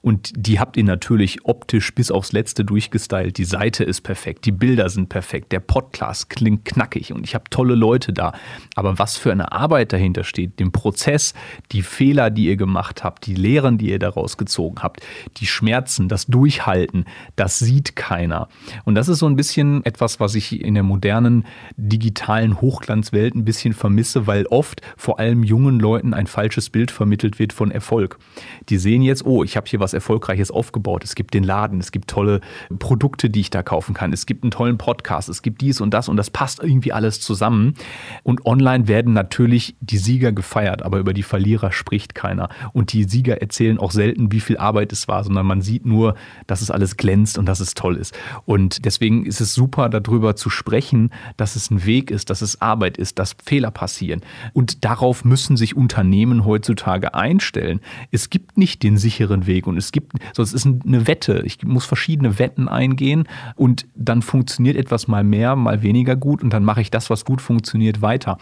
Und 0.09 0.32
die 0.34 0.59
habt 0.59 0.78
ihr 0.78 0.84
natürlich 0.84 1.44
optisch 1.44 1.94
bis 1.94 2.11
aufs 2.11 2.32
Letzte 2.32 2.64
durchgestylt. 2.64 3.36
Die 3.36 3.44
Seite 3.44 3.84
ist 3.84 4.00
perfekt, 4.00 4.46
die 4.46 4.52
Bilder 4.52 4.88
sind 4.88 5.11
perfekt, 5.11 5.52
der 5.52 5.61
Podcast 5.61 6.30
klingt 6.30 6.64
knackig 6.64 7.12
und 7.12 7.26
ich 7.26 7.34
habe 7.34 7.44
tolle 7.50 7.74
Leute 7.74 8.14
da. 8.14 8.32
Aber 8.74 8.98
was 8.98 9.18
für 9.18 9.30
eine 9.30 9.52
Arbeit 9.52 9.92
dahinter 9.92 10.24
steht, 10.24 10.61
den 10.61 10.72
Prozess, 10.72 11.34
die 11.72 11.82
Fehler, 11.82 12.30
die 12.30 12.46
ihr 12.46 12.56
gemacht 12.56 13.04
habt, 13.04 13.26
die 13.26 13.34
Lehren, 13.34 13.76
die 13.76 13.90
ihr 13.90 13.98
daraus 13.98 14.38
gezogen 14.38 14.76
habt, 14.82 15.02
die 15.36 15.46
Schmerzen, 15.46 16.09
das 16.09 16.24
Durchhalten, 16.24 17.04
das 17.36 17.59
sieht 17.59 17.94
keiner. 17.94 18.48
Und 18.86 18.94
das 18.94 19.09
ist 19.09 19.18
so 19.18 19.26
ein 19.26 19.36
bisschen 19.36 19.84
etwas, 19.84 20.20
was 20.20 20.34
ich 20.36 20.59
in 20.59 20.72
der 20.72 20.84
modernen 20.84 21.44
digitalen 21.76 22.62
Hochglanzwelt 22.62 23.34
ein 23.34 23.44
bisschen 23.44 23.74
vermisse, 23.74 24.26
weil 24.26 24.46
oft 24.46 24.80
vor 24.96 25.18
allem 25.18 25.44
jungen 25.44 25.78
Leuten 25.78 26.14
ein 26.14 26.26
falsches 26.26 26.70
Bild 26.70 26.90
vermittelt 26.90 27.38
wird 27.38 27.52
von 27.52 27.70
Erfolg. 27.70 28.18
Die 28.70 28.78
sehen 28.78 29.02
jetzt, 29.02 29.26
oh, 29.26 29.44
ich 29.44 29.54
habe 29.54 29.68
hier 29.68 29.80
was 29.80 29.97
Erfolgreiches 29.99 30.51
aufgebaut. 30.51 31.05
Es 31.05 31.14
gibt 31.14 31.34
den 31.34 31.44
Laden, 31.44 31.80
es 31.80 31.92
gibt 31.92 32.09
tolle 32.09 32.40
Produkte, 32.78 33.30
die 33.30 33.40
ich 33.40 33.51
da 33.51 33.62
kaufen 33.62 33.94
kann. 33.94 34.12
Es 34.12 34.26
gibt 34.26 34.44
einen 34.44 34.51
tollen 34.51 34.78
Podcast, 34.78 35.28
es 35.28 35.42
gibt 35.42 35.61
dies 35.61 35.80
und 35.80 35.92
das 35.92 36.09
und 36.09 36.16
das 36.16 36.30
passt 36.30 36.62
irgendwie 36.62 36.92
alles 36.92 37.20
zusammen. 37.20 37.74
Und 38.22 38.46
online 38.46 38.88
werden 38.88 39.12
natürlich 39.12 39.76
die 39.80 39.99
Sieger 39.99 40.32
gefeiert, 40.32 40.82
aber 40.82 40.99
über 40.99 41.12
die 41.12 41.22
Verlierer 41.22 41.72
spricht 41.72 42.14
keiner. 42.14 42.49
Und 42.72 42.92
die 42.92 43.05
Sieger 43.05 43.40
erzählen 43.40 43.78
auch 43.78 43.90
selten, 43.90 44.32
wie 44.32 44.40
viel 44.40 44.57
Arbeit 44.57 44.92
es 44.92 45.09
war, 45.09 45.24
sondern 45.24 45.46
man 45.46 45.62
sieht 45.62 45.86
nur, 45.86 46.14
dass 46.46 46.62
es 46.62 46.70
alles 46.70 46.96
glänzt 46.96 47.38
und 47.38 47.46
dass 47.46 47.61
es 47.61 47.74
toll 47.74 47.96
ist. 47.96 48.16
Und 48.44 48.84
deswegen 48.84 49.26
ist 49.26 49.40
es 49.40 49.55
super, 49.55 49.88
darüber 49.88 50.36
zu 50.36 50.51
sprechen, 50.51 51.11
dass 51.36 51.57
es 51.57 51.70
ein 51.70 51.84
Weg 51.84 52.11
ist, 52.11 52.30
dass 52.30 52.42
es 52.42 52.61
Arbeit 52.61 52.96
ist, 52.99 53.18
dass 53.18 53.36
Fehler 53.44 53.70
passieren. 53.70 54.20
Und 54.53 54.84
darauf 54.84 55.24
müssen 55.24 55.57
sich 55.57 55.76
Unternehmen 55.76 56.44
heutzutage 56.44 57.14
einstellen. 57.14 57.80
Es 58.11 58.30
gibt 58.30 58.59
nicht 58.59 58.82
den 58.82 58.99
sicheren 58.99 59.46
Weg 59.46 59.66
und 59.66 59.76
es 59.78 59.92
gibt, 59.92 60.12
so 60.34 60.42
ist 60.42 60.66
eine 60.66 61.06
Wette. 61.06 61.42
Ich 61.44 61.62
muss 61.64 61.84
verschiedene 61.84 62.38
Wetten 62.38 62.68
eingehen 62.68 63.28
und 63.56 63.86
dann 63.94 64.22
funktioniert 64.22 64.76
etwas 64.76 65.08
mal 65.08 65.24
mehr, 65.24 65.56
mal 65.56 65.82
weniger 65.82 66.16
gut 66.16 66.42
und 66.42 66.52
dann 66.52 66.64
mache 66.64 66.80
ich 66.80 66.90
das, 66.90 67.10
was 67.10 67.24
gut 67.24 67.40
funktioniert, 67.40 68.02
weiter. 68.02 68.38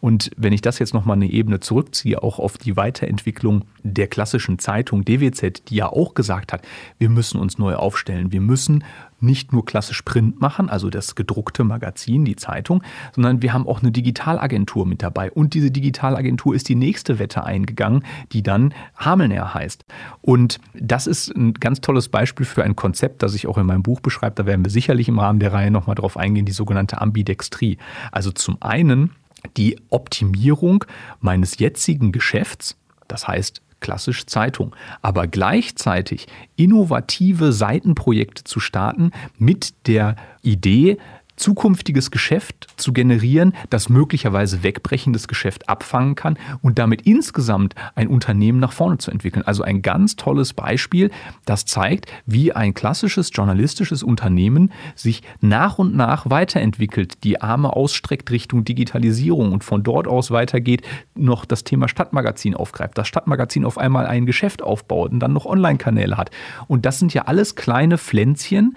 Und 0.00 0.30
wenn 0.36 0.52
ich 0.52 0.62
das 0.62 0.78
jetzt 0.78 0.94
nochmal 0.94 1.16
eine 1.16 1.30
Ebene 1.30 1.60
zurückziehe, 1.60 2.22
auch 2.22 2.38
auf 2.38 2.58
die 2.58 2.76
Weiterentwicklung 2.76 3.64
der 3.82 4.06
klassischen 4.06 4.58
Zeitung 4.58 5.04
DWZ, 5.04 5.68
die 5.68 5.76
ja 5.76 5.88
auch 5.88 6.14
gesagt 6.14 6.52
hat, 6.52 6.62
wir 6.98 7.08
müssen 7.08 7.40
uns 7.40 7.58
neu 7.58 7.74
aufstellen, 7.74 8.32
wir 8.32 8.40
müssen 8.40 8.84
nicht 9.22 9.52
nur 9.52 9.64
klassisch 9.64 10.02
Print 10.02 10.40
machen, 10.40 10.68
also 10.68 10.90
das 10.90 11.14
gedruckte 11.14 11.64
Magazin, 11.64 12.24
die 12.24 12.36
Zeitung, 12.36 12.82
sondern 13.14 13.42
wir 13.42 13.52
haben 13.52 13.66
auch 13.66 13.80
eine 13.80 13.92
Digitalagentur 13.92 14.86
mit 14.86 15.02
dabei. 15.02 15.30
Und 15.30 15.54
diese 15.54 15.70
Digitalagentur 15.70 16.54
ist 16.54 16.68
die 16.68 16.74
nächste 16.74 17.18
Wette 17.18 17.44
eingegangen, 17.44 18.04
die 18.32 18.42
dann 18.42 18.74
Hamelner 18.96 19.54
heißt. 19.54 19.84
Und 20.20 20.58
das 20.74 21.06
ist 21.06 21.34
ein 21.36 21.54
ganz 21.54 21.80
tolles 21.80 22.08
Beispiel 22.08 22.46
für 22.46 22.64
ein 22.64 22.76
Konzept, 22.76 23.22
das 23.22 23.34
ich 23.34 23.46
auch 23.46 23.58
in 23.58 23.66
meinem 23.66 23.82
Buch 23.82 24.00
beschreibe. 24.00 24.34
Da 24.36 24.46
werden 24.46 24.64
wir 24.64 24.70
sicherlich 24.70 25.08
im 25.08 25.18
Rahmen 25.18 25.40
der 25.40 25.52
Reihe 25.52 25.70
nochmal 25.70 25.96
drauf 25.96 26.16
eingehen, 26.16 26.46
die 26.46 26.52
sogenannte 26.52 27.00
Ambidextrie. 27.00 27.78
Also 28.12 28.30
zum 28.30 28.56
einen 28.60 29.10
die 29.56 29.80
Optimierung 29.88 30.84
meines 31.20 31.58
jetzigen 31.58 32.12
Geschäfts, 32.12 32.76
das 33.08 33.26
heißt 33.26 33.62
klassisch 33.80 34.26
Zeitung. 34.26 34.74
Aber 35.02 35.26
gleichzeitig 35.26 36.26
innovative 36.56 37.52
Seitenprojekte 37.52 38.44
zu 38.44 38.60
starten 38.60 39.10
mit 39.38 39.86
der 39.86 40.16
Idee, 40.42 40.98
zukünftiges 41.40 42.10
Geschäft 42.10 42.68
zu 42.76 42.92
generieren, 42.92 43.54
das 43.70 43.88
möglicherweise 43.88 44.62
wegbrechendes 44.62 45.26
Geschäft 45.26 45.68
abfangen 45.68 46.14
kann 46.14 46.38
und 46.62 46.78
damit 46.78 47.02
insgesamt 47.02 47.74
ein 47.94 48.08
Unternehmen 48.08 48.60
nach 48.60 48.72
vorne 48.72 48.98
zu 48.98 49.10
entwickeln. 49.10 49.44
Also 49.46 49.62
ein 49.62 49.82
ganz 49.82 50.16
tolles 50.16 50.52
Beispiel, 50.52 51.10
das 51.46 51.64
zeigt, 51.64 52.12
wie 52.26 52.52
ein 52.52 52.74
klassisches 52.74 53.30
journalistisches 53.32 54.02
Unternehmen 54.02 54.70
sich 54.94 55.22
nach 55.40 55.78
und 55.78 55.96
nach 55.96 56.28
weiterentwickelt, 56.28 57.24
die 57.24 57.40
Arme 57.40 57.74
ausstreckt 57.74 58.30
Richtung 58.30 58.64
Digitalisierung 58.64 59.52
und 59.52 59.64
von 59.64 59.82
dort 59.82 60.06
aus 60.06 60.30
weitergeht, 60.30 60.86
noch 61.14 61.44
das 61.46 61.64
Thema 61.64 61.88
Stadtmagazin 61.88 62.54
aufgreift, 62.54 62.98
das 62.98 63.08
Stadtmagazin 63.08 63.64
auf 63.64 63.78
einmal 63.78 64.06
ein 64.06 64.26
Geschäft 64.26 64.62
aufbaut 64.62 65.10
und 65.10 65.20
dann 65.20 65.32
noch 65.32 65.46
Online-Kanäle 65.46 66.16
hat. 66.16 66.30
Und 66.68 66.84
das 66.84 66.98
sind 66.98 67.14
ja 67.14 67.22
alles 67.22 67.56
kleine 67.56 67.96
Pflänzchen, 67.96 68.76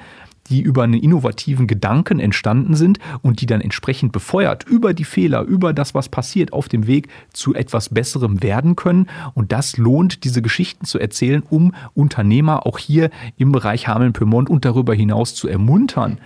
die 0.50 0.62
über 0.62 0.84
einen 0.84 0.94
innovativen 0.94 1.68
Gedanken 1.68 2.20
entstanden 2.20 2.76
sind 2.76 3.00
und 3.22 3.41
die 3.41 3.46
dann 3.46 3.62
entsprechend 3.62 4.12
befeuert 4.12 4.64
über 4.66 4.94
die 4.94 5.04
Fehler, 5.04 5.41
über 5.41 5.74
das, 5.74 5.94
was 5.94 6.10
passiert, 6.10 6.54
auf 6.54 6.68
dem 6.68 6.88
Weg 6.88 7.08
zu 7.32 7.54
etwas 7.54 7.89
Besserem 7.89 8.44
werden 8.44 8.76
können. 8.76 9.08
Und 9.34 9.52
das 9.52 9.78
lohnt, 9.78 10.24
diese 10.24 10.41
Geschichten 10.41 10.86
zu 10.86 11.00
erzählen, 11.00 11.44
um 11.50 11.74
Unternehmer 11.94 12.66
auch 12.66 12.78
hier 12.78 13.10
im 13.38 13.52
Bereich 13.52 13.88
Hameln-Pyrmont 13.88 14.50
und 14.50 14.66
darüber 14.66 14.94
hinaus 14.94 15.36
zu 15.36 15.48
ermuntern, 15.48 16.20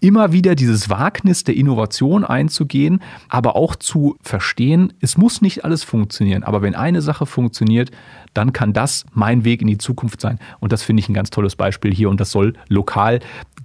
immer 0.00 0.32
wieder 0.32 0.54
dieses 0.54 0.88
Wagnis 0.90 1.44
der 1.44 1.56
Innovation 1.56 2.24
einzugehen, 2.24 3.00
aber 3.28 3.56
auch 3.56 3.76
zu 3.76 4.16
verstehen, 4.22 4.92
es 5.00 5.16
muss 5.16 5.42
nicht 5.42 5.64
alles 5.64 5.84
funktionieren, 5.84 6.42
aber 6.42 6.62
wenn 6.62 6.74
eine 6.74 7.02
Sache 7.02 7.26
funktioniert, 7.26 7.90
dann 8.34 8.52
kann 8.52 8.72
das 8.72 9.04
mein 9.12 9.44
Weg 9.44 9.60
in 9.60 9.68
die 9.68 9.78
Zukunft 9.78 10.20
sein. 10.20 10.38
Und 10.60 10.72
das 10.72 10.82
finde 10.82 11.00
ich 11.00 11.08
ein 11.08 11.14
ganz 11.14 11.30
tolles 11.30 11.56
Beispiel 11.56 11.92
hier 11.92 12.08
und 12.08 12.20
das 12.20 12.30
soll 12.30 12.54
lokal 12.68 13.20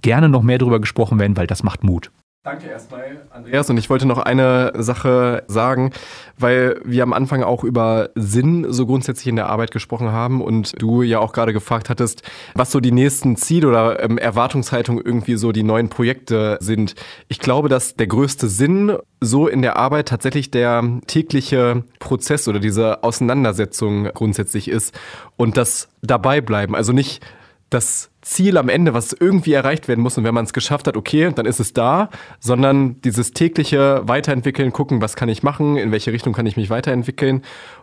gerne 0.06 0.28
noch 0.28 0.42
mehr 0.44 0.58
darüber 0.58 0.78
gesprochen 0.78 1.18
werden, 1.18 1.36
weil 1.36 1.48
das 1.48 1.64
macht 1.64 1.82
Mut. 1.82 2.12
Danke 2.44 2.68
erstmal, 2.68 3.26
Andreas. 3.30 3.68
Und 3.70 3.76
ich 3.76 3.90
wollte 3.90 4.06
noch 4.06 4.18
eine 4.18 4.72
Sache 4.76 5.42
sagen, 5.48 5.90
weil 6.38 6.80
wir 6.84 7.02
am 7.02 7.12
Anfang 7.12 7.42
auch 7.42 7.64
über 7.64 8.10
Sinn 8.14 8.66
so 8.68 8.86
grundsätzlich 8.86 9.26
in 9.26 9.34
der 9.34 9.48
Arbeit 9.48 9.72
gesprochen 9.72 10.12
haben 10.12 10.40
und 10.40 10.80
du 10.80 11.02
ja 11.02 11.18
auch 11.18 11.32
gerade 11.32 11.52
gefragt 11.52 11.90
hattest, 11.90 12.22
was 12.54 12.70
so 12.70 12.78
die 12.78 12.92
nächsten 12.92 13.34
Ziele 13.34 13.66
oder 13.66 14.00
ähm, 14.00 14.16
Erwartungshaltung 14.16 15.00
irgendwie 15.00 15.34
so 15.34 15.50
die 15.50 15.64
neuen 15.64 15.88
Projekte 15.88 16.56
sind. 16.60 16.94
Ich 17.26 17.40
glaube, 17.40 17.68
dass 17.68 17.96
der 17.96 18.06
größte 18.06 18.46
Sinn 18.46 18.96
so 19.20 19.48
in 19.48 19.60
der 19.60 19.76
Arbeit 19.76 20.06
tatsächlich 20.06 20.52
der 20.52 20.84
tägliche 21.08 21.82
Prozess 21.98 22.46
oder 22.46 22.60
diese 22.60 23.02
Auseinandersetzung 23.02 24.04
grundsätzlich 24.14 24.68
ist 24.68 24.96
und 25.36 25.56
das 25.56 25.88
dabei 26.00 26.40
bleiben. 26.40 26.76
Also 26.76 26.92
nicht 26.92 27.26
das 27.70 28.10
Ziel 28.26 28.58
am 28.58 28.68
Ende, 28.68 28.92
was 28.92 29.12
irgendwie 29.12 29.52
erreicht 29.52 29.86
werden 29.86 30.00
muss 30.00 30.18
und 30.18 30.24
wenn 30.24 30.34
man 30.34 30.44
es 30.44 30.52
geschafft 30.52 30.88
hat, 30.88 30.96
okay, 30.96 31.30
dann 31.32 31.46
ist 31.46 31.60
es 31.60 31.72
da, 31.72 32.10
sondern 32.40 33.00
dieses 33.02 33.30
tägliche 33.30 34.02
Weiterentwickeln, 34.04 34.72
gucken, 34.72 35.00
was 35.00 35.14
kann 35.14 35.28
ich 35.28 35.44
machen, 35.44 35.76
in 35.76 35.92
welche 35.92 36.12
Richtung 36.12 36.32
kann 36.32 36.44
ich 36.44 36.56
mich 36.56 36.68
weiterentwickeln 36.68 37.42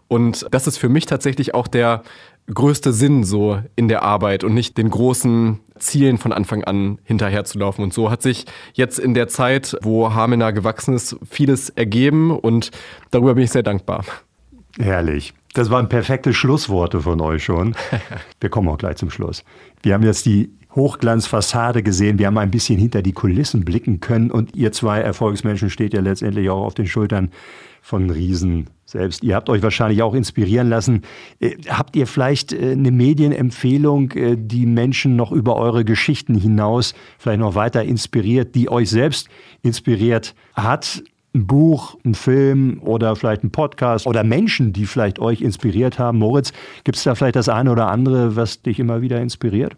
und 0.10 0.46
das 0.52 0.68
ist 0.68 0.78
für 0.78 0.89
mich 0.89 1.06
tatsächlich 1.06 1.54
auch 1.54 1.68
der 1.68 2.04
größte 2.54 2.91
Sinn 2.91 3.24
so 3.24 3.62
in 3.78 3.88
der 3.88 4.04
Arbeit 4.04 4.44
und 4.44 4.54
nicht 4.54 4.78
den 4.78 4.89
großen 4.89 5.62
Zielen 5.80 6.18
von 6.18 6.34
Anfang 6.34 6.66
an 6.66 7.00
hinterherzulaufen. 7.06 7.84
Und 7.84 7.94
so 7.94 8.12
hat 8.12 8.22
sich 8.22 8.46
jetzt 8.74 9.00
in 9.00 9.14
der 9.14 9.30
Zeit, 9.30 9.78
wo 9.82 10.14
Hamena 10.14 10.52
gewachsen 10.52 10.94
ist, 10.94 11.16
vieles 11.30 11.70
ergeben 11.70 12.32
und 12.32 12.72
darüber 13.12 13.36
bin 13.36 13.46
ich 13.46 13.52
sehr 13.52 13.64
dankbar. 13.64 14.04
Herrlich. 14.78 15.34
Das 15.54 15.70
waren 15.70 15.88
perfekte 15.88 16.34
Schlussworte 16.34 17.01
von 17.01 17.22
euch 17.22 17.43
schon. 17.43 17.76
Wir 18.39 18.49
kommen 18.49 18.70
auch 18.70 18.78
gleich 18.78 18.97
zum 18.97 19.12
Schluss. 19.12 19.43
Wir 19.84 19.93
haben 19.93 20.04
jetzt 20.04 20.26
die 20.26 20.51
Hochglanzfassade 20.76 21.84
gesehen. 21.84 22.18
Wir 22.18 22.28
haben 22.28 22.38
ein 22.39 22.49
bisschen 22.49 22.80
hinter 22.80 23.04
die 23.04 23.12
Kulissen 23.12 23.64
blicken 23.64 23.99
können. 23.99 24.32
Und 24.32 24.56
ihr 24.56 24.72
zwei 24.72 24.99
Erfolgsmenschen 24.99 25.70
steht 25.70 25.93
ja 25.93 26.01
letztendlich 26.01 26.49
auch 26.49 26.64
auf 26.64 26.74
den 26.74 26.88
Schultern 26.88 27.30
von 27.82 28.10
Riesen 28.10 28.70
selbst. 28.86 29.24
Ihr 29.24 29.36
habt 29.36 29.49
euch 29.49 29.62
wahrscheinlich 29.62 30.01
auch 30.01 30.14
inspirieren 30.14 30.70
lassen. 30.70 31.01
Äh, 31.39 31.58
habt 31.70 31.95
ihr 31.95 32.08
vielleicht 32.08 32.54
äh, 32.54 32.72
eine 32.72 32.91
Medienempfehlung, 32.91 34.12
äh, 34.12 34.36
die 34.38 34.66
Menschen 34.66 35.16
noch 35.16 35.32
über 35.32 35.58
eure 35.58 35.86
Geschichten 35.86 36.34
hinaus 36.34 36.95
vielleicht 37.20 37.39
noch 37.39 37.56
weiter 37.56 37.84
inspiriert, 37.84 38.56
die 38.56 38.70
euch 38.70 38.89
selbst 38.89 39.30
inspiriert 39.62 40.34
hat? 40.54 41.04
Ein 41.34 41.47
Buch, 41.47 41.95
ein 42.05 42.13
Film 42.15 42.79
oder 42.81 43.15
vielleicht 43.15 43.43
ein 43.43 43.51
Podcast 43.51 44.05
oder 44.05 44.23
Menschen, 44.23 44.71
die 44.71 44.86
vielleicht 44.86 45.19
euch 45.19 45.41
inspiriert 45.41 45.97
haben. 45.97 46.19
Moritz, 46.19 46.53
gibt 46.84 46.97
es 46.97 47.03
da 47.03 47.15
vielleicht 47.15 47.36
das 47.36 47.49
eine 47.49 47.71
oder 47.71 47.88
andere, 47.88 48.36
was 48.36 48.61
dich 48.61 48.79
immer 48.79 49.01
wieder 49.01 49.19
inspiriert? 49.19 49.75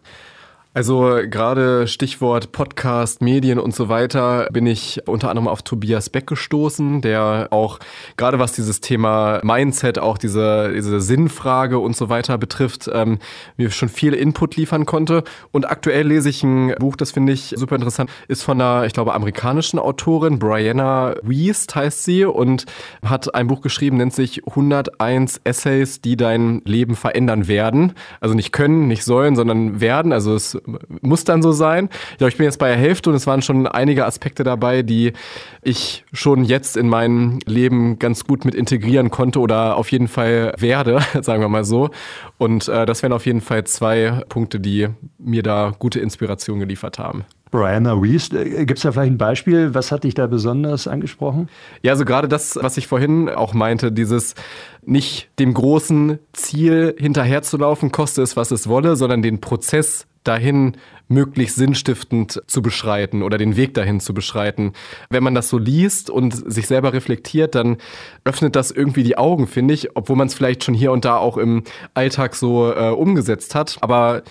Also 0.75 1.21
gerade 1.29 1.87
Stichwort 1.87 2.51
Podcast, 2.51 3.21
Medien 3.21 3.59
und 3.59 3.73
so 3.73 3.87
weiter 3.87 4.49
bin 4.51 4.67
ich 4.67 4.99
unter 5.07 5.29
anderem 5.29 5.47
auf 5.47 5.61
Tobias 5.61 6.09
Beck 6.09 6.27
gestoßen, 6.27 6.99
der 6.99 7.47
auch 7.51 7.79
gerade 8.17 8.39
was 8.39 8.51
dieses 8.51 8.81
Thema 8.81 9.39
Mindset, 9.41 9.99
auch 9.99 10.17
diese, 10.17 10.73
diese 10.73 10.99
Sinnfrage 10.99 11.79
und 11.79 11.95
so 11.95 12.09
weiter 12.09 12.37
betrifft, 12.37 12.89
ähm, 12.91 13.19
mir 13.55 13.71
schon 13.71 13.87
viel 13.87 14.11
Input 14.11 14.57
liefern 14.57 14.85
konnte. 14.85 15.23
Und 15.53 15.63
aktuell 15.71 16.09
lese 16.09 16.27
ich 16.27 16.43
ein 16.43 16.75
Buch, 16.77 16.97
das 16.97 17.11
finde 17.11 17.31
ich 17.31 17.53
super 17.55 17.75
interessant, 17.75 18.09
ist 18.27 18.43
von 18.43 18.59
einer, 18.59 18.85
ich 18.85 18.91
glaube, 18.91 19.13
amerikanischen 19.13 19.79
Autorin, 19.79 20.39
Brianna 20.39 21.15
Wiest 21.23 21.73
heißt 21.73 22.03
sie 22.03 22.25
und 22.25 22.65
hat 23.01 23.33
ein 23.33 23.47
Buch 23.47 23.61
geschrieben, 23.61 23.95
nennt 23.95 24.13
sich 24.13 24.45
101 24.45 25.39
Essays, 25.45 26.01
die 26.01 26.17
dein 26.17 26.61
Leben 26.65 26.97
verändern 26.97 27.47
werden. 27.47 27.93
Also 28.19 28.35
nicht 28.35 28.51
können, 28.51 28.89
nicht 28.89 29.05
sollen, 29.05 29.37
sondern 29.37 29.79
werden. 29.79 30.11
Also 30.11 30.35
es 30.35 30.57
muss 31.01 31.23
dann 31.23 31.41
so 31.41 31.51
sein. 31.51 31.89
Ich 32.11 32.17
glaube, 32.17 32.29
ich 32.29 32.37
bin 32.37 32.45
jetzt 32.45 32.59
bei 32.59 32.69
der 32.69 32.77
Hälfte 32.77 33.09
und 33.09 33.15
es 33.15 33.27
waren 33.27 33.41
schon 33.41 33.67
einige 33.67 34.05
Aspekte 34.05 34.43
dabei, 34.43 34.81
die 34.83 35.13
ich 35.61 36.05
schon 36.13 36.43
jetzt 36.43 36.77
in 36.77 36.89
mein 36.89 37.39
Leben 37.45 37.99
ganz 37.99 38.25
gut 38.25 38.45
mit 38.45 38.55
integrieren 38.55 39.11
konnte 39.11 39.39
oder 39.39 39.77
auf 39.77 39.91
jeden 39.91 40.07
Fall 40.07 40.53
werde, 40.57 40.99
sagen 41.21 41.41
wir 41.41 41.49
mal 41.49 41.65
so. 41.65 41.89
Und 42.37 42.67
äh, 42.67 42.85
das 42.85 43.03
wären 43.03 43.13
auf 43.13 43.25
jeden 43.25 43.41
Fall 43.41 43.63
zwei 43.65 44.23
Punkte, 44.29 44.59
die 44.59 44.87
mir 45.17 45.43
da 45.43 45.73
gute 45.77 45.99
Inspiration 45.99 46.59
geliefert 46.59 46.99
haben. 46.99 47.25
Brianna 47.55 48.01
Wiest, 48.01 48.33
äh, 48.33 48.65
gibt 48.65 48.79
es 48.79 48.83
da 48.83 48.91
vielleicht 48.91 49.13
ein 49.13 49.17
Beispiel? 49.17 49.73
Was 49.73 49.91
hat 49.91 50.03
dich 50.03 50.13
da 50.13 50.27
besonders 50.27 50.87
angesprochen? 50.87 51.49
Ja, 51.83 51.93
also 51.93 52.03
gerade 52.05 52.27
das, 52.27 52.57
was 52.61 52.77
ich 52.77 52.87
vorhin 52.87 53.29
auch 53.29 53.53
meinte, 53.53 53.91
dieses 53.91 54.35
nicht 54.83 55.29
dem 55.39 55.53
großen 55.53 56.19
Ziel 56.33 56.95
hinterherzulaufen, 56.97 57.91
koste 57.91 58.21
es, 58.21 58.35
was 58.35 58.51
es 58.51 58.67
wolle, 58.67 58.95
sondern 58.95 59.21
den 59.21 59.41
Prozess 59.41 60.05
dahin 60.27 60.77
möglichst 61.07 61.55
sinnstiftend 61.55 62.41
zu 62.47 62.61
beschreiten 62.61 63.21
oder 63.21 63.37
den 63.37 63.55
Weg 63.55 63.73
dahin 63.73 63.99
zu 63.99 64.13
beschreiten. 64.13 64.73
Wenn 65.09 65.23
man 65.23 65.35
das 65.35 65.49
so 65.49 65.57
liest 65.57 66.09
und 66.09 66.51
sich 66.51 66.67
selber 66.67 66.93
reflektiert, 66.93 67.55
dann 67.55 67.77
öffnet 68.23 68.55
das 68.55 68.71
irgendwie 68.71 69.03
die 69.03 69.17
Augen, 69.17 69.47
finde 69.47 69.73
ich, 69.73 69.95
obwohl 69.95 70.15
man 70.15 70.27
es 70.27 70.33
vielleicht 70.33 70.63
schon 70.63 70.73
hier 70.73 70.91
und 70.91 71.05
da 71.05 71.17
auch 71.17 71.37
im 71.37 71.63
Alltag 71.93 72.35
so 72.35 72.71
äh, 72.71 72.89
umgesetzt 72.89 73.55
hat. 73.55 73.77
Aber 73.81 74.23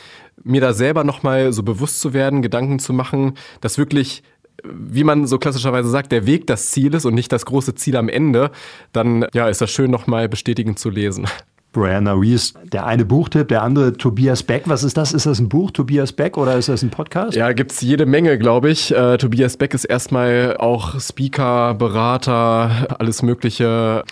mir 0.42 0.60
da 0.60 0.72
selber 0.72 1.04
nochmal 1.04 1.52
so 1.52 1.62
bewusst 1.62 2.00
zu 2.00 2.12
werden, 2.12 2.42
Gedanken 2.42 2.78
zu 2.78 2.92
machen, 2.92 3.34
dass 3.60 3.78
wirklich 3.78 4.22
wie 4.62 5.04
man 5.04 5.26
so 5.26 5.38
klassischerweise 5.38 5.88
sagt, 5.88 6.12
der 6.12 6.26
Weg 6.26 6.46
das 6.46 6.70
Ziel 6.70 6.94
ist 6.94 7.04
und 7.04 7.14
nicht 7.14 7.32
das 7.32 7.44
große 7.44 7.74
Ziel 7.74 7.96
am 7.96 8.08
Ende, 8.08 8.50
dann 8.92 9.26
ja, 9.34 9.48
ist 9.48 9.60
das 9.60 9.70
schön 9.70 9.90
nochmal 9.90 10.28
bestätigend 10.28 10.78
zu 10.78 10.90
lesen. 10.90 11.26
Brianna 11.74 12.14
Rees, 12.14 12.54
der 12.64 12.86
eine 12.86 13.04
Buchtipp, 13.04 13.48
der 13.48 13.62
andere 13.62 13.92
Tobias 13.92 14.42
Beck. 14.42 14.62
Was 14.66 14.82
ist 14.82 14.96
das? 14.96 15.12
Ist 15.12 15.26
das 15.26 15.38
ein 15.38 15.50
Buch, 15.50 15.70
Tobias 15.70 16.12
Beck, 16.12 16.38
oder 16.38 16.56
ist 16.56 16.70
das 16.70 16.82
ein 16.82 16.90
Podcast? 16.90 17.36
Ja, 17.36 17.52
gibt 17.52 17.72
es 17.72 17.82
jede 17.82 18.06
Menge, 18.06 18.38
glaube 18.38 18.70
ich. 18.70 18.94
Äh, 18.94 19.18
Tobias 19.18 19.58
Beck 19.58 19.74
ist 19.74 19.84
erstmal 19.84 20.56
auch 20.56 20.98
Speaker, 20.98 21.74
Berater, 21.74 22.96
alles 22.98 23.22
Mögliche. 23.22 24.04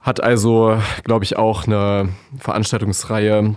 Hat 0.00 0.22
also, 0.22 0.78
glaube 1.02 1.24
ich, 1.24 1.36
auch 1.36 1.66
eine 1.66 2.08
Veranstaltungsreihe 2.38 3.56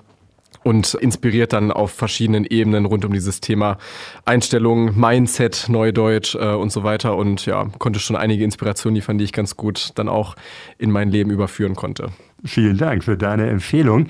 und 0.64 0.96
inspiriert 0.96 1.54
dann 1.54 1.72
auf 1.72 1.92
verschiedenen 1.92 2.44
Ebenen 2.44 2.86
rund 2.86 3.06
um 3.06 3.14
dieses 3.14 3.40
Thema 3.40 3.78
Einstellung, 4.26 5.00
Mindset, 5.00 5.68
Neudeutsch 5.70 6.36
äh, 6.36 6.54
und 6.54 6.72
so 6.72 6.84
weiter 6.84 7.16
und 7.16 7.46
ja, 7.46 7.68
konnte 7.78 8.00
schon 8.00 8.16
einige 8.16 8.44
Inspirationen 8.44 8.96
liefern, 8.96 9.18
die 9.18 9.24
ich 9.24 9.32
ganz 9.32 9.56
gut 9.56 9.92
dann 9.96 10.10
auch 10.10 10.36
in 10.78 10.92
mein 10.92 11.10
Leben 11.10 11.32
überführen 11.32 11.76
konnte. 11.76 12.10
Vielen 12.46 12.78
Dank 12.78 13.04
für 13.04 13.18
deine 13.18 13.50
Empfehlung. 13.50 14.08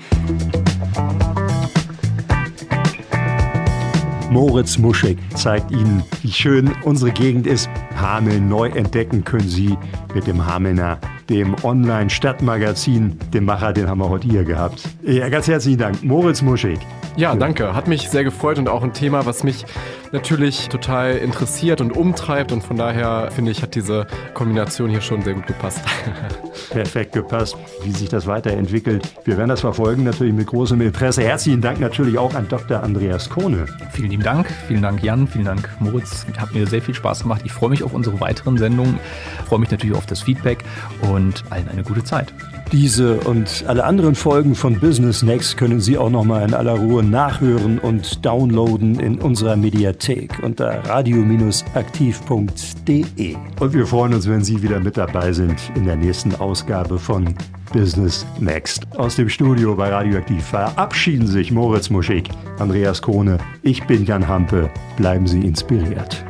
Moritz 4.30 4.76
Muschig 4.76 5.18
zeigt 5.34 5.70
Ihnen, 5.70 6.02
wie 6.22 6.30
schön 6.30 6.70
unsere 6.84 7.10
Gegend 7.10 7.46
ist. 7.46 7.70
Hameln 7.96 8.48
neu 8.48 8.68
entdecken 8.68 9.24
können 9.24 9.48
Sie 9.48 9.76
mit 10.14 10.26
dem 10.26 10.44
Hamelner, 10.44 10.98
dem 11.30 11.56
Online-Stadtmagazin. 11.62 13.18
Den 13.32 13.44
Macher, 13.44 13.72
den 13.72 13.88
haben 13.88 14.00
wir 14.00 14.10
heute 14.10 14.28
hier 14.28 14.44
gehabt. 14.44 14.82
Ja, 15.02 15.28
ganz 15.30 15.48
herzlichen 15.48 15.78
Dank. 15.78 16.04
Moritz 16.04 16.42
Muschig. 16.42 16.78
Ja, 17.18 17.34
danke. 17.34 17.74
Hat 17.74 17.88
mich 17.88 18.08
sehr 18.10 18.22
gefreut 18.22 18.60
und 18.60 18.68
auch 18.68 18.84
ein 18.84 18.92
Thema, 18.92 19.26
was 19.26 19.42
mich 19.42 19.66
natürlich 20.12 20.68
total 20.68 21.16
interessiert 21.16 21.80
und 21.80 21.96
umtreibt. 21.96 22.52
Und 22.52 22.62
von 22.62 22.76
daher 22.76 23.32
finde 23.32 23.50
ich, 23.50 23.60
hat 23.60 23.74
diese 23.74 24.06
Kombination 24.34 24.88
hier 24.88 25.00
schon 25.00 25.22
sehr 25.22 25.34
gut 25.34 25.48
gepasst. 25.48 25.80
Perfekt 26.70 27.10
gepasst, 27.10 27.56
wie 27.82 27.90
sich 27.90 28.08
das 28.08 28.28
weiterentwickelt. 28.28 29.02
Wir 29.24 29.36
werden 29.36 29.48
das 29.48 29.62
verfolgen, 29.62 30.04
natürlich 30.04 30.32
mit 30.32 30.46
großem 30.46 30.80
Interesse. 30.80 31.24
Herzlichen 31.24 31.60
Dank 31.60 31.80
natürlich 31.80 32.18
auch 32.18 32.36
an 32.36 32.46
Dr. 32.46 32.84
Andreas 32.84 33.28
Kohne. 33.28 33.66
Vielen 33.90 34.10
lieben 34.10 34.22
Dank. 34.22 34.46
Vielen 34.68 34.82
Dank, 34.82 35.02
Jan. 35.02 35.26
Vielen 35.26 35.46
Dank, 35.46 35.68
Moritz. 35.80 36.24
Hat 36.36 36.54
mir 36.54 36.68
sehr 36.68 36.82
viel 36.82 36.94
Spaß 36.94 37.22
gemacht. 37.22 37.42
Ich 37.44 37.50
freue 37.50 37.70
mich 37.70 37.82
auf 37.82 37.94
unsere 37.94 38.20
weiteren 38.20 38.58
Sendungen. 38.58 39.00
Ich 39.40 39.48
freue 39.48 39.58
mich 39.58 39.72
natürlich 39.72 39.96
auf 39.96 40.06
das 40.06 40.22
Feedback 40.22 40.62
und 41.00 41.42
allen 41.50 41.68
eine 41.68 41.82
gute 41.82 42.04
Zeit. 42.04 42.32
Diese 42.72 43.20
und 43.20 43.64
alle 43.66 43.84
anderen 43.84 44.14
Folgen 44.14 44.54
von 44.54 44.78
Business 44.78 45.22
Next 45.22 45.56
können 45.56 45.80
Sie 45.80 45.96
auch 45.96 46.10
nochmal 46.10 46.46
in 46.46 46.52
aller 46.52 46.74
Ruhe 46.74 47.02
nachhören 47.02 47.78
und 47.78 48.26
downloaden 48.26 49.00
in 49.00 49.18
unserer 49.18 49.56
Mediathek 49.56 50.38
unter 50.42 50.84
radio-aktiv.de. 50.86 53.36
Und 53.58 53.72
wir 53.72 53.86
freuen 53.86 54.12
uns, 54.12 54.28
wenn 54.28 54.44
Sie 54.44 54.62
wieder 54.62 54.80
mit 54.80 54.98
dabei 54.98 55.32
sind 55.32 55.56
in 55.76 55.86
der 55.86 55.96
nächsten 55.96 56.34
Ausgabe 56.34 56.98
von 56.98 57.34
Business 57.72 58.26
Next. 58.38 58.86
Aus 58.98 59.16
dem 59.16 59.30
Studio 59.30 59.74
bei 59.74 59.88
Radioaktiv 59.88 60.44
verabschieden 60.44 61.26
sich 61.26 61.50
Moritz 61.50 61.88
Muschig, 61.88 62.28
Andreas 62.58 63.00
Krone, 63.00 63.38
ich 63.62 63.86
bin 63.86 64.04
Jan 64.04 64.28
Hampe. 64.28 64.68
Bleiben 64.98 65.26
Sie 65.26 65.40
inspiriert. 65.40 66.22